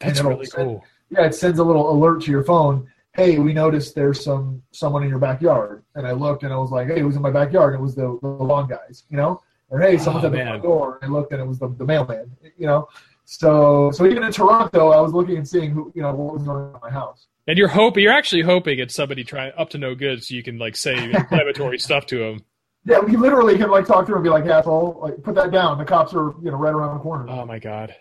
that's 0.00 0.20
really 0.22 0.46
send- 0.46 0.68
cool. 0.68 0.84
Yeah, 1.10 1.24
it 1.24 1.34
sends 1.34 1.58
a 1.58 1.64
little 1.64 1.90
alert 1.90 2.22
to 2.22 2.30
your 2.30 2.44
phone. 2.44 2.86
Hey, 3.14 3.38
we 3.38 3.52
noticed 3.52 3.94
there's 3.94 4.22
some 4.22 4.62
someone 4.72 5.02
in 5.02 5.08
your 5.08 5.18
backyard, 5.18 5.82
and 5.94 6.06
I 6.06 6.12
looked 6.12 6.42
and 6.42 6.52
I 6.52 6.56
was 6.58 6.70
like, 6.70 6.88
hey, 6.88 7.00
who's 7.00 7.16
in 7.16 7.22
my 7.22 7.30
backyard? 7.30 7.74
And 7.74 7.80
it 7.80 7.82
was 7.82 7.94
the, 7.94 8.18
the 8.20 8.28
lawn 8.28 8.68
guys, 8.68 9.04
you 9.08 9.16
know. 9.16 9.40
Or 9.70 9.80
hey, 9.80 9.98
someone's 9.98 10.24
Oh, 10.24 10.28
at 10.28 10.32
the 10.32 10.38
front 10.42 10.62
door, 10.62 10.98
and 11.02 11.10
I 11.10 11.12
looked 11.12 11.32
and 11.32 11.40
it 11.40 11.46
was 11.46 11.58
the, 11.58 11.68
the 11.68 11.84
mailman, 11.84 12.30
you 12.56 12.66
know. 12.66 12.88
So 13.24 13.90
so 13.92 14.06
even 14.06 14.22
in 14.22 14.32
Toronto, 14.32 14.90
I 14.90 15.00
was 15.00 15.12
looking 15.12 15.36
and 15.36 15.48
seeing 15.48 15.70
who 15.70 15.92
you 15.94 16.02
know 16.02 16.14
what 16.14 16.34
was 16.34 16.42
going 16.42 16.58
on 16.58 16.74
in 16.74 16.80
my 16.82 16.90
house. 16.90 17.26
And 17.46 17.56
you're 17.58 17.68
hoping 17.68 18.02
you're 18.02 18.12
actually 18.12 18.42
hoping 18.42 18.78
it's 18.78 18.94
somebody 18.94 19.24
trying 19.24 19.52
up 19.56 19.70
to 19.70 19.78
no 19.78 19.94
good, 19.94 20.22
so 20.24 20.34
you 20.34 20.42
can 20.42 20.58
like 20.58 20.76
say 20.76 20.94
inflammatory 21.12 21.78
stuff 21.78 22.06
to 22.06 22.18
them. 22.18 22.44
Yeah, 22.88 23.00
we 23.00 23.16
literally 23.16 23.58
can 23.58 23.70
like 23.70 23.86
talk 23.86 24.06
to 24.06 24.12
him 24.12 24.16
and 24.16 24.24
be 24.24 24.30
like, 24.30 24.46
asshole, 24.46 24.98
like 25.02 25.22
put 25.22 25.34
that 25.34 25.50
down. 25.50 25.76
The 25.76 25.84
cops 25.84 26.14
are 26.14 26.32
you 26.42 26.50
know 26.50 26.56
right 26.56 26.72
around 26.72 26.96
the 26.96 27.02
corner. 27.02 27.28
Oh 27.28 27.44
my 27.44 27.58
god. 27.58 27.94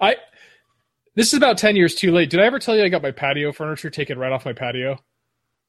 I 0.00 0.16
this 1.16 1.28
is 1.28 1.34
about 1.34 1.58
ten 1.58 1.74
years 1.74 1.96
too 1.96 2.12
late. 2.12 2.30
Did 2.30 2.38
I 2.38 2.44
ever 2.44 2.60
tell 2.60 2.76
you 2.76 2.84
I 2.84 2.88
got 2.88 3.02
my 3.02 3.10
patio 3.10 3.50
furniture 3.50 3.90
taken 3.90 4.16
right 4.16 4.30
off 4.30 4.44
my 4.44 4.52
patio? 4.52 5.00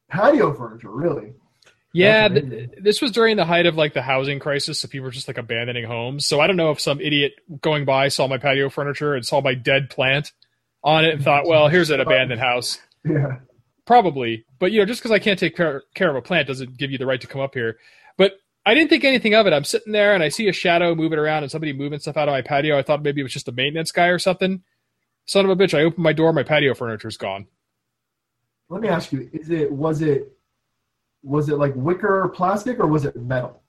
Patio 0.10 0.54
furniture, 0.54 0.92
really? 0.92 1.34
Yeah, 1.92 2.28
th- 2.28 2.70
this 2.78 3.02
was 3.02 3.12
during 3.12 3.36
the 3.36 3.46
height 3.46 3.66
of 3.66 3.78
like 3.78 3.94
the 3.94 4.02
housing 4.04 4.38
crisis, 4.38 4.80
so 4.80 4.88
people 4.88 5.06
were 5.06 5.12
just 5.12 5.28
like 5.28 5.40
abandoning 5.40 5.86
homes. 5.86 6.28
So 6.28 6.40
I 6.40 6.46
don't 6.46 6.58
know 6.58 6.70
if 6.70 6.80
some 6.80 7.02
idiot 7.02 7.34
going 7.62 7.86
by 7.86 8.10
saw 8.10 8.28
my 8.28 8.38
patio 8.38 8.70
furniture 8.70 9.16
and 9.16 9.26
saw 9.26 9.42
my 9.42 9.56
dead 9.56 9.90
plant 9.90 10.34
on 10.84 11.04
it 11.04 11.16
and 11.16 11.24
thought, 11.24 11.46
well, 11.48 11.68
here's 11.68 11.90
an 11.90 12.00
abandoned 12.00 12.42
house. 12.42 12.80
Yeah. 13.04 13.40
Probably, 13.86 14.46
but 14.60 14.72
you 14.72 14.80
know, 14.80 14.86
just 14.86 15.00
because 15.00 15.12
I 15.12 15.20
can't 15.20 15.40
take 15.40 15.56
care, 15.56 15.84
care 15.96 16.10
of 16.10 16.16
a 16.16 16.22
plant 16.22 16.48
doesn't 16.48 16.78
give 16.78 16.92
you 16.92 16.98
the 16.98 17.06
right 17.06 17.22
to 17.22 17.28
come 17.28 17.42
up 17.42 17.54
here. 17.54 17.78
I 18.66 18.74
didn't 18.74 18.90
think 18.90 19.04
anything 19.04 19.36
of 19.36 19.46
it. 19.46 19.54
I'm 19.54 19.64
sitting 19.64 19.94
there 19.94 20.14
and 20.14 20.24
I 20.24 20.30
see 20.30 20.48
a 20.48 20.54
shadow 20.54 20.96
moving 20.96 21.20
around 21.20 21.44
and 21.44 21.52
somebody 21.52 21.72
moving 21.72 22.00
stuff 22.00 22.18
out 22.18 22.28
of 22.28 22.34
my 22.34 22.42
patio. 22.42 22.78
I 22.78 22.82
thought 22.82 23.04
maybe 23.04 23.22
it 23.22 23.24
was 23.24 23.34
just 23.34 23.48
a 23.48 23.52
maintenance 23.52 23.92
guy 23.92 24.08
or 24.08 24.18
something. 24.20 24.64
Son 25.26 25.46
of 25.46 25.52
a 25.52 25.56
bitch! 25.56 25.78
I 25.78 25.84
open 25.84 26.04
my 26.04 26.14
door, 26.14 26.34
my 26.34 26.44
patio 26.44 26.74
furniture's 26.74 27.18
gone. 27.18 27.48
Let 28.70 28.82
me 28.82 28.88
ask 28.88 29.12
you: 29.12 29.30
Is 29.34 29.50
it 29.50 29.72
was 29.72 30.02
it 30.02 30.32
was 31.24 31.50
it 31.50 31.58
like 31.58 31.74
wicker 31.76 32.28
plastic 32.30 32.80
or 32.80 32.88
was 32.88 33.06
it 33.06 33.16
metal? 33.16 33.62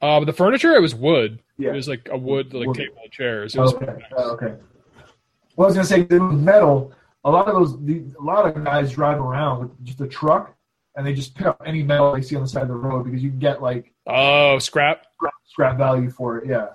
Uh, 0.00 0.22
the 0.24 0.32
furniture, 0.32 0.74
it 0.74 0.82
was 0.82 0.94
wood. 0.94 1.40
Yeah. 1.56 1.70
It 1.70 1.76
was 1.76 1.88
like 1.88 2.08
a 2.10 2.18
wood, 2.18 2.52
like 2.52 2.66
Wood. 2.66 2.76
table 2.76 2.96
and 3.02 3.12
chairs. 3.12 3.54
It 3.54 3.60
was 3.60 3.74
Okay. 3.74 3.92
Oh, 4.16 4.30
okay. 4.32 4.54
Well, 5.56 5.66
I 5.66 5.72
was 5.72 5.74
gonna 5.74 5.86
say 5.86 6.06
metal. 6.18 6.92
A 7.24 7.30
lot 7.30 7.48
of 7.48 7.54
those, 7.54 7.82
the, 7.84 8.04
a 8.18 8.22
lot 8.22 8.44
of 8.46 8.64
guys 8.64 8.92
drive 8.92 9.18
around 9.18 9.60
with 9.60 9.84
just 9.84 10.00
a 10.00 10.06
truck, 10.06 10.54
and 10.96 11.06
they 11.06 11.12
just 11.12 11.34
pick 11.34 11.46
up 11.46 11.62
any 11.66 11.82
metal 11.82 12.12
they 12.12 12.22
see 12.22 12.36
on 12.36 12.42
the 12.42 12.48
side 12.48 12.62
of 12.62 12.68
the 12.68 12.74
road 12.74 13.04
because 13.04 13.22
you 13.22 13.30
can 13.30 13.38
get 13.38 13.62
like 13.62 13.92
oh 14.06 14.58
scrap. 14.58 15.06
scrap, 15.14 15.32
scrap 15.46 15.78
value 15.78 16.10
for 16.10 16.38
it. 16.38 16.48
Yeah. 16.48 16.68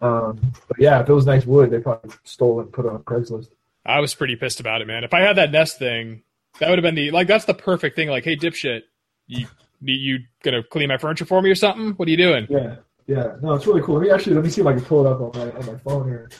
Um, 0.00 0.40
but 0.68 0.78
yeah, 0.78 1.00
if 1.00 1.08
it 1.08 1.12
was 1.12 1.26
nice 1.26 1.46
wood, 1.46 1.70
they 1.70 1.78
probably 1.80 2.10
stole 2.24 2.60
it 2.60 2.64
and 2.64 2.72
put 2.72 2.84
it 2.84 2.92
on 2.92 3.02
Craigslist. 3.04 3.48
I 3.86 4.00
was 4.00 4.14
pretty 4.14 4.36
pissed 4.36 4.60
about 4.60 4.82
it, 4.82 4.86
man. 4.86 5.04
If 5.04 5.14
I 5.14 5.20
had 5.20 5.36
that 5.36 5.50
Nest 5.52 5.78
thing, 5.78 6.22
that 6.58 6.68
would 6.68 6.78
have 6.78 6.82
been 6.82 6.94
the 6.94 7.10
like. 7.10 7.28
That's 7.28 7.44
the 7.44 7.54
perfect 7.54 7.96
thing. 7.96 8.08
Like, 8.08 8.24
hey, 8.24 8.36
dipshit, 8.36 8.82
you 9.26 9.46
you, 9.80 10.18
gonna 10.42 10.62
clean 10.62 10.88
my 10.88 10.98
furniture 10.98 11.24
for 11.24 11.40
me 11.42 11.50
or 11.50 11.54
something? 11.54 11.92
What 11.92 12.08
are 12.08 12.10
you 12.10 12.16
doing? 12.16 12.46
Yeah, 12.50 12.76
yeah. 13.06 13.36
No, 13.42 13.54
it's 13.54 13.66
really 13.66 13.82
cool. 13.82 13.96
Let 13.96 14.02
me 14.02 14.10
actually 14.10 14.34
let 14.34 14.44
me 14.44 14.50
see 14.50 14.60
if 14.60 14.66
I 14.66 14.72
can 14.72 14.82
pull 14.82 15.06
it 15.06 15.10
up 15.10 15.20
on 15.20 15.30
my 15.34 15.50
on 15.52 15.66
my 15.66 15.78
phone 15.78 16.08
here. 16.08 16.30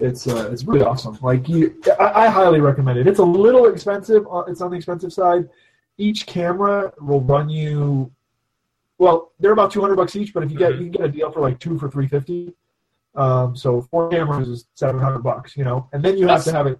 It's 0.00 0.26
uh, 0.26 0.50
it's 0.50 0.64
really 0.64 0.84
awesome. 0.84 1.18
Like 1.22 1.48
you, 1.48 1.80
I, 2.00 2.24
I 2.24 2.28
highly 2.28 2.60
recommend 2.60 2.98
it. 2.98 3.06
It's 3.06 3.18
a 3.18 3.24
little 3.24 3.66
expensive. 3.66 4.26
uh, 4.30 4.40
It's 4.48 4.60
on 4.60 4.70
the 4.70 4.76
expensive 4.76 5.12
side. 5.12 5.48
Each 6.02 6.26
camera 6.26 6.92
will 7.00 7.20
run 7.20 7.48
you. 7.48 8.10
Well, 8.98 9.32
they're 9.38 9.52
about 9.52 9.70
two 9.70 9.80
hundred 9.80 9.96
bucks 9.96 10.16
each, 10.16 10.34
but 10.34 10.42
if 10.42 10.50
you 10.50 10.58
get 10.58 10.72
Mhm. 10.72 10.78
you 10.78 10.82
can 10.84 10.90
get 10.90 11.04
a 11.04 11.08
deal 11.08 11.30
for 11.30 11.40
like 11.40 11.58
two 11.60 11.78
for 11.78 11.88
three 11.88 12.08
fifty. 12.08 12.52
Um, 13.14 13.54
so 13.54 13.82
four 13.82 14.08
cameras 14.08 14.48
is 14.48 14.66
seven 14.74 15.00
hundred 15.00 15.20
bucks, 15.20 15.56
you 15.56 15.64
know, 15.64 15.88
and 15.92 16.02
then 16.04 16.16
you 16.18 16.26
have 16.26 16.42
to 16.44 16.52
have 16.52 16.66
it 16.66 16.78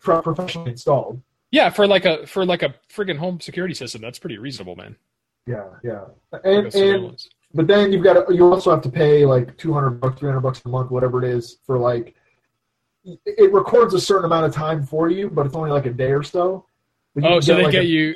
pro- 0.00 0.22
professionally 0.22 0.70
installed. 0.70 1.20
Yeah, 1.50 1.70
for 1.70 1.86
like 1.86 2.04
a 2.04 2.26
for 2.26 2.44
like 2.46 2.62
a 2.62 2.74
friggin' 2.94 3.18
home 3.18 3.40
security 3.40 3.74
system, 3.74 4.00
that's 4.02 4.18
pretty 4.20 4.38
reasonable, 4.38 4.76
man. 4.76 4.94
Yeah, 5.46 5.64
yeah, 5.82 6.04
and 6.44 6.72
and. 6.74 7.26
But 7.52 7.66
then 7.66 7.92
you've 7.92 8.04
got 8.04 8.14
to, 8.28 8.32
you 8.32 8.46
also 8.52 8.70
have 8.70 8.82
to 8.82 8.88
pay 8.88 9.26
like 9.26 9.56
200 9.56 10.00
bucks, 10.00 10.20
300 10.20 10.40
bucks 10.40 10.62
a 10.64 10.68
month, 10.68 10.92
whatever 10.92 11.18
it 11.24 11.28
is 11.28 11.58
for 11.66 11.76
like, 11.78 12.14
it 13.04 13.52
records 13.52 13.92
a 13.92 14.00
certain 14.00 14.26
amount 14.26 14.46
of 14.46 14.54
time 14.54 14.84
for 14.84 15.10
you, 15.10 15.28
but 15.28 15.46
it's 15.46 15.56
only 15.56 15.70
like 15.72 15.84
a 15.86 15.90
day 15.90 16.12
or 16.12 16.22
so. 16.22 16.64
Oh, 17.24 17.40
so 17.40 17.56
they 17.56 17.64
like 17.64 17.72
get 17.72 17.82
a, 17.82 17.86
you. 17.86 18.14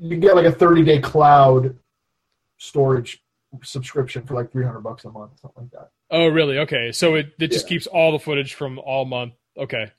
You 0.00 0.16
get 0.16 0.34
like 0.34 0.46
a 0.46 0.52
30 0.52 0.84
day 0.84 0.98
cloud 1.00 1.76
storage 2.58 3.22
subscription 3.62 4.24
for 4.26 4.34
like 4.34 4.50
300 4.52 4.80
bucks 4.80 5.04
a 5.04 5.10
month, 5.10 5.32
something 5.40 5.64
like 5.64 5.72
that. 5.72 5.90
Oh, 6.10 6.26
really? 6.28 6.58
Okay, 6.58 6.92
so 6.92 7.14
it 7.16 7.32
it 7.38 7.48
just 7.52 7.66
Yeah. 7.66 7.68
keeps 7.70 7.86
all 7.86 8.12
the 8.12 8.18
footage 8.18 8.54
from 8.54 8.78
all 8.78 9.04
month. 9.04 9.34
Okay, 9.56 9.90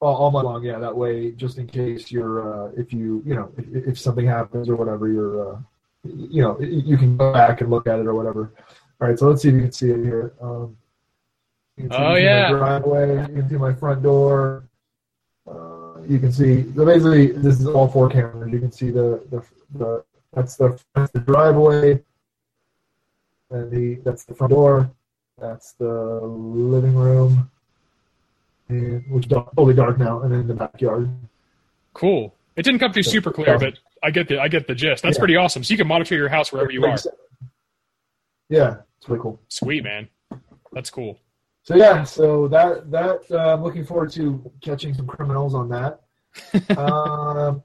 All, 0.00 0.14
all 0.16 0.30
month 0.30 0.44
long, 0.46 0.62
yeah. 0.64 0.78
That 0.78 0.96
way, 0.96 1.32
just 1.32 1.58
in 1.58 1.66
case 1.66 2.10
you're, 2.10 2.68
uh, 2.68 2.72
if 2.76 2.92
you, 2.92 3.22
you 3.26 3.34
know, 3.34 3.52
if, 3.58 3.88
if 3.88 3.98
something 4.00 4.26
happens 4.26 4.68
or 4.68 4.76
whatever, 4.76 5.08
you're, 5.08 5.54
uh, 5.54 5.58
you 6.04 6.42
know, 6.42 6.58
you 6.60 6.96
can 6.96 7.16
go 7.16 7.32
back 7.32 7.60
and 7.60 7.70
look 7.70 7.86
at 7.86 7.98
it 7.98 8.06
or 8.06 8.14
whatever. 8.14 8.52
All 9.00 9.08
right, 9.08 9.18
so 9.18 9.28
let's 9.28 9.42
see 9.42 9.48
if 9.48 9.54
you 9.54 9.60
can 9.62 9.72
see 9.72 9.90
it 9.90 10.02
here. 10.02 10.32
Um, 10.40 10.76
you 11.76 11.84
can 11.84 11.90
see 11.92 11.96
Oh, 11.98 12.08
my 12.10 12.18
yeah. 12.18 12.50
driveway. 12.50 13.20
You 13.28 13.34
can 13.40 13.48
see 13.48 13.56
my 13.56 13.72
front 13.74 14.02
door. 14.02 14.64
You 16.08 16.18
can 16.18 16.32
see. 16.32 16.64
So 16.74 16.84
basically, 16.84 17.28
this 17.32 17.60
is 17.60 17.66
all 17.66 17.88
four 17.88 18.08
cameras. 18.08 18.52
You 18.52 18.60
can 18.60 18.72
see 18.72 18.90
the 18.90 19.22
the, 19.30 19.42
the 19.78 20.04
that's 20.32 20.56
the 20.56 20.78
that's 20.94 21.10
the 21.12 21.20
driveway, 21.20 22.02
and 23.50 23.70
the 23.70 23.96
that's 24.04 24.24
the 24.24 24.34
front 24.34 24.52
door. 24.52 24.90
That's 25.40 25.72
the 25.72 26.20
living 26.22 26.94
room, 26.94 27.50
and 28.68 29.04
which 29.10 29.26
is 29.26 29.30
totally 29.30 29.74
dark 29.74 29.98
now, 29.98 30.22
and 30.22 30.32
then 30.32 30.46
the 30.46 30.54
backyard. 30.54 31.08
cool. 31.94 32.34
It 32.54 32.64
didn't 32.64 32.80
come 32.80 32.92
through 32.92 33.04
super 33.04 33.30
clear, 33.32 33.58
but 33.58 33.78
I 34.02 34.10
get 34.10 34.28
the 34.28 34.38
I 34.38 34.48
get 34.48 34.66
the 34.66 34.74
gist. 34.74 35.02
That's 35.02 35.16
Yeah. 35.16 35.20
pretty 35.20 35.36
awesome. 35.36 35.64
So 35.64 35.72
you 35.72 35.78
can 35.78 35.86
monitor 35.88 36.14
your 36.14 36.28
house 36.28 36.52
wherever 36.52 36.70
you 36.70 36.84
are. 36.84 36.98
Yeah, 38.50 38.76
it's 38.98 39.08
really 39.08 39.20
cool. 39.22 39.40
Sweet 39.48 39.82
man, 39.84 40.08
that's 40.72 40.90
cool. 40.90 41.18
So 41.64 41.76
yeah, 41.76 42.02
so 42.02 42.48
that 42.48 42.90
that 42.90 43.20
uh, 43.30 43.54
I'm 43.54 43.62
looking 43.62 43.84
forward 43.84 44.10
to 44.12 44.50
catching 44.60 44.94
some 44.94 45.06
criminals 45.06 45.54
on 45.54 45.68
that. 45.68 46.00
um, 46.78 47.62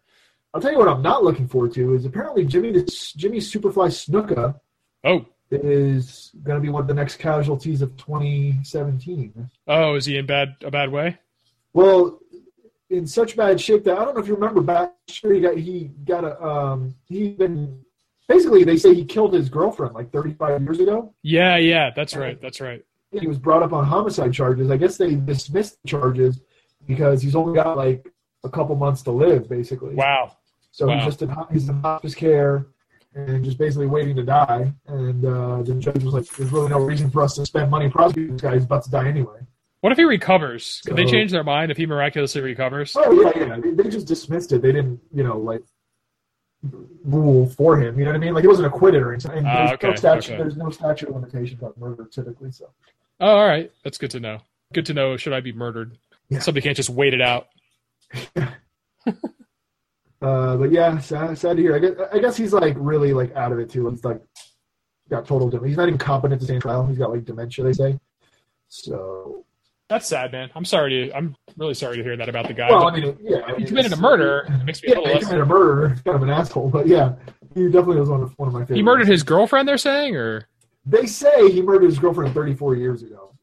I'll 0.54 0.62
tell 0.62 0.72
you 0.72 0.78
what 0.78 0.88
I'm 0.88 1.02
not 1.02 1.24
looking 1.24 1.48
forward 1.48 1.74
to 1.74 1.94
is 1.96 2.06
apparently 2.06 2.46
Jimmy 2.46 2.72
the, 2.72 2.84
Jimmy 3.16 3.40
Superfly 3.40 3.90
Snuka 3.90 4.60
Oh, 5.04 5.26
is 5.52 6.32
going 6.44 6.58
to 6.58 6.62
be 6.62 6.70
one 6.70 6.82
of 6.82 6.88
the 6.88 6.94
next 6.94 7.18
casualties 7.18 7.82
of 7.82 7.96
2017. 7.98 9.50
oh, 9.68 9.96
is 9.96 10.06
he 10.06 10.18
in 10.18 10.26
bad 10.26 10.56
a 10.64 10.72
bad 10.72 10.92
way? 10.92 11.18
Well, 11.74 12.20
in 12.90 13.06
such 13.08 13.36
bad 13.36 13.60
shape 13.60 13.84
that 13.86 13.98
I 13.98 14.06
don't 14.06 14.16
know 14.16 14.22
if 14.22 14.28
you 14.28 14.36
remember 14.36 14.62
back 14.62 14.94
sure 15.10 15.34
he 15.34 15.42
got 15.42 15.58
he 15.58 15.92
got 16.06 16.24
a 16.24 16.42
um 16.44 16.96
he 17.06 17.30
been 17.30 17.84
basically 18.28 18.64
they 18.64 18.78
say 18.78 18.94
he 18.94 19.06
killed 19.06 19.34
his 19.34 19.50
girlfriend 19.50 19.94
like 19.94 20.12
35 20.12 20.62
years 20.62 20.80
ago. 20.80 21.14
Yeah, 21.24 21.58
yeah, 21.58 21.92
that's 21.96 22.16
right, 22.16 22.42
that's 22.42 22.62
right. 22.62 22.84
He 23.12 23.28
was 23.28 23.38
brought 23.38 23.64
up 23.64 23.74
on 23.74 23.86
homicide 23.86 24.34
charges. 24.34 24.70
I 24.72 24.78
guess 24.78 24.98
they 24.98 25.16
dismissed 25.16 25.82
the 25.82 25.90
charges 25.90 26.42
because 26.86 27.22
he's 27.22 27.36
only 27.36 27.56
got 27.56 27.78
like 27.78 28.12
a 28.44 28.50
couple 28.50 28.76
months 28.76 29.02
to 29.04 29.12
live, 29.12 29.50
basically. 29.50 29.96
Wow. 29.96 30.38
So 30.72 30.88
wow. 30.88 30.96
he's 30.96 31.06
just 31.06 31.22
in, 31.22 31.36
he's 31.52 31.70
in 31.70 31.82
hospice 31.82 32.16
care 32.16 32.68
and 33.16 33.44
just 33.44 33.58
basically 33.58 33.88
waiting 33.88 34.16
to 34.16 34.24
die. 34.24 34.72
And 34.88 35.26
uh, 35.26 35.64
the 35.64 35.76
judge 35.76 36.04
was 36.04 36.14
like, 36.14 36.26
"There's 36.26 36.52
really 36.52 36.70
no 36.70 36.80
reason 36.80 37.10
for 37.10 37.24
us 37.24 37.36
to 37.36 37.46
spend 37.46 37.72
money 37.72 37.90
prosecuting 37.90 38.34
this 38.34 38.42
guy. 38.42 38.54
He's 38.54 38.66
about 38.66 38.84
to 38.84 38.92
die 38.92 39.08
anyway." 39.08 39.40
What 39.82 39.92
if 39.92 39.98
he 39.98 40.06
recovers? 40.06 40.82
Could 40.86 40.96
they 40.96 41.06
change 41.06 41.32
their 41.32 41.44
mind 41.44 41.72
if 41.72 41.78
he 41.78 41.86
miraculously 41.86 42.42
recovers? 42.42 42.96
Oh 42.98 43.12
yeah, 43.12 43.32
yeah. 43.36 43.60
They, 43.60 43.72
they 43.72 43.90
just 43.90 44.08
dismissed 44.08 44.52
it. 44.52 44.62
They 44.62 44.72
didn't, 44.72 45.00
you 45.14 45.24
know, 45.24 45.38
like 45.38 45.62
rule 47.04 47.48
for 47.48 47.78
him. 47.80 47.98
You 48.00 48.06
know 48.06 48.12
what 48.12 48.18
I 48.18 48.20
mean? 48.20 48.34
Like 48.34 48.44
he 48.44 48.48
wasn't 48.48 48.68
acquitted 48.68 49.02
or 49.02 49.14
anything. 49.14 49.32
And 49.38 49.48
Ah, 49.48 49.68
there's 49.68 49.82
no 49.84 49.90
okay, 49.90 49.96
statute. 49.98 50.34
okay. 50.34 50.38
There's 50.44 50.58
no 50.58 50.70
statute 50.70 51.10
of 51.10 51.16
limitations 51.16 51.62
on 51.64 51.74
murder 51.78 52.06
typically. 52.12 52.52
So 52.52 52.70
Oh, 53.20 53.28
all 53.38 53.48
right. 53.48 53.72
That's 53.84 53.98
good 53.98 54.12
to 54.12 54.20
know. 54.20 54.40
Good 54.74 54.86
to 54.88 54.94
know. 54.94 55.18
Should 55.18 55.34
I 55.34 55.40
be 55.42 55.54
murdered? 55.54 55.98
Yeah. 56.30 56.40
Somebody 56.40 56.64
can't 56.64 56.76
just 56.78 56.90
wait 56.90 57.14
it 57.14 57.22
out. 57.22 57.48
Uh, 60.20 60.58
but 60.58 60.72
yeah, 60.72 60.98
sad, 60.98 61.38
sad 61.38 61.58
to 61.58 61.62
hear. 61.62 61.76
I 61.76 61.80
guess, 61.80 61.92
I 62.12 62.18
guess 62.18 62.36
he's 62.36 62.52
like 62.52 62.74
really 62.80 63.14
like 63.14 63.36
out 63.36 63.52
of 63.52 63.60
it 63.60 63.70
too. 63.70 63.88
He's 63.90 64.04
like 64.04 64.20
got 65.12 65.28
total. 65.28 65.48
He's 65.64 65.78
not 65.78 65.88
even 65.88 66.00
competent 66.00 66.42
to 66.42 66.46
stand 66.46 66.64
trial. 66.64 66.88
He's 66.88 66.98
got 66.98 67.12
like 67.12 67.24
dementia. 67.24 67.64
They 67.64 67.74
say. 67.74 68.00
So 68.68 69.46
That's 69.90 70.08
sad, 70.08 70.32
man. 70.34 70.50
I'm 70.54 70.66
sorry 70.66 71.08
to. 71.08 71.16
I'm 71.16 71.36
really 71.56 71.74
sorry 71.74 71.98
to 71.98 72.04
hear 72.04 72.18
that 72.18 72.28
about 72.28 72.48
the 72.48 72.54
guy. 72.54 72.70
well, 72.70 72.88
I 72.90 73.00
mean, 73.00 73.18
yeah. 73.22 73.40
I 73.48 73.56
he 73.56 73.64
committed 73.66 73.94
a 73.94 73.98
murder, 73.98 74.46
it 74.50 74.66
makes 74.66 74.84
me 74.84 74.88
a 74.88 74.92
little 74.92 75.08
he 75.08 75.14
less. 75.14 75.24
committed 75.24 75.44
a 75.44 75.46
murder. 75.46 75.90
He's 75.90 76.02
kind 76.02 76.16
of 76.18 76.24
an 76.24 76.30
asshole, 76.30 76.70
but 76.70 76.88
yeah, 76.88 77.14
he 77.56 77.66
definitely 77.66 78.02
was 78.02 78.10
one 78.10 78.22
of 78.22 78.38
one 78.38 78.48
of 78.50 78.54
my 78.54 78.62
favorites. 78.62 78.78
He 78.78 78.84
murdered 78.84 79.08
his 79.08 79.24
girlfriend. 79.24 79.68
They're 79.68 79.78
saying, 79.78 80.16
or 80.18 80.48
They 80.86 81.06
say 81.06 81.50
he 81.52 81.62
murdered 81.62 81.86
his 81.86 82.00
girlfriend 82.00 82.34
34 82.34 82.76
years 82.76 83.02
ago. 83.02 83.34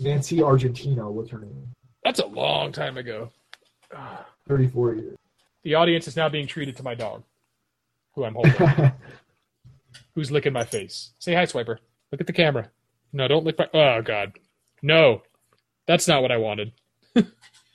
Nancy 0.00 0.38
Argentino 0.38 1.10
was 1.12 1.30
her 1.30 1.38
name. 1.38 1.68
that's 2.02 2.18
a 2.20 2.26
long 2.26 2.70
time 2.72 2.98
ago. 2.98 3.30
34 4.48 4.94
years. 4.96 5.16
The 5.62 5.74
audience 5.76 6.06
is 6.08 6.16
now 6.16 6.28
being 6.28 6.46
treated 6.46 6.76
to 6.76 6.82
my 6.82 6.94
dog, 6.94 7.22
who 8.14 8.24
I'm 8.24 8.34
holding, 8.34 8.92
who's 10.14 10.30
licking 10.30 10.52
my 10.52 10.64
face. 10.64 11.12
Say 11.18 11.32
hi, 11.32 11.44
Swiper. 11.44 11.78
Look 12.12 12.20
at 12.20 12.26
the 12.26 12.34
camera. 12.34 12.68
No, 13.14 13.26
don't 13.28 13.44
lick 13.46 13.58
my. 13.58 13.68
Oh 13.72 14.02
God, 14.02 14.32
no, 14.82 15.22
that's 15.86 16.08
not 16.08 16.22
what 16.22 16.32
I 16.32 16.36
wanted. 16.36 16.72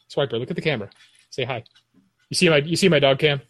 Swiper, 0.09 0.33
look 0.39 0.49
at 0.49 0.55
the 0.55 0.61
camera. 0.61 0.89
Say 1.29 1.43
hi. 1.43 1.63
You 2.29 2.35
see 2.35 2.49
my 2.49 2.57
you 2.57 2.75
see 2.75 2.89
my 2.89 2.99
dog 2.99 3.19
cam? 3.19 3.41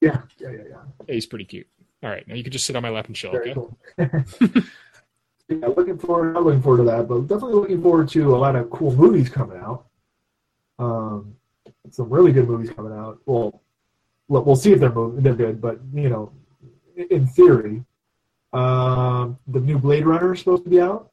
yeah, 0.00 0.22
yeah, 0.38 0.50
yeah, 0.50 0.62
yeah. 0.70 0.76
He's 1.14 1.26
pretty 1.26 1.44
cute. 1.44 1.66
All 2.02 2.10
right, 2.10 2.26
now 2.28 2.34
you 2.34 2.42
can 2.42 2.52
just 2.52 2.66
sit 2.66 2.76
on 2.76 2.82
my 2.82 2.90
lap 2.90 3.06
and 3.06 3.16
chill. 3.16 3.32
Very 3.32 3.52
Okay. 3.52 3.54
cool. 3.54 3.78
yeah, 5.48 5.66
looking 5.68 5.98
forward. 5.98 6.34
Not 6.34 6.44
looking 6.44 6.62
forward 6.62 6.78
to 6.78 6.84
that, 6.84 7.08
but 7.08 7.20
definitely 7.26 7.54
looking 7.54 7.82
forward 7.82 8.08
to 8.10 8.34
a 8.34 8.38
lot 8.38 8.56
of 8.56 8.70
cool 8.70 8.94
movies 8.94 9.28
coming 9.28 9.58
out. 9.58 9.86
Um, 10.78 11.34
some 11.90 12.10
really 12.10 12.32
good 12.32 12.48
movies 12.48 12.70
coming 12.70 12.92
out. 12.92 13.18
Well, 13.26 13.62
we'll 14.28 14.42
we'll 14.44 14.56
see 14.56 14.72
if 14.72 14.80
they're 14.80 14.92
movie, 14.92 15.22
they're 15.22 15.34
good, 15.34 15.60
but 15.60 15.80
you 15.94 16.08
know, 16.10 16.32
in- 16.96 17.08
in 17.10 17.26
theory, 17.26 17.82
um, 18.52 19.38
the 19.48 19.60
new 19.60 19.78
Blade 19.78 20.06
Runner 20.06 20.32
is 20.34 20.40
supposed 20.40 20.64
to 20.64 20.70
be 20.70 20.80
out. 20.80 21.10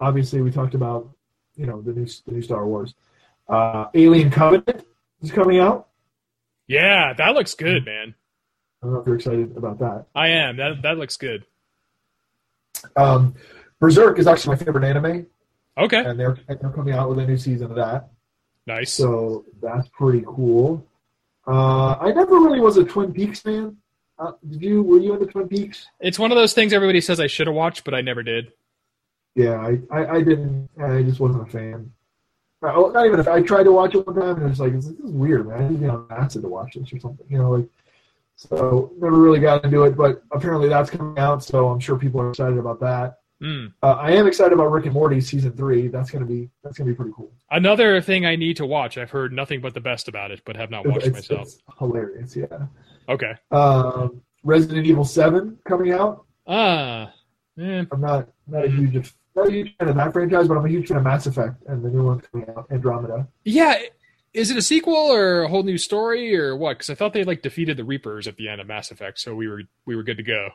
Obviously, 0.00 0.42
we 0.42 0.50
talked 0.52 0.74
about 0.74 1.10
you 1.58 1.66
know 1.66 1.82
the 1.82 1.92
new 1.92 2.06
the 2.26 2.32
new 2.32 2.42
Star 2.42 2.66
Wars. 2.66 2.94
Uh, 3.48 3.86
Alien 3.94 4.30
Covenant 4.30 4.84
is 5.20 5.30
coming 5.32 5.58
out. 5.58 5.88
Yeah, 6.66 7.12
that 7.18 7.34
looks 7.34 7.54
good, 7.54 7.84
man. 7.84 8.14
I 8.82 8.86
don't 8.86 8.94
know 8.94 9.00
if 9.00 9.06
you're 9.06 9.16
excited 9.16 9.56
about 9.56 9.78
that. 9.80 10.06
I 10.14 10.28
am. 10.28 10.56
That 10.56 10.82
that 10.82 10.96
looks 10.98 11.16
good. 11.16 11.44
Um, 12.96 13.34
Berserk 13.80 14.18
is 14.18 14.26
actually 14.26 14.56
my 14.56 14.64
favorite 14.64 14.84
anime, 14.84 15.26
Okay, 15.76 15.98
and 16.04 16.18
they're 16.18 16.38
and 16.48 16.58
they're 16.60 16.70
coming 16.70 16.94
out 16.94 17.08
with 17.08 17.18
a 17.18 17.26
new 17.26 17.36
season 17.36 17.70
of 17.70 17.76
that. 17.76 18.08
nice. 18.66 18.92
So 18.92 19.44
that's 19.60 19.88
pretty 19.88 20.24
cool. 20.26 20.86
Uh, 21.46 21.96
I 22.00 22.12
never 22.12 22.34
really 22.36 22.60
was 22.60 22.76
a 22.76 22.84
Twin 22.84 23.12
Peaks 23.12 23.40
fan. 23.40 23.76
Uh, 24.18 24.32
did 24.48 24.60
you? 24.62 24.82
Were 24.82 24.98
you 24.98 25.14
into 25.14 25.26
Twin 25.26 25.48
Peaks? 25.48 25.86
It's 26.00 26.18
one 26.18 26.30
of 26.30 26.36
those 26.36 26.52
things 26.52 26.72
everybody 26.72 27.00
says 27.00 27.18
I 27.20 27.26
should 27.28 27.46
have 27.46 27.56
watched, 27.56 27.84
but 27.84 27.94
I 27.94 28.00
never 28.02 28.22
did. 28.22 28.52
Yeah, 29.34 29.54
I, 29.60 29.78
I, 29.90 30.06
I 30.16 30.22
didn't. 30.22 30.68
I 30.82 31.02
just 31.02 31.20
wasn't 31.20 31.48
a 31.48 31.50
fan. 31.50 31.92
Uh, 32.62 32.72
well, 32.76 32.92
Not 32.92 33.06
even 33.06 33.20
if 33.20 33.28
I 33.28 33.40
tried 33.42 33.64
to 33.64 33.72
watch 33.72 33.94
it 33.94 34.06
one 34.06 34.16
time, 34.16 34.36
and 34.36 34.46
it 34.46 34.48
was 34.48 34.60
like, 34.60 34.72
this 34.72 34.86
is 34.86 34.96
weird, 35.00 35.48
man. 35.48 35.58
I 35.58 35.68
need 35.68 35.74
to 35.76 35.80
be 35.80 35.88
on 35.88 36.06
acid 36.10 36.42
to 36.42 36.48
watch 36.48 36.74
this 36.74 36.92
or 36.92 36.98
something. 36.98 37.26
You 37.28 37.38
know, 37.38 37.50
like. 37.50 37.68
So 38.40 38.92
never 39.00 39.16
really 39.16 39.40
got 39.40 39.64
into 39.64 39.82
it, 39.82 39.96
but 39.96 40.22
apparently 40.30 40.68
that's 40.68 40.90
coming 40.90 41.18
out, 41.18 41.42
so 41.42 41.70
I'm 41.70 41.80
sure 41.80 41.98
people 41.98 42.20
are 42.20 42.30
excited 42.30 42.56
about 42.56 42.78
that. 42.78 43.18
Mm. 43.42 43.72
Uh, 43.82 43.94
I 43.94 44.12
am 44.12 44.28
excited 44.28 44.52
about 44.52 44.70
Rick 44.70 44.84
and 44.84 44.94
Morty 44.94 45.20
season 45.20 45.50
three. 45.50 45.88
That's 45.88 46.08
gonna 46.12 46.24
be 46.24 46.48
that's 46.62 46.78
gonna 46.78 46.88
be 46.88 46.94
pretty 46.94 47.10
cool. 47.16 47.32
Another 47.50 48.00
thing 48.00 48.26
I 48.26 48.36
need 48.36 48.56
to 48.58 48.64
watch. 48.64 48.96
I've 48.96 49.10
heard 49.10 49.32
nothing 49.32 49.60
but 49.60 49.74
the 49.74 49.80
best 49.80 50.06
about 50.06 50.30
it, 50.30 50.42
but 50.44 50.54
have 50.54 50.70
not 50.70 50.86
watched 50.86 51.06
It's, 51.08 51.14
myself. 51.28 51.48
it's 51.48 51.62
hilarious, 51.80 52.36
yeah. 52.36 52.66
Okay. 53.08 53.34
Um, 53.50 54.22
Resident 54.44 54.86
Evil 54.86 55.04
Seven 55.04 55.58
coming 55.64 55.90
out. 55.90 56.24
Ah. 56.46 57.12
Eh. 57.58 57.84
I'm 57.90 58.00
not 58.00 58.28
not 58.46 58.64
a 58.64 58.68
huge 58.70 59.12
not 59.34 59.48
a 59.48 59.50
huge 59.50 59.76
fan 59.78 59.88
of 59.88 59.96
that 59.96 60.12
franchise, 60.12 60.48
but 60.48 60.56
I'm 60.56 60.64
a 60.64 60.68
huge 60.68 60.88
fan 60.88 60.96
of 60.98 61.04
Mass 61.04 61.26
Effect 61.26 61.62
and 61.66 61.84
the 61.84 61.90
new 61.90 62.04
one 62.04 62.20
coming 62.20 62.48
out, 62.56 62.66
Andromeda. 62.70 63.28
Yeah. 63.44 63.78
Is 64.34 64.50
it 64.50 64.56
a 64.56 64.62
sequel 64.62 64.94
or 64.94 65.42
a 65.42 65.48
whole 65.48 65.62
new 65.62 65.78
story 65.78 66.36
or 66.36 66.54
what? 66.56 66.74
Because 66.78 66.90
I 66.90 66.94
thought 66.94 67.12
they 67.14 67.24
like 67.24 67.42
defeated 67.42 67.76
the 67.76 67.84
Reapers 67.84 68.28
at 68.28 68.36
the 68.36 68.48
end 68.48 68.60
of 68.60 68.66
Mass 68.66 68.90
Effect, 68.90 69.18
so 69.18 69.34
we 69.34 69.48
were 69.48 69.62
we 69.86 69.96
were 69.96 70.02
good 70.02 70.18
to 70.18 70.22
go. 70.22 70.50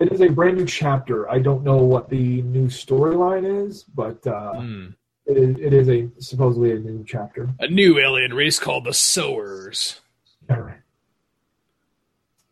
It 0.00 0.10
is 0.10 0.22
a 0.22 0.28
brand 0.28 0.56
new 0.56 0.64
chapter. 0.64 1.28
I 1.30 1.38
don't 1.38 1.62
know 1.62 1.76
what 1.76 2.08
the 2.08 2.40
new 2.42 2.66
storyline 2.68 3.66
is, 3.66 3.82
but 3.84 4.26
uh, 4.26 4.54
Mm. 4.54 4.94
it 5.26 5.36
is 5.36 5.56
it 5.60 5.72
is 5.74 5.88
a 5.90 6.08
supposedly 6.18 6.72
a 6.72 6.78
new 6.78 7.04
chapter. 7.06 7.50
A 7.60 7.68
new 7.68 7.98
alien 7.98 8.32
race 8.32 8.58
called 8.58 8.84
the 8.84 8.94
Sowers. 8.94 10.00
All 10.48 10.56
right. 10.60 10.78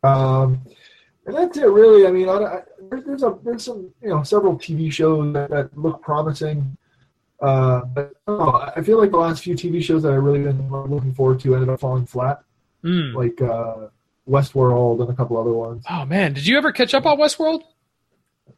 Um, 0.04 0.60
and 1.28 1.36
that's 1.36 1.56
it, 1.56 1.66
really. 1.66 2.06
I 2.06 2.10
mean, 2.10 2.28
I, 2.28 2.32
I, 2.42 2.60
there's 2.90 3.04
there's, 3.04 3.22
a, 3.22 3.38
there's 3.44 3.64
some 3.64 3.90
you 4.02 4.08
know 4.08 4.22
several 4.24 4.58
TV 4.58 4.90
shows 4.92 5.32
that, 5.34 5.50
that 5.50 5.78
look 5.78 6.02
promising. 6.02 6.76
Uh, 7.40 7.82
but 7.94 8.14
I, 8.26 8.72
I 8.76 8.82
feel 8.82 8.98
like 8.98 9.12
the 9.12 9.16
last 9.18 9.44
few 9.44 9.54
TV 9.54 9.80
shows 9.82 10.02
that 10.02 10.12
I 10.12 10.16
really 10.16 10.40
been 10.42 10.68
looking 10.70 11.14
forward 11.14 11.38
to 11.40 11.54
ended 11.54 11.68
up 11.68 11.80
falling 11.80 12.06
flat, 12.06 12.40
Mm. 12.84 13.14
like 13.14 13.40
uh, 13.42 13.88
Westworld 14.28 15.00
and 15.00 15.10
a 15.10 15.14
couple 15.14 15.36
other 15.36 15.52
ones. 15.52 15.84
Oh 15.90 16.04
man, 16.04 16.32
did 16.32 16.46
you 16.46 16.56
ever 16.58 16.70
catch 16.72 16.94
up 16.94 17.06
on 17.06 17.16
Westworld? 17.18 17.62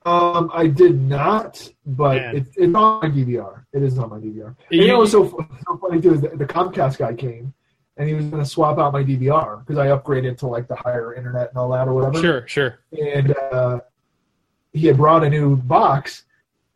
Um, 0.07 0.51
I 0.55 0.67
did 0.67 0.99
not, 1.01 1.69
but 1.85 2.17
it, 2.17 2.47
it's 2.57 2.75
on 2.75 3.01
my 3.03 3.09
DVR. 3.09 3.65
It 3.73 3.83
is 3.83 3.99
on 3.99 4.09
my 4.11 4.17
DVR. 4.19 4.47
And 4.49 4.57
You- 4.71 4.83
you 4.83 4.89
know 4.89 4.99
what's 5.01 5.13
so, 5.13 5.29
so 5.29 5.77
funny 5.79 6.01
too 6.01 6.15
is 6.15 6.21
the, 6.23 6.29
the 6.31 6.47
Comcast 6.47 6.99
guy 6.99 7.13
came 7.15 7.53
and 7.97 8.09
he 8.09 8.15
was 8.15 8.25
going 8.27 8.43
to 8.43 8.49
swap 8.49 8.79
out 8.79 8.93
my 8.93 9.03
DVR 9.05 9.61
because 9.61 9.79
I 9.79 9.89
upgraded 9.89 10.39
to 10.39 10.47
like 10.47 10.69
the 10.69 10.77
higher 10.77 11.15
internet 11.15 11.49
and 11.51 11.59
all 11.59 11.69
that 11.71 11.87
or 11.89 11.95
whatever. 11.95 12.19
Sure, 12.21 12.47
sure. 12.49 12.79
And 12.93 13.37
uh, 13.53 13.81
he 14.73 14.87
had 14.87 14.97
brought 14.97 15.25
a 15.25 15.31
new 15.31 15.57
box, 15.57 16.25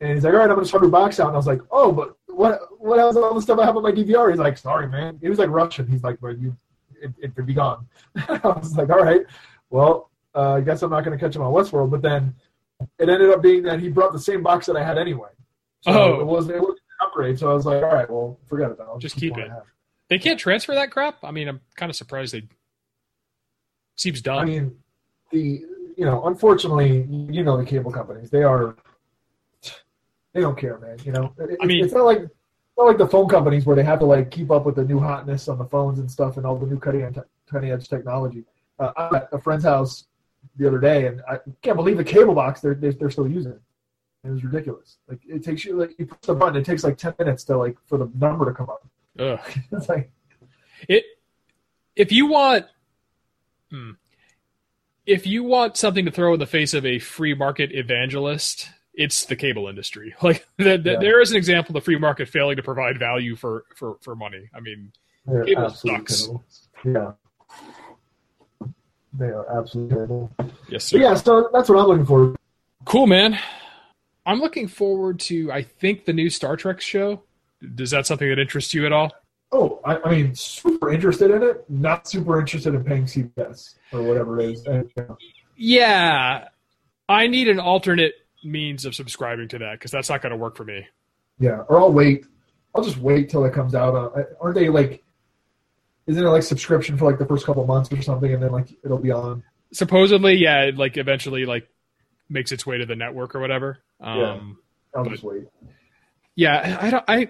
and 0.01 0.13
he's 0.13 0.25
like, 0.25 0.33
"All 0.35 0.41
right, 0.41 0.49
I'm 0.51 0.57
going 0.57 0.65
to 0.65 0.69
swap 0.71 0.83
your 0.83 0.91
box 0.91 1.21
out." 1.21 1.29
And 1.29 1.35
I 1.37 1.39
was 1.39 1.47
like, 1.47 1.61
"Oh, 1.71 1.93
but 1.93 2.17
what? 2.27 2.61
What 2.81 2.99
else? 2.99 3.17
All 3.17 3.35
the 3.35 3.41
stuff 3.43 3.59
I 3.59 3.65
have 3.65 3.77
on 3.77 3.83
my 3.83 3.93
DVR?" 3.93 4.31
He's 4.31 4.39
like, 4.41 4.59
"Sorry, 4.59 4.89
man." 4.89 5.19
He 5.23 5.29
was 5.29 5.39
like 5.39 5.49
Russian. 5.51 5.87
He's 5.87 6.03
like, 6.03 6.21
"But 6.21 6.39
you, 6.39 6.57
it, 7.01 7.13
it 7.19 7.35
could 7.35 7.47
be 7.47 7.55
gone." 7.55 7.87
I 8.29 8.41
was 8.45 8.77
like, 8.77 8.91
"All 8.91 9.03
right, 9.03 9.23
well, 9.71 10.11
uh, 10.35 10.55
I 10.55 10.61
guess 10.61 10.83
I'm 10.83 10.91
not 10.91 11.05
going 11.05 11.17
to 11.19 11.25
catch 11.25 11.35
him 11.37 11.43
on 11.43 11.53
Westworld." 11.53 11.91
But 11.91 12.03
then 12.03 12.35
it 12.99 13.09
ended 13.09 13.31
up 13.31 13.41
being 13.41 13.63
that 13.63 13.79
he 13.81 13.89
brought 13.89 14.13
the 14.13 14.19
same 14.21 14.43
box 14.43 14.67
that 14.67 14.77
I 14.77 14.83
had 14.83 14.99
anyway. 14.99 15.29
So 15.83 15.93
Oh. 15.93 16.21
it 16.21 16.27
wasn't 16.27 16.57
it 16.57 16.61
wasn't 16.61 16.79
an 17.01 17.07
upgrade. 17.07 17.39
So 17.39 17.51
I 17.51 17.55
was 17.55 17.65
like, 17.65 17.83
"All 17.83 17.95
right, 17.95 18.11
well, 18.11 18.39
forget 18.49 18.71
about 18.73 18.89
it. 18.89 18.91
I'll 18.91 18.99
Just 18.99 19.17
keep 19.17 19.33
what 19.33 19.43
it. 19.43 19.51
I 20.11 20.15
have." 20.15 20.21
They 20.21 20.23
can't 20.23 20.39
transfer 20.41 20.75
that 20.75 20.91
crap. 20.91 21.23
I 21.25 21.31
mean, 21.31 21.49
I'm 21.49 21.61
kind 21.77 21.91
of 21.91 21.97
surprised 21.97 22.35
they. 22.35 22.43
Seems 23.97 24.21
dumb. 24.21 24.39
I 24.39 24.45
mean, 24.45 24.77
the 25.31 25.65
you 25.97 26.05
know, 26.05 26.27
unfortunately, 26.27 27.07
you 27.09 27.45
know, 27.45 27.57
the 27.57 27.65
cable 27.65 27.93
companies 27.93 28.29
they 28.31 28.43
are 28.43 28.75
they 30.33 30.41
don't 30.41 30.59
care, 30.59 30.79
man. 30.79 30.99
You 31.05 31.13
know, 31.13 31.33
It- 31.39 31.57
I 31.63 31.67
mean- 31.67 31.85
it's 31.85 31.95
not 31.95 32.05
like 32.05 32.19
it's 32.19 32.79
not 32.79 32.87
like 32.87 32.99
the 32.99 33.07
phone 33.07 33.29
companies 33.29 33.67
where 33.67 33.77
they 33.77 33.85
have 33.85 34.01
to 34.01 34.05
like 34.07 34.31
keep 34.33 34.51
up 34.51 34.67
with 34.67 34.75
the 34.75 34.85
new 34.85 34.99
hotness 34.99 35.47
on 35.49 35.59
the 35.59 35.65
phones 35.65 36.01
and 36.01 36.11
stuff 36.11 36.37
and 36.37 36.45
all 36.45 36.57
the 36.57 36.67
new 36.67 36.79
cutting 36.79 37.03
edge, 37.03 37.19
cutting 37.49 37.71
edge 37.71 37.89
technology. 37.89 38.45
Uh, 38.81 38.91
I'm 38.97 39.15
at 39.15 39.29
a 39.31 39.39
friend's 39.39 39.63
house 39.65 40.07
the 40.57 40.67
other 40.67 40.79
day, 40.81 41.07
and 41.07 41.23
I 41.31 41.39
can't 41.63 41.77
believe 41.77 41.97
the 41.97 42.03
cable 42.05 42.35
box 42.35 42.61
they're 42.61 42.75
they're, 42.75 42.93
they're 42.93 43.11
still 43.11 43.29
using. 43.29 43.59
It 44.25 44.31
was 44.31 44.43
ridiculous. 44.43 44.99
Like 45.07 45.21
it 45.29 45.45
takes 45.45 45.65
you 45.65 45.77
like 45.77 45.97
you 46.01 46.07
push 46.07 46.19
the 46.23 46.35
button, 46.35 46.57
it 46.57 46.65
takes 46.65 46.83
like 46.83 46.99
ten 46.99 47.15
minutes 47.21 47.45
to 47.45 47.57
like 47.57 47.77
for 47.85 47.97
the 47.99 48.11
number 48.19 48.45
to 48.47 48.53
come 48.53 48.69
up. 48.69 48.85
Ugh. 49.19 49.41
It's 49.73 49.89
like 49.89 50.11
It. 50.89 51.05
If 51.97 52.11
you 52.13 52.27
want. 52.27 52.67
Hmm. 53.71 53.93
If 55.07 55.27
you 55.27 55.45
want 55.45 55.77
something 55.77 56.05
to 56.07 56.11
throw 56.11 56.33
in 56.35 56.41
the 56.41 56.47
face 56.47 56.73
of 56.75 56.87
a 56.87 56.99
free 56.99 57.35
market 57.35 57.71
evangelist, 57.73 58.69
it's 58.95 59.27
the 59.27 59.37
cable 59.37 59.69
industry. 59.69 60.15
Like 60.23 60.47
th- 60.59 60.83
th- 60.83 60.95
Yeah. 60.95 61.01
there 61.01 61.21
is 61.21 61.31
an 61.31 61.37
example 61.37 61.77
of 61.77 61.83
the 61.83 61.85
free 61.85 61.99
market 61.99 62.29
failing 62.29 62.57
to 62.57 62.63
provide 62.63 62.99
value 62.99 63.37
for 63.37 63.65
for 63.77 63.99
for 64.01 64.17
money. 64.17 64.49
I 64.55 64.61
mean, 64.61 64.93
they're 65.27 65.45
Cable 65.45 65.71
sucks. 65.71 66.23
terrible. 66.23 66.45
Yeah. 66.85 67.13
They 69.17 69.27
are 69.27 69.59
absolutely 69.59 69.95
terrible. 69.95 70.33
yes, 70.69 70.85
sir. 70.87 70.99
yeah, 70.99 71.15
so 71.15 71.49
that's 71.53 71.69
what 71.69 71.79
I'm 71.79 71.87
looking 71.87 72.07
for. 72.07 72.35
Cool, 72.85 73.07
man. 73.07 73.39
I'm 74.27 74.41
looking 74.41 74.67
forward 74.67 75.21
to. 75.21 75.53
I 75.53 75.63
think 75.63 76.05
the 76.05 76.13
new 76.13 76.29
Star 76.31 76.57
Trek 76.57 76.81
show. 76.81 77.23
Does 77.75 77.91
that 77.91 78.07
something 78.07 78.29
that 78.29 78.39
interests 78.39 78.75
you 78.75 78.87
at 78.87 78.93
all? 78.93 79.13
Oh, 79.53 79.81
I, 79.85 79.97
I 80.05 80.11
mean, 80.11 80.35
super 80.35 80.91
interested 80.93 81.31
in 81.31 81.43
it. 81.43 81.65
Not 81.69 82.09
super 82.09 82.41
interested 82.41 82.75
in 82.75 82.83
paying 82.85 83.05
CBS 83.05 83.75
or 83.93 84.03
whatever 84.03 84.41
it 84.41 84.51
is. 84.53 84.67
And, 84.67 84.91
know, 84.97 85.17
Yeah, 85.57 86.49
I 87.09 87.27
need 87.29 87.49
an 87.49 87.61
alternate 87.61 88.15
means 88.43 88.85
of 88.85 88.95
subscribing 88.95 89.49
to 89.49 89.59
that 89.59 89.73
because 89.79 89.91
that's 89.91 90.09
not 90.11 90.23
going 90.23 90.31
to 90.33 90.37
work 90.37 90.57
for 90.57 90.65
me. 90.65 90.87
yeah, 91.39 91.61
or 91.69 91.79
I'll 91.79 91.93
wait. 91.93 92.27
I'll 92.75 92.83
just 92.83 92.99
wait 92.99 93.29
till 93.31 93.45
it 93.45 93.53
comes 93.55 93.75
out. 93.77 93.95
Uh, 93.95 94.23
aren't 94.41 94.57
they 94.57 94.69
like? 94.69 95.03
Isn't 96.09 96.23
it 96.25 96.29
like 96.29 96.43
subscription 96.43 96.99
for 96.99 97.05
like 97.09 97.19
the 97.21 97.25
first 97.27 97.47
couple 97.47 97.65
months 97.67 97.91
or 97.93 98.03
something, 98.03 98.33
and 98.35 98.43
then 98.43 98.51
like 98.51 98.69
it'll 98.85 98.99
be 98.99 99.13
on? 99.13 99.43
Supposedly, 99.73 100.35
yeah, 100.35 100.63
it 100.65 100.77
like 100.77 100.97
eventually 100.97 101.47
like 101.47 101.69
makes 102.29 102.51
its 102.53 102.67
way 102.67 102.79
to 102.79 102.87
the 102.87 102.97
network 102.97 103.35
or 103.37 103.41
whatever. 103.41 103.79
Um, 104.01 104.59
I'll 104.95 105.05
But- 105.05 105.11
just 105.13 105.23
wait. 105.23 105.45
Yeah, 106.35 106.79
I 106.81 106.91
don't. 106.91 107.05
I 107.07 107.29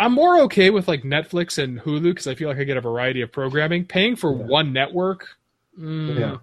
I'm 0.00 0.12
more 0.12 0.40
okay 0.42 0.70
with 0.70 0.88
like 0.88 1.02
Netflix 1.02 1.62
and 1.62 1.78
Hulu 1.78 2.02
because 2.04 2.26
I 2.26 2.34
feel 2.34 2.48
like 2.48 2.58
I 2.58 2.64
get 2.64 2.78
a 2.78 2.80
variety 2.80 3.20
of 3.20 3.30
programming. 3.30 3.84
Paying 3.84 4.16
for 4.16 4.34
Yeah. 4.34 4.46
one 4.46 4.72
network, 4.72 5.36
mm, 5.78 6.18
Yeah. 6.18 6.38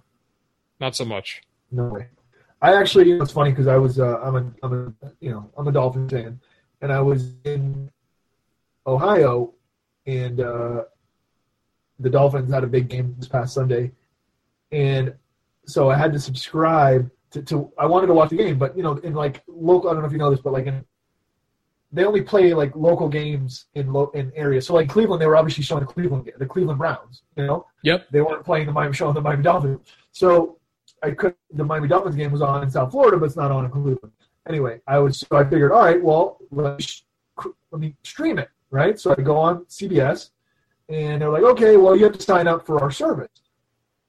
not 0.80 0.94
so 0.94 1.04
much. 1.04 1.42
No 1.72 1.88
way. 1.88 2.06
I 2.62 2.74
actually, 2.74 3.08
you 3.08 3.16
know, 3.16 3.24
it's 3.24 3.32
funny 3.32 3.50
because 3.50 3.66
I 3.66 3.76
was, 3.76 3.98
uh, 3.98 4.20
I'm 4.20 4.36
a, 4.36 4.52
I'm 4.62 4.96
a, 5.02 5.10
you 5.20 5.30
know, 5.32 5.50
I'm 5.56 5.66
a 5.66 5.72
Dolphins 5.72 6.12
fan, 6.12 6.40
and 6.80 6.92
I 6.92 7.00
was 7.00 7.34
in 7.44 7.90
Ohio, 8.86 9.54
and 10.06 10.40
uh, 10.40 10.84
the 11.98 12.10
Dolphins 12.10 12.52
had 12.52 12.62
a 12.64 12.68
big 12.68 12.88
game 12.88 13.14
this 13.18 13.28
past 13.28 13.54
Sunday, 13.54 13.92
and 14.72 15.14
so 15.66 15.90
I 15.90 15.96
had 15.96 16.12
to 16.12 16.18
subscribe 16.20 17.10
to, 17.32 17.42
to 17.42 17.72
I 17.76 17.86
wanted 17.86 18.06
to 18.06 18.14
watch 18.14 18.30
the 18.30 18.36
game, 18.36 18.56
but 18.56 18.76
you 18.76 18.82
know, 18.82 18.92
in 18.98 19.14
like 19.14 19.42
local, 19.48 19.90
I 19.90 19.92
don't 19.92 20.02
know 20.02 20.06
if 20.06 20.12
you 20.12 20.18
know 20.18 20.30
this, 20.30 20.40
but 20.40 20.52
like 20.52 20.66
in 20.66 20.84
they 21.90 22.04
only 22.04 22.20
play 22.22 22.52
like 22.52 22.74
local 22.76 23.08
games 23.08 23.66
in 23.74 23.92
lo- 23.92 24.10
in 24.14 24.30
areas. 24.34 24.66
So 24.66 24.74
like 24.74 24.88
Cleveland, 24.88 25.22
they 25.22 25.26
were 25.26 25.36
obviously 25.36 25.64
showing 25.64 25.80
the 25.84 25.92
Cleveland 25.92 26.30
the 26.38 26.46
Cleveland 26.46 26.78
Browns, 26.78 27.22
you 27.36 27.46
know. 27.46 27.66
Yep. 27.82 28.08
They 28.10 28.20
weren't 28.20 28.44
playing 28.44 28.66
the 28.66 28.72
Miami 28.72 28.94
showing 28.94 29.14
the 29.14 29.20
Miami 29.22 29.42
Dolphins. 29.42 29.80
So 30.12 30.58
I 31.02 31.12
could 31.12 31.34
the 31.52 31.64
Miami 31.64 31.88
Dolphins 31.88 32.16
game 32.16 32.30
was 32.32 32.42
on 32.42 32.62
in 32.62 32.70
South 32.70 32.90
Florida, 32.90 33.16
but 33.16 33.26
it's 33.26 33.36
not 33.36 33.50
on 33.50 33.64
in 33.64 33.70
Cleveland. 33.70 34.12
Anyway, 34.48 34.80
I 34.86 34.98
was 34.98 35.18
so 35.20 35.36
I 35.36 35.44
figured, 35.44 35.72
all 35.72 35.82
right, 35.84 36.02
well, 36.02 36.38
let 36.50 36.78
me, 36.78 36.84
let 37.70 37.80
me 37.80 37.94
stream 38.02 38.38
it, 38.38 38.48
right? 38.70 38.98
So 38.98 39.14
I 39.16 39.20
go 39.22 39.36
on 39.36 39.64
CBS, 39.66 40.30
and 40.88 41.20
they're 41.22 41.28
like, 41.28 41.42
okay, 41.42 41.76
well, 41.76 41.94
you 41.94 42.04
have 42.04 42.14
to 42.16 42.22
sign 42.22 42.48
up 42.48 42.64
for 42.66 42.82
our 42.82 42.90
service. 42.90 43.28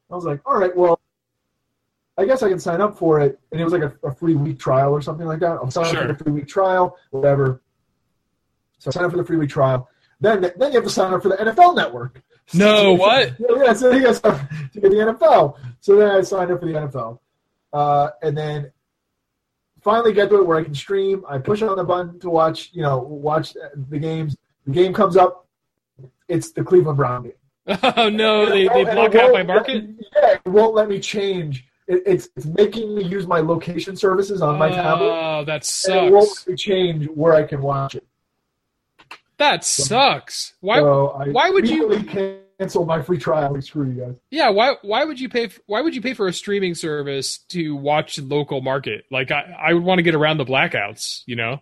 I 0.10 0.16
was 0.16 0.24
like, 0.26 0.40
all 0.46 0.58
right, 0.58 0.76
well, 0.76 1.00
I 2.18 2.26
guess 2.26 2.42
I 2.42 2.50
can 2.50 2.60
sign 2.60 2.82
up 2.82 2.98
for 2.98 3.20
it, 3.20 3.40
and 3.52 3.60
it 3.60 3.64
was 3.64 3.74
like 3.74 3.82
a, 3.84 3.94
a 4.08 4.14
free 4.14 4.36
week 4.36 4.60
trial 4.60 4.92
or 4.92 5.02
something 5.02 5.26
like 5.28 5.40
that. 5.40 5.52
I'll 5.58 5.72
sign 5.72 5.86
Sure. 5.94 6.00
up 6.04 6.08
for 6.08 6.14
the 6.14 6.24
free 6.24 6.34
week 6.34 6.48
trial, 6.48 6.98
whatever. 7.12 7.62
So 8.80 8.90
I 8.90 8.92
sign 8.92 9.06
up 9.06 9.12
for 9.12 9.18
the 9.18 9.24
free 9.24 9.38
week 9.38 9.50
trial. 9.52 9.90
Then, 10.22 10.42
then 10.42 10.72
you 10.72 10.74
have 10.74 10.84
to 10.84 10.90
sign 10.90 11.14
up 11.14 11.22
for 11.22 11.30
the 11.30 11.36
NFL 11.38 11.76
Network. 11.76 12.22
No, 12.54 12.94
what? 12.94 13.36
Yeah, 13.40 13.74
so 13.74 13.92
you 13.92 14.02
got 14.04 14.16
to 14.24 14.50
get 14.74 14.82
the 14.82 14.90
NFL. 14.90 15.56
So 15.82 15.96
then 15.98 16.10
I 16.12 16.22
signed 16.22 16.52
up 16.52 16.60
for 16.60 16.66
the 16.66 16.74
NFL, 16.74 17.20
uh, 17.74 18.10
and 18.24 18.36
then 18.38 18.72
finally 19.82 20.14
get 20.14 20.30
to 20.30 20.40
it 20.42 20.48
where 20.48 20.58
I 20.58 20.64
can 20.64 20.74
stream. 20.76 21.24
I 21.30 21.38
push 21.38 21.62
on 21.62 21.78
the 21.78 21.84
button 21.84 22.20
to 22.22 22.30
watch, 22.30 22.72
you 22.74 22.82
know, 22.82 22.98
watch 22.98 23.54
the 23.90 24.00
games. 24.00 24.36
The 24.66 24.72
game 24.74 24.94
comes 24.94 25.16
up. 25.16 25.48
It's 26.28 26.52
the 26.52 26.64
Cleveland 26.64 26.98
Brown 26.98 27.24
game. 27.24 27.34
Oh 27.98 28.10
no, 28.10 28.50
they, 28.50 28.66
And 28.68 28.76
they 28.76 28.84
won't- 28.96 29.12
block 29.12 29.16
out 29.16 29.32
my 29.32 29.44
market. 29.44 29.88
me- 29.88 29.96
yeah, 30.16 30.38
it 30.44 30.50
won't 30.50 30.74
let 30.74 30.90
me 30.90 31.00
change. 31.00 31.66
It, 31.88 32.02
it's 32.06 32.30
it's 32.36 32.46
making 32.48 32.96
me 32.96 33.04
use 33.04 33.28
my 33.28 33.40
location 33.42 33.96
services 33.96 34.42
on 34.42 34.58
my 34.58 34.70
tablet. 34.70 35.06
Oh, 35.12 35.44
that 35.46 35.64
sucks. 35.66 35.96
And 35.96 36.08
it 36.08 36.12
won't 36.12 36.30
let 36.30 36.48
me 36.48 36.56
change 36.56 37.08
where 37.10 37.34
I 37.36 37.44
can 37.44 37.62
watch 37.62 37.94
it. 37.96 38.08
That 39.40 39.64
sucks. 39.64 40.54
Why? 40.62 40.80
so 40.80 41.22
why 41.32 41.50
would 41.50 41.68
you- 41.68 42.06
cancel 42.60 42.86
my 42.86 43.02
free 43.02 43.18
trial? 43.18 43.60
Screw 43.62 43.88
you 43.90 44.02
guys. 44.02 44.16
Yeah, 44.32 44.50
why? 44.50 44.76
Why 44.82 45.06
would 45.06 45.20
you 45.20 45.30
pay? 45.30 45.46
f 45.46 45.60
why 45.66 45.82
would 45.82 45.96
you 45.96 46.02
pay 46.02 46.14
for 46.14 46.28
a 46.28 46.34
streaming 46.34 46.76
service 46.76 47.38
to 47.50 47.76
watch 47.76 48.20
local 48.20 48.62
market? 48.62 49.06
Like 49.10 49.32
I, 49.32 49.56
I 49.60 49.74
would 49.74 49.84
want 49.84 50.00
to 50.00 50.04
get 50.04 50.14
around 50.14 50.38
the 50.38 50.46
blackouts. 50.46 51.24
You 51.26 51.38
know. 51.38 51.62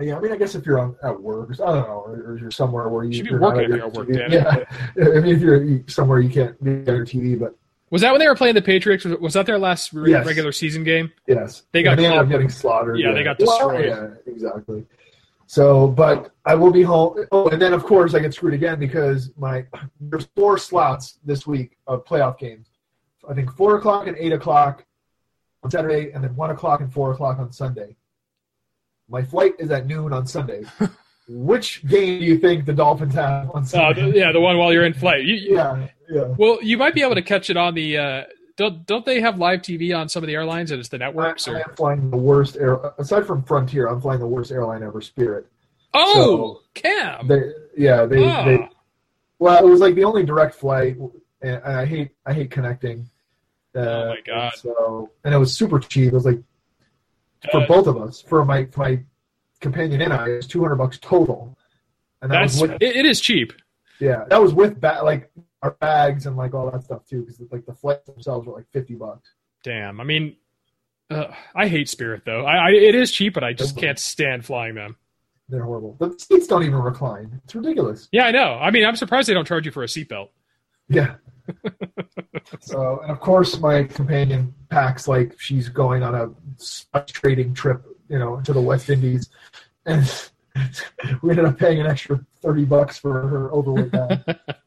Yeah, 0.00 0.16
I 0.16 0.20
mean, 0.20 0.32
I 0.32 0.36
guess 0.36 0.54
if 0.56 0.64
you're 0.66 0.80
on 0.80 0.96
at 1.04 1.20
work, 1.20 1.50
or, 1.50 1.52
I 1.52 1.72
don't 1.74 1.86
know, 1.86 2.02
or, 2.06 2.12
or 2.32 2.38
you're 2.38 2.50
somewhere 2.50 2.88
where 2.88 3.04
you 3.04 3.12
Should 3.12 3.24
be 3.26 3.30
not 3.32 3.40
working 3.42 3.62
at 3.64 3.68
your 3.68 3.76
you're 3.76 3.86
at 3.86 3.92
work, 3.94 4.08
TV. 4.08 4.16
damn 4.18 4.32
it. 4.32 4.66
Yeah, 4.96 5.04
I 5.18 5.20
mean, 5.20 5.36
if 5.36 5.40
you're 5.42 5.80
somewhere 5.86 6.18
you 6.18 6.30
can't 6.30 6.64
be 6.64 6.70
on 6.70 6.84
your 6.86 7.06
TV, 7.06 7.38
but 7.38 7.54
Was 7.90 8.00
that 8.02 8.10
when 8.10 8.18
they 8.18 8.26
were 8.26 8.34
playing 8.34 8.54
the 8.56 8.62
Patriots? 8.62 9.04
Was, 9.04 9.34
that 9.34 9.46
their 9.46 9.58
last 9.60 9.92
re- 9.92 10.10
Yes. 10.10 10.26
regular 10.26 10.50
season 10.50 10.82
game? 10.82 11.12
yes, 11.28 11.62
They 11.72 11.82
got 11.84 11.90
And 11.92 12.00
they 12.00 12.06
ended 12.06 12.20
up 12.20 12.28
getting 12.30 12.48
slaughtered. 12.48 12.98
Yeah, 12.98 13.12
they 13.12 13.22
got 13.22 13.38
Well, 13.38 13.68
destroyed. 13.70 13.84
yeah, 13.86 14.32
exactly. 14.32 14.84
So, 15.52 15.86
but 15.86 16.32
I 16.46 16.54
will 16.54 16.70
be 16.72 16.82
home. 16.82 17.26
Oh, 17.30 17.48
and 17.50 17.60
then 17.60 17.74
of 17.74 17.84
course 17.84 18.14
I 18.14 18.20
get 18.20 18.32
screwed 18.32 18.54
again 18.54 18.78
because 18.78 19.30
my 19.36 19.66
there's 20.00 20.24
four 20.34 20.56
slots 20.56 21.18
this 21.26 21.46
week 21.46 21.76
of 21.86 22.06
playoff 22.06 22.38
games. 22.38 22.68
I 23.28 23.34
think 23.34 23.52
four 23.54 23.76
o'clock 23.76 24.06
and 24.06 24.16
eight 24.16 24.32
o'clock 24.32 24.86
on 25.62 25.70
Saturday, 25.70 26.10
and 26.12 26.24
then 26.24 26.34
one 26.36 26.48
o'clock 26.48 26.80
and 26.80 26.90
four 26.90 27.12
o'clock 27.12 27.38
on 27.38 27.52
Sunday. 27.52 27.96
My 29.10 29.22
flight 29.22 29.52
is 29.58 29.70
at 29.70 29.84
noon 29.86 30.14
on 30.14 30.26
Sunday. 30.26 30.62
Which 31.28 31.86
game 31.86 32.20
do 32.20 32.24
you 32.24 32.38
think 32.38 32.64
the 32.64 32.72
Dolphins 32.72 33.12
have 33.12 33.50
on 33.50 33.60
Uh, 33.62 33.66
Sunday? 33.66 34.10
the- 34.10 34.18
yeah, 34.18 34.32
the 34.32 34.40
one 34.40 34.56
while 34.56 34.72
you're 34.72 34.86
in 34.86 34.94
flight. 34.94 35.24
You, 35.24 35.34
you- 35.34 35.56
yeah, 35.56 35.88
yeah. 36.08 36.24
Well, 36.38 36.60
you 36.62 36.78
might 36.78 36.94
be 36.94 37.02
able 37.02 37.16
to 37.16 37.22
catch 37.22 37.50
it 37.50 37.58
on 37.58 37.74
the. 37.74 37.98
Uh, 37.98 38.24
don't 38.56 38.86
don't 38.86 39.04
they 39.04 39.20
have 39.20 39.38
live 39.38 39.60
TV 39.62 39.96
on 39.96 40.08
some 40.08 40.22
of 40.22 40.26
the 40.28 40.34
airlines 40.34 40.70
and 40.70 40.80
it's 40.80 40.88
the 40.88 40.98
networks? 40.98 41.48
I 41.48 41.52
Or 41.52 41.56
am 41.68 41.74
flying 41.76 42.10
the 42.10 42.16
worst 42.16 42.56
air 42.56 42.74
aside 42.98 43.26
from 43.26 43.42
Frontier. 43.44 43.86
I'm 43.88 44.00
flying 44.00 44.20
the 44.20 44.26
worst 44.26 44.50
airline 44.52 44.82
ever, 44.82 45.00
Spirit. 45.00 45.46
oh, 45.94 46.60
Cam. 46.74 47.28
They, 47.28 47.40
yeah, 47.76 48.06
they, 48.06 48.24
Ah. 48.24 48.44
they. 48.44 48.68
Well, 49.38 49.64
it 49.66 49.68
was 49.68 49.80
like 49.80 49.94
the 49.94 50.04
only 50.04 50.24
direct 50.24 50.54
flight, 50.54 50.96
and 51.42 51.62
I 51.64 51.84
hate, 51.84 52.10
I 52.24 52.32
hate 52.32 52.50
connecting. 52.50 53.08
Uh, 53.74 53.80
Oh, 53.80 54.08
my 54.10 54.16
God. 54.26 54.52
So, 54.54 55.10
and 55.24 55.34
it 55.34 55.38
was 55.38 55.52
super 55.56 55.78
cheap. 55.80 56.08
It 56.08 56.14
was 56.14 56.24
like 56.26 56.38
for 57.50 57.62
Uh, 57.62 57.66
both 57.66 57.86
of 57.88 57.96
us, 58.00 58.22
for 58.22 58.44
my 58.44 58.66
for 58.66 58.80
my 58.80 59.02
companion 59.60 60.00
and 60.00 60.12
I, 60.12 60.28
it 60.28 60.36
was 60.36 60.46
two 60.46 60.60
hundred 60.62 60.76
bucks 60.76 60.98
total. 61.00 61.56
And 62.20 62.30
that 62.30 62.40
that's 62.42 62.60
was 62.60 62.70
with, 62.70 62.82
it, 62.82 62.96
it 62.96 63.04
is 63.06 63.20
cheap. 63.20 63.52
yeah, 63.98 64.24
that 64.28 64.40
was 64.40 64.54
with 64.54 64.80
ba- 64.80 65.00
like 65.02 65.30
our 65.62 65.72
bags 65.72 66.26
and 66.26 66.36
like 66.36 66.54
all 66.54 66.70
that 66.70 66.84
stuff 66.84 67.06
too, 67.06 67.22
because 67.22 67.40
like 67.50 67.66
the 67.66 67.74
flights 67.74 68.06
themselves 68.06 68.46
were 68.46 68.54
like 68.54 68.66
fifty 68.72 68.94
bucks. 68.94 69.30
Damn. 69.62 70.00
I 70.00 70.04
mean, 70.04 70.36
uh, 71.10 71.26
I 71.54 71.68
hate 71.68 71.88
Spirit 71.88 72.22
though. 72.24 72.44
I, 72.44 72.68
I 72.68 72.70
it 72.70 72.94
is 72.94 73.10
cheap, 73.10 73.34
but 73.34 73.44
I 73.44 73.52
just 73.52 73.76
can't 73.76 73.98
stand 73.98 74.44
flying 74.44 74.74
them. 74.74 74.96
They're 75.48 75.64
horrible. 75.64 75.96
The 75.98 76.14
seats 76.18 76.46
don't 76.46 76.62
even 76.62 76.78
recline. 76.78 77.40
It's 77.44 77.54
ridiculous. 77.54 78.08
Yeah, 78.10 78.24
I 78.24 78.30
know. 78.30 78.54
I 78.54 78.70
mean, 78.70 78.86
I'm 78.86 78.96
surprised 78.96 79.28
they 79.28 79.34
don't 79.34 79.46
charge 79.46 79.66
you 79.66 79.72
for 79.72 79.82
a 79.82 79.86
seatbelt. 79.86 80.28
Yeah. 80.88 81.16
so, 82.60 83.00
and 83.02 83.10
of 83.10 83.20
course, 83.20 83.58
my 83.58 83.84
companion 83.84 84.54
packs 84.70 85.08
like 85.08 85.38
she's 85.38 85.68
going 85.68 86.02
on 86.02 86.14
a 86.94 87.00
trading 87.04 87.52
trip, 87.54 87.84
you 88.08 88.18
know, 88.18 88.40
to 88.42 88.52
the 88.52 88.60
West 88.60 88.88
Indies, 88.88 89.28
and 89.84 90.30
we 91.22 91.30
ended 91.30 91.44
up 91.44 91.58
paying 91.58 91.80
an 91.80 91.86
extra 91.86 92.24
thirty 92.40 92.64
bucks 92.64 92.98
for 92.98 93.12
her 93.12 93.50
overweight 93.52 93.90
bag. 93.90 94.20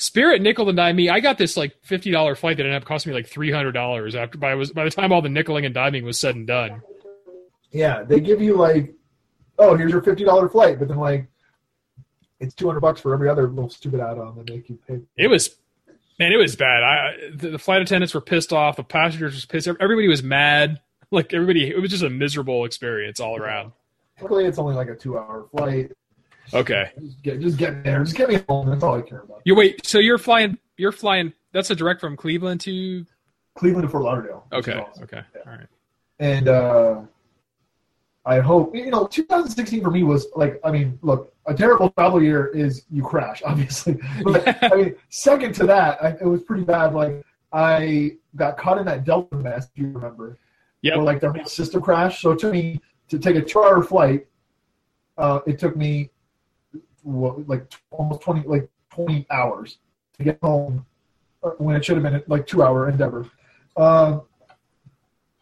Spirit 0.00 0.40
nickel 0.40 0.66
and 0.66 0.78
dime 0.78 0.96
me. 0.96 1.10
I 1.10 1.20
got 1.20 1.36
this 1.36 1.58
like 1.58 1.76
fifty 1.82 2.10
dollar 2.10 2.34
flight 2.34 2.56
that 2.56 2.64
ended 2.64 2.80
up 2.80 2.88
costing 2.88 3.12
me 3.12 3.14
like 3.14 3.28
three 3.28 3.52
hundred 3.52 3.72
dollars 3.72 4.14
after 4.14 4.38
by 4.38 4.54
was 4.54 4.72
by 4.72 4.84
the 4.84 4.90
time 4.90 5.12
all 5.12 5.20
the 5.20 5.28
nickeling 5.28 5.66
and 5.66 5.74
diming 5.74 6.04
was 6.04 6.18
said 6.18 6.34
and 6.36 6.46
done. 6.46 6.80
yeah, 7.70 8.02
they 8.02 8.18
give 8.18 8.40
you 8.40 8.56
like, 8.56 8.94
oh, 9.58 9.76
here's 9.76 9.92
your 9.92 10.00
fifty 10.00 10.24
dollar 10.24 10.48
flight, 10.48 10.78
but 10.78 10.88
then 10.88 10.96
like, 10.96 11.26
it's 12.38 12.54
two 12.54 12.66
hundred 12.66 12.80
bucks 12.80 12.98
for 12.98 13.12
every 13.12 13.28
other 13.28 13.46
little 13.46 13.68
stupid 13.68 14.00
add-on 14.00 14.36
that 14.36 14.46
they 14.46 14.54
make 14.54 14.70
you 14.70 14.78
pay. 14.88 15.00
It 15.18 15.28
was 15.28 15.54
man, 16.18 16.32
it 16.32 16.38
was 16.38 16.56
bad. 16.56 16.82
I 16.82 17.12
the, 17.34 17.50
the 17.50 17.58
flight 17.58 17.82
attendants 17.82 18.14
were 18.14 18.22
pissed 18.22 18.54
off. 18.54 18.76
The 18.76 18.84
passengers 18.84 19.34
were 19.34 19.52
pissed. 19.52 19.68
Off. 19.68 19.76
Everybody 19.80 20.08
was 20.08 20.22
mad. 20.22 20.80
Like 21.10 21.34
everybody, 21.34 21.68
it 21.68 21.78
was 21.78 21.90
just 21.90 22.04
a 22.04 22.08
miserable 22.08 22.64
experience 22.64 23.20
all 23.20 23.36
around. 23.36 23.72
Luckily, 24.18 24.46
it's 24.46 24.58
only 24.58 24.74
like 24.74 24.88
a 24.88 24.94
two-hour 24.94 25.48
flight. 25.50 25.92
Okay, 26.52 26.90
Just 27.00 27.22
get, 27.22 27.40
just 27.40 27.56
get 27.58 27.76
me 27.76 27.82
there. 27.82 28.02
Just 28.04 28.16
get 28.16 28.28
me 28.28 28.40
home. 28.48 28.68
That's 28.68 28.82
all 28.82 28.96
I 28.98 29.02
care 29.02 29.20
about. 29.20 29.42
you 29.44 29.54
wait. 29.54 29.86
So 29.86 29.98
you're 29.98 30.18
flying. 30.18 30.58
You're 30.76 30.92
flying. 30.92 31.32
That's 31.52 31.70
a 31.70 31.74
direct 31.76 32.00
from 32.00 32.16
Cleveland 32.16 32.60
to. 32.62 33.04
Cleveland 33.56 33.86
to 33.86 33.90
Fort 33.90 34.04
Lauderdale. 34.04 34.46
Okay. 34.52 34.74
awesome. 34.74 35.04
Okay. 35.04 35.20
All 35.46 35.52
right. 35.52 35.66
and 36.18 36.48
uh, 36.48 37.00
I 38.24 38.40
hope 38.40 38.74
you 38.74 38.90
know 38.90 39.06
2016 39.06 39.82
for 39.82 39.90
me 39.90 40.02
was 40.02 40.26
like 40.36 40.60
I 40.64 40.70
mean 40.70 40.98
look 41.02 41.32
a 41.46 41.54
terrible 41.54 41.90
travel 41.90 42.22
year 42.22 42.46
is 42.48 42.84
you 42.90 43.02
crash 43.02 43.42
obviously 43.46 43.98
but 44.22 44.62
I 44.72 44.76
mean 44.76 44.94
second 45.08 45.54
to 45.56 45.66
that 45.66 46.02
I, 46.02 46.08
it 46.10 46.24
was 46.26 46.42
pretty 46.42 46.62
bad 46.64 46.94
like 46.94 47.24
I 47.52 48.16
got 48.36 48.56
caught 48.58 48.78
in 48.78 48.84
that 48.86 49.04
Delta 49.04 49.34
mess 49.36 49.68
if 49.74 49.78
you 49.80 49.88
remember 49.88 50.38
where 50.82 50.98
like 50.98 51.20
their 51.20 51.32
whole 51.32 51.44
system 51.46 51.80
crashed 51.82 52.20
so 52.20 52.30
it 52.32 52.38
took 52.38 52.52
me 52.52 52.80
to 53.08 53.18
take 53.18 53.36
a 53.36 53.42
two 53.42 53.62
hour 53.62 53.82
flight 53.82 54.26
uh, 55.18 55.40
it 55.46 55.58
took 55.58 55.76
me 55.76 56.10
what, 57.02 57.48
like 57.48 57.72
almost 57.90 58.22
20 58.22 58.46
like 58.48 58.68
20 58.90 59.26
hours 59.30 59.78
to 60.18 60.24
get 60.24 60.38
home 60.42 60.84
uh, 61.42 61.50
when 61.58 61.76
it 61.76 61.84
should 61.84 61.96
have 61.96 62.02
been 62.02 62.22
like 62.26 62.46
two 62.46 62.62
hour 62.62 62.88
endeavor 62.88 63.28
um, 63.76 64.22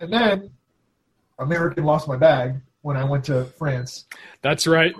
and 0.00 0.12
then 0.12 0.50
American 1.38 1.84
lost 1.84 2.08
my 2.08 2.16
bag 2.16 2.60
when 2.82 2.96
I 2.96 3.04
went 3.04 3.24
to 3.24 3.44
France. 3.44 4.06
That's 4.42 4.66
right. 4.66 4.94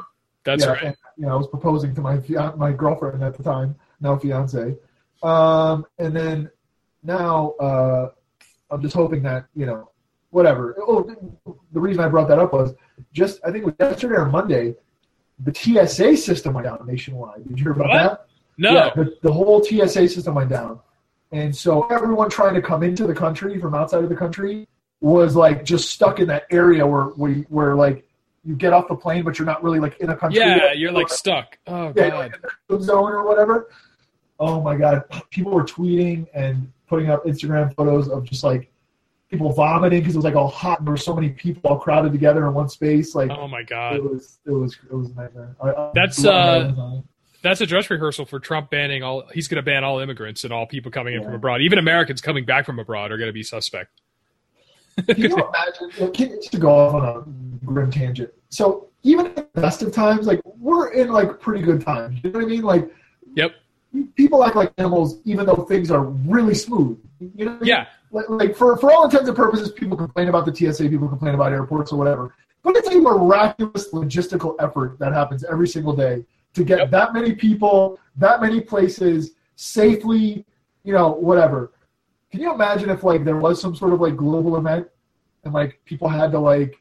That's 0.45 0.65
yeah, 0.65 0.73
right. 0.73 0.83
And, 0.85 0.97
you 1.17 1.27
know, 1.27 1.33
I 1.33 1.37
was 1.37 1.49
proposing 1.49 1.95
to 1.95 2.01
my 2.01 2.21
my 2.57 2.73
girlfriend 2.73 3.23
at 3.23 3.37
the 3.37 3.43
time, 3.43 3.75
now 4.01 4.17
fiance. 4.17 4.77
Um, 5.23 5.85
and 5.99 6.15
then 6.15 6.51
now 7.03 7.51
uh, 7.61 8.11
I'm 8.71 8.83
just 8.83 8.95
hoping 8.95 9.23
that 9.25 9.47
you 9.55 9.67
know, 9.67 9.91
whatever. 10.31 10.77
Oh, 10.81 11.03
the 11.73 11.81
reason 11.81 12.03
I 12.03 12.09
brought 12.09 12.29
that 12.29 12.39
up 12.39 12.53
was 12.53 12.75
just 13.13 13.41
I 13.45 13.51
think 13.51 13.63
it 13.63 13.67
was 13.67 13.75
yesterday 13.79 14.17
or 14.17 14.27
Monday, 14.27 14.77
the 15.41 15.55
TSA 15.55 16.17
system 16.17 16.55
went 16.55 16.67
down 16.67 16.85
nationwide. 16.87 17.47
Did 17.47 17.59
you 17.59 17.65
hear 17.65 17.73
about 17.73 17.89
What? 17.89 17.95
that? 17.97 18.27
No. 18.59 18.73
Yeah, 18.73 18.91
the, 18.95 19.17
the 19.23 19.33
whole 19.33 19.63
TSA 19.63 20.09
system 20.09 20.35
went 20.35 20.51
down. 20.51 20.81
And 21.31 21.55
so 21.55 21.87
everyone 21.89 22.31
trying 22.31 22.55
to 22.55 22.63
come 22.63 22.83
into 22.83 23.07
the 23.07 23.15
country 23.15 23.61
from 23.61 23.75
outside 23.75 24.03
of 24.03 24.09
the 24.09 24.17
country 24.17 24.67
was 25.01 25.37
like 25.37 25.65
just 25.65 25.91
stuck 25.91 26.19
in 26.19 26.27
that 26.29 26.47
area 26.51 26.85
where 26.87 27.09
we 27.17 27.43
where 27.51 27.77
like 27.77 28.05
you 28.45 28.57
get 28.57 28.73
off 28.73 28.89
the 28.89 28.97
plane, 28.97 29.23
but 29.23 29.39
you're 29.39 29.47
not 29.47 29.63
really 29.63 29.79
like 29.79 29.99
in 30.01 30.11
a 30.11 30.17
country. 30.17 30.41
Yeah, 30.41 30.73
you're 30.73 30.91
like 30.91 31.09
stuck. 31.09 31.59
Oh 31.67 31.93
yeah, 31.95 32.09
god. 32.11 32.19
like 32.19 32.35
in 32.35 32.79
the 32.79 32.83
zone 32.83 33.13
or 33.13 33.25
whatever. 33.27 33.69
Oh 34.41 34.61
my 34.61 34.77
god, 34.77 35.05
people 35.31 35.53
were 35.53 35.65
tweeting 35.65 36.27
and 36.35 36.73
putting 36.89 37.11
up 37.11 37.25
Instagram 37.27 37.75
photos 37.77 38.09
of 38.09 38.25
just 38.25 38.43
like 38.43 38.71
people 39.31 39.53
vomiting 39.53 40.01
because 40.01 40.15
it 40.15 40.19
was 40.19 40.25
like 40.25 40.35
all 40.37 40.49
hot 40.49 40.79
and 40.79 40.87
there 40.87 40.93
were 40.93 40.97
so 40.99 41.15
many 41.15 41.29
people 41.31 41.71
all 41.71 41.79
crowded 41.79 42.13
together 42.13 42.47
in 42.47 42.55
one 42.55 42.69
space. 42.69 43.15
Like 43.15 43.31
Oh 43.31 43.47
my 43.47 43.63
god. 43.63 43.97
it 43.97 44.03
was, 44.03 44.39
it 44.47 44.51
was, 44.51 44.77
it 44.91 44.95
was 44.95 45.11
a 45.11 45.15
nightmare. 45.15 45.55
I, 45.63 45.71
I, 45.71 45.91
That's, 45.95 46.25
uh, 46.25 47.01
That's 47.43 47.61
a 47.61 47.67
dress 47.67 47.91
rehearsal 47.91 48.25
for 48.25 48.41
Trump 48.41 48.71
banning 48.71 49.03
all. 49.03 49.25
He's 49.33 49.47
going 49.49 49.57
to 49.57 49.63
ban 49.63 49.85
all 49.85 49.99
immigrants 50.01 50.45
and 50.45 50.53
all 50.53 50.67
people 50.67 50.91
coming 50.91 51.15
in 51.15 51.23
from 51.23 51.35
abroad. 51.35 51.61
Even 51.61 51.79
Americans 51.79 52.21
coming 52.21 52.45
back 52.45 52.65
from 52.67 52.79
abroad 52.79 53.13
are 53.13 53.19
going 53.19 53.29
to 53.29 53.33
be 53.33 53.43
suspect. 53.43 54.01
Can 55.07 55.17
you 55.21 55.37
imagine? 55.37 56.13
Can, 56.13 56.29
just 56.31 56.53
to 56.53 56.59
go 56.59 56.71
off 56.71 56.95
on 56.95 57.05
a 57.05 57.67
grim 57.67 57.91
tangent. 57.91 58.33
So 58.49 58.89
even 59.05 59.27
in 59.27 59.35
the 59.35 59.43
best 59.55 59.83
of 59.83 59.93
times, 59.93 60.27
like 60.27 60.41
we're 60.45 60.93
in 60.93 61.11
like 61.11 61.39
pretty 61.39 61.63
good 61.63 61.81
times. 61.83 62.19
You 62.25 62.31
know 62.31 62.41
what 62.41 62.47
I 62.47 62.49
mean? 62.49 62.63
Like 62.63 62.91
Yep. 63.35 63.53
people 64.17 64.43
act 64.43 64.57
like 64.57 64.73
animals, 64.79 65.21
even 65.25 65.47
though 65.47 65.67
things 65.69 65.91
are 65.93 66.03
really 66.03 66.55
smooth. 66.55 66.99
You 67.21 67.45
know? 67.45 67.53
What 67.53 67.57
I 67.57 67.61
mean? 67.61 67.69
Yeah. 67.69 67.87
Like, 68.11 68.29
like 68.29 68.57
for 68.57 68.77
for 68.77 68.93
all 68.93 69.05
intents 69.05 69.29
and 69.29 69.37
purposes, 69.37 69.71
people 69.73 69.97
complain 69.97 70.29
about 70.29 70.47
the 70.47 70.55
TSA, 70.55 70.89
people 70.89 71.09
complain 71.09 71.35
about 71.35 71.53
airports 71.53 71.93
or 71.93 71.97
whatever. 71.97 72.35
But 72.63 72.77
it's 72.77 72.89
a 72.89 72.99
miraculous 72.99 73.93
logistical 73.93 74.57
effort 74.59 74.99
that 74.99 75.13
happens 75.13 75.45
every 75.45 75.69
single 75.69 75.95
day 75.95 76.25
to 76.55 76.65
get 76.65 76.79
Yep. 76.79 76.91
that 76.91 77.13
many 77.13 77.35
people, 77.35 77.99
that 78.17 78.41
many 78.41 78.61
places 78.61 79.33
safely. 79.57 80.45
You 80.85 80.95
know, 80.95 81.11
whatever. 81.11 81.73
Can 82.31 82.41
you 82.41 82.53
imagine 82.53 82.89
if 82.91 83.05
like 83.05 83.25
there 83.25 83.37
was 83.37 83.61
some 83.61 83.75
sort 83.75 83.93
of 83.93 84.01
like 84.01 84.17
global 84.17 84.57
event 84.57 84.87
and 85.45 85.53
like 85.53 85.81
people 85.85 86.09
had 86.09 86.31
to 86.33 86.39
like, 86.39 86.81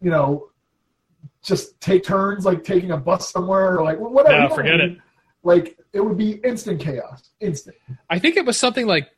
you 0.00 0.10
know, 0.10 0.50
just 1.42 1.80
take 1.80 2.04
turns 2.04 2.44
like 2.44 2.64
taking 2.64 2.90
a 2.90 2.96
bus 2.96 3.30
somewhere 3.30 3.76
or 3.78 3.84
like 3.84 3.98
whatever. 3.98 4.32
No, 4.32 4.34
you 4.34 4.42
know 4.42 4.48
what 4.48 4.56
forget 4.56 4.80
it. 4.80 4.98
Like 5.44 5.78
it 5.92 6.00
would 6.00 6.18
be 6.18 6.32
instant 6.44 6.80
chaos, 6.80 7.30
instant. 7.40 7.76
I 8.10 8.18
think 8.18 8.36
it 8.36 8.44
was 8.44 8.58
something 8.58 8.86
like 8.86 9.08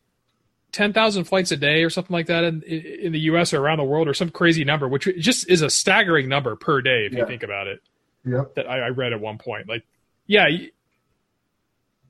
10,000 0.73 1.25
flights 1.25 1.51
a 1.51 1.57
day 1.57 1.83
or 1.83 1.91
something 1.91 2.13
like 2.13 2.27
that 2.27 2.45
in, 2.45 2.63
in 2.63 3.13
the 3.13 3.21
US 3.21 3.53
or 3.55 3.61
around 3.61 3.79
the 3.79 3.85
world 3.85 4.09
or 4.09 4.15
some 4.15 4.31
crazy 4.31 4.65
number, 4.65 4.87
which 4.89 5.09
just 5.19 5.49
is 5.49 5.63
a 5.63 5.71
staggering 5.71 6.29
number 6.29 6.57
per 6.57 6.81
day 6.83 7.07
if 7.07 7.13
you 7.13 7.27
think 7.27 7.43
about 7.43 7.67
it. 7.67 7.81
Yep. 8.25 8.55
That 8.57 8.69
I, 8.69 8.81
I 8.81 8.89
read 8.89 9.13
at 9.13 9.21
one 9.21 9.39
point. 9.39 9.69
Like, 9.69 9.85
yeah, 10.27 10.47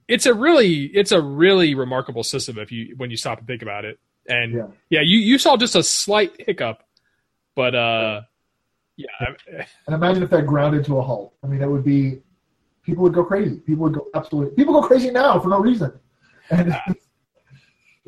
it's 0.08 0.26
a 0.26 0.34
really, 0.34 0.84
it's 0.86 1.12
a 1.12 1.20
really 1.20 1.74
remarkable 1.74 2.24
system 2.24 2.58
if 2.58 2.72
you, 2.72 2.94
when 2.96 3.10
you 3.10 3.16
stop 3.16 3.38
and 3.38 3.46
think 3.46 3.62
about 3.62 3.84
it. 3.84 3.98
And 4.28 4.52
Yeah. 4.52 4.66
yeah, 4.90 5.00
you, 5.02 5.18
you 5.18 5.38
saw 5.38 5.56
just 5.56 5.76
a 5.76 5.82
slight 5.82 6.32
hiccup, 6.38 6.82
but, 7.54 7.74
uh, 7.74 8.22
yeah, 8.96 9.06
And 9.86 9.94
imagine 9.94 10.22
if 10.24 10.30
that 10.30 10.46
grounded 10.46 10.84
to 10.86 10.98
a 10.98 11.02
halt. 11.02 11.34
I 11.44 11.46
mean, 11.46 11.60
that 11.60 11.70
would 11.70 11.84
be 11.84 12.20
people 12.82 13.04
would 13.04 13.14
go 13.14 13.24
crazy. 13.24 13.58
People 13.58 13.84
would 13.84 13.94
go 13.94 14.06
absolutely. 14.14 14.54
People 14.56 14.80
go 14.80 14.86
crazy 14.86 15.10
now 15.10 15.38
for 15.38 15.48
no 15.48 15.60
reason. 15.60 15.92
And 16.50 16.74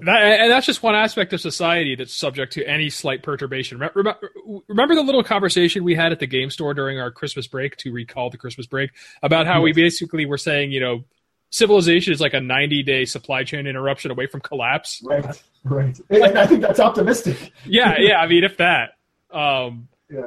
That, 0.04 0.40
and 0.40 0.50
that's 0.50 0.66
just 0.66 0.82
one 0.82 0.94
aspect 0.94 1.32
of 1.32 1.40
society 1.40 1.94
that's 1.94 2.14
subject 2.14 2.52
to 2.54 2.64
any 2.66 2.90
slight 2.90 3.22
perturbation. 3.22 3.78
Remember, 3.78 4.16
remember 4.68 4.94
the 4.94 5.02
little 5.02 5.22
conversation 5.22 5.84
we 5.84 5.94
had 5.94 6.12
at 6.12 6.18
the 6.18 6.26
game 6.26 6.50
store 6.50 6.74
during 6.74 6.98
our 6.98 7.10
Christmas 7.10 7.46
break 7.46 7.76
to 7.78 7.92
recall 7.92 8.30
the 8.30 8.38
Christmas 8.38 8.66
break 8.66 8.90
about 9.22 9.46
how 9.46 9.60
we 9.62 9.72
basically 9.72 10.26
were 10.26 10.38
saying, 10.38 10.72
you 10.72 10.80
know, 10.80 11.04
civilization 11.50 12.12
is 12.12 12.20
like 12.20 12.34
a 12.34 12.40
90 12.40 12.82
day 12.82 13.04
supply 13.04 13.42
chain 13.44 13.66
interruption 13.66 14.10
away 14.10 14.26
from 14.26 14.40
collapse. 14.40 15.02
right, 15.04 15.42
right. 15.64 16.00
And 16.10 16.38
I 16.38 16.46
think 16.46 16.60
that's 16.62 16.80
optimistic. 16.80 17.52
Yeah, 17.66 17.96
yeah. 17.98 18.16
I 18.20 18.26
mean, 18.26 18.44
if 18.44 18.56
that, 18.58 18.90
um, 19.32 19.88
Yeah. 20.08 20.22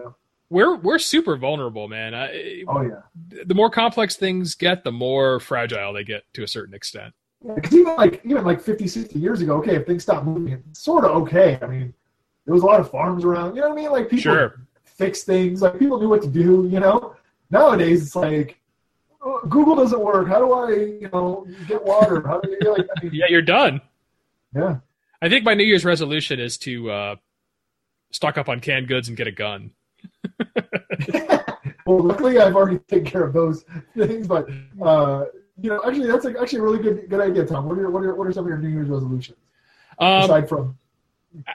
we're 0.49 0.76
we're 0.76 0.99
super 0.99 1.36
vulnerable, 1.38 1.88
man. 1.88 2.13
I, 2.13 2.63
Oh 2.67 2.82
yeah. 2.82 3.01
the 3.45 3.55
more 3.55 3.69
complex 3.69 4.15
things 4.17 4.55
get, 4.55 4.84
the 4.84 4.91
more 4.91 5.39
fragile 5.39 5.93
they 5.93 6.03
get 6.03 6.24
to 6.34 6.43
a 6.43 6.47
certain 6.47 6.74
extent. 6.76 7.13
Because 7.55 7.73
even 7.73 7.95
like 7.95 8.21
even 8.23 8.43
like 8.45 8.61
50, 8.61 8.87
60 8.87 9.19
years 9.19 9.41
ago, 9.41 9.57
okay, 9.57 9.75
if 9.75 9.85
things 9.85 10.03
stopped 10.03 10.25
moving, 10.25 10.53
it's 10.69 10.79
sort 10.79 11.03
of 11.05 11.11
okay. 11.23 11.59
I 11.61 11.65
mean, 11.67 11.93
there 12.45 12.53
was 12.53 12.63
a 12.63 12.65
lot 12.65 12.79
of 12.79 12.89
farms 12.89 13.25
around. 13.25 13.55
You 13.55 13.61
know 13.61 13.69
what 13.69 13.77
I 13.77 13.81
mean? 13.81 13.91
Like 13.91 14.09
people 14.09 14.33
Sure. 14.33 14.61
fix 14.85 15.23
things. 15.23 15.61
Like 15.61 15.77
people 15.79 15.99
knew 15.99 16.09
what 16.09 16.21
to 16.21 16.27
do. 16.29 16.67
You 16.71 16.79
know. 16.79 17.15
Nowadays, 17.51 18.01
it's 18.01 18.15
like 18.15 18.59
oh, 19.21 19.41
Google 19.49 19.75
doesn't 19.75 19.99
work. 19.99 20.27
How 20.27 20.39
do 20.39 20.53
I, 20.53 20.69
you 20.69 21.09
know, 21.11 21.45
get 21.67 21.83
water? 21.83 22.25
How 22.25 22.39
do 22.39 22.49
you 22.59 22.71
like? 22.71 22.87
I 22.97 23.03
mean, 23.03 23.11
Yeah, 23.15 23.25
you're 23.29 23.41
done. 23.41 23.81
yeah. 24.55 24.77
I 25.21 25.29
think 25.29 25.45
my 25.45 25.53
New 25.53 25.63
Year's 25.63 25.85
resolution 25.85 26.39
is 26.39 26.57
to 26.59 26.91
uh, 26.91 27.15
stock 28.11 28.37
up 28.37 28.49
on 28.49 28.59
canned 28.59 28.87
goods 28.87 29.07
and 29.07 29.15
get 29.15 29.27
a 29.27 29.31
gun. 29.31 29.71
well, 31.85 31.99
luckily 32.03 32.39
I've 32.39 32.55
already 32.55 32.79
taken 32.79 33.05
care 33.05 33.23
of 33.23 33.33
those 33.33 33.63
things, 33.95 34.27
but 34.27 34.47
uh, 34.81 35.25
you 35.62 35.70
know, 35.70 35.82
actually 35.86 36.08
that's 36.08 36.26
a, 36.26 36.34
actually 36.39 36.60
a 36.60 36.64
really 36.64 36.80
good 36.80 37.10
good 37.10 37.22
idea, 37.22 37.45
Tom. 37.45 37.66
What 37.66 37.78
are 37.78 37.82
your, 37.82 37.91
what 37.91 38.04
are 38.04 38.16
what 38.16 38.28
are 38.28 38.32
some 38.34 38.45
of 38.45 38.49
your 38.49 38.58
New 38.58 38.70
Year's 38.70 38.89
resolutions 38.89 39.38
Um, 39.99 40.24
aside 40.24 40.49
from 40.49 40.78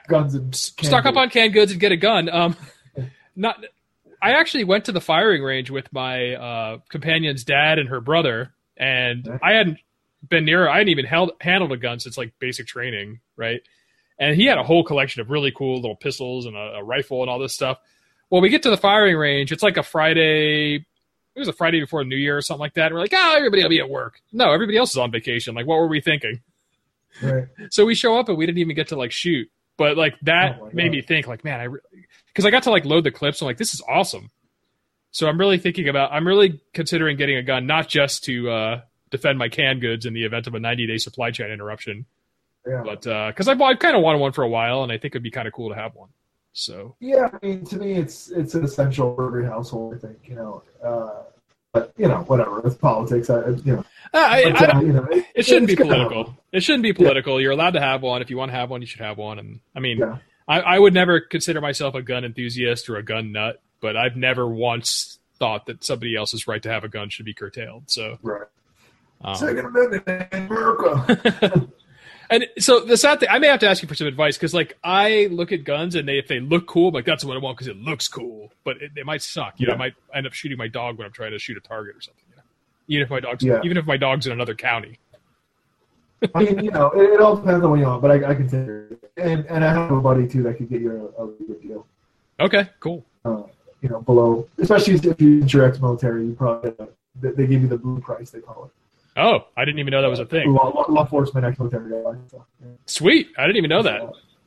guns 0.07 0.35
and 0.35 0.55
stock 0.55 1.05
up 1.05 1.17
on 1.17 1.29
canned 1.29 1.53
goods 1.53 1.71
and 1.71 1.79
get 1.79 1.91
a 1.91 1.97
gun. 1.97 2.29
Um, 2.29 2.55
not. 3.35 3.63
I 4.21 4.31
actually 4.33 4.65
went 4.65 4.85
to 4.85 4.91
the 4.91 4.99
firing 4.99 5.41
range 5.41 5.69
with 5.69 5.91
my 5.93 6.35
uh, 6.35 6.77
companion's 6.89 7.43
dad 7.45 7.79
and 7.79 7.87
her 7.89 8.01
brother, 8.01 8.53
and 8.75 9.27
Okay. 9.27 9.37
I 9.41 9.53
hadn't 9.53 9.77
been 10.27 10.43
near. 10.45 10.67
I 10.67 10.79
hadn't 10.79 10.89
even 10.89 11.05
held 11.05 11.31
handled 11.39 11.71
a 11.71 11.77
gun 11.77 11.99
since 11.99 12.17
like 12.17 12.33
basic 12.39 12.67
training, 12.67 13.21
right? 13.37 13.61
And 14.19 14.35
he 14.35 14.45
had 14.45 14.57
a 14.57 14.63
whole 14.63 14.83
collection 14.83 15.21
of 15.21 15.29
really 15.29 15.51
cool 15.51 15.75
little 15.77 15.95
pistols 15.95 16.45
and 16.45 16.57
a, 16.57 16.75
a 16.79 16.83
rifle 16.83 17.21
and 17.21 17.29
all 17.29 17.39
this 17.39 17.53
stuff. 17.53 17.77
Well, 18.29 18.41
we 18.41 18.49
get 18.49 18.63
to 18.63 18.69
the 18.69 18.77
firing 18.77 19.15
range. 19.15 19.53
It's 19.53 19.63
like 19.63 19.77
a 19.77 19.83
Friday. 19.83 20.85
It 21.35 21.39
was 21.39 21.47
a 21.47 21.53
Friday 21.53 21.79
before 21.79 22.03
New 22.03 22.15
Year 22.17 22.37
or 22.37 22.41
something 22.41 22.59
like 22.61 22.73
that. 22.73 22.87
And 22.87 22.95
we're 22.95 23.01
like, 23.01 23.13
oh, 23.13 23.33
everybody 23.37 23.61
will 23.63 23.69
be 23.69 23.79
at 23.79 23.89
work. 23.89 24.19
No, 24.33 24.51
everybody 24.51 24.77
else 24.77 24.91
is 24.91 24.97
on 24.97 25.11
vacation. 25.11 25.55
Like, 25.55 25.65
what 25.67 25.77
were 25.79 25.87
we 25.87 26.01
thinking? 26.01 26.41
Right. 27.21 27.45
So 27.71 27.85
we 27.85 27.95
show 27.95 28.17
up 28.19 28.29
and 28.29 28.37
we 28.37 28.45
didn't 28.45 28.57
even 28.59 28.75
get 28.75 28.89
to 28.89 28.95
like 28.95 29.11
shoot. 29.11 29.49
But 29.77 29.95
like 29.97 30.15
that 30.23 30.59
Oh 30.61 30.69
made 30.73 30.85
God. 30.87 30.91
me 30.91 31.01
think 31.01 31.27
like, 31.27 31.43
man, 31.43 31.59
I 31.61 31.67
because 32.27 32.45
I 32.45 32.49
got 32.51 32.63
to 32.63 32.71
like 32.71 32.83
load 32.85 33.03
the 33.05 33.11
clips. 33.11 33.41
I'm 33.41 33.45
like, 33.45 33.57
this 33.57 33.73
is 33.73 33.81
awesome. 33.87 34.29
So 35.11 35.27
I'm 35.27 35.39
really 35.39 35.57
thinking 35.57 35.87
about. 35.87 36.11
I'm 36.11 36.27
really 36.27 36.61
considering 36.73 37.17
getting 37.17 37.37
a 37.37 37.43
gun, 37.43 37.65
not 37.65 37.87
just 37.87 38.23
to 38.25 38.49
uh, 38.49 38.81
defend 39.09 39.39
my 39.39 39.49
canned 39.49 39.81
goods 39.81 40.05
in 40.05 40.13
the 40.13 40.23
event 40.25 40.47
of 40.47 40.53
a 40.55 40.59
90 40.59 40.85
day 40.87 40.97
supply 40.97 41.31
chain 41.31 41.49
interruption, 41.49 42.05
Yeah. 42.67 42.83
but 42.85 43.01
because 43.31 43.47
I've, 43.47 43.59
I've 43.61 43.79
kind 43.79 43.95
of 43.95 44.03
wanted 44.03 44.19
one 44.19 44.33
for 44.33 44.43
a 44.43 44.49
while, 44.49 44.83
and 44.83 44.91
I 44.91 44.97
think 44.97 45.13
it'd 45.15 45.23
be 45.23 45.31
kind 45.31 45.47
of 45.47 45.53
cool 45.53 45.69
to 45.69 45.75
have 45.75 45.95
one. 45.95 46.09
So 46.59 46.95
Yeah, 46.99 47.29
I 47.31 47.45
mean, 47.45 47.63
to 47.65 47.77
me, 47.77 47.93
it's 47.93 48.29
it's 48.29 48.53
an 48.53 48.63
essential 48.65 49.15
for 49.15 49.27
every 49.27 49.45
household. 49.45 49.95
I 49.95 49.97
think 49.97 50.17
you 50.27 50.35
know, 50.35 50.61
uh, 50.83 51.23
but 51.71 51.93
you 51.97 52.07
know, 52.07 52.17
whatever. 52.27 52.65
It's 52.67 52.75
politics. 52.75 53.29
I, 53.29 53.47
you 53.49 53.75
know, 53.75 53.85
Uh, 54.13 54.17
I, 54.17 54.51
but, 54.51 54.75
I 54.75 54.77
uh, 54.77 54.81
you 54.81 54.93
know, 54.93 55.03
it, 55.09 55.25
it 55.35 55.45
shouldn't 55.45 55.67
be 55.67 55.73
it's 55.73 55.81
good 55.81 55.89
to 55.89 55.95
have 55.97 56.07
political. 56.09 56.37
It 56.51 56.61
shouldn't 56.63 56.83
be 56.83 56.93
political. 56.93 57.39
You're 57.39 57.53
allowed 57.53 57.71
to 57.75 57.79
have 57.79 58.01
one. 58.01 58.21
If 58.21 58.29
you 58.29 58.37
want 58.37 58.51
to 58.51 58.57
have 58.57 58.69
one, 58.69 58.81
you 58.81 58.87
should 58.87 59.01
have 59.01 59.17
one. 59.17 59.39
And 59.39 59.59
I 59.75 59.79
mean, 59.79 59.99
Yeah. 59.99 60.17
I, 60.47 60.59
I 60.61 60.79
would 60.79 60.93
never 60.93 61.19
consider 61.21 61.61
myself 61.61 61.95
a 61.95 62.01
gun 62.01 62.25
enthusiast 62.25 62.89
or 62.89 62.97
a 62.97 63.03
gun 63.03 63.31
nut, 63.31 63.61
but 63.81 63.95
I've 63.95 64.15
never 64.17 64.47
once 64.47 65.19
thought 65.37 65.67
that 65.67 65.83
somebody 65.83 66.15
else's 66.15 66.47
right 66.47 66.61
to 66.63 66.69
have 66.69 66.83
a 66.83 66.89
gun 66.89 67.09
should 67.09 67.25
be 67.25 67.33
curtailed. 67.35 67.83
So, 67.89 68.17
Right. 68.21 68.47
um, 69.21 69.35
Second 69.35 69.65
Amendment 69.67 70.03
in 70.33 70.47
America. 70.47 71.67
and 72.29 72.47
so 72.59 72.81
the 72.81 72.97
sad 72.97 73.19
thing, 73.19 73.29
I 73.31 73.39
may 73.39 73.47
have 73.47 73.59
to 73.61 73.67
ask 73.67 73.81
you 73.81 73.87
for 73.87 73.95
some 73.95 74.07
advice 74.07 74.37
because, 74.37 74.53
like, 74.53 74.77
I 74.83 75.27
look 75.31 75.51
at 75.51 75.63
guns 75.63 75.95
and 75.95 76.07
they, 76.07 76.19
if 76.19 76.27
they 76.27 76.39
look 76.39 76.67
cool, 76.67 76.89
I'm 76.89 76.93
like, 76.93 77.05
that's 77.05 77.25
what 77.25 77.35
I 77.35 77.39
want 77.39 77.57
because 77.57 77.67
it 77.67 77.77
looks 77.77 78.07
cool, 78.07 78.51
but 78.63 78.81
it, 78.81 78.91
it 78.95 79.05
might 79.05 79.21
suck. 79.21 79.55
You 79.57 79.67
know, 79.67 79.73
I 79.73 79.77
might 79.77 79.93
end 80.13 80.27
up 80.27 80.33
shooting 80.33 80.57
my 80.57 80.67
dog 80.67 80.97
when 80.97 81.07
I'm 81.07 81.13
trying 81.13 81.31
to 81.31 81.39
shoot 81.39 81.57
a 81.57 81.61
target 81.61 81.95
or 81.95 82.01
something. 82.01 82.23
You 82.29 82.35
know? 82.35 82.43
Even 82.87 83.03
if 83.03 83.09
my 83.09 83.19
dog's, 83.19 83.43
Yeah. 83.43 83.61
even 83.63 83.77
if 83.77 83.85
my 83.85 83.97
dog's 83.97 84.27
in 84.27 84.33
another 84.33 84.53
county. 84.53 84.99
I 86.35 86.43
mean, 86.43 86.63
you 86.63 86.71
know, 86.71 86.91
it, 86.91 87.13
it 87.13 87.21
all 87.21 87.37
depends 87.37 87.63
on 87.63 87.71
what 87.71 87.79
you 87.79 87.85
want, 87.85 88.01
but 88.01 88.11
I, 88.11 88.15
I 88.15 88.35
can 88.35 88.49
consider 88.49 88.87
it. 88.91 89.11
And 89.17 89.45
and 89.45 89.63
I 89.63 89.73
have 89.73 89.91
a 89.91 90.01
buddy 90.01 90.27
too 90.27 90.43
that 90.43 90.57
could 90.57 90.69
get 90.69 90.81
you 90.81 91.11
a, 91.17 91.23
a 91.23 91.27
good 91.27 91.61
deal. 91.61 91.87
Okay, 92.39 92.69
cool. 92.79 93.05
Uh, 93.23 93.43
you 93.81 93.89
know, 93.89 94.01
below, 94.01 94.47
especially 94.57 94.95
if 94.95 95.53
you're 95.53 95.65
ex-military, 95.65 96.25
you 96.25 96.33
probably 96.33 96.73
uh, 96.79 96.87
they, 97.21 97.31
they 97.31 97.47
give 97.47 97.61
you 97.61 97.67
the 97.67 97.77
blue 97.77 97.99
price. 98.01 98.31
They 98.31 98.41
call 98.41 98.65
it 98.65 98.71
Oh, 99.19 99.47
I 99.57 99.65
didn't 99.65 99.79
even 99.79 99.91
know 99.91 100.01
that 100.01 100.07
was 100.09 100.19
a 100.19 100.25
thing. 100.25 100.53
law, 100.53 100.69
law, 100.69 100.85
law 100.89 101.01
enforcement 101.03 101.45
ex-military. 101.45 101.91
guy, 101.91 102.19
So, 102.27 102.45
Sweet. 102.85 103.29
I 103.37 103.43
didn't 103.45 103.57
even 103.57 103.69
know 103.69 103.83
that. 103.83 104.01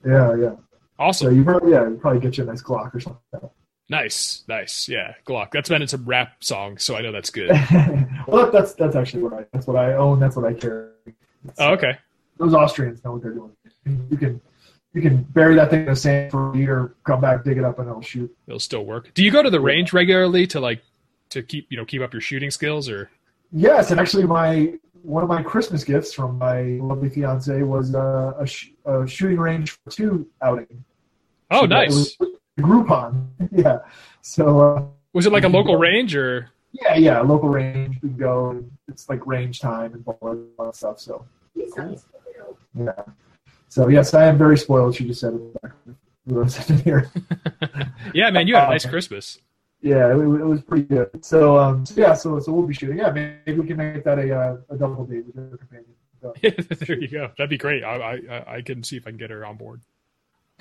yeah, 0.06 0.34
yeah. 0.34 0.50
So 0.50 0.58
Awesome. 0.98 1.36
you 1.36 1.44
probably 1.44 1.72
yeah, 1.72 1.88
you 1.88 1.96
probably 2.00 2.20
get 2.20 2.36
you 2.38 2.44
a 2.44 2.46
nice 2.46 2.62
Glock 2.62 2.94
or 2.94 3.00
something. 3.00 3.20
Like 3.32 3.42
Nice. 3.88 4.44
Nice. 4.48 4.88
Yeah. 4.88 5.14
Glock. 5.26 5.50
That's 5.52 5.68
been 5.68 5.82
in 5.82 5.88
some 5.88 6.04
rap 6.04 6.42
songs, 6.44 6.84
so 6.84 6.96
I 6.96 7.02
know 7.02 7.12
that's 7.12 7.30
good. 7.30 7.50
well, 8.26 8.44
that, 8.44 8.50
that's 8.52 8.72
that's 8.74 8.94
actually 8.96 9.22
what 9.24 9.32
I 9.34 9.44
that's 9.52 9.66
what 9.66 9.76
I 9.76 9.94
own. 9.94 10.20
That's 10.20 10.36
what 10.36 10.44
I 10.46 10.54
carry. 10.54 10.88
Oh, 11.58 11.72
okay. 11.74 11.98
Those 12.38 12.54
Austrians 12.54 13.04
know 13.04 13.12
what 13.12 13.22
they're 13.22 13.34
doing. 13.34 13.50
You 14.10 14.16
can 14.16 14.40
you 14.94 15.02
can 15.02 15.22
bury 15.22 15.56
that 15.56 15.70
thing 15.70 15.80
in 15.80 15.86
the 15.86 15.96
sand 15.96 16.30
for 16.30 16.52
a 16.52 16.56
year, 16.56 16.94
come 17.04 17.20
back, 17.20 17.44
dig 17.44 17.58
it 17.58 17.64
up, 17.64 17.78
and 17.80 17.88
it'll 17.88 18.00
shoot. 18.00 18.34
It'll 18.46 18.60
still 18.60 18.84
work. 18.86 19.12
Do 19.14 19.24
you 19.24 19.30
go 19.30 19.42
to 19.42 19.50
the 19.50 19.60
range 19.60 19.92
regularly 19.92 20.46
to 20.48 20.60
like 20.60 20.82
to 21.30 21.42
keep 21.42 21.66
you 21.70 21.76
know 21.76 21.84
keep 21.84 22.00
up 22.02 22.12
your 22.14 22.22
shooting 22.22 22.50
skills 22.50 22.88
or? 22.88 23.10
Yes, 23.52 23.90
and 23.90 24.00
actually, 24.00 24.24
my 24.24 24.74
one 25.02 25.22
of 25.22 25.28
my 25.28 25.42
Christmas 25.42 25.84
gifts 25.84 26.12
from 26.12 26.38
my 26.38 26.62
lovely 26.80 27.08
fiance 27.10 27.62
was 27.62 27.94
uh, 27.94 28.32
a, 28.38 28.46
sh- 28.46 28.70
a 28.86 29.06
shooting 29.06 29.38
range 29.38 29.72
for 29.72 29.90
two 29.90 30.26
outing. 30.40 30.84
Oh, 31.50 31.62
She 31.62 31.66
nice. 31.66 32.16
Groupon. 32.60 33.26
yeah, 33.52 33.78
So 34.22 34.60
uh, 34.60 34.84
Was 35.12 35.26
it 35.26 35.32
like 35.32 35.44
a 35.44 35.48
local 35.48 35.76
range 35.76 36.14
or? 36.14 36.48
yeah, 36.72 36.94
yeah, 36.94 37.20
local 37.20 37.48
range. 37.48 37.98
We 38.02 38.08
can 38.10 38.18
go. 38.18 38.64
It's 38.88 39.08
like 39.08 39.26
range 39.26 39.60
time 39.60 39.92
and 39.94 40.04
all 40.06 40.46
that 40.58 40.76
stuff. 40.76 41.00
So 41.00 41.24
yeah. 42.74 42.92
So 43.68 43.88
yes, 43.88 44.14
I 44.14 44.26
am 44.26 44.38
very 44.38 44.56
spoiled. 44.56 44.94
She 44.94 45.06
just 45.06 45.20
said 45.20 45.34
it. 45.34 46.80
here. 46.84 47.10
yeah, 48.14 48.30
man, 48.30 48.46
you 48.46 48.54
had 48.54 48.68
a 48.68 48.70
nice 48.70 48.86
Christmas. 48.86 49.38
Yeah, 49.82 50.08
it, 50.12 50.16
it 50.16 50.46
was 50.46 50.62
pretty 50.62 50.84
good. 50.84 51.24
So, 51.24 51.58
um, 51.58 51.84
so 51.84 52.00
yeah, 52.00 52.14
so 52.14 52.38
so 52.38 52.52
we'll 52.52 52.66
be 52.66 52.72
shooting. 52.74 52.98
Yeah, 52.98 53.10
maybe 53.10 53.58
we 53.60 53.66
can 53.66 53.76
make 53.76 54.04
that 54.04 54.18
a 54.18 54.32
uh, 54.34 54.56
a 54.70 54.76
double 54.76 55.04
date 55.04 55.26
with 55.26 55.34
your 55.34 55.56
companion. 55.58 55.86
So. 56.20 56.32
there 56.86 57.00
you 57.00 57.08
go. 57.08 57.30
That'd 57.36 57.50
be 57.50 57.58
great. 57.58 57.82
I, 57.82 58.20
I 58.30 58.54
I 58.56 58.62
can 58.62 58.84
see 58.84 58.96
if 58.96 59.06
I 59.06 59.10
can 59.10 59.18
get 59.18 59.30
her 59.30 59.44
on 59.44 59.56
board. 59.56 59.80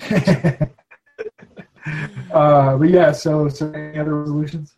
uh, 2.32 2.76
but 2.76 2.88
yeah, 2.88 3.12
so 3.12 3.48
so 3.48 3.70
any 3.72 3.98
other 3.98 4.14
resolutions? 4.14 4.74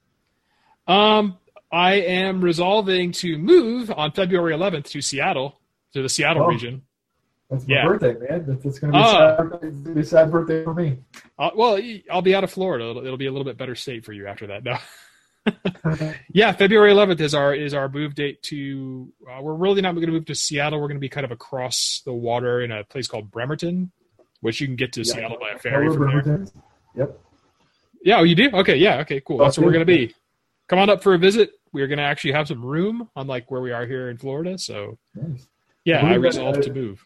Um, 0.86 1.38
I 1.72 1.95
am 1.95 2.42
resolving 2.42 3.12
to 3.12 3.38
move 3.38 3.90
on 3.90 4.12
February 4.12 4.53
11th 4.55 4.84
to 4.90 5.01
Seattle, 5.01 5.59
to 5.95 6.03
the 6.03 6.09
Seattle 6.09 6.45
Oh. 6.45 6.49
region. 6.49 6.82
That's 7.51 7.66
my 7.68 7.74
Yeah. 7.74 7.86
birthday, 7.86 8.14
man. 8.28 8.47
That's, 8.47 8.62
that's 8.64 8.78
gonna 8.78 8.92
be 8.92 8.99
a 8.99 9.03
Oh. 9.03 9.12
sad. 9.61 9.64
It's 9.68 9.76
gonna 9.78 9.95
be 9.95 10.01
a 10.01 10.05
sad 10.05 10.30
birthday 10.30 10.64
for 10.64 10.74
me. 10.74 10.99
Uh, 11.38 11.51
well, 11.55 11.78
I'll 12.11 12.22
be 12.22 12.34
out 12.34 12.45
of 12.45 12.51
Florida. 12.51 12.88
It'll, 12.90 13.05
it'll 13.05 13.16
be 13.18 13.26
a 13.26 13.30
little 13.32 13.45
bit 13.45 13.57
better 13.57 13.74
state 13.74 14.05
for 14.05 14.12
you 14.12 14.26
after 14.26 14.47
that. 14.49 14.64
No. 14.64 14.76
Yeah, 16.32 16.53
February 16.53 16.90
11th 16.92 17.20
is 17.20 17.34
our 17.34 17.55
is 17.55 17.74
our 17.74 17.88
move 17.90 18.14
date 18.14 18.42
to. 18.45 19.12
Uh, 19.30 19.42
we're 19.42 19.53
really 19.55 19.82
not 19.82 19.92
going 19.95 20.07
to 20.07 20.12
move 20.12 20.24
to 20.26 20.34
Seattle. 20.34 20.80
We're 20.80 20.88
going 20.88 20.97
to 20.97 21.01
be 21.03 21.11
kind 21.11 21.26
of 21.26 21.30
across 21.32 22.01
the 22.07 22.14
water 22.14 22.62
in 22.62 22.72
a 22.72 22.82
place 22.84 23.07
called 23.09 23.30
Bremerton, 23.30 23.92
which 24.40 24.61
you 24.62 24.66
can 24.66 24.76
get 24.76 24.95
to 24.95 25.03
Yeah. 25.03 25.12
Seattle 25.12 25.36
by 25.38 25.51
a 25.51 25.59
ferry 25.59 25.86
Hello, 25.92 25.97
from 25.99 26.22
there. 26.24 26.47
Yep. 26.97 27.20
Yeah, 28.03 28.18
oh, 28.20 28.22
you 28.22 28.34
do? 28.34 28.51
Okay, 28.55 28.76
yeah, 28.76 29.01
okay, 29.01 29.20
cool. 29.20 29.36
That's 29.38 29.59
where 29.59 29.66
we're 29.66 29.72
going 29.72 29.86
to 29.86 29.92
be. 29.92 30.14
Come 30.68 30.78
on 30.78 30.88
up 30.88 31.03
for 31.03 31.12
a 31.12 31.18
visit. 31.18 31.51
We're 31.72 31.88
going 31.88 31.99
to 31.99 32.05
actually 32.05 32.32
have 32.32 32.49
some 32.49 32.64
room, 32.64 33.11
unlike 33.14 33.51
where 33.51 33.61
we 33.61 33.72
are 33.72 33.84
here 33.86 34.09
in 34.09 34.16
Florida. 34.16 34.57
So, 34.59 34.99
Nice. 35.14 35.47
yeah, 35.84 36.01
Believe 36.01 36.12
I 36.14 36.16
resolved 36.16 36.59
uh, 36.59 36.62
to 36.62 36.72
move. 36.72 37.03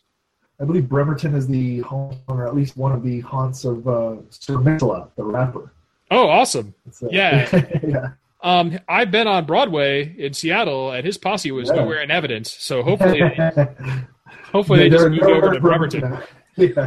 I 0.61 0.65
believe 0.65 0.89
Bremerton 0.89 1.35
is 1.35 1.47
the 1.47 1.81
home, 1.81 2.17
or 2.27 2.47
at 2.47 2.55
least 2.57 2.77
one 2.77 2.93
of 2.93 3.03
the 3.03 3.21
haunts 3.21 3.65
of 3.65 3.87
uh, 3.87 4.17
Sir 4.31 4.59
Mix-a-Lot, 4.59 5.15
the 5.17 5.23
rapper. 5.25 5.73
Oh, 6.11 6.29
awesome. 6.29 6.75
Uh, 7.03 7.07
Yeah. 7.11 7.65
yeah. 7.87 8.07
Um, 8.43 8.79
I've 8.89 9.11
been 9.11 9.27
on 9.29 9.45
Broadway 9.47 10.15
in 10.17 10.33
Seattle, 10.33 10.93
and 10.93 11.05
his 11.05 11.19
posse 11.19 11.51
was 11.53 11.69
Yeah. 11.69 11.77
nowhere 11.77 12.01
in 12.03 12.11
evidence. 12.11 12.53
So 12.53 12.83
hopefully, 12.83 13.21
hopefully 14.53 14.79
they 14.81 14.89
They're- 14.89 15.11
just 15.11 15.23
moved 15.23 15.23
over 15.45 15.55
to 15.55 15.61
Bremerton 15.61 16.01
Bremerton. 16.01 16.27
Yeah. 16.57 16.87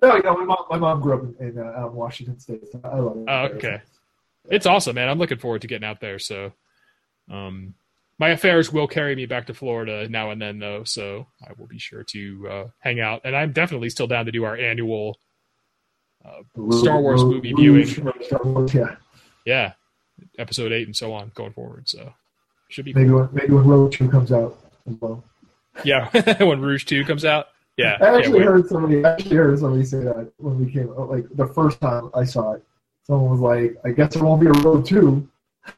no, 0.00 0.16
you 0.16 0.22
know, 0.22 0.34
my 0.38 0.44
mom, 0.44 0.64
my 0.70 0.78
mom 0.78 1.00
grew 1.02 1.12
up 1.14 1.22
in, 1.40 1.48
in 1.48 1.58
uh, 1.58 1.88
Washington 1.88 2.40
State. 2.40 2.62
So 2.72 2.80
I 2.82 2.96
love 3.00 3.18
it. 3.18 3.24
Oh, 3.28 3.56
okay. 3.56 3.82
It's 4.48 4.64
awesome, 4.64 4.94
man. 4.94 5.10
I'm 5.10 5.18
looking 5.18 5.36
forward 5.36 5.60
to 5.60 5.66
getting 5.66 5.86
out 5.86 6.00
there. 6.00 6.18
So, 6.18 6.52
um, 7.30 7.74
my 8.22 8.28
affairs 8.28 8.72
will 8.72 8.86
carry 8.86 9.16
me 9.16 9.26
back 9.26 9.48
to 9.48 9.52
Florida 9.52 10.08
now 10.08 10.30
and 10.30 10.40
then, 10.40 10.60
though. 10.60 10.84
So 10.84 11.26
I 11.44 11.50
will 11.58 11.66
be 11.66 11.80
sure 11.80 12.04
to 12.04 12.48
uh, 12.48 12.64
hang 12.78 13.00
out, 13.00 13.22
and 13.24 13.34
I'm 13.34 13.50
definitely 13.50 13.90
still 13.90 14.06
down 14.06 14.26
to 14.26 14.30
do 14.30 14.44
our 14.44 14.56
annual. 14.56 15.18
Star 16.70 17.00
Wars 17.00 17.24
movie 17.24 17.52
viewing. 17.52 17.84
Star 17.84 18.40
Wars, 18.44 18.72
yeah. 18.72 18.94
Yeah, 19.44 19.72
episode 20.38 20.70
eight 20.70 20.86
and 20.86 20.94
so 20.94 21.12
on 21.12 21.32
going 21.34 21.52
forward. 21.52 21.88
So 21.88 22.14
should 22.68 22.84
be 22.84 22.94
Maybe 22.94 23.10
when, 23.10 23.28
maybe 23.32 23.54
when 23.54 23.64
Rogue 23.64 23.90
Two 23.90 24.08
comes 24.08 24.30
out 24.30 24.56
as 24.88 24.94
well. 25.00 25.24
yeah 25.82 26.08
when 26.44 26.60
Rogue 26.60 26.82
Two 26.86 27.04
comes 27.04 27.24
out. 27.24 27.48
Yeah, 27.76 27.98
I 28.00 28.18
actually 28.18 28.44
heard 28.44 28.68
somebody. 28.68 29.04
I 29.04 29.14
actually 29.14 29.34
heard 29.34 29.58
somebody 29.58 29.84
say 29.84 29.98
that 29.98 30.30
when 30.36 30.64
we 30.64 30.70
came. 30.70 30.90
Out 30.90 31.10
like 31.10 31.24
the 31.34 31.48
first 31.48 31.80
time 31.80 32.08
I 32.14 32.22
saw 32.22 32.52
it, 32.52 32.62
someone 33.04 33.32
was 33.32 33.40
like, 33.40 33.76
"I 33.84 33.90
guess 33.90 34.14
there 34.14 34.22
won't 34.22 34.40
be 34.40 34.46
a 34.46 34.52
Rogue 34.52 34.86
2. 34.86 35.28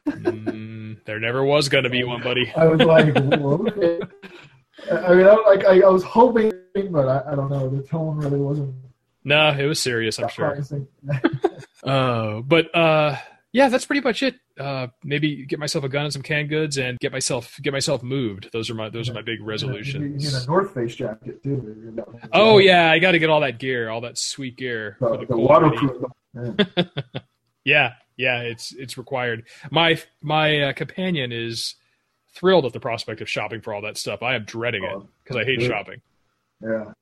Mm, 0.07 0.74
there 1.05 1.19
never 1.19 1.43
was 1.43 1.69
going 1.69 1.83
to 1.83 1.89
be 1.89 2.03
one, 2.03 2.21
buddy. 2.21 2.51
I 2.55 2.65
was 2.67 2.81
like, 2.81 3.15
okay. 3.17 3.99
I 4.91 5.15
mean, 5.15 5.27
I, 5.27 5.35
like 5.45 5.65
I, 5.65 5.81
I 5.81 5.89
was 5.89 6.03
hoping, 6.03 6.51
but 6.91 7.07
I, 7.07 7.31
I 7.31 7.35
don't 7.35 7.49
know. 7.49 7.69
The 7.69 7.83
tone 7.83 8.17
really 8.17 8.39
wasn't 8.39 8.75
No, 9.23 9.49
it 9.49 9.65
was 9.65 9.79
serious. 9.79 10.19
I'm 10.19 10.29
sure. 10.29 10.57
Uh, 11.83 12.41
but 12.41 12.73
uh, 12.75 13.15
yeah, 13.53 13.69
that's 13.69 13.85
pretty 13.85 14.01
much 14.01 14.23
it. 14.23 14.35
Uh, 14.59 14.87
maybe 15.03 15.45
get 15.45 15.59
myself 15.59 15.83
a 15.83 15.89
gun 15.89 16.05
and 16.05 16.11
some 16.13 16.23
canned 16.23 16.49
goods, 16.49 16.77
and 16.77 16.97
get 16.99 17.11
myself 17.11 17.59
get 17.61 17.73
myself 17.73 18.01
moved. 18.01 18.49
Those 18.51 18.71
are 18.71 18.73
my 18.73 18.89
those 18.89 19.07
are 19.07 19.13
my 19.13 19.21
big 19.21 19.39
You 19.39 19.45
need 19.45 19.47
resolutions. 19.47 20.43
a 20.43 20.47
North 20.47 20.73
Face 20.73 20.95
jacket 20.95 21.43
too. 21.43 21.95
Oh 22.33 22.57
yeah, 22.57 22.89
I 22.89 22.97
got 22.97 23.11
to 23.11 23.19
get 23.19 23.29
all 23.29 23.41
that 23.41 23.59
gear, 23.59 23.89
all 23.89 24.01
that 24.01 24.17
sweet 24.17 24.57
gear 24.57 24.95
for 24.97 25.11
the, 25.17 25.25
the 25.27 25.33
the 25.33 25.37
waterproof. 25.37 26.03
Yeah. 26.33 26.83
Yeah, 27.65 27.93
yeah, 28.15 28.41
it's 28.41 28.71
it's 28.71 28.97
required. 28.97 29.45
My 29.71 29.99
my 30.21 30.61
uh, 30.61 30.73
companion 30.73 31.31
is 31.33 31.75
thrilled 32.33 32.65
at 32.65 32.73
the 32.73 32.79
prospect 32.79 33.21
of 33.21 33.29
shopping 33.29 33.61
for 33.61 33.73
all 33.73 33.81
that 33.81 33.97
stuff. 33.97 34.21
I 34.23 34.35
am 34.35 34.43
dreading 34.45 34.83
it 34.83 34.91
Oh, 34.93 35.07
because 35.23 35.35
I 35.37 35.43
hate 35.43 35.61
shopping. 35.61 36.01
yeah. 36.61 36.93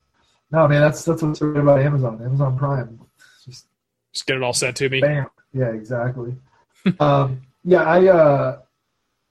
No, 0.50 0.68
man, 0.68 0.80
that's 0.80 1.04
that's 1.04 1.22
what's 1.22 1.38
great 1.38 1.56
about 1.56 1.80
Amazon. 1.80 2.20
Amazon 2.22 2.56
Prime. 2.58 3.00
Just 3.44 3.66
Just 4.12 4.26
get 4.26 4.36
it 4.36 4.42
all 4.42 4.52
sent 4.52 4.76
to 4.78 4.88
me. 4.88 5.00
Bam. 5.00 5.26
Yeah, 5.52 5.70
exactly. 5.70 6.34
um, 7.00 7.42
yeah, 7.64 7.82
I 7.82 8.06
uh, 8.08 8.58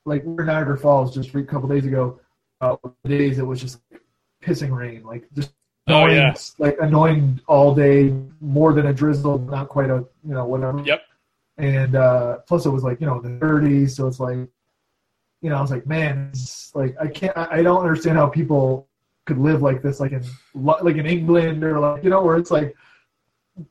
like 0.05 0.23
we 0.23 0.33
were 0.33 0.41
in 0.41 0.47
Niagara 0.47 0.77
Falls 0.77 1.13
just 1.13 1.33
a 1.33 1.43
couple 1.43 1.69
days 1.69 1.85
ago. 1.85 2.19
Uh, 2.61 2.75
days 3.05 3.39
it 3.39 3.45
was 3.45 3.59
just 3.59 3.79
pissing 4.41 4.75
rain, 4.75 5.03
like 5.03 5.27
just 5.33 5.51
Oh 5.87 6.05
annoying, 6.05 6.15
yeah, 6.15 6.35
like 6.59 6.77
annoying 6.81 7.41
all 7.47 7.75
day, 7.75 8.13
more 8.39 8.71
than 8.73 8.85
a 8.87 8.93
drizzle, 8.93 9.37
not 9.39 9.67
quite 9.67 9.89
a 9.89 10.05
you 10.25 10.33
know 10.33 10.45
whatever. 10.45 10.81
Yep. 10.81 11.02
And 11.57 11.95
uh, 11.95 12.37
plus 12.47 12.65
it 12.65 12.69
was 12.69 12.83
like 12.83 12.99
you 12.99 13.07
know 13.07 13.21
the 13.21 13.29
30s, 13.29 13.91
so 13.91 14.07
it's 14.07 14.19
like 14.19 14.37
you 15.41 15.49
know 15.49 15.55
I 15.55 15.61
was 15.61 15.71
like 15.71 15.85
man, 15.85 16.29
it's 16.31 16.73
like 16.73 16.95
I 16.99 17.07
can't, 17.07 17.37
I, 17.37 17.61
don't 17.61 17.81
understand 17.81 18.17
how 18.17 18.27
people 18.27 18.87
could 19.25 19.37
live 19.37 19.61
like 19.61 19.81
this, 19.81 19.99
like 19.99 20.13
in 20.13 20.23
like 20.55 20.95
in 20.95 21.05
England 21.05 21.63
or 21.63 21.79
like 21.79 22.03
you 22.03 22.09
know 22.09 22.23
where 22.23 22.37
it's 22.37 22.49
like 22.51 22.75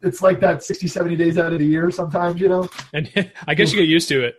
it's 0.03 0.23
like 0.23 0.41
that 0.41 0.63
60 0.63 0.87
70 0.87 1.17
days 1.17 1.39
out 1.39 1.53
of 1.53 1.59
the 1.59 1.67
year 1.67 1.91
sometimes 1.91 2.41
you 2.41 2.49
know 2.49 2.69
and 2.93 3.11
I 3.47 3.55
guess 3.55 3.73
you 3.73 3.81
get 3.81 3.89
used 3.89 4.09
to 4.11 4.25
it. 4.25 4.37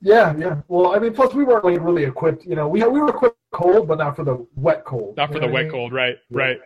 yeah 0.00 0.34
yeah 0.38 0.60
well 0.68 0.94
i 0.94 0.98
mean 0.98 1.12
plus 1.12 1.34
we 1.34 1.44
weren't 1.44 1.64
like 1.64 1.80
really 1.80 2.04
equipped 2.04 2.44
you 2.46 2.54
know 2.54 2.68
we 2.68 2.82
we 2.84 3.00
were 3.00 3.08
equipped 3.08 3.36
cold 3.52 3.88
but 3.88 3.98
not 3.98 4.14
for 4.14 4.24
the 4.24 4.46
wet 4.54 4.84
cold 4.84 5.16
Not 5.16 5.32
for 5.32 5.40
the 5.40 5.46
I 5.46 5.50
wet 5.50 5.64
mean? 5.64 5.72
cold, 5.72 5.92
right? 5.92 6.16
Right. 6.30 6.60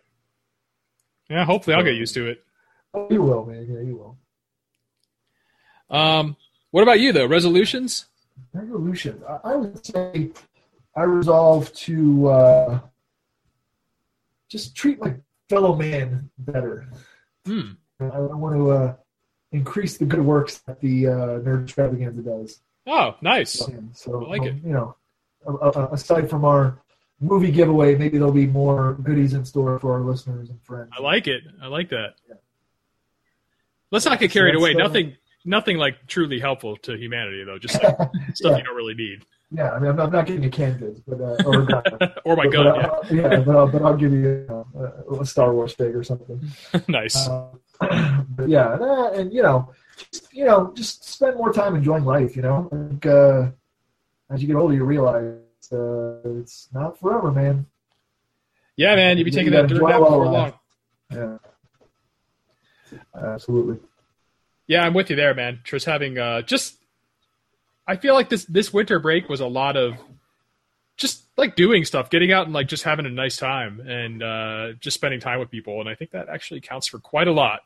Yeah, 1.30 1.44
hopefully 1.46 1.74
I'll 1.74 1.82
get 1.82 1.94
used 1.94 2.12
to 2.14 2.26
it. 2.26 2.44
Oh, 2.92 3.08
you 3.10 3.22
will 3.22 3.46
man 3.46 3.66
yeah 3.68 3.80
you 3.80 3.96
will 3.96 4.18
Um, 5.94 6.36
what 6.70 6.82
about 6.82 7.00
you 7.00 7.12
though? 7.12 7.26
Resolutions? 7.26 8.06
resolutions 8.52 9.22
I, 9.28 9.52
I 9.52 9.56
would 9.56 9.86
say 9.86 10.30
i 10.96 11.02
resolve 11.02 11.72
to 11.74 12.28
uh 12.28 12.80
just 14.48 14.76
treat 14.76 15.00
my 15.00 15.14
fellow 15.48 15.74
man 15.76 16.30
better 16.38 16.88
Hmm. 17.46 17.72
i, 18.00 18.04
I 18.06 18.18
want 18.18 18.54
to 18.56 18.70
uh 18.70 18.94
increase 19.52 19.96
the 19.98 20.04
good 20.04 20.20
works 20.20 20.58
that 20.66 20.80
the 20.80 21.06
uh 21.08 21.12
nerd 21.46 21.64
extravaganza 21.64 22.22
does 22.22 22.60
Oh, 22.86 23.16
nice. 23.22 23.66
So, 23.94 24.24
I 24.26 24.28
like 24.28 24.42
um, 24.42 24.48
it. 24.48 24.54
you 24.62 24.72
know, 24.74 24.94
aside 25.90 26.28
from 26.28 26.44
our 26.44 26.78
movie 27.18 27.50
giveaway, 27.50 27.94
maybe 27.94 28.18
there'll 28.18 28.30
be 28.30 28.46
more 28.46 28.92
goodies 29.02 29.32
in 29.32 29.42
store 29.46 29.78
for 29.78 29.94
our 29.94 30.00
listeners 30.00 30.50
and 30.50 30.60
friends. 30.62 30.90
I 30.94 31.00
like 31.00 31.26
it. 31.26 31.44
I 31.62 31.68
like 31.68 31.88
that. 31.88 32.16
Yeah. 32.28 32.34
Let's 33.90 34.04
not 34.04 34.20
get 34.20 34.30
carried 34.32 34.54
that's, 34.54 34.60
away. 34.62 34.74
Nothing, 34.74 35.16
nothing 35.44 35.76
like 35.76 36.06
truly 36.06 36.38
helpful 36.40 36.76
to 36.78 36.96
humanity 36.96 37.44
though. 37.44 37.58
Just 37.58 37.82
like 37.82 37.96
stuff 38.34 38.52
Yeah. 38.52 38.56
you 38.58 38.64
don't 38.64 38.76
really 38.76 38.94
need, 38.94 39.24
yeah, 39.50 39.70
I 39.70 39.78
mean, 39.78 39.90
I'm 39.90 39.96
not, 39.96 40.06
I'm 40.06 40.12
not 40.12 40.26
giving 40.26 40.42
you 40.42 40.50
goods, 40.50 41.00
but 41.06 41.20
uh, 41.20 41.36
or 41.44 41.62
or 42.24 42.36
my 42.36 42.44
but, 42.44 42.52
gun. 42.52 42.64
but, 42.64 42.90
uh, 42.90 43.02
yeah, 43.14 43.36
but, 43.40 43.56
I'll, 43.56 43.68
but 43.68 43.82
I'll 43.82 43.96
give 43.96 44.12
you 44.12 44.46
uh, 44.50 45.20
a 45.20 45.24
Star 45.26 45.52
Wars 45.54 45.72
fig 45.74 45.94
or 45.94 46.02
something. 46.02 46.40
Nice. 46.88 47.28
Uh, 47.28 47.48
but 47.80 48.48
yeah, 48.48 48.72
and, 48.74 48.82
uh, 48.82 49.10
and 49.12 49.32
you 49.32 49.42
know, 49.42 49.72
just, 50.10 50.32
you 50.34 50.44
know, 50.44 50.72
just 50.74 51.04
spend 51.04 51.36
more 51.36 51.52
time 51.52 51.76
enjoying 51.76 52.04
life. 52.04 52.34
You 52.36 52.42
know, 52.42 52.68
like, 52.72 53.06
uh, 53.06 53.50
as 54.30 54.40
you 54.42 54.48
get 54.48 54.56
older, 54.56 54.74
you 54.74 54.84
realize 54.84 55.38
uh, 55.72 56.16
it's 56.40 56.68
not 56.72 56.98
forever, 56.98 57.30
man. 57.30 57.66
yeah, 58.76 58.96
man, 58.96 59.18
you 59.18 59.24
be 59.24 59.30
taking 59.30 59.52
gotta 59.52 59.68
that 59.68 59.74
dirt 59.74 59.86
nap 59.88 60.00
alive. 60.00 60.54
long. 61.12 61.38
Yeah, 62.92 62.98
absolutely. 63.34 63.78
Yeah, 64.66 64.82
I'm 64.82 64.94
with 64.94 65.10
you 65.10 65.16
there, 65.16 65.34
man. 65.34 65.60
Just 65.64 65.86
having 65.86 66.18
uh 66.18 66.42
just 66.42 66.76
I 67.86 67.96
feel 67.96 68.14
like 68.14 68.28
this 68.28 68.44
this 68.46 68.72
winter 68.72 68.98
break 68.98 69.28
was 69.28 69.40
a 69.40 69.46
lot 69.46 69.76
of 69.76 69.94
just 70.96 71.24
like 71.36 71.56
doing 71.56 71.84
stuff, 71.84 72.10
getting 72.10 72.32
out 72.32 72.46
and 72.46 72.54
like 72.54 72.68
just 72.68 72.84
having 72.84 73.06
a 73.06 73.10
nice 73.10 73.36
time 73.36 73.80
and 73.80 74.22
uh 74.22 74.72
just 74.80 74.94
spending 74.94 75.20
time 75.20 75.40
with 75.40 75.50
people 75.50 75.80
and 75.80 75.88
I 75.88 75.94
think 75.94 76.12
that 76.12 76.28
actually 76.28 76.60
counts 76.60 76.86
for 76.86 76.98
quite 76.98 77.28
a 77.28 77.32
lot. 77.32 77.60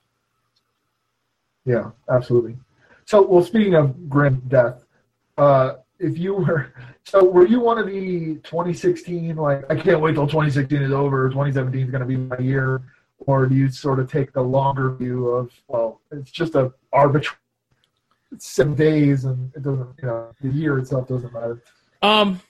Yeah, 1.65 1.91
absolutely. 2.09 2.57
So, 3.05 3.23
well, 3.23 3.43
speaking 3.43 3.75
of 3.75 4.09
grim 4.09 4.43
death, 4.49 4.85
uh, 5.37 5.77
if 5.99 6.19
you 6.19 6.35
were, 6.35 6.73
so 7.05 7.25
were 7.25 7.47
you 7.47 7.61
one 7.61 7.79
of 7.79 7.87
the 7.87 8.35
2016, 8.45 9.37
like, 9.37 9.65
I 9.71 9.77
can't 9.77 10.01
wait 10.01 10.15
till 10.15 10.27
2016 10.27 10.83
is 10.83 10.93
over, 10.93 11.29
2017 11.29 11.83
is 11.83 11.91
going 11.91 12.01
to 12.01 12.07
be 12.07 12.17
my 12.17 12.39
year, 12.39 12.83
or 13.19 13.47
do 13.47 13.55
you 13.55 13.71
sort 13.71 13.99
of 13.99 14.11
take 14.11 14.33
the 14.33 14.43
longer 14.43 14.91
view 14.93 15.29
of, 15.29 15.53
well, 15.69 16.01
it's 16.11 16.31
just 16.31 16.55
a 16.55 16.73
arbitrary, 16.93 17.37
seven 18.39 18.75
days, 18.75 19.25
and 19.25 19.53
it 19.55 19.62
doesn't. 19.62 19.89
You 20.01 20.09
know, 20.09 20.33
the 20.41 20.49
year 20.49 20.79
itself 20.79 21.09
doesn't 21.09 21.33
matter. 21.33 21.62
Um, 22.03 22.41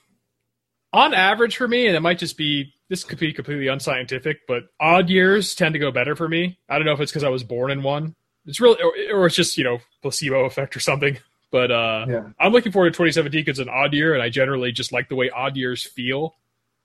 on 0.93 1.13
average 1.13 1.57
for 1.57 1.67
me, 1.67 1.87
and 1.87 1.95
it 1.95 2.01
might 2.01 2.19
just 2.19 2.37
be 2.37 2.73
this 2.89 3.03
could 3.03 3.19
be 3.19 3.31
completely 3.33 3.67
unscientific, 3.67 4.47
but 4.47 4.63
odd 4.79 5.09
years 5.09 5.53
tend 5.53 5.73
to 5.73 5.79
go 5.79 5.91
better 5.91 6.15
for 6.15 6.27
me. 6.27 6.57
I 6.67 6.77
don't 6.77 6.85
know 6.85 6.93
if 6.93 6.99
it's 6.99 7.11
because 7.11 7.23
I 7.23 7.29
was 7.29 7.43
born 7.43 7.71
in 7.71 7.83
one. 7.83 8.15
It's 8.45 8.59
really, 8.59 8.81
or, 8.81 9.19
or 9.21 9.25
it's 9.27 9.35
just 9.35 9.57
you 9.57 9.63
know 9.63 9.79
placebo 10.01 10.45
effect 10.45 10.75
or 10.75 10.79
something. 10.79 11.17
But 11.51 11.71
uh, 11.71 12.05
Yeah. 12.07 12.29
I'm 12.39 12.51
looking 12.51 12.71
forward 12.71 12.93
to 12.93 12.97
2017 12.97 13.41
because 13.41 13.59
it's 13.59 13.67
an 13.67 13.73
odd 13.73 13.93
year, 13.93 14.13
and 14.13 14.21
I 14.21 14.29
generally 14.29 14.71
just 14.71 14.91
like 14.91 15.09
the 15.09 15.15
way 15.15 15.29
odd 15.31 15.57
years 15.57 15.83
feel, 15.83 16.35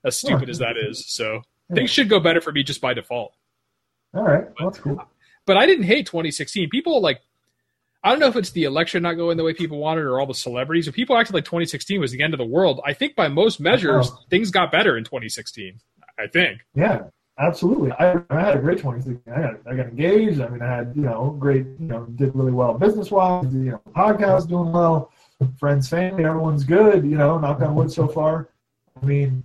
as 0.04 0.18
stupid 0.18 0.48
as 0.48 0.58
that 0.58 0.76
is. 0.76 1.06
So 1.06 1.42
Yeah. 1.70 1.76
things 1.76 1.90
should 1.90 2.08
go 2.08 2.18
better 2.20 2.40
for 2.40 2.52
me 2.52 2.62
just 2.62 2.80
by 2.80 2.94
default. 2.94 3.34
All 4.14 4.22
right. 4.22 4.46
Well, 4.58 4.70
that's 4.70 4.78
cool. 4.78 5.02
But 5.46 5.56
I 5.56 5.66
didn't 5.66 5.84
hate 5.84 6.06
2016. 6.06 6.70
People 6.70 7.00
like, 7.00 7.20
I 8.02 8.10
don't 8.10 8.20
know 8.20 8.28
if 8.28 8.36
it's 8.36 8.50
the 8.50 8.64
election 8.64 9.02
not 9.02 9.14
going 9.14 9.36
the 9.36 9.44
way 9.44 9.54
people 9.54 9.78
wanted 9.78 10.02
or 10.02 10.20
all 10.20 10.26
the 10.26 10.34
celebrities, 10.34 10.86
but 10.86 10.94
people 10.94 11.16
acted 11.16 11.34
like 11.34 11.44
2016 11.44 12.00
was 12.00 12.12
the 12.12 12.22
end 12.22 12.34
of 12.34 12.38
the 12.38 12.44
world. 12.44 12.80
I 12.84 12.92
think 12.92 13.16
by 13.16 13.28
most 13.28 13.60
measures, 13.60 14.10
things 14.30 14.50
got 14.50 14.70
better 14.70 14.96
in 14.96 15.04
2016. 15.04 15.80
I 16.18 16.26
think. 16.26 16.60
Yeah, 16.74 17.04
absolutely. 17.38 17.92
I, 17.92 18.16
I 18.30 18.40
had 18.40 18.56
a 18.56 18.60
great 18.60 18.78
2016. 18.78 19.32
I 19.34 19.40
got 19.40 19.60
I 19.66 19.74
got 19.74 19.86
engaged. 19.86 20.40
I 20.40 20.48
mean, 20.48 20.62
I 20.62 20.76
had 20.76 20.92
you 20.94 21.02
know 21.02 21.36
great 21.38 21.66
you 21.78 21.86
know 21.86 22.04
did 22.04 22.34
really 22.34 22.52
well 22.52 22.74
business 22.74 23.10
wise. 23.10 23.52
You 23.52 23.72
know, 23.72 23.80
podcast 23.94 24.48
doing 24.48 24.72
well. 24.72 25.10
Friends, 25.58 25.88
family, 25.88 26.24
everyone's 26.24 26.64
good. 26.64 27.04
You 27.04 27.16
know, 27.16 27.38
knock 27.38 27.60
on 27.60 27.74
wood 27.74 27.90
so 27.90 28.06
far. 28.06 28.50
I 29.02 29.04
mean, 29.04 29.44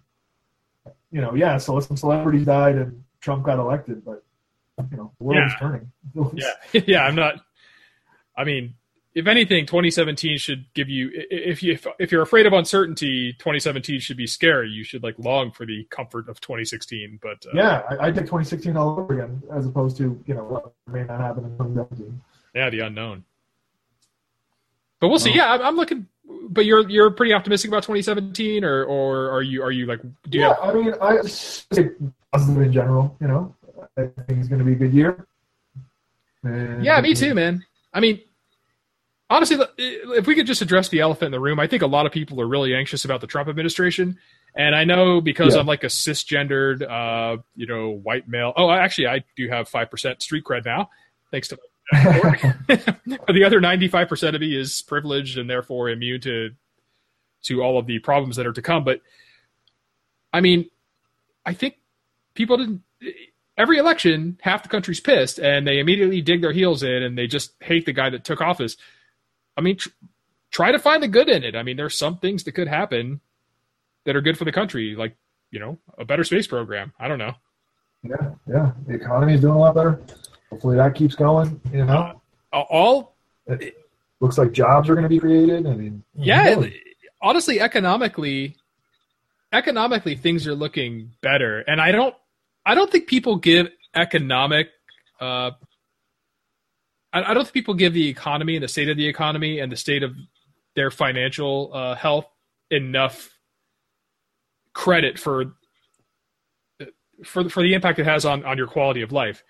you 1.12 1.22
know, 1.22 1.34
yeah. 1.34 1.58
So 1.58 1.80
some 1.80 1.98
celebrities 1.98 2.46
died 2.46 2.76
and 2.76 3.04
Trump 3.22 3.44
got 3.44 3.58
elected, 3.58 4.06
but 4.06 4.24
you 4.92 4.98
know, 4.98 5.12
the 5.18 5.24
world 5.24 5.46
is 5.46 5.52
Yeah. 5.54 5.60
turning. 5.60 5.92
Yeah, 6.34 6.82
yeah. 6.88 7.04
I'm 7.04 7.16
not. 7.16 7.36
I 8.38 8.44
mean, 8.44 8.76
if 9.16 9.28
anything, 9.28 9.66
2017 9.66 10.38
should 10.38 10.66
give 10.74 10.88
you. 10.90 11.10
If 11.14 11.62
you 11.64 11.74
if, 11.74 11.86
if 12.00 12.12
you're 12.12 12.22
afraid 12.22 12.46
of 12.46 12.54
uncertainty, 12.54 13.34
2017 13.34 14.00
should 14.00 14.18
be 14.18 14.28
scary. 14.28 14.70
You 14.70 14.84
should 14.84 15.04
like 15.04 15.16
long 15.18 15.52
for 15.52 15.66
the 15.66 15.84
comfort 15.90 16.30
of 16.30 16.40
2016. 16.42 17.20
But 17.22 17.46
uh, 17.48 17.50
yeah. 17.54 17.82
I, 17.90 18.08
I 18.08 18.12
take 18.12 18.26
2016 18.26 18.78
all 18.78 19.00
over 19.00 19.14
again, 19.22 19.42
as 19.54 19.66
opposed 19.66 19.98
to 19.98 20.22
you 20.26 20.34
know 20.36 20.44
what 20.44 20.72
may 20.88 21.04
not 21.04 21.20
happen 21.20 21.44
in 21.46 21.52
2017. 21.52 22.22
yeah, 22.56 22.70
the 22.70 22.80
unknown. 22.82 23.24
But 25.00 25.10
we'll 25.10 25.20
see. 25.20 25.34
Yeah, 25.34 25.52
I'm, 25.54 25.62
I'm 25.62 25.76
looking. 25.76 26.08
But 26.52 26.66
you're 26.66 26.88
you're 26.90 27.10
pretty 27.12 27.34
optimistic 27.34 27.70
about 27.70 27.84
2017, 27.84 28.64
or 28.64 28.84
or 28.86 29.32
are 29.32 29.42
you 29.42 29.64
are 29.64 29.72
you 29.72 29.86
like 29.86 30.02
do 30.30 30.38
you 30.38 30.42
yeah, 30.42 30.56
have 30.64 30.76
I 30.76 30.80
mean, 30.80 30.94
I 31.02 31.22
say 31.22 31.90
positive 32.32 32.62
in 32.62 32.74
general. 32.74 33.16
You 33.20 33.28
know, 33.28 33.56
I 34.00 34.22
think 34.24 34.40
it's 34.40 34.48
going 34.48 34.60
to 34.60 34.66
be 34.66 34.74
a 34.74 34.76
good 34.76 34.94
year. 34.94 35.28
And- 36.44 36.84
Yeah, 36.84 37.00
me 37.02 37.14
too, 37.14 37.34
man. 37.34 37.66
I 37.94 38.00
mean, 38.00 38.22
honestly, 39.30 39.58
if 39.78 40.28
we 40.28 40.36
could 40.36 40.48
just 40.48 40.62
address 40.62 40.90
the 40.90 41.00
elephant 41.00 41.28
in 41.28 41.32
the 41.32 41.40
room, 41.40 41.60
I 41.60 41.68
think 41.68 41.82
a 41.84 41.88
lot 41.88 42.06
of 42.06 42.12
people 42.12 42.40
are 42.42 42.48
really 42.48 42.74
anxious 42.76 43.06
about 43.06 43.22
the 43.22 43.28
Trump 43.28 43.50
administration. 43.50 44.18
And 44.56 44.76
I 44.76 44.84
know 44.84 45.22
because 45.22 45.54
Yeah. 45.54 45.62
I'm 45.62 45.68
like 45.68 45.84
a 45.84 45.88
cisgendered, 45.88 46.82
uh, 46.82 47.42
you 47.56 47.68
know, 47.68 47.92
white 47.92 48.28
male. 48.28 48.54
Oh, 48.58 48.70
actually, 48.72 49.08
I 49.08 49.24
do 49.36 49.48
have 49.50 49.70
five 49.70 49.92
percent 49.92 50.22
street 50.22 50.44
cred 50.44 50.66
now, 50.66 50.90
thanks 51.32 51.48
to. 51.50 51.58
but 51.92 53.34
the 53.34 53.44
other 53.44 53.60
95 53.60 54.08
percent 54.08 54.36
of 54.36 54.42
me 54.42 54.56
is 54.56 54.82
privileged 54.84 55.38
and 55.38 55.50
therefore 55.50 55.90
immune 55.90 56.22
to 56.22 56.50
to 57.44 57.62
all 57.64 57.80
of 57.80 57.88
the 57.88 58.00
problems 58.00 58.36
that 58.36 58.46
are 58.46 58.54
to 58.54 58.62
come. 58.62 58.84
But 58.84 59.02
I 60.34 60.42
mean, 60.42 60.70
I 61.46 61.54
think 61.54 61.76
people 62.36 62.58
didn't. 62.58 62.82
Every 63.60 63.78
election, 63.78 64.40
half 64.42 64.64
the 64.64 64.70
country's 64.70 65.02
pissed, 65.02 65.38
and 65.38 65.68
they 65.68 65.80
immediately 65.80 66.22
dig 66.22 66.42
their 66.42 66.54
heels 66.54 66.82
in, 66.82 67.04
and 67.04 67.18
they 67.18 67.28
just 67.28 67.52
hate 67.60 67.86
the 67.86 67.92
guy 67.94 68.10
that 68.10 68.24
took 68.24 68.40
office. 68.42 68.78
I 69.58 69.62
mean, 69.62 69.76
tr- 69.76 69.90
try 70.50 70.72
to 70.72 70.80
find 70.80 71.04
the 71.04 71.10
good 71.10 71.28
in 71.30 71.44
it. 71.44 71.56
I 71.58 71.64
mean, 71.64 71.76
there's 71.76 71.98
some 71.98 72.18
things 72.20 72.46
that 72.46 72.54
could 72.54 72.70
happen 72.70 73.20
that 74.06 74.16
are 74.16 74.22
good 74.22 74.38
for 74.38 74.46
the 74.46 74.54
country, 74.54 74.96
like 74.96 75.16
you 75.52 75.60
know, 75.60 75.78
a 75.98 76.06
better 76.06 76.24
space 76.24 76.48
program. 76.48 76.94
I 77.00 77.08
don't 77.10 77.20
know. 77.20 77.34
Yeah, 78.02 78.32
yeah. 78.48 78.72
The 78.88 78.94
economy 78.94 79.34
is 79.34 79.42
doing 79.42 79.56
a 79.56 79.60
lot 79.60 79.76
better. 79.76 80.00
Hopefully 80.50 80.78
that 80.78 80.96
keeps 80.96 81.16
going. 81.16 81.60
You 81.74 81.86
know, 81.86 82.22
Uh, 82.54 82.62
All 82.62 83.16
looks 84.22 84.38
like 84.38 84.54
jobs 84.54 84.90
are 84.90 84.94
going 84.96 85.04
to 85.04 85.10
be 85.10 85.20
created. 85.20 85.68
I 85.68 85.74
mean, 85.74 86.04
yeah, 86.16 86.64
honestly, 87.22 87.60
economically, 87.60 88.56
economically 89.52 90.16
things 90.16 90.48
are 90.48 90.56
looking 90.56 91.12
better, 91.22 91.60
and 91.60 91.82
I 91.82 91.92
don't, 91.92 92.16
I 92.66 92.76
don't 92.76 92.92
think 92.92 93.08
people 93.08 93.38
give 93.38 93.70
economic. 93.96 94.70
Uh, 95.20 95.52
I, 97.12 97.34
don't 97.34 97.44
think 97.44 97.54
people 97.54 97.74
give 97.74 97.94
the 97.94 98.08
economy 98.08 98.56
and 98.56 98.64
the 98.64 98.68
state 98.68 98.90
of 98.90 98.98
the 98.98 99.08
economy 99.08 99.60
and 99.60 99.72
the 99.72 99.76
state 99.76 100.04
of 100.04 100.14
their 100.76 100.92
financial 100.92 101.72
uh, 101.74 101.96
health 101.96 102.28
enough 102.70 103.36
credit 104.74 105.18
for 105.18 105.54
for 107.26 107.50
for 107.50 107.64
the 107.64 107.74
impact 107.74 108.00
it 108.00 108.06
has 108.06 108.26
on 108.26 108.46
on 108.46 108.58
your 108.58 108.68
quality 108.68 109.02
of 109.02 109.12
life. 109.12 109.44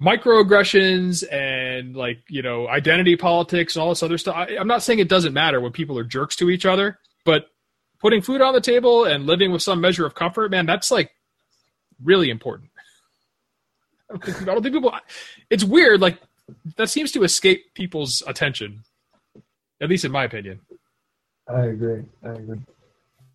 Microaggressions 0.00 1.24
and 1.30 1.96
like 1.96 2.18
you 2.28 2.42
know 2.42 2.68
identity 2.68 3.16
politics 3.16 3.76
and 3.76 3.82
all 3.82 3.90
this 3.90 4.02
other 4.02 4.18
stuff. 4.18 4.34
I, 4.36 4.56
I'm 4.56 4.68
not 4.68 4.82
saying 4.82 5.00
it 5.00 5.08
doesn't 5.08 5.32
matter 5.32 5.60
when 5.60 5.72
people 5.72 5.98
are 5.98 6.04
jerks 6.04 6.36
to 6.36 6.50
each 6.50 6.64
other, 6.64 6.98
but 7.24 7.46
putting 8.00 8.22
food 8.22 8.40
on 8.40 8.54
the 8.54 8.60
table 8.60 9.04
and 9.04 9.26
living 9.26 9.52
with 9.52 9.62
some 9.62 9.80
measure 9.80 10.06
of 10.06 10.14
comfort, 10.14 10.50
man, 10.50 10.66
that's 10.66 10.90
like 10.90 11.10
really 12.02 12.30
important. 12.30 12.70
I 14.12 14.44
don't 14.44 14.62
think, 14.62 14.74
people. 14.74 14.94
It's 15.50 15.64
weird. 15.64 16.00
Like 16.00 16.18
that 16.76 16.90
seems 16.90 17.12
to 17.12 17.24
escape 17.24 17.74
people's 17.74 18.22
attention, 18.26 18.84
at 19.80 19.88
least 19.88 20.04
in 20.04 20.12
my 20.12 20.24
opinion. 20.24 20.60
I 21.48 21.66
agree. 21.66 22.04
I 22.24 22.30
agree. 22.30 22.58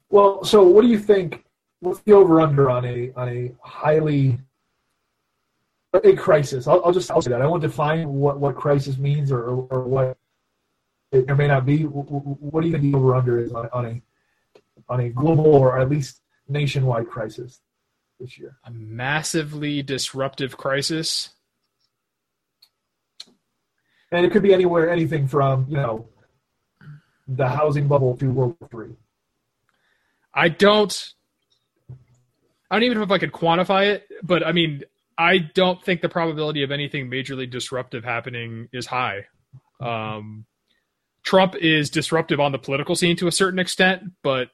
Well, 0.09 0.43
so 0.43 0.63
what 0.63 0.81
do 0.81 0.87
you 0.87 0.99
think? 0.99 1.43
What's 1.81 2.01
the 2.01 2.13
over 2.13 2.41
under 2.41 2.69
on 2.69 2.85
a 2.85 3.11
on 3.15 3.29
a 3.29 3.51
highly 3.61 4.37
a 5.93 6.15
crisis? 6.15 6.67
I'll, 6.67 6.83
I'll 6.83 6.91
just 6.91 7.09
I'll 7.11 7.21
say 7.21 7.31
that 7.31 7.41
I 7.41 7.47
won't 7.47 7.61
define 7.61 8.07
what 8.09 8.39
what 8.39 8.55
crisis 8.55 8.97
means 8.97 9.31
or 9.31 9.43
or 9.43 9.83
what 9.83 10.17
it 11.11 11.27
may 11.37 11.47
not 11.47 11.65
be. 11.65 11.83
What 11.83 12.61
do 12.61 12.67
you 12.67 12.73
think 12.73 12.91
the 12.91 12.97
over 12.97 13.15
under 13.15 13.39
is 13.39 13.53
on, 13.53 13.69
on 13.71 13.85
a 13.85 14.01
on 14.89 14.99
a 15.01 15.09
global 15.09 15.45
or 15.45 15.79
at 15.79 15.89
least 15.89 16.21
nationwide 16.47 17.07
crisis 17.07 17.61
this 18.19 18.37
year? 18.37 18.57
A 18.65 18.71
massively 18.71 19.81
disruptive 19.81 20.57
crisis. 20.57 21.29
And 24.11 24.25
it 24.25 24.31
could 24.31 24.43
be 24.43 24.53
anywhere, 24.53 24.89
anything 24.89 25.27
from 25.27 25.65
you 25.69 25.77
know 25.77 26.07
the 27.27 27.47
housing 27.47 27.87
bubble 27.87 28.17
to 28.17 28.31
World 28.31 28.55
War 28.59 28.69
Three. 28.69 28.95
I 30.33 30.49
don't. 30.49 31.13
I 32.71 32.75
don't 32.75 32.83
even 32.83 32.97
know 32.97 33.03
if 33.03 33.11
I 33.11 33.17
could 33.17 33.31
quantify 33.31 33.87
it, 33.87 34.07
but 34.21 34.45
I 34.45 34.51
mean, 34.51 34.83
I 35.17 35.39
don't 35.39 35.83
think 35.83 36.01
the 36.01 36.09
probability 36.09 36.63
of 36.63 36.71
anything 36.71 37.09
majorly 37.09 37.49
disruptive 37.49 38.03
happening 38.03 38.69
is 38.71 38.85
high. 38.85 39.25
Um, 39.79 40.45
Trump 41.23 41.55
is 41.55 41.89
disruptive 41.89 42.39
on 42.39 42.51
the 42.51 42.59
political 42.59 42.95
scene 42.95 43.15
to 43.17 43.27
a 43.27 43.31
certain 43.31 43.59
extent, 43.59 44.03
but 44.23 44.49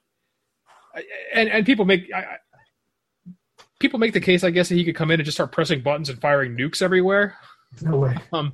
and 1.33 1.49
and 1.49 1.65
people 1.65 1.85
make 1.85 2.11
I- 2.13 2.37
people 3.85 3.99
make 3.99 4.13
the 4.13 4.19
case, 4.19 4.43
I 4.43 4.49
guess, 4.49 4.69
that 4.69 4.75
he 4.75 4.83
could 4.83 4.95
come 4.95 5.11
in 5.11 5.19
and 5.19 5.25
just 5.25 5.37
start 5.37 5.51
pressing 5.51 5.81
buttons 5.81 6.09
and 6.09 6.19
firing 6.19 6.57
nukes 6.57 6.81
everywhere. 6.81 7.35
No 7.83 7.97
way. 7.97 8.17
Um, 8.33 8.53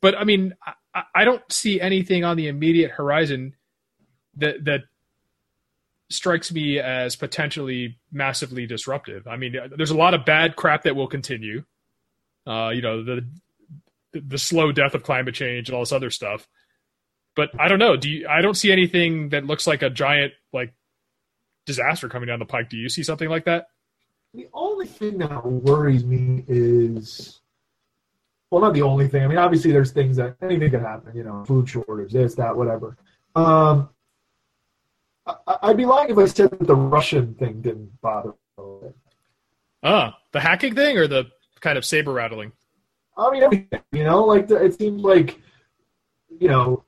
but 0.00 0.16
I 0.16 0.22
mean, 0.22 0.54
I- 0.64 0.74
I, 1.14 1.24
don't 1.24 1.42
see 1.50 1.80
anything 1.80 2.22
on 2.22 2.36
the 2.36 2.48
immediate 2.48 2.90
horizon 2.90 3.54
that 4.36 4.64
that 4.66 4.82
strikes 6.10 6.52
me 6.52 6.78
as 6.78 7.16
potentially 7.16 7.98
massively 8.12 8.66
disruptive. 8.66 9.26
I 9.26 9.36
mean, 9.36 9.56
there's 9.74 9.90
a 9.90 9.96
lot 9.96 10.12
of 10.14 10.24
bad 10.24 10.54
crap 10.54 10.82
that 10.82 10.94
will 10.94 11.08
continue. 11.08 11.64
Uh, 12.46 12.70
you 12.74 12.82
know, 12.82 13.02
the 13.02 13.26
the 14.12 14.38
slow 14.38 14.70
death 14.70 14.94
of 14.94 15.02
climate 15.02 15.34
change 15.34 15.68
and 15.68 15.74
all 15.74 15.82
this 15.82 15.92
other 15.92 16.10
stuff. 16.10 16.46
But 17.34 17.50
I 17.58 17.68
don't 17.68 17.78
know. 17.78 17.96
Do 17.96 18.10
you, 18.10 18.28
I 18.28 18.42
don't 18.42 18.56
see 18.56 18.70
anything 18.70 19.30
that 19.30 19.46
looks 19.46 19.66
like 19.66 19.82
a 19.82 19.88
giant 19.88 20.34
like 20.52 20.74
disaster 21.64 22.08
coming 22.10 22.26
down 22.26 22.38
the 22.38 22.44
pike. 22.44 22.68
Do 22.68 22.76
you 22.76 22.90
see 22.90 23.02
something 23.02 23.30
like 23.30 23.46
that? 23.46 23.68
The 24.34 24.48
only 24.54 24.86
thing 24.86 25.18
that 25.18 25.44
worries 25.44 26.04
me 26.04 26.44
is, 26.48 27.40
well, 28.50 28.62
not 28.62 28.72
the 28.72 28.82
only 28.82 29.06
thing. 29.06 29.24
I 29.24 29.26
mean, 29.26 29.36
obviously, 29.36 29.72
there's 29.72 29.92
things 29.92 30.16
that 30.16 30.36
anything 30.40 30.70
can 30.70 30.80
happen. 30.80 31.14
You 31.14 31.24
know, 31.24 31.44
food 31.44 31.68
shortage, 31.68 32.12
this, 32.12 32.34
that, 32.36 32.56
whatever. 32.56 32.96
Um, 33.36 33.90
I, 35.26 35.34
I'd 35.64 35.76
be 35.76 35.84
lying 35.84 36.10
if 36.10 36.18
I 36.18 36.26
said 36.26 36.50
that 36.50 36.66
the 36.66 36.74
Russian 36.74 37.34
thing 37.34 37.60
didn't 37.60 38.00
bother. 38.00 38.32
me. 38.58 38.88
Ah, 39.82 40.18
the 40.32 40.40
hacking 40.40 40.74
thing 40.74 40.96
or 40.96 41.06
the 41.06 41.26
kind 41.60 41.76
of 41.76 41.84
saber 41.84 42.12
rattling? 42.12 42.52
I 43.16 43.30
mean, 43.30 43.42
everything. 43.42 43.82
You 43.92 44.04
know, 44.04 44.24
like 44.24 44.48
the, 44.48 44.64
it 44.64 44.78
seems 44.78 45.02
like, 45.02 45.40
you 46.40 46.48
know, 46.48 46.84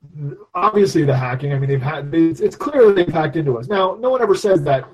obviously 0.55 1.03
the 1.03 1.15
hacking. 1.15 1.53
I 1.53 1.59
mean, 1.59 1.69
they've 1.69 1.81
had. 1.81 2.11
It's, 2.13 2.39
it's 2.39 2.55
clear 2.55 2.91
they've 2.91 3.07
hacked 3.07 3.35
into 3.35 3.57
us. 3.59 3.67
Now, 3.67 3.95
no 3.99 4.09
one 4.09 4.23
ever 4.23 4.33
says 4.33 4.63
that. 4.63 4.87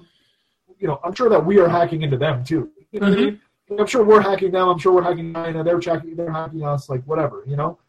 You 0.82 0.88
know, 0.88 1.00
I'm 1.04 1.14
sure 1.14 1.30
that 1.30 1.46
we 1.46 1.60
are 1.60 1.70
hacking 1.70 2.02
into 2.02 2.18
them 2.18 2.44
too. 2.44 2.70
You 2.92 3.00
know 3.00 3.10
what 3.10 3.18
I 3.18 3.22
mean? 3.22 3.42
I'm 3.80 3.88
sure 3.88 4.04
we're 4.04 4.22
hacking 4.22 4.52
them. 4.52 4.68
I'm 4.68 4.78
sure 4.78 4.92
we're 4.92 5.04
hacking 5.04 5.34
China. 5.34 5.64
They're 5.64 5.80
checking. 5.80 6.16
They're 6.18 6.32
hacking 6.32 6.66
us. 6.66 6.90
Like 6.90 7.04
whatever. 7.06 7.44
You 7.48 7.56
know. 7.56 7.80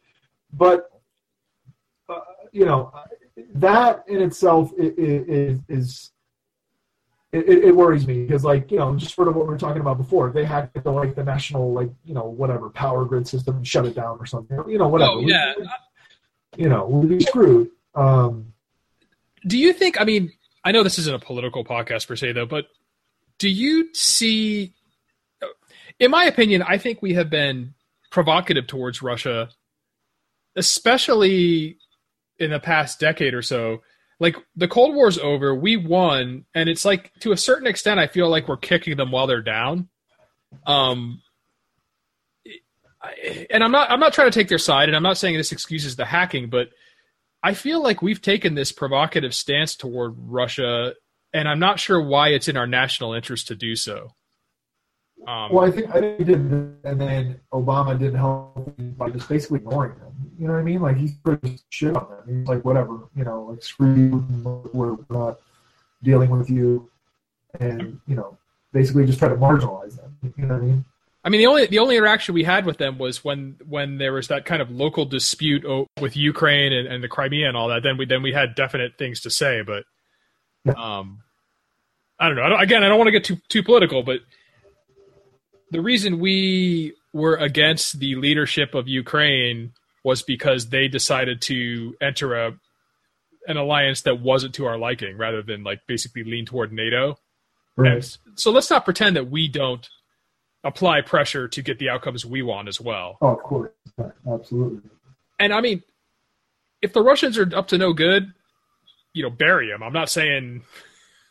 But 0.52 0.90
uh, 2.08 2.20
you 2.52 2.64
know, 2.64 2.92
that 3.54 4.04
in 4.06 4.22
itself 4.22 4.70
is 4.78 5.58
is 5.68 6.12
it, 7.32 7.64
it, 7.64 7.74
worries 7.74 8.06
me 8.06 8.24
because 8.26 8.44
like 8.44 8.70
you 8.70 8.78
know 8.78 8.94
just 8.94 9.14
sort 9.14 9.26
of 9.26 9.34
what 9.34 9.46
we 9.46 9.52
were 9.52 9.58
talking 9.58 9.80
about 9.80 9.96
before 9.96 10.30
they 10.30 10.44
hacked 10.44 10.82
the 10.84 10.90
like 10.90 11.14
the 11.14 11.24
national 11.24 11.72
like 11.72 11.88
you 12.04 12.12
know 12.12 12.24
whatever 12.24 12.68
power 12.68 13.06
grid 13.06 13.26
system 13.26 13.56
and 13.56 13.66
shut 13.66 13.86
it 13.86 13.94
down 13.94 14.18
or 14.18 14.26
something 14.26 14.62
you 14.68 14.76
know 14.76 14.88
whatever 14.88 15.12
oh, 15.12 15.20
yeah 15.20 15.54
we, 15.58 16.62
you 16.62 16.68
know 16.68 16.86
we'd 16.86 17.08
be 17.18 17.24
screwed 17.24 17.70
um, 17.94 18.52
do 19.46 19.56
you 19.56 19.72
think 19.72 19.98
i 19.98 20.04
mean 20.04 20.30
i 20.62 20.72
know 20.72 20.82
this 20.82 20.98
isn't 20.98 21.14
a 21.14 21.18
political 21.18 21.64
podcast 21.64 22.06
per 22.06 22.16
se 22.16 22.32
though 22.32 22.44
but 22.44 22.66
do 23.42 23.48
you 23.48 23.92
see 23.92 24.72
in 25.98 26.10
my 26.10 26.24
opinion 26.24 26.62
i 26.62 26.78
think 26.78 27.02
we 27.02 27.14
have 27.14 27.28
been 27.28 27.74
provocative 28.10 28.68
towards 28.68 29.02
russia 29.02 29.48
especially 30.54 31.76
in 32.38 32.50
the 32.50 32.60
past 32.60 33.00
decade 33.00 33.34
or 33.34 33.42
so 33.42 33.80
like 34.20 34.36
the 34.54 34.68
Cold 34.68 34.94
War's 34.94 35.18
over, 35.18 35.52
we 35.52 35.76
won, 35.76 36.44
and 36.54 36.68
it's 36.68 36.84
like 36.84 37.12
to 37.20 37.32
a 37.32 37.36
certain 37.36 37.66
extent, 37.66 37.98
I 37.98 38.06
feel 38.06 38.28
like 38.28 38.46
we're 38.46 38.56
kicking 38.56 38.96
them 38.96 39.10
while 39.10 39.26
they're 39.26 39.42
down. 39.42 39.88
Um, 40.64 41.22
and 43.50 43.64
I'm 43.64 43.72
not 43.72 43.90
I'm 43.90 43.98
not 43.98 44.12
trying 44.12 44.30
to 44.30 44.38
take 44.38 44.46
their 44.46 44.58
side, 44.58 44.88
and 44.88 44.94
I'm 44.94 45.02
not 45.02 45.18
saying 45.18 45.36
this 45.36 45.50
excuses 45.50 45.96
the 45.96 46.04
hacking, 46.04 46.50
but 46.50 46.68
I 47.42 47.54
feel 47.54 47.82
like 47.82 48.00
we've 48.00 48.22
taken 48.22 48.54
this 48.54 48.70
provocative 48.70 49.34
stance 49.34 49.74
toward 49.74 50.14
Russia, 50.16 50.94
and 51.32 51.48
I'm 51.48 51.58
not 51.58 51.80
sure 51.80 52.00
why 52.00 52.28
it's 52.28 52.48
in 52.48 52.56
our 52.56 52.66
national 52.66 53.12
interest 53.14 53.48
to 53.48 53.54
do 53.54 53.76
so. 53.76 54.12
Um, 55.26 55.52
well, 55.52 55.64
I 55.64 55.70
think 55.70 55.94
I 55.94 56.00
did, 56.00 56.28
and 56.28 57.00
then 57.00 57.40
Obama 57.52 57.96
didn't 57.98 58.16
help 58.16 58.74
by 58.98 59.08
just 59.10 59.28
basically 59.28 59.58
ignoring 59.58 59.96
them. 59.98 60.12
You 60.38 60.48
know 60.48 60.54
what 60.54 60.60
I 60.60 60.64
mean? 60.64 60.80
Like 60.80 60.96
he's 60.96 61.14
pretty 61.14 61.60
shit 61.70 61.96
on 61.96 62.08
them. 62.10 62.38
He's 62.38 62.48
like, 62.48 62.64
whatever, 62.64 63.08
you 63.14 63.24
know, 63.24 63.44
like 63.44 63.62
screw 63.62 63.94
you, 63.94 64.70
we're 64.72 64.96
not 65.10 65.38
dealing 66.02 66.30
with 66.30 66.50
you, 66.50 66.90
and 67.60 68.00
you 68.08 68.16
know, 68.16 68.36
basically 68.72 69.06
just 69.06 69.20
try 69.20 69.28
to 69.28 69.36
marginalize 69.36 69.96
them. 69.96 70.16
You 70.36 70.46
know 70.46 70.54
what 70.54 70.62
I 70.62 70.66
mean? 70.66 70.84
I 71.24 71.28
mean, 71.28 71.38
the 71.38 71.46
only 71.46 71.66
the 71.66 71.78
only 71.78 71.96
interaction 71.96 72.34
we 72.34 72.42
had 72.42 72.66
with 72.66 72.78
them 72.78 72.98
was 72.98 73.22
when 73.22 73.56
when 73.68 73.98
there 73.98 74.12
was 74.12 74.26
that 74.28 74.44
kind 74.44 74.60
of 74.60 74.72
local 74.72 75.04
dispute 75.04 75.64
with 76.00 76.16
Ukraine 76.16 76.72
and, 76.72 76.88
and 76.88 77.04
the 77.04 77.08
Crimea 77.08 77.46
and 77.46 77.56
all 77.56 77.68
that. 77.68 77.84
Then 77.84 77.96
we 77.96 78.06
then 78.06 78.22
we 78.22 78.32
had 78.32 78.56
definite 78.56 78.98
things 78.98 79.20
to 79.20 79.30
say, 79.30 79.62
but 79.62 79.84
yeah. 80.64 80.72
um, 80.72 81.21
I 82.18 82.28
don't 82.28 82.36
know. 82.36 82.42
I 82.42 82.48
don't, 82.48 82.60
again, 82.60 82.84
I 82.84 82.88
don't 82.88 82.98
want 82.98 83.08
to 83.08 83.12
get 83.12 83.24
too 83.24 83.38
too 83.48 83.62
political, 83.62 84.02
but 84.02 84.20
the 85.70 85.80
reason 85.80 86.20
we 86.20 86.94
were 87.12 87.36
against 87.36 87.98
the 87.98 88.14
leadership 88.16 88.74
of 88.74 88.88
Ukraine 88.88 89.72
was 90.04 90.22
because 90.22 90.68
they 90.68 90.88
decided 90.88 91.40
to 91.42 91.94
enter 92.00 92.34
a 92.34 92.52
an 93.48 93.56
alliance 93.56 94.02
that 94.02 94.20
wasn't 94.20 94.54
to 94.54 94.66
our 94.66 94.78
liking 94.78 95.16
rather 95.16 95.42
than 95.42 95.64
like 95.64 95.80
basically 95.86 96.22
lean 96.24 96.46
toward 96.46 96.72
NATO. 96.72 97.18
Right. 97.76 97.92
And 97.92 98.18
so 98.38 98.50
let's 98.50 98.70
not 98.70 98.84
pretend 98.84 99.16
that 99.16 99.30
we 99.30 99.48
don't 99.48 99.88
apply 100.64 101.00
pressure 101.00 101.48
to 101.48 101.62
get 101.62 101.78
the 101.78 101.88
outcomes 101.88 102.24
we 102.24 102.42
want 102.42 102.68
as 102.68 102.80
well. 102.80 103.18
Oh, 103.20 103.28
of 103.28 103.42
course. 103.42 103.72
Absolutely. 104.30 104.88
And 105.40 105.52
I 105.52 105.60
mean, 105.60 105.82
if 106.82 106.92
the 106.92 107.02
Russians 107.02 107.36
are 107.36 107.50
up 107.56 107.68
to 107.68 107.78
no 107.78 107.92
good, 107.92 108.32
you 109.12 109.22
know, 109.22 109.30
bury 109.30 109.68
them. 109.68 109.82
I'm 109.82 109.92
not 109.92 110.08
saying 110.08 110.62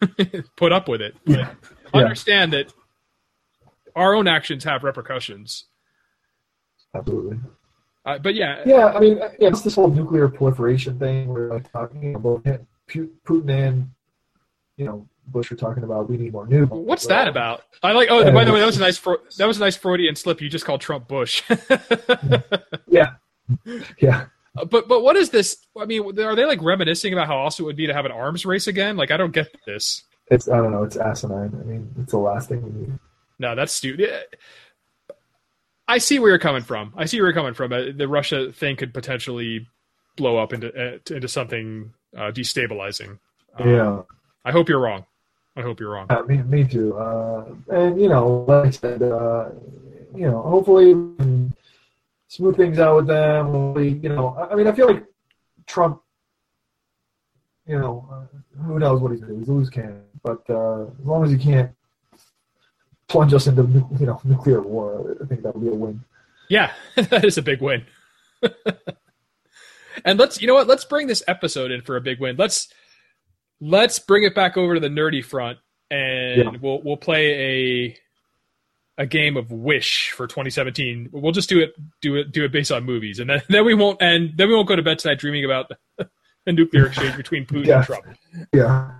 put 0.56 0.72
up 0.72 0.88
with 0.88 1.02
it. 1.02 1.16
Yeah. 1.26 1.54
Understand 1.93 2.54
that 2.54 2.74
our 3.95 4.14
own 4.16 4.28
actions 4.28 4.64
have 4.64 4.84
repercussions. 4.84 5.66
Absolutely. 6.95 7.38
Uh, 8.06 8.18
but 8.18 8.34
yeah, 8.36 8.64
yeah. 8.66 8.88
I 8.88 8.99
mean, 8.99 9.18
yeah, 9.18 9.49
it's 9.49 9.62
this 9.62 9.76
whole 9.76 9.89
nuclear 9.89 10.28
proliferation 10.28 10.97
thing 10.97 11.30
where 11.30 11.49
like 11.49 11.72
talking 11.72 12.16
about 12.16 12.43
Putin 12.88 13.49
and 13.49 13.91
you 14.78 14.86
know 14.86 15.08
Bush 15.28 15.52
are 15.52 15.56
talking 15.56 15.84
about 15.84 16.10
we 16.10 16.18
need 16.18 16.34
more 16.34 16.47
nukes. 16.47 16.70
What's 16.70 17.06
that 17.08 17.28
about? 17.28 17.64
I 17.84 17.91
like. 17.91 18.10
Oh, 18.10 18.32
by 18.32 18.43
the 18.43 18.52
way, 18.52 18.60
that 18.60 18.66
was 18.66 18.78
a 18.78 18.82
nice 18.82 18.99
that 19.38 19.47
was 19.47 19.58
a 19.58 19.60
nice 19.60 19.78
Freudian 19.78 20.16
slip. 20.16 20.41
You 20.41 20.49
just 20.49 20.66
called 20.66 20.82
Trump 20.82 21.08
Bush. 21.08 21.43
yeah, 22.88 23.12
yeah. 23.99 24.26
Uh, 24.58 24.66
but 24.66 24.88
but 24.88 25.02
what 25.02 25.16
is 25.16 25.30
this? 25.30 25.58
I 25.80 25.86
mean, 25.86 26.20
are 26.20 26.36
they 26.36 26.45
like 26.45 26.62
reminiscing 26.62 27.14
about 27.14 27.28
how 27.28 27.38
awesome 27.38 27.64
it 27.64 27.68
would 27.68 27.76
be 27.76 27.88
to 27.88 27.93
have 27.93 28.06
an 28.06 28.12
arms 28.12 28.45
race 28.45 28.68
again? 28.68 28.97
Like, 28.97 29.12
I 29.12 29.18
don't 29.18 29.32
get 29.32 29.47
this. 29.66 30.04
It's 30.30 30.49
I 30.49 30.58
don't 30.58 30.72
know. 30.72 30.84
It's 30.84 30.97
asinine. 30.97 31.58
I 31.60 31.66
mean, 31.66 31.93
it's 31.99 32.12
the 32.12 32.18
last 32.18 32.49
thing 32.49 32.62
we 32.64 32.72
need. 32.72 32.99
No, 33.39 33.56
that's 33.56 33.74
stupid. 33.74 34.26
I 35.88 35.97
see 35.97 36.20
where 36.20 36.30
you're 36.30 36.39
coming 36.39 36.64
from. 36.64 36.93
I 36.95 37.06
see 37.06 37.20
where 37.20 37.28
you're 37.28 37.34
coming 37.34 37.54
from. 37.54 37.74
Uh, 37.74 37.91
the 37.95 38.08
Russia 38.08 38.52
thing 38.52 38.76
could 38.76 38.93
potentially 38.93 39.68
blow 40.16 40.38
up 40.38 40.54
into 40.54 40.68
uh, 40.74 40.99
into 41.14 41.28
something 41.28 41.93
uh, 42.16 42.32
destabilizing. 42.32 43.20
Um, 43.58 43.70
yeah. 43.70 44.02
I 44.45 44.52
hope 44.52 44.70
you're 44.70 44.80
wrong. 44.80 45.06
I 45.56 45.62
hope 45.62 45.80
you're 45.80 45.91
wrong. 45.91 46.08
Yeah, 46.10 46.22
me, 46.22 46.38
me 46.43 46.64
too. 46.64 46.97
Uh, 46.97 47.45
and 47.70 47.99
you 47.99 48.08
know, 48.08 48.45
like 48.47 48.68
I 48.68 48.70
said, 48.70 49.04
uh, 49.04 49.49
you 50.16 50.30
know, 50.30 50.41
hopefully 50.41 50.93
smooth 52.32 52.55
things 52.55 52.79
out 52.79 52.95
with 52.95 53.07
them. 53.07 53.47
Hopefully, 53.47 53.99
you 54.01 54.09
know, 54.09 54.47
I 54.49 54.55
mean, 54.55 54.67
I 54.67 54.71
feel 54.71 54.88
like 54.88 55.05
Trump. 55.67 56.01
You 57.67 57.77
know, 57.77 58.09
uh, 58.11 58.63
who 58.63 58.79
knows 58.79 59.01
what 59.01 59.11
he's 59.11 59.21
going 59.21 59.34
to 59.34 59.36
do? 59.36 59.39
He's 59.39 59.49
a 59.49 59.53
loose 59.53 59.69
cannon, 59.69 60.03
but 60.23 60.41
as 60.49 61.05
long 61.05 61.23
as 61.23 61.32
he 61.32 61.38
can't 61.38 61.71
plunge 63.11 63.34
us 63.34 63.47
into 63.47 63.63
you 63.99 64.05
know 64.05 64.19
nuclear 64.23 64.61
war. 64.61 65.17
I 65.21 65.25
think 65.25 65.43
that 65.43 65.53
would 65.53 65.63
be 65.63 65.69
a 65.69 65.75
win. 65.75 66.03
Yeah, 66.49 66.71
that 66.95 67.25
is 67.25 67.38
a 67.38 67.41
big 67.41 67.61
win. 67.61 67.86
and 70.05 70.17
let's 70.17 70.41
you 70.41 70.47
know 70.47 70.55
what? 70.55 70.67
Let's 70.67 70.86
bring 70.86 71.07
this 71.07 71.23
episode 71.27 71.71
in 71.71 71.82
for 71.82 71.97
a 71.97 72.01
big 72.01 72.19
win. 72.19 72.38
Let's 72.38 72.69
let's 73.59 73.99
bring 73.99 74.23
it 74.23 74.34
back 74.34 74.57
over 74.57 74.73
to 74.75 74.79
the 74.79 74.88
nerdy 74.88 75.23
front, 75.23 75.59
and 75.91 76.43
yeah. 76.43 76.51
we'll 76.61 76.82
we'll 76.82 76.97
play 76.97 77.86
a 77.88 77.97
a 78.98 79.06
game 79.06 79.38
of 79.38 79.52
Wish 79.52 80.12
for 80.12 80.28
2017. 80.28 81.10
We'll 81.12 81.32
just 81.32 81.50
do 81.50 81.60
it 81.60 81.74
do 82.02 82.16
it 82.16 82.32
do 82.32 82.44
it 82.44 82.52
based 82.52 82.72
on 82.72 82.84
movies, 82.84 83.20
and 83.20 83.30
then 83.30 83.42
then 83.50 83.66
we 83.66 83.74
won't 83.74 84.02
and 84.02 84.38
then 84.38 84.48
we 84.48 84.56
won't 84.56 84.68
go 84.68 84.76
to 84.76 84.84
bed 84.84 85.00
tonight 85.00 85.20
dreaming 85.20 85.46
about 85.46 85.72
a 86.00 86.08
nuclear 86.52 86.88
exchange 86.88 87.16
between 87.18 87.46
Putin 87.46 87.66
yeah. 87.66 87.78
and 87.78 87.86
Trump. 87.86 88.06
Yeah, 88.54 88.92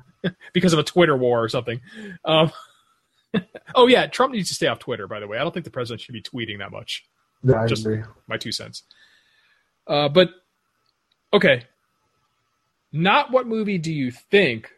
because 0.54 0.74
of 0.74 0.80
a 0.80 0.84
Twitter 0.84 1.16
war 1.16 1.44
or 1.44 1.50
something. 1.50 1.82
Um, 2.26 2.52
oh 3.76 3.88
yeah, 3.88 4.08
Trump 4.08 4.34
needs 4.34 4.50
to 4.50 4.56
stay 4.56 4.68
off 4.68 4.80
Twitter. 4.80 5.08
By 5.08 5.20
the 5.20 5.28
way, 5.28 5.38
I 5.38 5.42
don't 5.42 5.54
think 5.54 5.66
the 5.66 5.72
president 5.72 6.02
should 6.02 6.14
be 6.14 6.22
tweeting 6.22 6.60
that 6.60 6.72
much. 6.72 7.06
Yeah, 7.44 7.66
Just 7.66 7.86
agree. 7.86 8.04
my 8.28 8.38
two 8.38 8.52
cents. 8.52 8.84
Uh, 9.88 10.10
but 10.10 10.30
okay, 11.34 11.64
not 12.92 13.32
what 13.32 13.48
movie 13.48 13.78
do 13.78 13.92
you 13.92 14.12
think 14.12 14.72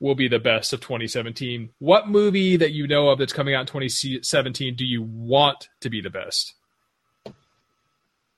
will 0.00 0.14
be 0.14 0.28
the 0.28 0.38
best 0.38 0.72
of 0.72 0.80
2017? 0.80 1.70
What 1.78 2.08
movie 2.08 2.56
that 2.56 2.72
you 2.72 2.86
know 2.86 3.08
of 3.08 3.18
that's 3.18 3.32
coming 3.32 3.54
out 3.54 3.62
in 3.62 3.66
2017 3.66 4.74
do 4.74 4.84
you 4.84 5.02
want 5.02 5.68
to 5.80 5.90
be 5.90 6.00
the 6.00 6.10
best? 6.10 6.54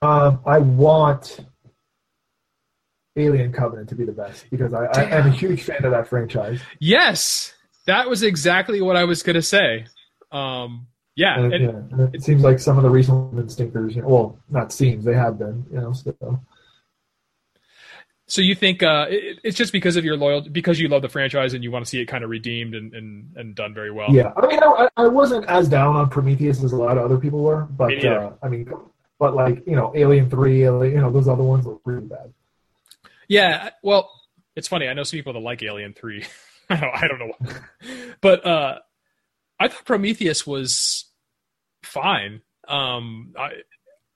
Um, 0.01 0.41
I 0.47 0.59
want 0.59 1.41
Alien 3.17 3.53
Covenant 3.53 3.89
to 3.89 3.97
be 3.97 4.05
the 4.05 4.13
best 4.13 4.49
because 4.51 4.73
I, 4.73 4.85
I 4.85 5.03
am 5.05 5.27
a 5.27 5.31
huge 5.31 5.63
fan 5.63 5.85
of 5.85 5.91
that 5.91 6.07
franchise. 6.07 6.61
Yes, 6.79 7.53
that 7.87 8.09
was 8.09 8.23
exactly 8.23 8.81
what 8.81 8.97
I 8.97 9.05
was 9.05 9.23
going 9.23 9.35
to 9.35 9.43
say. 9.43 9.87
Um, 10.31 10.87
yeah, 11.17 11.41
and, 11.41 11.53
and, 11.53 11.91
yeah, 11.99 12.07
it 12.13 12.23
seems 12.23 12.43
like 12.43 12.61
some 12.61 12.77
of 12.77 12.85
the 12.85 12.91
recent 12.91 13.51
stinkers. 13.51 13.97
You 13.97 14.03
know, 14.03 14.09
well, 14.09 14.39
not 14.49 14.73
seems 14.73 15.05
they 15.05 15.15
have 15.15 15.39
been. 15.39 15.67
You 15.73 15.81
know, 15.81 15.93
so. 15.93 16.41
So 18.29 18.43
you 18.43 18.55
think 18.55 18.83
uh, 18.83 19.07
it, 19.09 19.41
it's 19.43 19.57
just 19.57 19.73
because 19.73 19.97
of 19.97 20.05
your 20.05 20.17
loyalty, 20.17 20.51
because 20.51 20.79
you 20.79 20.89
love 20.89 21.01
the 21.01 21.09
franchise 21.09 21.55
and 21.55 21.65
you 21.65 21.71
want 21.71 21.87
to 21.87 21.89
see 21.89 21.99
it 21.99 22.05
kind 22.05 22.23
of 22.23 22.29
redeemed 22.29 22.75
and, 22.75 22.93
and, 22.93 23.35
and 23.37 23.55
done 23.55 23.73
very 23.73 23.91
well. 23.91 24.11
Yeah, 24.11 24.35
I 24.37 24.47
mean, 24.47 24.61
I, 24.63 24.89
I 24.99 25.09
wasn't 25.09 25.47
as 25.47 25.67
down 25.67 25.97
on 25.97 26.11
Prometheus 26.11 26.63
as 26.63 26.73
a 26.73 26.77
lot 26.77 26.99
of 26.99 27.05
other 27.05 27.17
people 27.17 27.43
were, 27.43 27.63
but 27.63 27.89
Me 27.89 28.07
uh, 28.07 28.31
I 28.43 28.49
mean, 28.49 28.71
but 29.19 29.35
like 29.35 29.67
you 29.67 29.75
know, 29.75 29.93
Alien 29.97 30.29
Three, 30.29 30.65
Alien, 30.65 30.95
you 30.95 31.01
know, 31.01 31.11
those 31.11 31.27
other 31.27 31.43
ones 31.43 31.65
were 31.65 31.79
really 31.87 32.07
bad. 32.07 32.35
Yeah, 33.29 33.71
well, 33.83 34.11
it's 34.55 34.69
funny. 34.69 34.89
I 34.89 34.93
know 34.93 35.05
some 35.05 35.17
people 35.17 35.33
that 35.33 35.41
like 35.41 35.63
Alien 35.63 35.95
Three. 35.95 36.27
I 36.71 37.09
don't 37.09 37.19
know, 37.19 37.33
but 38.21 38.45
uh, 38.45 38.79
I 39.59 39.69
thought 39.69 39.87
Prometheus 39.87 40.47
was 40.47 41.07
fine. 41.83 42.43
Um, 42.69 43.35
I 43.39 43.53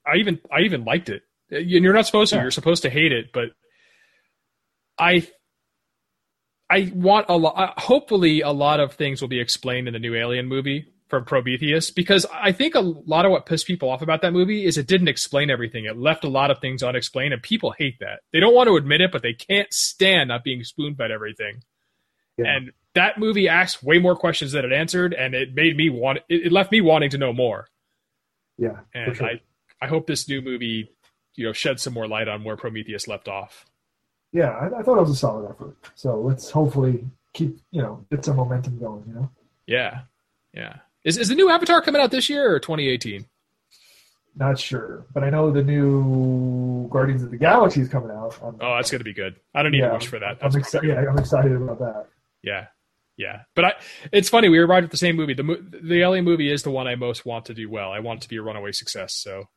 I 0.06 0.16
even 0.16 0.38
I 0.50 0.60
even 0.60 0.84
liked 0.84 1.08
it. 1.08 1.22
And 1.50 1.66
you're 1.66 1.94
not 1.94 2.04
supposed 2.04 2.34
to. 2.34 2.40
You're 2.40 2.50
supposed 2.50 2.82
to 2.82 2.90
hate 2.90 3.12
it, 3.12 3.32
but 3.32 3.52
I 5.02 5.28
I 6.70 6.90
want 6.94 7.26
a 7.28 7.36
lot. 7.36 7.54
Uh, 7.56 7.80
hopefully, 7.80 8.40
a 8.40 8.50
lot 8.50 8.80
of 8.80 8.94
things 8.94 9.20
will 9.20 9.28
be 9.28 9.40
explained 9.40 9.88
in 9.88 9.92
the 9.92 9.98
new 9.98 10.14
Alien 10.14 10.46
movie 10.46 10.86
from 11.08 11.24
Prometheus 11.26 11.90
because 11.90 12.24
I 12.32 12.52
think 12.52 12.74
a 12.74 12.80
lot 12.80 13.26
of 13.26 13.32
what 13.32 13.44
pissed 13.44 13.66
people 13.66 13.90
off 13.90 14.00
about 14.00 14.22
that 14.22 14.32
movie 14.32 14.64
is 14.64 14.78
it 14.78 14.86
didn't 14.86 15.08
explain 15.08 15.50
everything. 15.50 15.84
It 15.84 15.98
left 15.98 16.24
a 16.24 16.28
lot 16.28 16.50
of 16.50 16.60
things 16.60 16.82
unexplained, 16.82 17.34
and 17.34 17.42
people 17.42 17.74
hate 17.76 17.98
that. 18.00 18.20
They 18.32 18.40
don't 18.40 18.54
want 18.54 18.68
to 18.68 18.76
admit 18.76 19.02
it, 19.02 19.12
but 19.12 19.22
they 19.22 19.34
can't 19.34 19.70
stand 19.72 20.28
not 20.28 20.44
being 20.44 20.64
spoon 20.64 20.94
fed 20.94 21.10
everything. 21.10 21.62
Yeah. 22.38 22.46
And 22.46 22.72
that 22.94 23.18
movie 23.18 23.48
asked 23.48 23.82
way 23.82 23.98
more 23.98 24.16
questions 24.16 24.52
than 24.52 24.64
it 24.64 24.72
answered, 24.72 25.12
and 25.12 25.34
it 25.34 25.54
made 25.54 25.76
me 25.76 25.90
want. 25.90 26.20
It, 26.30 26.46
it 26.46 26.52
left 26.52 26.72
me 26.72 26.80
wanting 26.80 27.10
to 27.10 27.18
know 27.18 27.32
more. 27.32 27.66
Yeah, 28.56 28.80
and 28.94 29.16
sure. 29.16 29.26
I, 29.26 29.40
I 29.82 29.88
hope 29.88 30.06
this 30.06 30.28
new 30.28 30.40
movie, 30.40 30.90
you 31.34 31.44
know, 31.44 31.52
sheds 31.52 31.82
some 31.82 31.92
more 31.92 32.08
light 32.08 32.28
on 32.28 32.44
where 32.44 32.56
Prometheus 32.56 33.08
left 33.08 33.28
off. 33.28 33.66
Yeah, 34.32 34.50
I, 34.50 34.80
I 34.80 34.82
thought 34.82 34.96
it 34.96 35.02
was 35.02 35.10
a 35.10 35.16
solid 35.16 35.50
effort. 35.50 35.76
So 35.94 36.20
let's 36.20 36.50
hopefully 36.50 37.04
keep 37.32 37.58
you 37.70 37.82
know 37.82 38.04
get 38.10 38.24
some 38.24 38.36
momentum 38.36 38.78
going. 38.78 39.04
You 39.06 39.14
know. 39.14 39.30
Yeah, 39.66 40.00
yeah. 40.54 40.76
Is 41.04 41.18
is 41.18 41.28
the 41.28 41.34
new 41.34 41.50
Avatar 41.50 41.82
coming 41.82 42.00
out 42.00 42.10
this 42.10 42.28
year 42.28 42.54
or 42.54 42.58
2018? 42.60 43.26
Not 44.34 44.58
sure, 44.58 45.04
but 45.12 45.22
I 45.24 45.28
know 45.30 45.50
the 45.50 45.62
new 45.62 46.88
Guardians 46.88 47.22
of 47.22 47.30
the 47.30 47.36
Galaxy 47.36 47.82
is 47.82 47.88
coming 47.88 48.10
out. 48.10 48.38
I'm, 48.42 48.56
Oh, 48.62 48.76
that's 48.76 48.90
gonna 48.90 49.04
be 49.04 49.12
good. 49.12 49.36
I 49.54 49.62
don't 49.62 49.72
need 49.72 49.80
Yeah, 49.80 49.88
to 49.88 49.94
wish 49.94 50.06
for 50.06 50.18
that. 50.20 50.38
I'm 50.40 50.56
excited. 50.56 50.88
Yeah, 50.88 51.04
I'm 51.10 51.18
excited 51.18 51.52
about 51.52 51.78
that. 51.80 52.06
Yeah, 52.42 52.68
yeah. 53.18 53.42
But 53.54 53.64
I, 53.66 53.72
it's 54.10 54.30
funny. 54.30 54.48
We 54.48 54.58
arrived 54.58 54.84
at 54.86 54.90
the 54.90 54.96
same 54.96 55.16
movie. 55.16 55.34
The 55.34 55.42
the 55.82 56.00
Alien 56.00 56.24
movie 56.24 56.50
is 56.50 56.62
the 56.62 56.70
one 56.70 56.86
I 56.86 56.94
most 56.94 57.26
want 57.26 57.44
to 57.46 57.54
do 57.54 57.68
well. 57.68 57.92
I 57.92 57.98
want 58.00 58.20
it 58.20 58.22
to 58.22 58.28
be 58.30 58.36
a 58.36 58.42
runaway 58.42 58.72
success. 58.72 59.12
So 59.14 59.48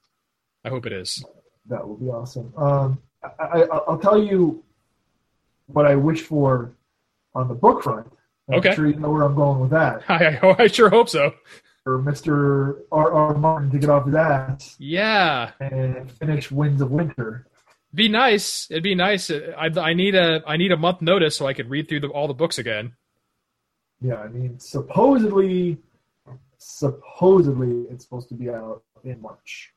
I 0.65 0.69
hope 0.69 0.85
it 0.85 0.91
is. 0.91 1.23
That 1.67 1.87
will 1.87 1.97
be 1.97 2.07
awesome. 2.07 2.53
Um, 2.57 3.01
I, 3.39 3.43
I, 3.63 3.77
I'll 3.87 3.97
tell 3.99 4.21
you 4.21 4.63
what 5.67 5.85
I 5.85 5.95
wish 5.95 6.21
for 6.21 6.71
on 7.33 7.47
the 7.47 7.53
book 7.55 7.83
front. 7.83 8.07
I'm 8.49 8.59
Okay. 8.59 8.75
sure 8.75 8.87
you 8.87 8.95
know 8.95 9.09
where 9.11 9.23
I'm 9.23 9.35
going 9.35 9.59
with 9.59 9.71
that. 9.71 10.03
I, 10.09 10.37
I, 10.43 10.63
I 10.63 10.67
sure 10.67 10.89
hope 10.89 11.09
so. 11.09 11.33
For 11.83 11.99
Mr. 12.01 12.79
R. 12.91 13.11
R. 13.11 13.33
Martin 13.35 13.69
to 13.71 13.77
get 13.79 13.89
off 13.89 14.05
his 14.05 14.15
ass 14.15 14.75
Yeah, 14.79 15.51
and 15.59 16.11
finish 16.11 16.49
Winds 16.51 16.81
of 16.81 16.91
Winter. 16.91 17.47
be 17.93 18.07
nice. 18.09 18.67
It'd 18.71 18.83
be 18.83 18.95
nice. 18.95 19.29
I, 19.31 19.69
I 19.77 19.93
need 19.93 20.15
a 20.15 20.41
I 20.47 20.57
need 20.57 20.71
a 20.71 20.77
month 20.77 21.01
notice 21.01 21.35
so 21.35 21.45
I 21.47 21.53
could 21.53 21.69
read 21.69 21.87
through 21.87 21.99
the, 22.01 22.07
all 22.07 22.27
the 22.27 22.33
books 22.33 22.57
again. 22.57 22.93
Yeah, 24.01 24.15
I 24.15 24.27
mean, 24.27 24.59
supposedly, 24.59 25.77
supposedly 26.57 27.85
it's 27.91 28.03
supposed 28.03 28.29
to 28.29 28.35
be 28.35 28.49
out 28.49 28.83
in 29.03 29.21
March, 29.21 29.71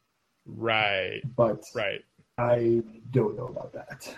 Right, 0.47 1.21
but 1.37 1.63
right. 1.75 2.03
I 2.39 2.83
don't 3.11 3.37
know 3.37 3.47
about 3.47 3.73
that. 3.73 4.17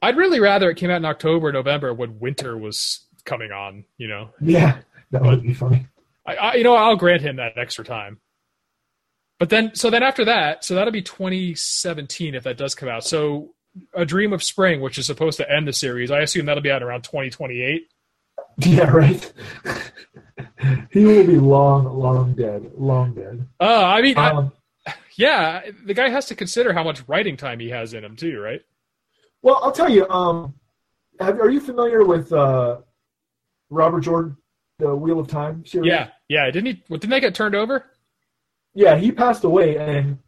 I'd 0.00 0.16
really 0.16 0.40
rather 0.40 0.70
it 0.70 0.76
came 0.76 0.90
out 0.90 0.96
in 0.96 1.04
October, 1.04 1.52
November 1.52 1.94
when 1.94 2.18
winter 2.18 2.56
was 2.56 3.04
coming 3.24 3.52
on. 3.52 3.84
You 3.98 4.08
know, 4.08 4.30
Yeah, 4.40 4.78
that 5.10 5.22
would 5.22 5.42
be 5.42 5.54
funny. 5.54 5.86
I, 6.26 6.34
I 6.36 6.54
you 6.54 6.64
know 6.64 6.74
I'll 6.74 6.96
grant 6.96 7.22
him 7.22 7.36
that 7.36 7.56
extra 7.56 7.84
time. 7.84 8.18
But 9.38 9.50
then, 9.50 9.74
so 9.74 9.90
then 9.90 10.04
after 10.04 10.24
that, 10.26 10.64
so 10.64 10.76
that'll 10.76 10.92
be 10.92 11.02
2017 11.02 12.36
if 12.36 12.44
that 12.44 12.56
does 12.56 12.76
come 12.76 12.88
out. 12.88 13.02
So, 13.02 13.54
A 13.92 14.04
Dream 14.04 14.32
of 14.32 14.40
Spring, 14.40 14.80
which 14.80 14.98
is 14.98 15.06
supposed 15.06 15.36
to 15.38 15.50
end 15.50 15.66
the 15.66 15.72
series, 15.72 16.12
I 16.12 16.20
assume 16.20 16.46
that'll 16.46 16.62
be 16.62 16.70
out 16.70 16.80
around 16.80 17.02
2028. 17.02 17.88
Yeah, 18.58 18.84
right. 18.88 19.32
he 20.92 21.04
will 21.04 21.26
be 21.26 21.38
long, 21.38 21.86
long 21.86 22.34
dead. 22.34 22.70
Long 22.76 23.14
dead. 23.14 23.44
Uh, 23.58 23.84
I 23.84 24.00
mean, 24.00 24.16
I, 24.16 24.30
Um, 24.30 24.52
yeah, 25.16 25.62
the 25.84 25.94
guy 25.94 26.08
has 26.08 26.26
to 26.26 26.34
consider 26.34 26.72
how 26.72 26.82
much 26.84 27.06
writing 27.08 27.36
time 27.36 27.60
he 27.60 27.70
has 27.70 27.94
in 27.94 28.04
him 28.04 28.16
too, 28.16 28.40
right? 28.40 28.62
well, 29.42 29.58
I'll 29.62 29.72
tell 29.72 29.88
you. 29.90 30.08
Um, 30.08 30.54
have, 31.20 31.40
are 31.40 31.50
you 31.50 31.60
familiar 31.60 32.04
with 32.04 32.32
uh, 32.32 32.78
Robert 33.70 34.00
Jordan, 34.02 34.36
the 34.78 34.94
Wheel 34.94 35.18
of 35.18 35.28
Time 35.28 35.64
series? 35.66 35.88
Yeah, 35.88 36.08
yeah. 36.28 36.46
Didn't 36.50 36.66
he? 36.66 36.82
Didn't 36.88 37.10
they 37.10 37.20
get 37.20 37.34
turned 37.34 37.54
over? 37.54 37.86
Yeah, 38.74 38.96
he 38.96 39.10
passed 39.12 39.44
away, 39.44 39.76
and 39.76 40.18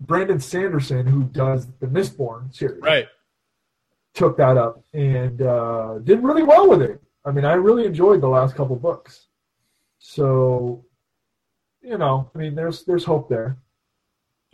Brandon 0.00 0.40
Sanderson, 0.40 1.06
who 1.06 1.24
does 1.24 1.66
the 1.80 1.86
Mistborn 1.86 2.54
series, 2.54 2.80
Right. 2.82 3.06
took 4.14 4.36
that 4.38 4.56
up 4.56 4.82
and 4.94 5.42
uh, 5.42 5.98
did 6.04 6.22
really 6.22 6.42
well 6.44 6.68
with 6.68 6.80
it. 6.82 7.00
I 7.24 7.30
mean, 7.32 7.44
I 7.44 7.54
really 7.54 7.84
enjoyed 7.84 8.20
the 8.20 8.28
last 8.28 8.54
couple 8.54 8.76
books. 8.76 9.26
So, 9.98 10.84
you 11.82 11.98
know, 11.98 12.30
I 12.34 12.38
mean, 12.38 12.54
there's 12.54 12.84
there's 12.84 13.04
hope 13.04 13.28
there. 13.28 13.56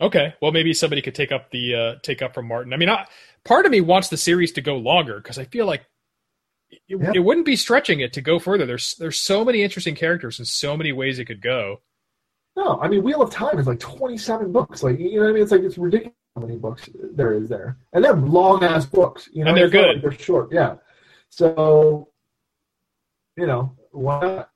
Okay. 0.01 0.33
Well, 0.41 0.51
maybe 0.51 0.73
somebody 0.73 1.01
could 1.01 1.15
take 1.15 1.31
up 1.31 1.51
the 1.51 1.75
uh, 1.75 1.95
take 2.03 2.21
up 2.21 2.33
from 2.33 2.47
Martin. 2.47 2.73
I 2.73 2.77
mean, 2.77 2.89
I, 2.89 3.05
part 3.45 3.65
of 3.65 3.71
me 3.71 3.81
wants 3.81 4.09
the 4.09 4.17
series 4.17 4.51
to 4.53 4.61
go 4.61 4.75
longer 4.77 5.17
because 5.17 5.37
I 5.37 5.45
feel 5.45 5.65
like 5.65 5.85
it, 6.69 6.81
Yeah. 6.87 7.11
it 7.15 7.19
wouldn't 7.19 7.45
be 7.45 7.55
stretching 7.55 8.01
it 8.01 8.11
to 8.13 8.21
go 8.21 8.37
further. 8.39 8.65
There's 8.65 8.95
there's 8.95 9.17
so 9.17 9.45
many 9.45 9.61
interesting 9.63 9.95
characters 9.95 10.37
and 10.39 10.47
so 10.47 10.75
many 10.75 10.91
ways 10.91 11.17
it 11.19 11.25
could 11.25 11.41
go. 11.41 11.81
No, 12.57 12.79
I 12.81 12.87
mean, 12.87 13.03
Wheel 13.03 13.21
of 13.21 13.31
Time 13.31 13.59
is 13.59 13.67
like 13.67 13.79
27 13.79 14.51
books. 14.51 14.81
Like, 14.83 14.97
you 14.99 15.15
know 15.17 15.23
what 15.23 15.29
I 15.29 15.33
mean? 15.33 15.43
It's 15.43 15.51
like 15.51 15.61
it's 15.61 15.77
ridiculous 15.77 16.15
how 16.35 16.41
many 16.41 16.57
books 16.57 16.89
there 17.13 17.33
is 17.33 17.47
there, 17.49 17.77
and 17.93 18.03
they're 18.03 18.13
long 18.15 18.63
ass 18.63 18.85
books. 18.85 19.29
You 19.31 19.43
know, 19.45 19.49
And 19.49 19.57
they're 19.57 19.69
good. 19.69 19.95
like 19.95 20.01
they're 20.01 20.11
short. 20.19 20.49
Yeah. 20.53 20.75
So, 21.29 22.09
you 23.37 23.45
know, 23.45 23.75
why 23.91 24.19
not? 24.21 24.49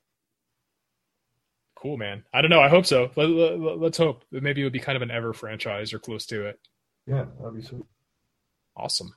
Cool, 1.81 1.95
man. 1.95 2.26
I 2.34 2.41
don't 2.41 2.49
know. 2.49 2.60
I 2.60 2.68
hope 2.68 2.85
so. 2.85 3.10
Let, 3.15 3.30
let, 3.30 3.80
let's 3.80 3.97
hope. 3.97 4.26
That 4.31 4.43
maybe 4.43 4.60
it 4.60 4.65
would 4.65 4.73
be 4.73 4.80
kind 4.80 4.97
of 4.97 5.01
an 5.01 5.11
ever 5.11 5.31
franchise 5.31 5.93
or 5.93 5.99
close 5.99 6.26
to 6.26 6.45
it. 6.45 6.60
Yeah, 7.07 7.26
that'd 7.39 7.56
be 7.56 7.61
sweet. 7.61 7.85
Awesome. 8.76 9.15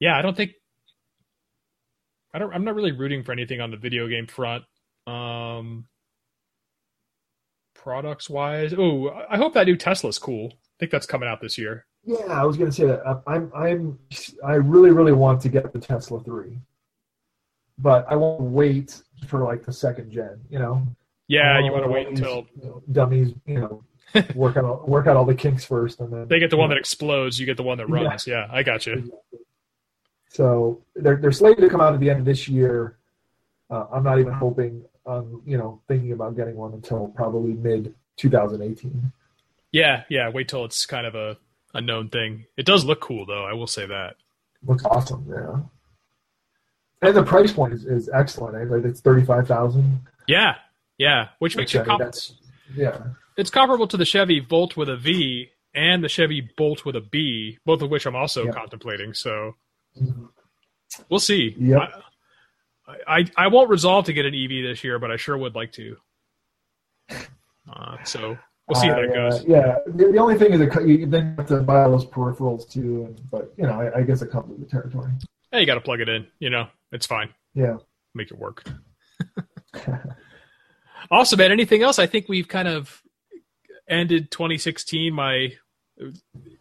Yeah, 0.00 0.18
I 0.18 0.22
don't 0.22 0.36
think 0.36 0.52
I 2.32 2.38
don't 2.38 2.52
I'm 2.52 2.64
not 2.64 2.74
really 2.74 2.92
rooting 2.92 3.24
for 3.24 3.32
anything 3.32 3.60
on 3.60 3.70
the 3.70 3.76
video 3.76 4.06
game 4.06 4.26
front. 4.26 4.64
Um 5.06 5.86
products 7.74 8.28
wise. 8.28 8.74
Oh, 8.76 9.08
I 9.30 9.38
hope 9.38 9.54
that 9.54 9.66
new 9.66 9.76
Tesla's 9.76 10.18
cool. 10.18 10.52
I 10.52 10.74
think 10.78 10.92
that's 10.92 11.06
coming 11.06 11.28
out 11.28 11.40
this 11.40 11.56
year. 11.56 11.86
Yeah, 12.04 12.26
I 12.28 12.44
was 12.44 12.56
gonna 12.58 12.70
say 12.70 12.86
that. 12.86 13.02
I'm, 13.26 13.50
I'm, 13.54 13.98
I 14.44 14.54
really, 14.54 14.90
really 14.90 15.12
want 15.12 15.40
to 15.42 15.48
get 15.48 15.72
the 15.72 15.78
Tesla 15.78 16.22
three, 16.22 16.58
but 17.78 18.06
I 18.08 18.14
won't 18.14 18.42
wait 18.42 19.02
for 19.26 19.42
like 19.42 19.64
the 19.64 19.72
second 19.72 20.10
gen. 20.10 20.40
You 20.50 20.58
know. 20.58 20.86
Yeah, 21.28 21.58
you 21.60 21.70
want 21.70 21.84
to 21.84 21.90
wait 21.90 22.08
until 22.08 22.46
dummies, 22.90 23.34
you 23.46 23.60
know, 23.60 23.84
work 24.34 24.56
out 24.56 24.64
all, 24.64 24.84
work 24.86 25.06
out 25.06 25.16
all 25.16 25.24
the 25.26 25.34
kinks 25.34 25.64
first, 25.64 26.00
and 26.00 26.10
then 26.12 26.26
they 26.28 26.38
get 26.38 26.50
the 26.50 26.56
one 26.56 26.70
that 26.70 26.78
explodes, 26.78 27.38
you 27.38 27.46
get 27.46 27.56
the 27.58 27.62
one 27.62 27.78
that 27.78 27.88
runs. 27.88 28.26
Yeah, 28.26 28.46
I 28.50 28.62
got 28.62 28.86
you. 28.86 29.12
So 30.30 30.82
they're 30.96 31.16
they're 31.16 31.32
slated 31.32 31.60
to 31.64 31.68
come 31.70 31.80
out 31.80 31.94
at 31.94 32.00
the 32.00 32.10
end 32.10 32.20
of 32.20 32.24
this 32.24 32.48
year. 32.48 32.96
Uh, 33.70 33.86
I'm 33.92 34.02
not 34.02 34.18
even 34.18 34.32
hoping 34.32 34.84
on 35.04 35.42
you 35.46 35.56
know 35.58 35.80
thinking 35.88 36.12
about 36.12 36.36
getting 36.36 36.56
one 36.56 36.72
until 36.72 37.08
probably 37.08 37.52
mid 37.52 37.94
2018. 38.16 39.12
Yeah, 39.72 40.04
yeah, 40.08 40.30
wait 40.30 40.48
till 40.48 40.64
it's 40.64 40.86
kind 40.86 41.06
of 41.06 41.14
a, 41.14 41.36
a 41.74 41.80
known 41.80 42.08
thing. 42.08 42.46
It 42.56 42.64
does 42.64 42.84
look 42.84 43.00
cool 43.00 43.26
though, 43.26 43.44
I 43.44 43.52
will 43.52 43.66
say 43.66 43.86
that. 43.86 44.16
Looks 44.66 44.84
awesome, 44.86 45.26
yeah. 45.28 45.60
And 47.06 47.16
the 47.16 47.22
price 47.22 47.52
point 47.52 47.74
is, 47.74 47.84
is 47.84 48.08
excellent. 48.12 48.56
eh? 48.56 48.74
Like 48.74 48.84
it's 48.84 49.00
thirty 49.00 49.24
five 49.24 49.46
thousand. 49.46 50.00
Yeah. 50.26 50.56
Yeah, 50.98 51.28
which 51.38 51.56
makes 51.56 51.72
Which, 51.72 51.76
it 51.76 51.78
I 51.78 51.82
mean, 51.82 51.88
com- 51.90 51.98
that's 52.00 52.34
yeah. 52.74 52.98
it's 53.36 53.50
comparable 53.50 53.86
to 53.88 53.96
the 53.96 54.04
Chevy 54.04 54.40
Volt 54.40 54.76
with 54.76 54.88
a 54.88 54.96
V 54.96 55.48
and 55.74 56.02
the 56.02 56.08
Chevy 56.08 56.48
Bolt 56.56 56.84
with 56.84 56.96
a 56.96 57.00
B, 57.00 57.58
both 57.64 57.82
of 57.82 57.90
which 57.90 58.04
I'm 58.06 58.16
also 58.16 58.44
Yeah. 58.46 58.50
contemplating. 58.52 59.14
So 59.14 59.54
we'll 61.08 61.20
see. 61.20 61.54
Yep. 61.58 61.80
I, 62.88 63.18
I 63.18 63.24
I 63.36 63.46
won't 63.48 63.70
resolve 63.70 64.06
to 64.06 64.12
get 64.12 64.26
an 64.26 64.34
EV 64.34 64.64
this 64.64 64.82
year, 64.82 64.98
but 64.98 65.10
I 65.10 65.16
sure 65.16 65.36
would 65.38 65.54
like 65.54 65.72
to. 65.72 65.96
Uh, 67.70 68.02
so 68.02 68.38
we'll 68.66 68.80
see 68.80 68.86
how 68.88 68.94
that 68.94 69.10
uh, 69.10 69.28
goes. 69.30 69.44
yeah, 69.44 69.76
the, 69.88 70.06
the 70.10 70.16
only 70.16 70.38
thing 70.38 70.54
is 70.54 70.58
that 70.58 70.88
you 70.88 71.04
then 71.04 71.34
have 71.36 71.46
to 71.48 71.60
buy 71.60 71.82
all 71.82 71.90
those 71.90 72.06
peripherals 72.06 72.66
too, 72.66 73.04
and, 73.04 73.20
but 73.30 73.52
you 73.58 73.64
know, 73.64 73.78
I, 73.78 73.98
I 73.98 74.02
guess 74.04 74.22
it 74.22 74.30
comes 74.30 74.48
with 74.48 74.58
the 74.60 74.64
territory. 74.64 75.12
Hey, 75.52 75.60
you 75.60 75.66
got 75.66 75.74
to 75.74 75.82
plug 75.82 76.00
it 76.00 76.08
in. 76.08 76.26
You 76.38 76.48
know, 76.48 76.68
it's 76.92 77.04
fine. 77.04 77.28
Yeah. 77.52 77.76
Make 78.14 78.30
it 78.30 78.38
work. 78.38 78.64
awesome, 81.10 81.38
man. 81.38 81.52
Anything 81.52 81.82
else? 81.82 81.98
I 81.98 82.06
think 82.06 82.28
we've 82.28 82.48
kind 82.48 82.68
of 82.68 83.02
ended 83.88 84.30
2016. 84.30 85.12
My 85.12 85.52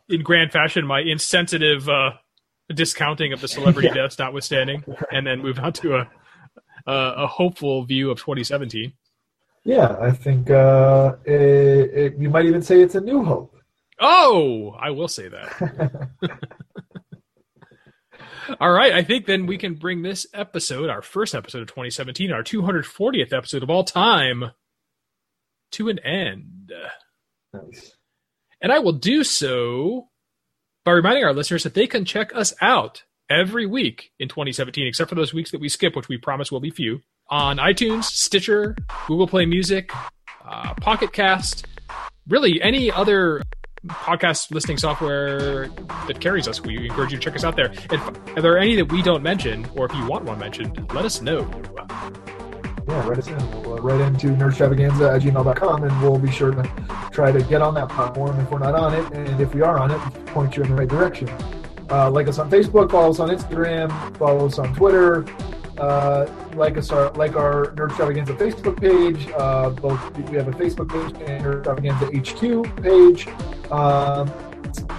in 0.09 0.23
grand 0.23 0.51
fashion, 0.51 0.85
my 0.85 1.01
insensitive 1.01 1.87
uh, 1.89 2.11
discounting 2.73 3.33
of 3.33 3.41
the 3.41 3.47
celebrity 3.47 3.87
Yeah. 3.93 4.01
deaths 4.03 4.17
notwithstanding, 4.19 4.83
and 5.11 5.27
then 5.27 5.41
move 5.41 5.59
on 5.59 5.73
to 5.73 5.95
a 5.97 6.09
a, 6.87 7.13
a 7.23 7.27
hopeful 7.27 7.83
view 7.83 8.09
of 8.11 8.17
2017. 8.19 8.93
Yeah, 9.65 9.97
I 9.99 10.11
think 10.11 10.49
uh, 10.49 11.15
it, 11.25 11.33
it, 11.33 12.17
you 12.17 12.29
might 12.29 12.45
even 12.45 12.61
say 12.61 12.79
it's 12.81 12.95
a 12.95 13.01
new 13.01 13.23
hope. 13.25 13.53
Oh, 13.99 14.73
I 14.79 14.91
will 14.91 15.09
say 15.09 15.27
that. 15.27 16.09
All 18.59 18.71
right, 18.71 18.93
I 18.93 19.03
think 19.03 19.25
then 19.25 19.45
we 19.45 19.57
can 19.57 19.75
bring 19.75 20.01
this 20.01 20.25
episode, 20.33 20.89
our 20.89 21.01
first 21.01 21.35
episode 21.35 21.61
of 21.61 21.67
2017, 21.67 22.31
our 22.31 22.43
240th 22.43 23.33
episode 23.33 23.63
of 23.63 23.69
all 23.69 23.83
time, 23.83 24.51
to 25.71 25.89
an 25.89 25.99
end. 25.99 26.71
nice. 27.53 27.95
And 28.61 28.71
I 28.71 28.79
will 28.79 28.93
do 28.93 29.23
so 29.23 30.09
by 30.85 30.91
reminding 30.91 31.23
our 31.23 31.33
listeners 31.33 31.63
that 31.63 31.73
they 31.73 31.87
can 31.87 32.05
check 32.05 32.33
us 32.33 32.53
out 32.61 33.03
every 33.29 33.65
week 33.65 34.11
in 34.19 34.29
2017, 34.29 34.87
except 34.87 35.09
for 35.09 35.15
those 35.15 35.33
weeks 35.33 35.51
that 35.51 35.61
we 35.61 35.69
skip, 35.69 35.95
which 35.95 36.07
we 36.07 36.17
promise 36.17 36.51
will 36.51 36.59
be 36.59 36.71
few, 36.71 37.01
on 37.29 37.57
iTunes, 37.57 38.05
Stitcher, 38.05 38.75
Google 39.07 39.27
Play 39.27 39.45
Music, 39.45 39.91
uh, 40.45 40.73
Pocket 40.75 41.11
Cast, 41.11 41.67
really 42.27 42.61
any 42.61 42.91
other 42.91 43.41
podcast 43.87 44.51
listening 44.51 44.77
software 44.77 45.67
that 46.07 46.19
carries 46.19 46.47
us. 46.47 46.61
We 46.61 46.87
encourage 46.87 47.11
you 47.11 47.17
to 47.17 47.23
check 47.23 47.35
us 47.35 47.43
out 47.43 47.55
there. 47.55 47.71
If, 47.91 48.07
if 48.35 48.41
there 48.41 48.53
are 48.53 48.57
any 48.57 48.75
that 48.75 48.91
we 48.91 49.01
don't 49.01 49.23
mention, 49.23 49.67
or 49.75 49.85
if 49.85 49.93
you 49.93 50.05
want 50.05 50.25
one 50.25 50.39
mentioned, 50.39 50.91
let 50.93 51.05
us 51.05 51.21
know. 51.21 51.49
Yeah, 52.87 53.05
write 53.05 53.17
us 53.17 53.27
in. 53.27 53.37
We'll 53.51 53.73
uh, 53.73 53.81
write 53.81 53.99
into 53.99 54.27
nerdextravaganza 54.27 55.15
at 55.15 55.21
gmail.com 55.21 55.83
and 55.83 56.01
we'll 56.01 56.17
be 56.17 56.31
sure 56.31 56.51
to 56.51 56.63
try 57.11 57.33
to 57.33 57.43
get 57.43 57.61
on 57.61 57.73
that 57.73 57.89
platform 57.89 58.39
if 58.39 58.49
we're 58.49 58.59
not 58.59 58.75
on 58.75 58.93
it. 58.93 59.11
And 59.13 59.41
if 59.41 59.53
we 59.53 59.61
are 59.61 59.77
on 59.77 59.91
it, 59.91 59.99
point 60.27 60.55
you 60.55 60.63
in 60.63 60.69
the 60.69 60.75
right 60.75 60.87
direction. 60.87 61.29
Uh, 61.89 62.09
like 62.09 62.27
us 62.27 62.39
on 62.39 62.49
Facebook, 62.49 62.91
follow 62.91 63.09
us 63.09 63.19
on 63.19 63.29
Instagram, 63.29 64.17
follow 64.17 64.45
us 64.45 64.59
on 64.59 64.73
Twitter. 64.73 65.25
Uh, 65.77 66.27
like 66.55 66.77
us 66.77 66.91
our 66.91 67.11
like 67.13 67.35
our 67.35 67.67
Nerd 67.75 67.89
Extravaganza 67.89 68.33
Facebook 68.33 68.79
page. 68.79 69.27
Uh, 69.37 69.69
both 69.69 70.17
we 70.29 70.37
have 70.37 70.47
a 70.47 70.51
Facebook 70.51 70.89
page 70.89 71.21
and 71.27 71.45
Nerd 71.45 71.57
Extravaganza 71.59 72.07
HQ 72.07 72.83
page. 72.83 73.27
Um, 73.71 74.31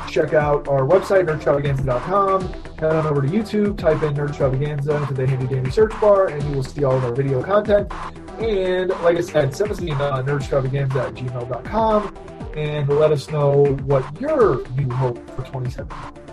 check 0.09 0.35
out 0.35 0.69
our 0.69 0.83
website 0.83 1.27
nerdextravaganza.com. 1.27 2.43
Head 2.79 2.93
on 2.93 3.07
over 3.07 3.23
to 3.23 3.29
YouTube, 3.29 3.77
type 3.77 4.03
in 4.03 4.15
Nerd 4.15 4.29
Extravaganza 4.29 4.97
into 4.97 5.15
the 5.15 5.27
handy 5.27 5.47
dandy 5.53 5.71
search 5.71 5.93
bar, 6.01 6.29
and 6.29 6.43
you 6.45 6.53
will 6.53 6.65
see 6.65 6.85
all 6.85 6.97
of 6.97 7.05
our 7.05 7.15
video 7.15 7.43
content. 7.43 7.93
And 8.39 8.91
like 9.03 9.17
I 9.17 9.21
said, 9.21 9.55
send 9.55 9.73
us 9.73 9.81
an 9.81 9.89
email 9.89 10.15
at 10.15 10.25
nerdextravaganza 10.25 10.97
at 10.97 11.15
gmail.com 11.15 12.17
and 12.57 12.89
let 12.89 13.13
us 13.13 13.31
know 13.31 13.77
what 13.85 14.21
your 14.21 14.67
new 14.71 14.91
hope 14.91 15.19
for 15.31 15.43
2017. 15.43 16.28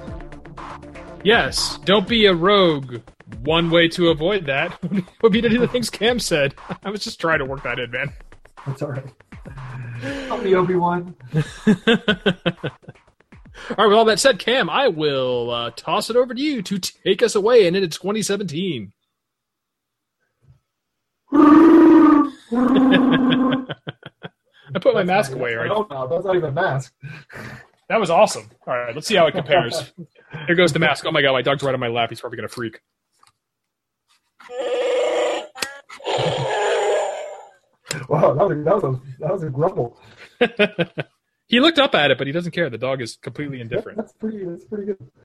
Yes, 1.26 1.80
don't 1.86 2.08
be 2.08 2.28
a 2.28 2.36
rogue. 2.36 2.98
One 3.42 3.72
way 3.72 3.88
to 3.90 4.10
avoid 4.10 4.46
that 4.46 4.80
would 5.24 5.34
be 5.34 5.42
to 5.42 5.50
do 5.50 5.58
the 5.58 5.68
things 5.68 5.90
Cam 5.90 6.20
said. 6.20 6.54
I 6.84 6.92
was 6.92 7.04
just 7.04 7.20
trying 7.20 7.40
to 7.40 7.46
work 7.46 7.64
that 7.64 7.80
in, 7.80 7.90
man. 7.90 8.14
That's 8.68 8.84
all 8.84 8.92
right. 8.92 9.04
I'm 10.30 10.44
the 10.44 10.54
Obi 10.54 10.76
Wan. 10.76 11.16
All 13.70 13.76
right, 13.78 13.88
with 13.88 13.98
all 13.98 14.06
that 14.06 14.20
said, 14.20 14.38
Cam, 14.38 14.70
I 14.70 14.90
will 14.90 15.50
uh, 15.50 15.72
toss 15.78 16.10
it 16.10 16.18
over 16.18 16.34
to 16.34 16.42
you 16.42 16.62
to 16.64 16.78
take 16.78 17.24
us 17.24 17.36
away 17.36 17.66
and 17.66 17.76
into 17.76 17.88
2017. 17.88 18.92
I 21.34 22.30
put 24.82 24.94
my 24.94 25.04
That's 25.04 25.30
mask 25.30 25.32
away, 25.32 25.54
right? 25.54 25.72
Oh, 25.72 25.88
no, 25.90 26.08
that's 26.10 26.26
not 26.26 26.36
even 26.36 26.50
a 26.50 26.52
mask. 26.52 26.94
That 27.90 28.00
was 28.00 28.10
awesome. 28.10 28.50
All 28.66 28.76
right, 28.76 28.96
let's 28.96 29.08
see 29.08 29.16
how 29.16 29.28
it 29.28 29.34
compares. 29.34 29.94
Here 30.48 30.56
goes 30.56 30.74
the 30.74 30.80
mask. 30.80 31.06
Oh 31.06 31.12
my 31.12 31.22
god, 31.22 31.34
my 31.34 31.42
dog's 31.42 31.64
right 31.64 31.74
on 31.74 31.80
my 31.80 31.88
lap. 31.88 32.10
He's 32.10 32.20
probably 32.20 32.38
gonna 32.38 32.48
freak. 32.48 32.82
Wow, 38.10 38.34
that 38.34 38.48
was, 38.48 38.66
that 38.66 38.76
was 38.76 38.84
a 38.84 39.02
that 39.20 39.34
was 39.34 39.44
a 39.44 39.50
grumble. 39.50 40.00
he 41.48 41.60
looked 41.60 41.80
up 41.80 41.96
at 41.96 42.12
it, 42.12 42.18
but 42.18 42.28
he 42.28 42.34
doesn't 42.34 42.52
care. 42.52 42.70
The 42.70 42.78
dog 42.78 43.02
is 43.02 43.16
completely 43.16 43.62
indifferent. 43.62 43.98
That's 43.98 44.14
pretty. 44.14 44.44
That's 44.46 44.66
pretty 44.66 44.86
good. 44.86 45.12